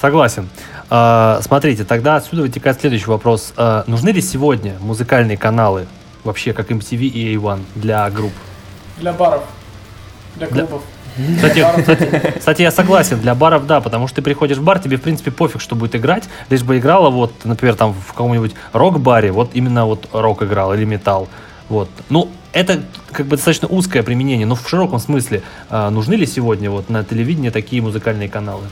Согласен. 0.00 0.48
А, 0.90 1.40
смотрите, 1.42 1.84
тогда 1.84 2.16
отсюда 2.16 2.42
вытекает 2.42 2.80
следующий 2.80 3.06
вопрос. 3.06 3.52
А, 3.56 3.84
нужны 3.86 4.10
ли 4.10 4.20
сегодня 4.20 4.76
музыкальные 4.80 5.36
каналы, 5.38 5.86
вообще 6.24 6.52
как 6.52 6.70
MTV 6.70 6.98
и 7.06 7.36
A1 7.36 7.60
для 7.74 8.08
групп? 8.10 8.32
Для 8.98 9.12
баров, 9.12 9.44
для 10.36 10.46
Для- 10.48 10.66
клубов. 10.66 10.82
Кстати, 11.36 11.64
кстати, 11.78 12.34
кстати, 12.38 12.62
я 12.62 12.70
согласен, 12.70 13.20
для 13.20 13.34
баров 13.34 13.66
да, 13.66 13.80
потому 13.80 14.08
что 14.08 14.16
ты 14.16 14.22
приходишь 14.22 14.58
в 14.58 14.62
бар, 14.62 14.78
тебе 14.78 14.96
в 14.96 15.02
принципе 15.02 15.30
пофиг, 15.30 15.60
что 15.60 15.76
будет 15.76 15.94
играть, 15.94 16.24
лишь 16.50 16.62
бы 16.62 16.78
играла 16.78 17.10
вот, 17.10 17.32
например, 17.44 17.76
там 17.76 17.92
в 17.92 18.08
каком-нибудь 18.08 18.52
рок-баре, 18.72 19.30
вот 19.30 19.50
именно 19.54 19.86
вот 19.86 20.08
рок 20.12 20.42
играл 20.42 20.74
или 20.74 20.84
металл. 20.84 21.28
Вот. 21.68 21.88
Ну, 22.10 22.30
это 22.52 22.82
как 23.12 23.26
бы 23.26 23.36
достаточно 23.36 23.68
узкое 23.68 24.02
применение, 24.02 24.46
но 24.46 24.54
в 24.54 24.68
широком 24.68 24.98
смысле 24.98 25.42
а, 25.70 25.90
нужны 25.90 26.14
ли 26.14 26.26
сегодня 26.26 26.70
вот 26.70 26.90
на 26.90 27.04
телевидении 27.04 27.50
такие 27.50 27.80
музыкальные 27.80 28.28
каналы? 28.28 28.64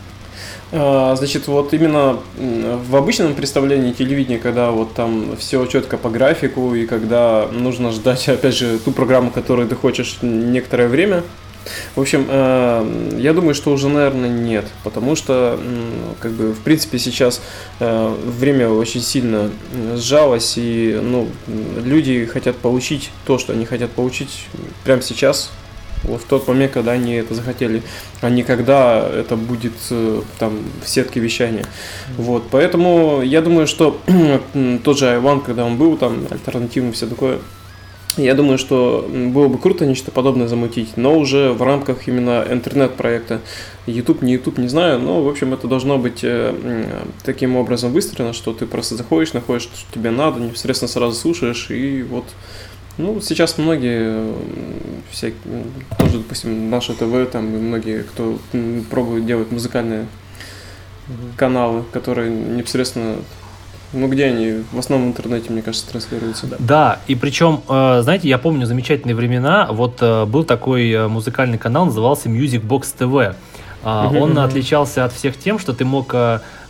А, 0.73 1.15
Значит, 1.17 1.47
вот 1.47 1.73
именно 1.75 2.19
в 2.37 2.97
обычном 2.97 3.35
представлении 3.35 3.93
телевидения, 3.93 4.39
когда 4.39 4.71
вот 4.71 4.95
там 4.95 5.37
все 5.37 5.65
четко 5.67 5.97
по 5.97 6.11
графику 6.11 6.75
и 6.75 6.87
когда 6.87 7.47
нужно 7.53 7.93
ждать, 7.93 8.29
опять 8.29 8.57
же, 8.57 8.79
ту 8.79 8.93
программу, 8.93 9.31
которую 9.31 9.69
ты 9.69 9.75
хочешь 9.75 10.19
некоторое 10.23 10.89
время. 10.89 11.23
В 11.95 12.01
общем, 12.01 12.27
э, 12.29 13.19
я 13.19 13.33
думаю, 13.33 13.55
что 13.55 13.73
уже, 13.73 13.89
наверное, 13.89 14.29
нет, 14.29 14.67
потому 14.85 15.17
что, 15.17 15.59
как 16.21 16.33
бы, 16.33 16.53
в 16.53 16.61
принципе, 16.61 16.99
сейчас 16.99 17.41
э, 17.81 18.15
время 18.25 18.69
очень 18.69 19.03
сильно 19.03 19.51
м, 19.75 19.97
сжалось, 19.97 20.55
и, 20.57 20.99
ну, 21.03 21.29
люди 21.85 22.27
хотят 22.27 22.57
получить 22.57 23.11
то, 23.27 23.39
что 23.39 23.53
они 23.53 23.67
хотят 23.67 23.91
получить 23.91 24.47
прямо 24.85 25.03
сейчас, 25.03 25.51
вот 26.05 26.23
в 26.23 26.25
тот 26.25 26.49
момент, 26.49 26.73
когда 26.73 26.93
они 26.93 27.15
это 27.15 27.35
захотели, 27.35 27.83
а 28.21 28.31
не 28.31 28.43
когда 28.43 29.09
это 29.09 29.37
будет 29.37 29.75
э, 29.91 30.23
там 30.39 30.59
в 30.85 30.89
сетке 30.89 31.21
вещания. 31.21 31.65
Вот, 32.17 32.45
поэтому 32.51 33.23
я 33.23 33.41
думаю, 33.41 33.67
что 33.67 34.01
тот 34.85 34.99
же 34.99 35.09
Айван, 35.09 35.41
когда 35.41 35.65
он 35.65 35.77
был 35.77 35.97
там, 35.97 36.27
альтернативный, 36.31 36.93
все 36.93 37.07
такое, 37.07 37.39
я 38.17 38.35
думаю, 38.35 38.59
что 38.59 39.09
было 39.11 39.49
бы 39.49 39.59
круто 39.59 39.87
нечто 39.87 40.11
подобное 40.11 40.47
замутить, 40.47 40.97
но 40.97 41.19
уже 41.19 41.53
в 41.53 41.63
рамках 41.63 42.09
именно 42.09 42.45
интернет-проекта. 42.49 43.41
YouTube, 43.87 44.23
не 44.23 44.35
YouTube, 44.35 44.59
не 44.59 44.69
знаю, 44.69 45.01
но, 45.01 45.23
в 45.23 45.29
общем, 45.29 45.53
это 45.55 45.67
должно 45.67 45.99
быть 45.99 46.21
э, 46.23 46.55
таким 47.25 47.57
образом 47.57 47.93
выстроено, 47.93 48.33
что 48.33 48.53
ты 48.53 48.67
просто 48.67 48.97
заходишь, 48.97 49.33
находишь, 49.33 49.63
что 49.63 49.93
тебе 49.93 50.11
надо, 50.11 50.41
непосредственно 50.41 50.89
сразу 50.89 51.19
слушаешь, 51.19 51.71
и 51.71 52.03
вот 52.03 52.25
ну, 52.99 53.21
сейчас 53.21 53.57
многие, 53.57 54.35
всякие, 55.11 55.65
тоже, 55.99 56.19
допустим, 56.19 56.69
наше 56.69 56.93
ТВ, 56.93 57.31
там, 57.31 57.55
и 57.55 57.59
многие, 57.59 58.03
кто 58.03 58.39
пробует 58.91 59.25
делать 59.25 59.51
музыкальные 59.51 60.07
каналы, 61.37 61.85
которые 61.93 62.31
непосредственно, 62.31 63.17
ну, 63.93 64.09
где 64.09 64.27
они? 64.27 64.65
В 64.73 64.79
основном 64.79 65.09
в 65.09 65.13
интернете, 65.13 65.51
мне 65.51 65.63
кажется, 65.63 65.89
транслируются, 65.89 66.47
да. 66.47 66.57
Да, 66.59 66.99
и 67.07 67.15
причем, 67.15 67.63
э, 67.69 68.01
знаете, 68.03 68.29
я 68.29 68.39
помню 68.39 68.67
замечательные 68.67 69.15
времена. 69.15 69.69
Вот 69.71 69.99
э, 70.01 70.25
был 70.25 70.45
такой 70.45 70.91
э, 70.91 71.09
музыкальный 71.09 71.59
канал, 71.59 71.87
назывался 71.87 72.29
Music 72.29 72.63
Box 72.63 72.95
TV. 72.99 73.35
Он 73.85 74.39
отличался 74.39 75.05
от 75.05 75.13
всех 75.13 75.37
тем, 75.37 75.59
что 75.59 75.73
ты 75.73 75.85
мог... 75.85 76.15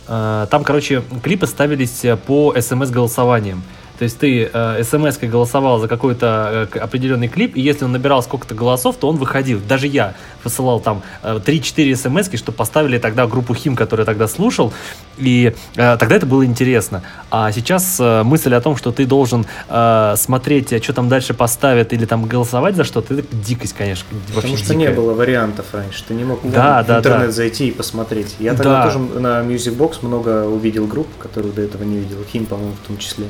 Там, 0.07 0.63
короче, 0.65 1.03
клипы 1.21 1.45
ставились 1.45 2.03
по 2.25 2.55
смс-голосованиям. 2.59 3.61
То 3.99 4.03
есть 4.05 4.17
ты 4.17 4.49
э, 4.51 4.83
смс-кой 4.83 5.29
голосовал 5.29 5.79
за 5.79 5.87
какой-то 5.87 6.67
э, 6.73 6.79
определенный 6.79 7.27
клип, 7.27 7.55
и 7.55 7.61
если 7.61 7.85
он 7.85 7.91
набирал 7.91 8.23
сколько-то 8.23 8.55
голосов, 8.55 8.95
то 8.97 9.07
он 9.07 9.17
выходил. 9.17 9.59
Даже 9.67 9.87
я 9.87 10.15
посылал 10.41 10.79
там 10.79 11.03
э, 11.21 11.39
3-4 11.45 11.95
смс 11.95 12.29
чтобы 12.37 12.55
поставили 12.57 12.97
тогда 12.97 13.27
группу 13.27 13.53
Хим, 13.53 13.75
которую 13.75 14.03
я 14.03 14.05
тогда 14.05 14.27
слушал, 14.27 14.73
и 15.17 15.53
э, 15.75 15.97
тогда 15.97 16.15
это 16.15 16.25
было 16.25 16.45
интересно. 16.45 17.03
А 17.29 17.51
сейчас 17.51 17.97
э, 17.99 18.23
мысль 18.23 18.53
о 18.55 18.61
том, 18.61 18.75
что 18.75 18.91
ты 18.91 19.05
должен 19.05 19.45
э, 19.69 20.15
смотреть, 20.17 20.73
э, 20.73 20.81
что 20.81 20.93
там 20.93 21.09
дальше 21.09 21.33
поставят, 21.33 21.93
или 21.93 22.05
там 22.05 22.25
голосовать 22.25 22.75
за 22.75 22.83
что-то, 22.83 23.13
это 23.13 23.35
дикость, 23.35 23.73
конечно. 23.73 24.07
Потому 24.33 24.57
что 24.57 24.73
не 24.73 24.85
дикая. 24.85 24.95
было 24.95 25.13
вариантов 25.13 25.67
раньше. 25.73 26.03
Ты 26.07 26.13
не 26.15 26.23
мог 26.23 26.39
Да, 26.43 26.83
в 26.83 26.87
да, 26.87 26.97
интернет 26.97 27.27
да. 27.27 27.31
зайти 27.31 27.67
и 27.67 27.71
посмотреть. 27.71 28.35
Я 28.39 28.53
тогда 28.53 28.83
Да. 28.83 28.85
тоже 28.85 28.99
на 28.99 29.41
Music 29.41 29.77
Box 29.77 29.97
много 30.01 30.45
увидел 30.45 30.87
групп, 30.87 31.07
которые 31.19 31.53
до 31.53 31.61
этого 31.61 31.83
не 31.83 31.97
видел. 31.97 32.17
Хим, 32.31 32.45
по-моему, 32.45 32.73
в 32.83 32.87
том 32.87 32.97
числе. 32.97 33.25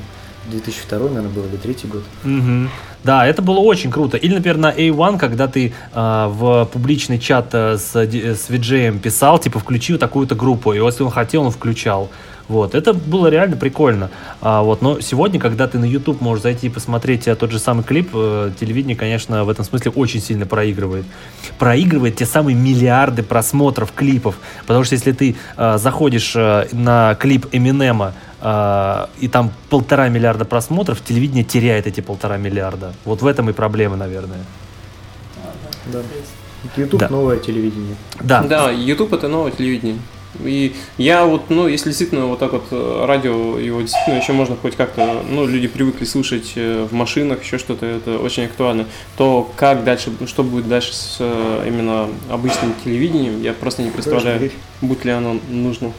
2002, 0.50 1.00
наверное, 1.00 1.30
был 1.30 1.44
или 1.46 1.58
третий 1.58 1.88
год. 1.88 2.04
Мгм. 2.24 2.70
Да, 3.04 3.28
это 3.28 3.42
было 3.42 3.60
очень 3.60 3.92
круто. 3.92 4.18
Или, 4.18 4.36
например, 4.36 4.58
на 4.58 4.72
A1, 4.72 5.18
когда 5.18 5.48
ты 5.48 5.74
а, 5.94 6.30
в 6.30 6.66
публичный 6.72 7.20
чат 7.20 7.50
э, 7.52 7.78
с, 7.78 8.06
ди- 8.06 8.34
с 8.34 8.50
VJ 8.50 9.00
писал, 9.00 9.40
типа, 9.40 9.60
включи 9.60 9.98
такую-то 9.98 10.36
группу, 10.36 10.72
и 10.74 10.80
если 10.80 11.04
он 11.04 11.12
хотел, 11.12 11.44
он 11.44 11.52
включал. 11.52 12.10
Вот, 12.50 12.76
это 12.76 12.94
было 12.94 13.28
реально 13.28 13.56
прикольно. 13.56 14.10
А, 14.42 14.64
вот, 14.64 14.82
но 14.82 15.00
сегодня, 15.00 15.40
когда 15.40 15.68
ты 15.68 15.80
на 15.80 15.86
YouTube 15.86 16.20
можешь 16.22 16.44
зайти 16.44 16.68
и 16.68 16.70
посмотреть 16.70 17.28
э, 17.28 17.36
тот 17.36 17.52
же 17.52 17.60
самый 17.60 17.84
клип, 17.84 18.10
э, 18.14 18.52
телевидение, 18.60 18.96
конечно, 18.98 19.44
в 19.46 19.50
этом 19.50 19.64
смысле 19.64 19.92
очень 19.92 20.22
сильно 20.22 20.46
проигрывает. 20.46 21.06
Проигрывает 21.58 22.18
те 22.18 22.26
самые 22.26 22.56
миллиарды 22.56 23.24
просмотров 23.24 23.94
клипов. 23.94 24.36
Потому 24.66 24.84
что 24.84 24.96
если 24.96 25.14
ты 25.14 25.36
э, 25.58 25.78
заходишь 25.78 26.34
э, 26.36 26.68
на 26.74 27.16
клип 27.16 27.48
Эминема, 27.52 28.14
и 28.46 29.28
там 29.30 29.54
полтора 29.70 30.10
миллиарда 30.10 30.44
просмотров, 30.44 31.02
телевидение 31.02 31.46
теряет 31.46 31.88
эти 31.88 32.02
полтора 32.02 32.36
миллиарда. 32.36 32.94
Вот 33.06 33.22
в 33.22 33.28
этом 33.28 33.50
и 33.50 33.54
проблема, 33.54 33.96
наверное. 33.96 34.44
Да. 35.86 36.02
YouTube 36.76 37.00
Да. 37.00 37.10
новое 37.10 37.38
телевидение. 37.38 37.96
Да, 38.22 38.44
Да, 38.44 38.72
YouTube 38.72 39.14
это 39.14 39.28
новое 39.28 39.52
телевидение. 39.52 39.98
И 40.44 40.76
я 40.98 41.26
вот, 41.26 41.50
ну, 41.50 41.68
если 41.68 41.90
действительно 41.90 42.26
вот 42.26 42.40
так 42.40 42.54
вот 42.54 42.66
э, 42.72 43.06
радио, 43.06 43.60
его 43.60 43.82
действительно 43.82 44.18
еще 44.18 44.34
можно 44.34 44.56
хоть 44.56 44.76
как-то, 44.76 45.22
ну, 45.30 45.46
люди 45.46 45.68
привыкли 45.68 46.06
слушать 46.06 46.54
э, 46.56 46.88
в 46.90 46.94
машинах, 46.94 47.44
еще 47.44 47.60
что-то, 47.60 47.86
это 47.86 48.18
очень 48.18 48.46
актуально, 48.46 48.88
то 49.16 49.52
как 49.56 49.84
дальше, 49.84 50.12
что 50.26 50.44
будет 50.44 50.68
дальше 50.68 50.94
с 50.94 51.18
э, 51.20 51.66
именно 51.68 52.08
обычным 52.32 52.74
телевидением, 52.84 53.44
я 53.44 53.54
просто 53.54 53.84
не 53.84 53.92
представляю, 53.92 54.52
будет 54.82 55.06
ли 55.06 55.12
оно 55.12 55.38
нужно. 55.50 55.92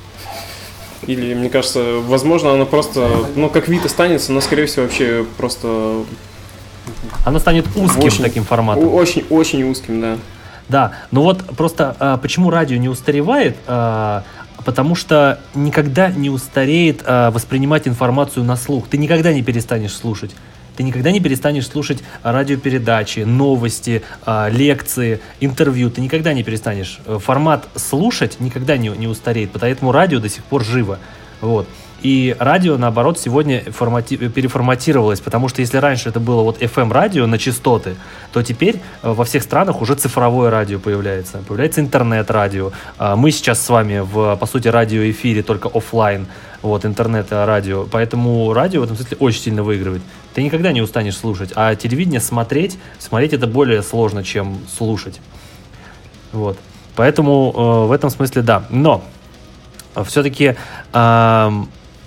Или, 1.07 1.35
мне 1.35 1.49
кажется, 1.49 2.01
возможно, 2.07 2.53
оно 2.53 2.67
просто, 2.67 3.09
ну, 3.37 3.49
как 3.49 3.69
вид 3.69 3.85
останется, 3.85 4.33
но, 4.33 4.41
скорее 4.41 4.67
всего, 4.67 4.85
вообще 4.85 5.25
просто 5.37 6.05
оно 7.25 7.39
станет 7.39 7.67
узким 7.77 8.03
Очень- 8.03 8.23
таким 8.25 8.45
форматом. 8.45 8.93
очень-очень 8.93 9.63
узким, 9.65 10.01
да. 10.01 10.17
Да, 10.69 10.93
но 11.11 11.23
вот 11.23 11.45
просто 11.57 11.97
а, 11.99 12.17
почему 12.17 12.51
радио 12.51 12.77
не 12.77 12.89
устаревает? 12.89 13.57
А, 13.67 14.25
потому 14.65 14.95
что 14.95 15.39
никогда 15.55 16.09
не 16.09 16.31
устареет 16.31 17.03
а, 17.05 17.31
воспринимать 17.31 17.87
информацию 17.87 18.45
на 18.45 18.57
слух. 18.57 18.89
Ты 18.89 18.99
никогда 18.99 19.33
не 19.33 19.43
перестанешь 19.43 19.95
слушать. 19.95 20.35
Ты 20.77 20.83
никогда 20.83 21.11
не 21.13 21.21
перестанешь 21.21 21.67
слушать 21.69 22.03
радиопередачи, 22.23 23.21
новости, 23.21 24.03
а, 24.27 24.49
лекции, 24.49 25.21
интервью. 25.41 25.91
Ты 25.91 26.01
никогда 26.01 26.33
не 26.33 26.43
перестанешь. 26.43 26.99
Э, 27.07 27.19
Формат 27.19 27.69
слушать 27.77 28.41
никогда 28.41 28.77
не, 28.77 28.89
не 28.89 29.07
устареет, 29.07 29.51
поэтому 29.53 29.93
радио 29.93 30.19
до 30.19 30.29
сих 30.29 30.45
пор 30.45 30.65
живо. 30.65 30.99
Вот. 31.41 31.69
И 32.05 32.37
радио, 32.39 32.77
наоборот, 32.77 33.19
сегодня 33.19 33.63
формати- 33.63 34.29
переформатировалось, 34.29 35.21
потому 35.21 35.49
что 35.49 35.63
если 35.63 35.79
раньше 35.79 36.11
это 36.11 36.21
было 36.21 36.43
вот 36.43 36.61
FM-радио 36.61 37.27
на 37.27 37.39
частоты, 37.39 37.97
то 38.31 38.43
теперь 38.43 38.83
э, 39.03 39.11
во 39.11 39.25
всех 39.25 39.43
странах 39.43 39.81
уже 39.81 39.95
цифровое 39.95 40.51
радио 40.51 40.79
появляется. 40.79 41.39
Появляется 41.49 41.81
интернет-радио. 41.81 42.73
А 42.99 43.17
Мы 43.17 43.31
сейчас 43.31 43.65
с 43.65 43.71
вами 43.71 44.01
в, 44.01 44.37
по 44.37 44.45
сути, 44.45 44.69
радиоэфире, 44.69 45.43
только 45.43 45.69
оффлайн, 45.69 46.27
вот, 46.61 46.85
интернет-радио. 46.85 47.87
Поэтому 47.91 48.53
радио 48.53 48.83
в 48.83 48.85
этом 48.85 48.97
смысле 48.99 49.17
очень 49.21 49.41
сильно 49.41 49.63
выигрывает. 49.63 50.03
Ты 50.35 50.43
никогда 50.43 50.73
не 50.73 50.83
устанешь 50.83 51.17
слушать. 51.17 51.53
А 51.55 51.75
телевидение 51.75 52.21
смотреть, 52.21 52.77
смотреть 52.99 53.33
это 53.33 53.47
более 53.47 53.83
сложно, 53.83 54.23
чем 54.23 54.59
слушать. 54.77 55.23
Вот. 56.33 56.59
Поэтому 56.97 57.51
э, 57.57 57.89
в 57.89 57.93
этом 57.93 58.11
смысле 58.11 58.43
да. 58.43 58.67
Но 58.69 59.03
все-таки 60.05 60.57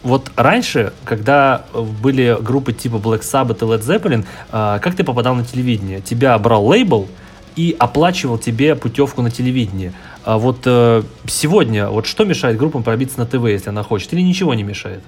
вот 0.07 0.31
раньше, 0.35 0.93
когда 1.05 1.65
были 2.01 2.37
группы 2.41 2.73
типа 2.73 2.95
Black 2.95 3.21
Sabbath 3.21 3.57
и 3.57 3.65
Led 3.65 3.81
Zeppelin, 3.81 4.25
а, 4.51 4.79
как 4.79 4.95
ты 4.95 5.03
попадал 5.03 5.35
на 5.35 5.43
телевидение? 5.45 6.01
Тебя 6.01 6.37
брал 6.39 6.65
лейбл 6.65 7.07
и 7.55 7.75
оплачивал 7.77 8.37
тебе 8.37 8.75
путевку 8.75 9.21
на 9.21 9.31
телевидение. 9.31 9.93
А 10.23 10.37
вот 10.37 10.59
э, 10.65 11.03
сегодня, 11.27 11.89
вот 11.89 12.05
что 12.05 12.25
мешает 12.25 12.57
группам 12.57 12.83
пробиться 12.83 13.17
на 13.19 13.25
ТВ, 13.25 13.45
если 13.47 13.69
она 13.69 13.81
хочет, 13.83 14.13
или 14.13 14.21
ничего 14.21 14.53
не 14.53 14.63
мешает? 14.63 15.01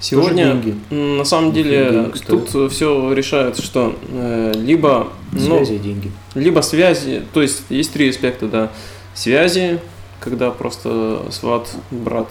Сегодня, 0.00 0.52
деньги. 0.54 0.76
на 0.94 1.24
самом 1.24 1.52
Деньги 1.52 1.68
деле, 1.68 2.10
стоят. 2.14 2.50
тут 2.50 2.72
все 2.72 3.12
решает, 3.12 3.58
что 3.58 3.96
э, 4.08 4.52
либо, 4.56 5.08
ну, 5.32 5.56
Связи 5.56 5.72
и 5.74 5.78
деньги. 5.78 6.12
либо 6.34 6.60
связи, 6.60 7.22
то 7.32 7.42
есть 7.42 7.62
есть 7.68 7.92
три 7.92 8.08
аспекта, 8.08 8.46
да, 8.46 8.70
связи, 9.14 9.80
когда 10.20 10.50
просто 10.50 11.22
сват, 11.30 11.68
брат 11.90 12.28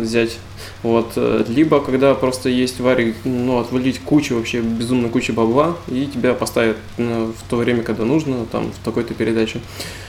взять. 0.00 0.38
Вот. 0.82 1.12
э, 1.16 1.44
Либо 1.48 1.80
когда 1.80 2.14
просто 2.14 2.48
есть 2.48 2.80
варик, 2.80 3.14
ну, 3.24 3.58
отвалить 3.58 3.98
кучу, 4.00 4.36
вообще 4.36 4.60
безумно 4.60 5.08
кучу 5.08 5.32
бабла, 5.32 5.76
и 5.88 6.06
тебя 6.06 6.34
поставят 6.34 6.76
ну, 6.98 7.32
в 7.32 7.48
то 7.50 7.56
время, 7.56 7.82
когда 7.82 8.04
нужно, 8.04 8.46
там, 8.50 8.72
в 8.72 8.84
такой-то 8.84 9.14
передаче. 9.14 9.60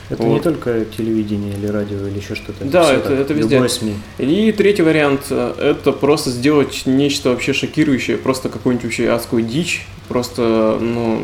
Это 0.10 0.22
Вот. 0.24 0.34
не 0.34 0.40
только 0.40 0.86
телевидение 0.86 1.53
или 1.57 1.68
радио 1.68 2.07
или 2.07 2.18
еще 2.20 2.36
что-то. 2.36 2.64
Да, 2.66 2.94
это- 2.94 3.10
так, 3.10 3.20
это 3.20 3.34
везде. 3.34 3.68
СМИ. 3.68 3.95
И 4.20 4.52
третий 4.52 4.84
вариант 4.84 5.22
э,– 5.30 5.53
это 5.60 5.91
просто 5.91 6.30
сделать 6.30 6.84
нечто 6.86 7.30
вообще 7.32 7.53
шокирующее, 7.53 8.18
просто 8.18 8.49
какую-нибудь 8.49 8.86
вообще 8.86 9.10
адскую 9.10 9.41
дичь, 9.44 9.88
просто, 10.07 10.78
ну, 10.80 11.22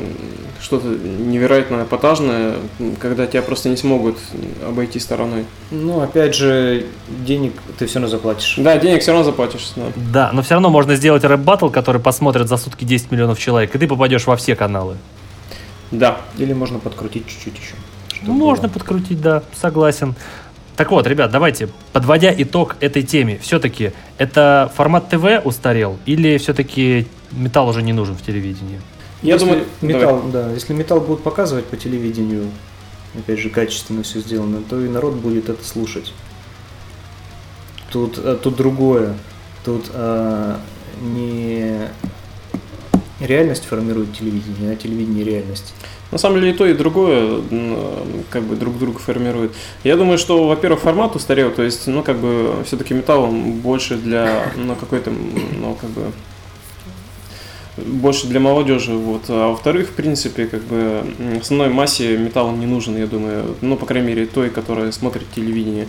что-то 0.60 0.88
невероятно 0.88 1.84
эпатажное, 1.84 2.56
когда 3.00 3.26
тебя 3.28 3.42
просто 3.42 3.70
не 3.70 3.78
смогут 3.78 4.18
обойти 4.68 5.00
стороной. 5.00 5.46
Ну, 5.72 6.02
опять 6.02 6.36
же, 6.36 6.86
денег 7.26 7.54
ты 7.78 7.86
все 7.88 8.00
равно 8.02 8.08
заплатишь. 8.18 8.56
Да, 8.58 8.78
денег 8.78 9.02
все 9.02 9.12
равно 9.12 9.24
заплатишь, 9.24 9.72
да. 9.76 9.84
Да, 9.96 10.30
но 10.34 10.42
все 10.42 10.56
равно 10.56 10.70
можно 10.70 10.96
сделать 10.96 11.24
рэп-баттл, 11.24 11.70
который 11.70 12.02
посмотрят 12.02 12.48
за 12.48 12.58
сутки 12.58 12.84
10 12.84 13.12
миллионов 13.12 13.40
человек, 13.40 13.74
и 13.76 13.78
ты 13.78 13.88
попадешь 13.88 14.28
во 14.28 14.36
все 14.36 14.56
каналы. 14.56 14.98
Да. 15.92 16.18
Или 16.38 16.54
можно 16.54 16.80
подкрутить 16.80 17.28
чуть-чуть 17.28 17.56
еще. 17.56 17.76
чтобы 18.16 18.34
Можно 18.34 18.68
было. 18.68 18.74
подкрутить, 18.74 19.22
да, 19.22 19.44
согласен. 19.54 20.16
Так 20.78 20.90
вот, 20.92 21.06
ребят, 21.06 21.32
давайте, 21.32 21.70
подводя 21.94 22.34
итог 22.36 22.76
этой 22.80 23.04
теме, 23.04 23.38
все-таки 23.42 23.92
это 24.18 24.72
формат 24.76 25.10
ТВ 25.10 25.46
устарел 25.46 26.00
или 26.06 26.38
все-таки 26.38 27.08
металл 27.32 27.70
уже 27.70 27.82
не 27.82 27.94
нужен 27.94 28.16
в 28.16 28.22
телевидении? 28.22 28.82
Я 29.22 29.34
Если 29.34 29.46
думаю, 29.46 29.66
металл, 29.82 30.24
да, 30.32 30.50
если 30.52 30.74
металл 30.74 31.02
будут 31.02 31.24
показывать 31.24 31.66
по 31.66 31.78
телевидению, 31.78 32.50
опять 33.16 33.40
же, 33.40 33.50
качественно 33.50 34.02
все 34.02 34.20
сделано, 34.22 34.64
то 34.68 34.80
и 34.84 34.88
народ 34.88 35.16
будет 35.16 35.50
это 35.50 35.64
слушать. 35.64 36.14
Тут, 37.92 38.18
а, 38.18 38.36
тут 38.36 38.56
другое. 38.56 39.16
Тут 39.64 39.92
а, 39.94 40.60
не 41.02 41.90
реальность 43.20 43.66
формирует 43.66 44.18
телевидение, 44.18 44.74
а 44.74 44.76
телевидение 44.76 45.24
реальность. 45.24 45.74
На 46.12 46.18
самом 46.18 46.40
деле 46.40 46.52
и 46.52 46.54
то, 46.54 46.66
и 46.66 46.74
другое 46.74 47.42
м, 47.52 47.78
как 48.30 48.44
бы 48.44 48.56
друг 48.56 48.78
друга 48.78 49.00
формирует. 49.00 49.54
Я 49.84 49.96
думаю, 49.96 50.18
что, 50.18 50.48
во-первых, 50.48 50.82
формат 50.82 51.16
устарел, 51.16 51.52
то 51.52 51.64
есть, 51.64 51.88
ну, 51.88 52.04
как 52.04 52.18
бы, 52.18 52.64
все-таки 52.66 52.94
металл 52.94 53.28
больше 53.28 53.96
для, 53.96 54.52
ну, 54.58 54.76
какой-то, 54.76 55.12
ну, 55.12 55.78
как 55.80 55.90
бы, 55.92 56.12
больше 57.78 58.28
для 58.28 58.42
молодежи, 58.42 58.94
вот. 58.94 59.24
А 59.30 59.50
во-вторых, 59.50 59.90
в 59.90 59.94
принципе, 59.94 60.48
как 60.48 60.64
бы, 60.64 61.04
основной 61.40 61.70
массе 61.70 62.18
металл 62.18 62.52
не 62.52 62.66
нужен, 62.66 62.98
я 62.98 63.08
думаю, 63.08 63.56
ну, 63.62 63.78
по 63.78 63.86
крайней 63.86 64.08
мере, 64.08 64.26
той, 64.26 64.50
которая 64.50 64.92
смотрит 64.92 65.28
телевидение. 65.34 65.88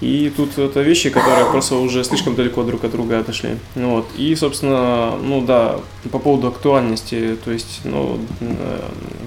И 0.00 0.32
тут 0.36 0.58
это 0.58 0.80
вещи, 0.82 1.10
которые 1.10 1.50
просто 1.50 1.74
уже 1.74 2.04
слишком 2.04 2.36
далеко 2.36 2.62
друг 2.62 2.84
от 2.84 2.92
друга 2.92 3.18
отошли. 3.18 3.56
Ну 3.74 3.96
Вот. 3.96 4.06
И, 4.16 4.34
собственно, 4.36 5.16
ну 5.20 5.40
да, 5.40 5.80
по 6.12 6.20
поводу 6.20 6.48
актуальности, 6.48 7.36
то 7.44 7.50
есть, 7.50 7.80
ну, 7.84 8.20
э, 8.40 8.80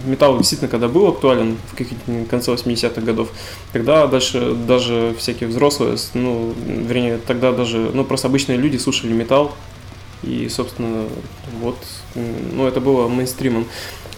металл 0.06 0.38
действительно, 0.38 0.70
когда 0.70 0.88
был 0.88 1.08
актуален 1.08 1.58
в 1.74 2.26
конце 2.28 2.52
80-х 2.52 3.02
годов, 3.02 3.30
тогда 3.74 4.08
дальше 4.08 4.56
даже 4.68 5.14
всякие 5.18 5.50
взрослые, 5.50 5.98
ну, 6.14 6.54
вернее, 6.58 7.18
тогда 7.18 7.52
даже, 7.52 7.92
ну, 7.94 8.06
просто 8.06 8.28
обычные 8.28 8.58
люди 8.58 8.78
слушали 8.78 9.12
металл, 9.12 9.54
и, 10.24 10.48
собственно, 10.50 11.06
вот, 11.62 11.78
ну, 12.16 12.68
это 12.68 12.80
было 12.80 13.08
мейнстримом. 13.08 13.66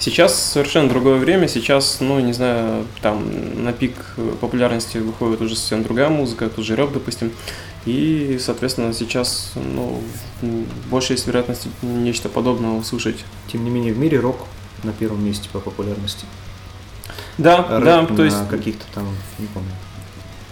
Сейчас 0.04 0.38
совершенно 0.38 0.90
другое 0.90 1.16
время, 1.16 1.48
сейчас, 1.48 2.02
ну, 2.02 2.20
не 2.20 2.34
знаю, 2.34 2.86
там 3.02 3.64
на 3.64 3.72
пик 3.72 3.94
популярности 4.42 4.98
выходит 4.98 5.40
уже 5.40 5.56
совсем 5.56 5.82
другая 5.82 6.10
музыка, 6.10 6.50
тот 6.50 6.66
же 6.66 6.76
рэп, 6.76 6.92
допустим, 6.92 7.32
и, 7.86 8.38
соответственно, 8.42 8.92
сейчас, 8.94 9.54
ну, 9.56 10.02
больше 10.90 11.14
есть 11.14 11.26
вероятность 11.26 11.68
нечто 11.82 12.28
подобного 12.28 12.76
услышать. 12.80 13.24
Тем 13.50 13.64
не 13.64 13.70
менее, 13.70 13.94
в 13.94 13.98
мире 13.98 14.20
рок 14.20 14.40
на 14.84 14.92
первом 14.92 15.26
месте 15.26 15.48
по 15.54 15.62
популярности. 15.62 16.26
Да, 17.38 17.66
А 17.70 17.80
да, 17.80 18.06
то 18.06 18.26
есть, 18.26 18.50
каких-то 18.50 18.84
там, 18.94 19.08
не 19.40 19.48
помню, 19.48 19.72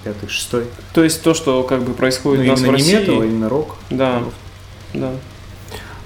пятый, 0.06 0.30
шестой. 0.30 0.64
то 0.94 1.04
есть 1.04 1.24
то, 1.24 1.34
что 1.34 1.64
как 1.64 1.82
бы 1.82 1.90
Ну, 1.90 1.94
происходит 1.96 2.46
у 2.46 2.48
нас 2.52 2.60
в 2.62 2.64
именно 2.64 2.78
не 2.78 2.84
России, 2.84 3.00
метал, 3.02 3.22
а 3.22 3.26
именно 3.26 3.50
рок. 3.50 3.76
да, 3.90 4.24
да. 4.94 5.12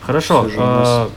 Хорошо. 0.02 0.50
Э, 0.52 1.10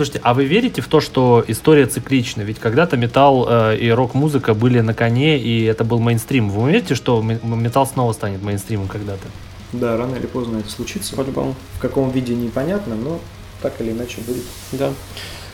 Слушайте, 0.00 0.22
а 0.24 0.32
вы 0.32 0.46
верите 0.46 0.80
в 0.80 0.88
то, 0.88 1.02
что 1.02 1.44
история 1.46 1.84
циклична? 1.84 2.40
Ведь 2.40 2.58
когда-то 2.58 2.96
металл 2.96 3.46
э, 3.46 3.76
и 3.76 3.90
рок-музыка 3.90 4.54
были 4.54 4.80
на 4.80 4.94
коне, 4.94 5.38
и 5.38 5.62
это 5.64 5.84
был 5.84 5.98
мейнстрим. 5.98 6.48
Вы 6.48 6.70
верите, 6.72 6.94
что 6.94 7.20
металл 7.20 7.86
снова 7.86 8.14
станет 8.14 8.42
мейнстримом 8.42 8.88
когда-то? 8.88 9.26
Да, 9.74 9.98
рано 9.98 10.16
или 10.16 10.24
поздно 10.24 10.56
это 10.56 10.70
случится. 10.70 11.14
По-любому. 11.14 11.54
В 11.74 11.80
каком 11.80 12.10
виде 12.12 12.34
непонятно, 12.34 12.94
но 12.94 13.20
так 13.60 13.78
или 13.82 13.90
иначе 13.90 14.22
будет. 14.26 14.44
Да. 14.72 14.90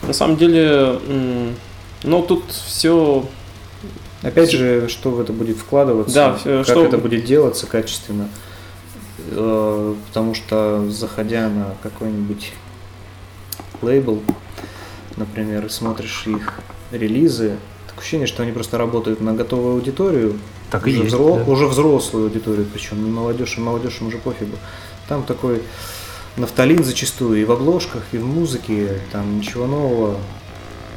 На 0.06 0.12
самом 0.12 0.36
деле, 0.36 0.96
м, 1.08 1.56
ну 2.04 2.22
тут 2.22 2.44
все 2.52 3.24
Опять 4.22 4.52
же, 4.52 4.86
что 4.88 5.10
в 5.10 5.18
это 5.20 5.32
будет 5.32 5.56
вкладываться, 5.56 6.14
Да, 6.14 6.38
как 6.44 6.64
что- 6.64 6.84
это 6.84 6.98
будет 6.98 7.24
делаться 7.24 7.66
качественно. 7.66 8.28
Э, 9.32 9.94
Потому 10.06 10.34
что, 10.36 10.88
заходя 10.88 11.48
на 11.48 11.74
какой-нибудь 11.82 12.52
лейбл, 13.82 14.22
например, 15.16 15.66
и 15.66 15.68
смотришь 15.68 16.24
их 16.26 16.54
релизы, 16.92 17.56
такое 17.86 18.00
ощущение, 18.02 18.26
что 18.26 18.42
они 18.42 18.52
просто 18.52 18.78
работают 18.78 19.20
на 19.20 19.32
готовую 19.34 19.74
аудиторию, 19.74 20.38
Так 20.70 20.86
и 20.86 20.90
уже, 20.90 21.02
есть. 21.04 21.14
взро- 21.14 21.44
да. 21.44 21.50
уже 21.50 21.66
взрослую 21.66 22.26
аудиторию, 22.26 22.66
причем 22.72 23.04
не 23.04 23.10
молодежь, 23.10 23.56
и 23.58 23.60
молодежь 23.60 23.98
им 24.00 24.08
уже 24.08 24.18
пофигу. 24.18 24.56
Там 25.08 25.22
такой 25.22 25.62
нафталин 26.36 26.84
зачастую 26.84 27.40
и 27.40 27.44
в 27.44 27.52
обложках, 27.52 28.02
и 28.12 28.18
в 28.18 28.26
музыке, 28.26 29.00
там 29.12 29.38
ничего 29.38 29.66
нового. 29.66 30.16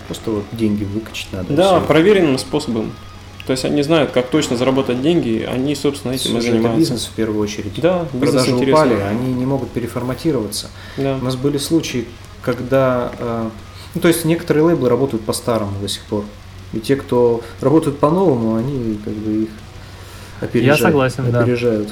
Просто 0.07 0.31
вот 0.31 0.43
деньги 0.51 0.83
выкачать 0.83 1.27
надо. 1.31 1.53
и 1.53 1.55
Да, 1.55 1.79
проверенным 1.81 2.37
способом. 2.39 2.91
То 3.45 3.51
есть 3.53 3.65
они 3.65 3.81
знают, 3.83 4.11
как 4.11 4.27
точно 4.29 4.57
заработать 4.57 5.01
деньги, 5.01 5.47
они, 5.49 5.73
собственно, 5.75 6.11
этим 6.13 6.31
и 6.31 6.33
Слушай, 6.33 6.43
это 6.49 6.51
занимаются. 6.57 6.79
бизнес 6.79 7.05
в 7.05 7.11
первую 7.11 7.41
очередь. 7.41 7.79
Да, 7.81 8.05
бизнес 8.13 8.45
Продажи 8.45 8.71
упали, 8.71 8.93
они 8.95 9.33
не 9.33 9.45
могут 9.45 9.69
переформатироваться. 9.71 10.69
Да. 10.97 11.17
У 11.19 11.23
нас 11.25 11.35
были 11.35 11.57
случаи, 11.57 12.05
когда... 12.53 13.11
э, 13.17 13.49
ну, 13.95 14.01
то 14.01 14.07
есть 14.07 14.25
некоторые 14.25 14.63
лейблы 14.63 14.89
работают 14.89 15.23
по-старому 15.23 15.79
до 15.81 15.87
сих 15.87 16.03
пор. 16.03 16.23
И 16.73 16.79
те, 16.79 16.95
кто 16.95 17.41
работают 17.61 17.99
по-новому, 17.99 18.55
они 18.55 18.99
как 19.03 19.13
бы 19.13 19.43
их 19.43 19.49
опережают. 20.41 20.81
согласен, 20.81 21.31
да. 21.31 21.41
опережают. 21.41 21.89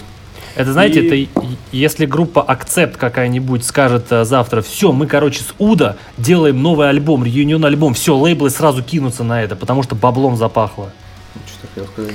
Это, 0.56 0.74
знаете, 0.74 1.02
И- 1.02 1.30
это 1.36 1.48
если 1.72 2.06
группа 2.06 2.42
Акцепт 2.42 2.98
какая-нибудь 2.98 3.64
скажет 3.64 4.12
э, 4.12 4.26
завтра, 4.26 4.62
все, 4.62 4.92
мы, 4.92 5.06
короче, 5.06 5.42
с 5.42 5.54
Уда 5.60 5.98
делаем 6.18 6.62
новый 6.62 6.90
альбом, 6.90 7.24
реюнион 7.24 7.64
альбом, 7.66 7.94
все, 7.94 8.16
лейблы 8.16 8.50
сразу 8.50 8.84
кинутся 8.84 9.24
на 9.24 9.44
это, 9.44 9.56
потому 9.56 9.84
что 9.84 9.96
баблом 9.96 10.36
запахло. 10.36 10.92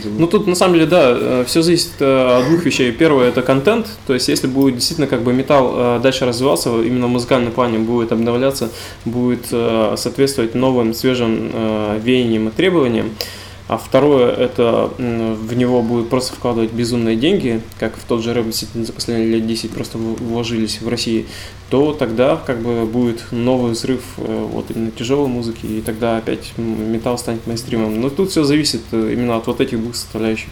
Забыл. 0.02 0.18
Ну 0.18 0.26
тут 0.26 0.46
на 0.46 0.54
самом 0.54 0.74
деле, 0.74 0.86
да, 0.86 1.44
все 1.44 1.62
зависит 1.62 1.92
э, 2.00 2.38
от 2.38 2.46
двух 2.48 2.64
вещей. 2.64 2.92
Первое 2.92 3.28
это 3.28 3.42
контент, 3.42 3.86
то 4.06 4.14
есть 4.14 4.28
если 4.28 4.46
будет 4.46 4.74
действительно 4.74 5.06
как 5.06 5.22
бы 5.22 5.32
металл 5.32 5.72
э, 5.74 6.00
дальше 6.02 6.26
развиваться, 6.26 6.70
именно 6.82 7.06
в 7.06 7.10
музыкальном 7.10 7.52
плане 7.52 7.78
будет 7.78 8.12
обновляться, 8.12 8.70
будет 9.04 9.46
э, 9.50 9.94
соответствовать 9.96 10.54
новым 10.54 10.94
свежим 10.94 11.50
э, 11.52 12.00
веяниям 12.02 12.48
и 12.48 12.50
требованиям. 12.50 13.10
А 13.68 13.78
второе, 13.78 14.30
это 14.32 14.90
в 14.98 15.54
него 15.54 15.82
будут 15.82 16.10
просто 16.10 16.34
вкладывать 16.34 16.72
безумные 16.72 17.16
деньги, 17.16 17.62
как 17.78 17.96
в 17.96 18.04
тот 18.04 18.22
же 18.22 18.34
рэп 18.34 18.46
действительно 18.46 18.84
за 18.84 18.92
последние 18.92 19.36
лет 19.36 19.46
10 19.46 19.70
просто 19.70 19.98
вложились 19.98 20.80
в 20.82 20.88
России, 20.88 21.26
то 21.70 21.92
тогда 21.92 22.36
как 22.36 22.60
бы 22.60 22.84
будет 22.84 23.24
новый 23.30 23.72
взрыв 23.72 24.02
э, 24.18 24.48
вот 24.52 24.70
именно 24.70 24.90
тяжелой 24.90 25.28
музыки, 25.28 25.64
и 25.64 25.80
тогда 25.80 26.18
опять 26.18 26.52
металл 26.58 27.16
станет 27.16 27.46
мейнстримом. 27.46 27.98
Но 28.00 28.10
тут 28.10 28.30
все 28.30 28.44
зависит 28.44 28.82
э, 28.90 29.12
именно 29.14 29.36
от 29.36 29.46
вот 29.46 29.60
этих 29.60 29.80
двух 29.80 29.94
составляющих. 29.94 30.48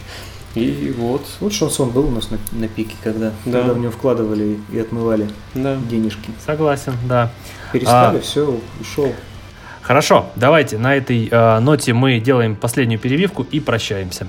И 0.55 0.93
вот, 0.97 1.21
Вот 1.39 1.53
шансон 1.53 1.91
был 1.91 2.07
у 2.07 2.11
нас 2.11 2.29
на, 2.29 2.37
на 2.51 2.67
пике, 2.67 2.95
когда, 3.03 3.31
Да. 3.45 3.59
когда 3.59 3.73
в 3.73 3.79
него 3.79 3.91
вкладывали 3.91 4.57
и 4.73 4.79
отмывали 4.79 5.29
да. 5.53 5.77
денежки. 5.89 6.31
Согласен, 6.45 6.93
да. 7.07 7.31
Перестали, 7.71 8.17
А. 8.17 8.21
все, 8.21 8.59
ушел. 8.79 9.13
Хорошо, 9.81 10.27
давайте 10.35 10.77
на 10.77 10.95
этой 10.95 11.27
э, 11.29 11.59
ноте 11.59 11.93
мы 11.93 12.19
делаем 12.19 12.55
последнюю 12.55 12.99
перебивку 12.99 13.43
и 13.43 13.59
прощаемся. 13.59 14.27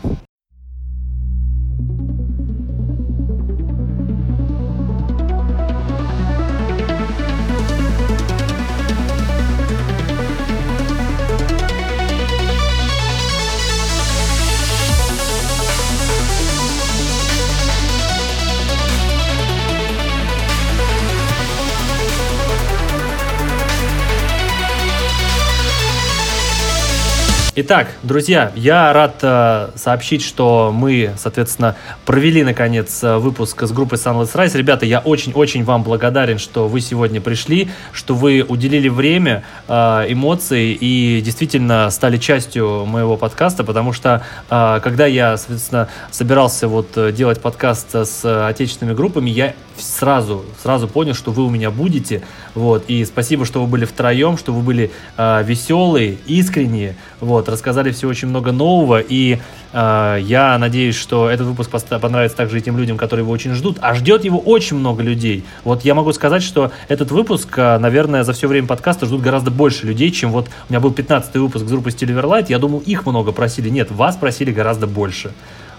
Итак, 27.54 27.88
друзья, 28.02 28.50
я 28.56 28.90
рад 28.94 29.16
э, 29.20 29.68
сообщить, 29.74 30.22
что 30.22 30.72
мы, 30.74 31.12
соответственно, 31.18 31.76
провели, 32.06 32.42
наконец, 32.44 33.04
э, 33.04 33.18
выпуск 33.18 33.64
с 33.64 33.72
группой 33.72 33.98
Sunless 33.98 34.32
Rise. 34.34 34.56
Ребята, 34.56 34.86
я 34.86 35.00
очень-очень 35.00 35.62
вам 35.62 35.82
благодарен, 35.82 36.38
что 36.38 36.66
вы 36.66 36.80
сегодня 36.80 37.20
пришли, 37.20 37.68
что 37.92 38.14
вы 38.14 38.42
уделили 38.48 38.88
время, 38.88 39.44
э, 39.68 39.74
эмоции 40.08 40.72
и 40.72 41.20
действительно 41.20 41.90
стали 41.90 42.16
частью 42.16 42.86
моего 42.86 43.18
подкаста, 43.18 43.64
потому 43.64 43.92
что, 43.92 44.24
э, 44.48 44.80
когда 44.82 45.04
я, 45.04 45.36
соответственно, 45.36 45.88
собирался 46.10 46.68
вот 46.68 46.96
э, 46.96 47.12
делать 47.12 47.42
подкаст 47.42 47.94
с 47.94 48.24
э, 48.24 48.46
отечественными 48.46 48.94
группами, 48.96 49.28
я 49.28 49.52
сразу, 49.78 50.44
сразу 50.62 50.88
понял, 50.88 51.14
что 51.14 51.30
вы 51.30 51.44
у 51.44 51.50
меня 51.50 51.70
будете, 51.70 52.22
вот, 52.54 52.84
и 52.88 53.04
спасибо, 53.04 53.44
что 53.44 53.60
вы 53.60 53.66
были 53.66 53.84
втроем, 53.84 54.36
что 54.36 54.52
вы 54.52 54.62
были 54.62 54.90
э, 55.16 55.42
веселые, 55.44 56.18
искренние, 56.26 56.96
вот, 57.20 57.48
рассказали 57.48 57.90
все 57.90 58.08
очень 58.08 58.28
много 58.28 58.52
нового, 58.52 59.00
и 59.00 59.38
э, 59.72 60.18
я 60.22 60.58
надеюсь, 60.58 60.96
что 60.96 61.30
этот 61.30 61.46
выпуск 61.46 61.70
понравится 62.00 62.36
также 62.36 62.58
и 62.58 62.60
тем 62.62 62.76
людям, 62.78 62.96
которые 62.96 63.24
его 63.24 63.32
очень 63.32 63.54
ждут, 63.54 63.78
а 63.80 63.94
ждет 63.94 64.24
его 64.24 64.38
очень 64.38 64.76
много 64.76 65.02
людей. 65.02 65.44
Вот 65.64 65.84
я 65.84 65.94
могу 65.94 66.12
сказать, 66.12 66.42
что 66.42 66.72
этот 66.88 67.10
выпуск, 67.10 67.52
э, 67.56 67.78
наверное, 67.78 68.24
за 68.24 68.32
все 68.32 68.48
время 68.48 68.66
подкаста 68.66 69.06
ждут 69.06 69.22
гораздо 69.22 69.50
больше 69.50 69.86
людей, 69.86 70.10
чем 70.10 70.32
вот 70.32 70.48
у 70.68 70.72
меня 70.72 70.80
был 70.80 70.92
15 70.92 71.34
выпуск 71.36 71.64
группы 71.64 71.90
Stiliverlight, 71.90 72.46
я 72.48 72.58
думал, 72.58 72.80
их 72.80 73.06
много 73.06 73.32
просили, 73.32 73.68
нет, 73.68 73.90
вас 73.90 74.16
просили 74.16 74.52
гораздо 74.52 74.86
больше, 74.86 75.32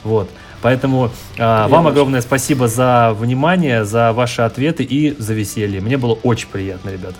вот. 0.03 0.29
Поэтому 0.63 1.11
э, 1.37 1.67
вам 1.67 1.87
огромное 1.87 2.21
спасибо 2.21 2.67
за 2.67 3.13
внимание, 3.15 3.85
за 3.85 4.13
ваши 4.13 4.41
ответы 4.41 4.83
и 4.83 5.15
за 5.19 5.33
веселье. 5.33 5.81
Мне 5.81 5.97
было 5.97 6.13
очень 6.23 6.47
приятно, 6.47 6.89
ребята. 6.89 7.19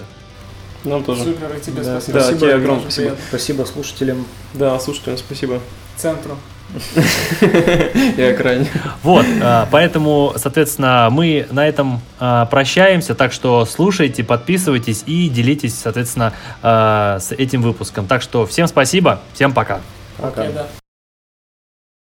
Нам 0.86 1.04
тоже. 1.04 1.24
Супер, 1.26 1.56
и 1.56 1.62
тебе 1.62 1.84
Да, 1.84 2.02
спасибо. 2.02 2.20
да, 2.20 2.34
тебе 2.34 2.56
огромное 2.56 2.82
спасибо. 2.84 3.06
приятно. 3.08 3.26
Спасибо 3.30 3.64
слушателям. 3.66 4.26
Да, 4.54 4.80
слушателям 4.80 5.18
спасибо. 5.18 5.60
Центру. 5.98 6.38
И 8.18 8.22
окраине. 8.22 8.68
Вот, 9.04 9.26
э, 9.26 9.66
поэтому, 9.70 10.34
соответственно, 10.38 11.10
мы 11.12 11.46
на 11.52 11.68
этом 11.68 12.02
э, 12.20 12.46
прощаемся, 12.50 13.14
так 13.14 13.32
что 13.32 13.66
слушайте, 13.66 14.24
подписывайтесь 14.24 15.04
и 15.06 15.30
делитесь, 15.30 15.76
соответственно, 15.76 16.34
э, 16.64 17.18
с 17.20 17.32
этим 17.32 17.62
выпуском. 17.62 18.08
Так 18.08 18.22
что 18.22 18.46
всем 18.46 18.68
спасибо, 18.68 19.20
всем 19.34 19.52
пока. 19.54 19.82
Пока. 20.18 20.48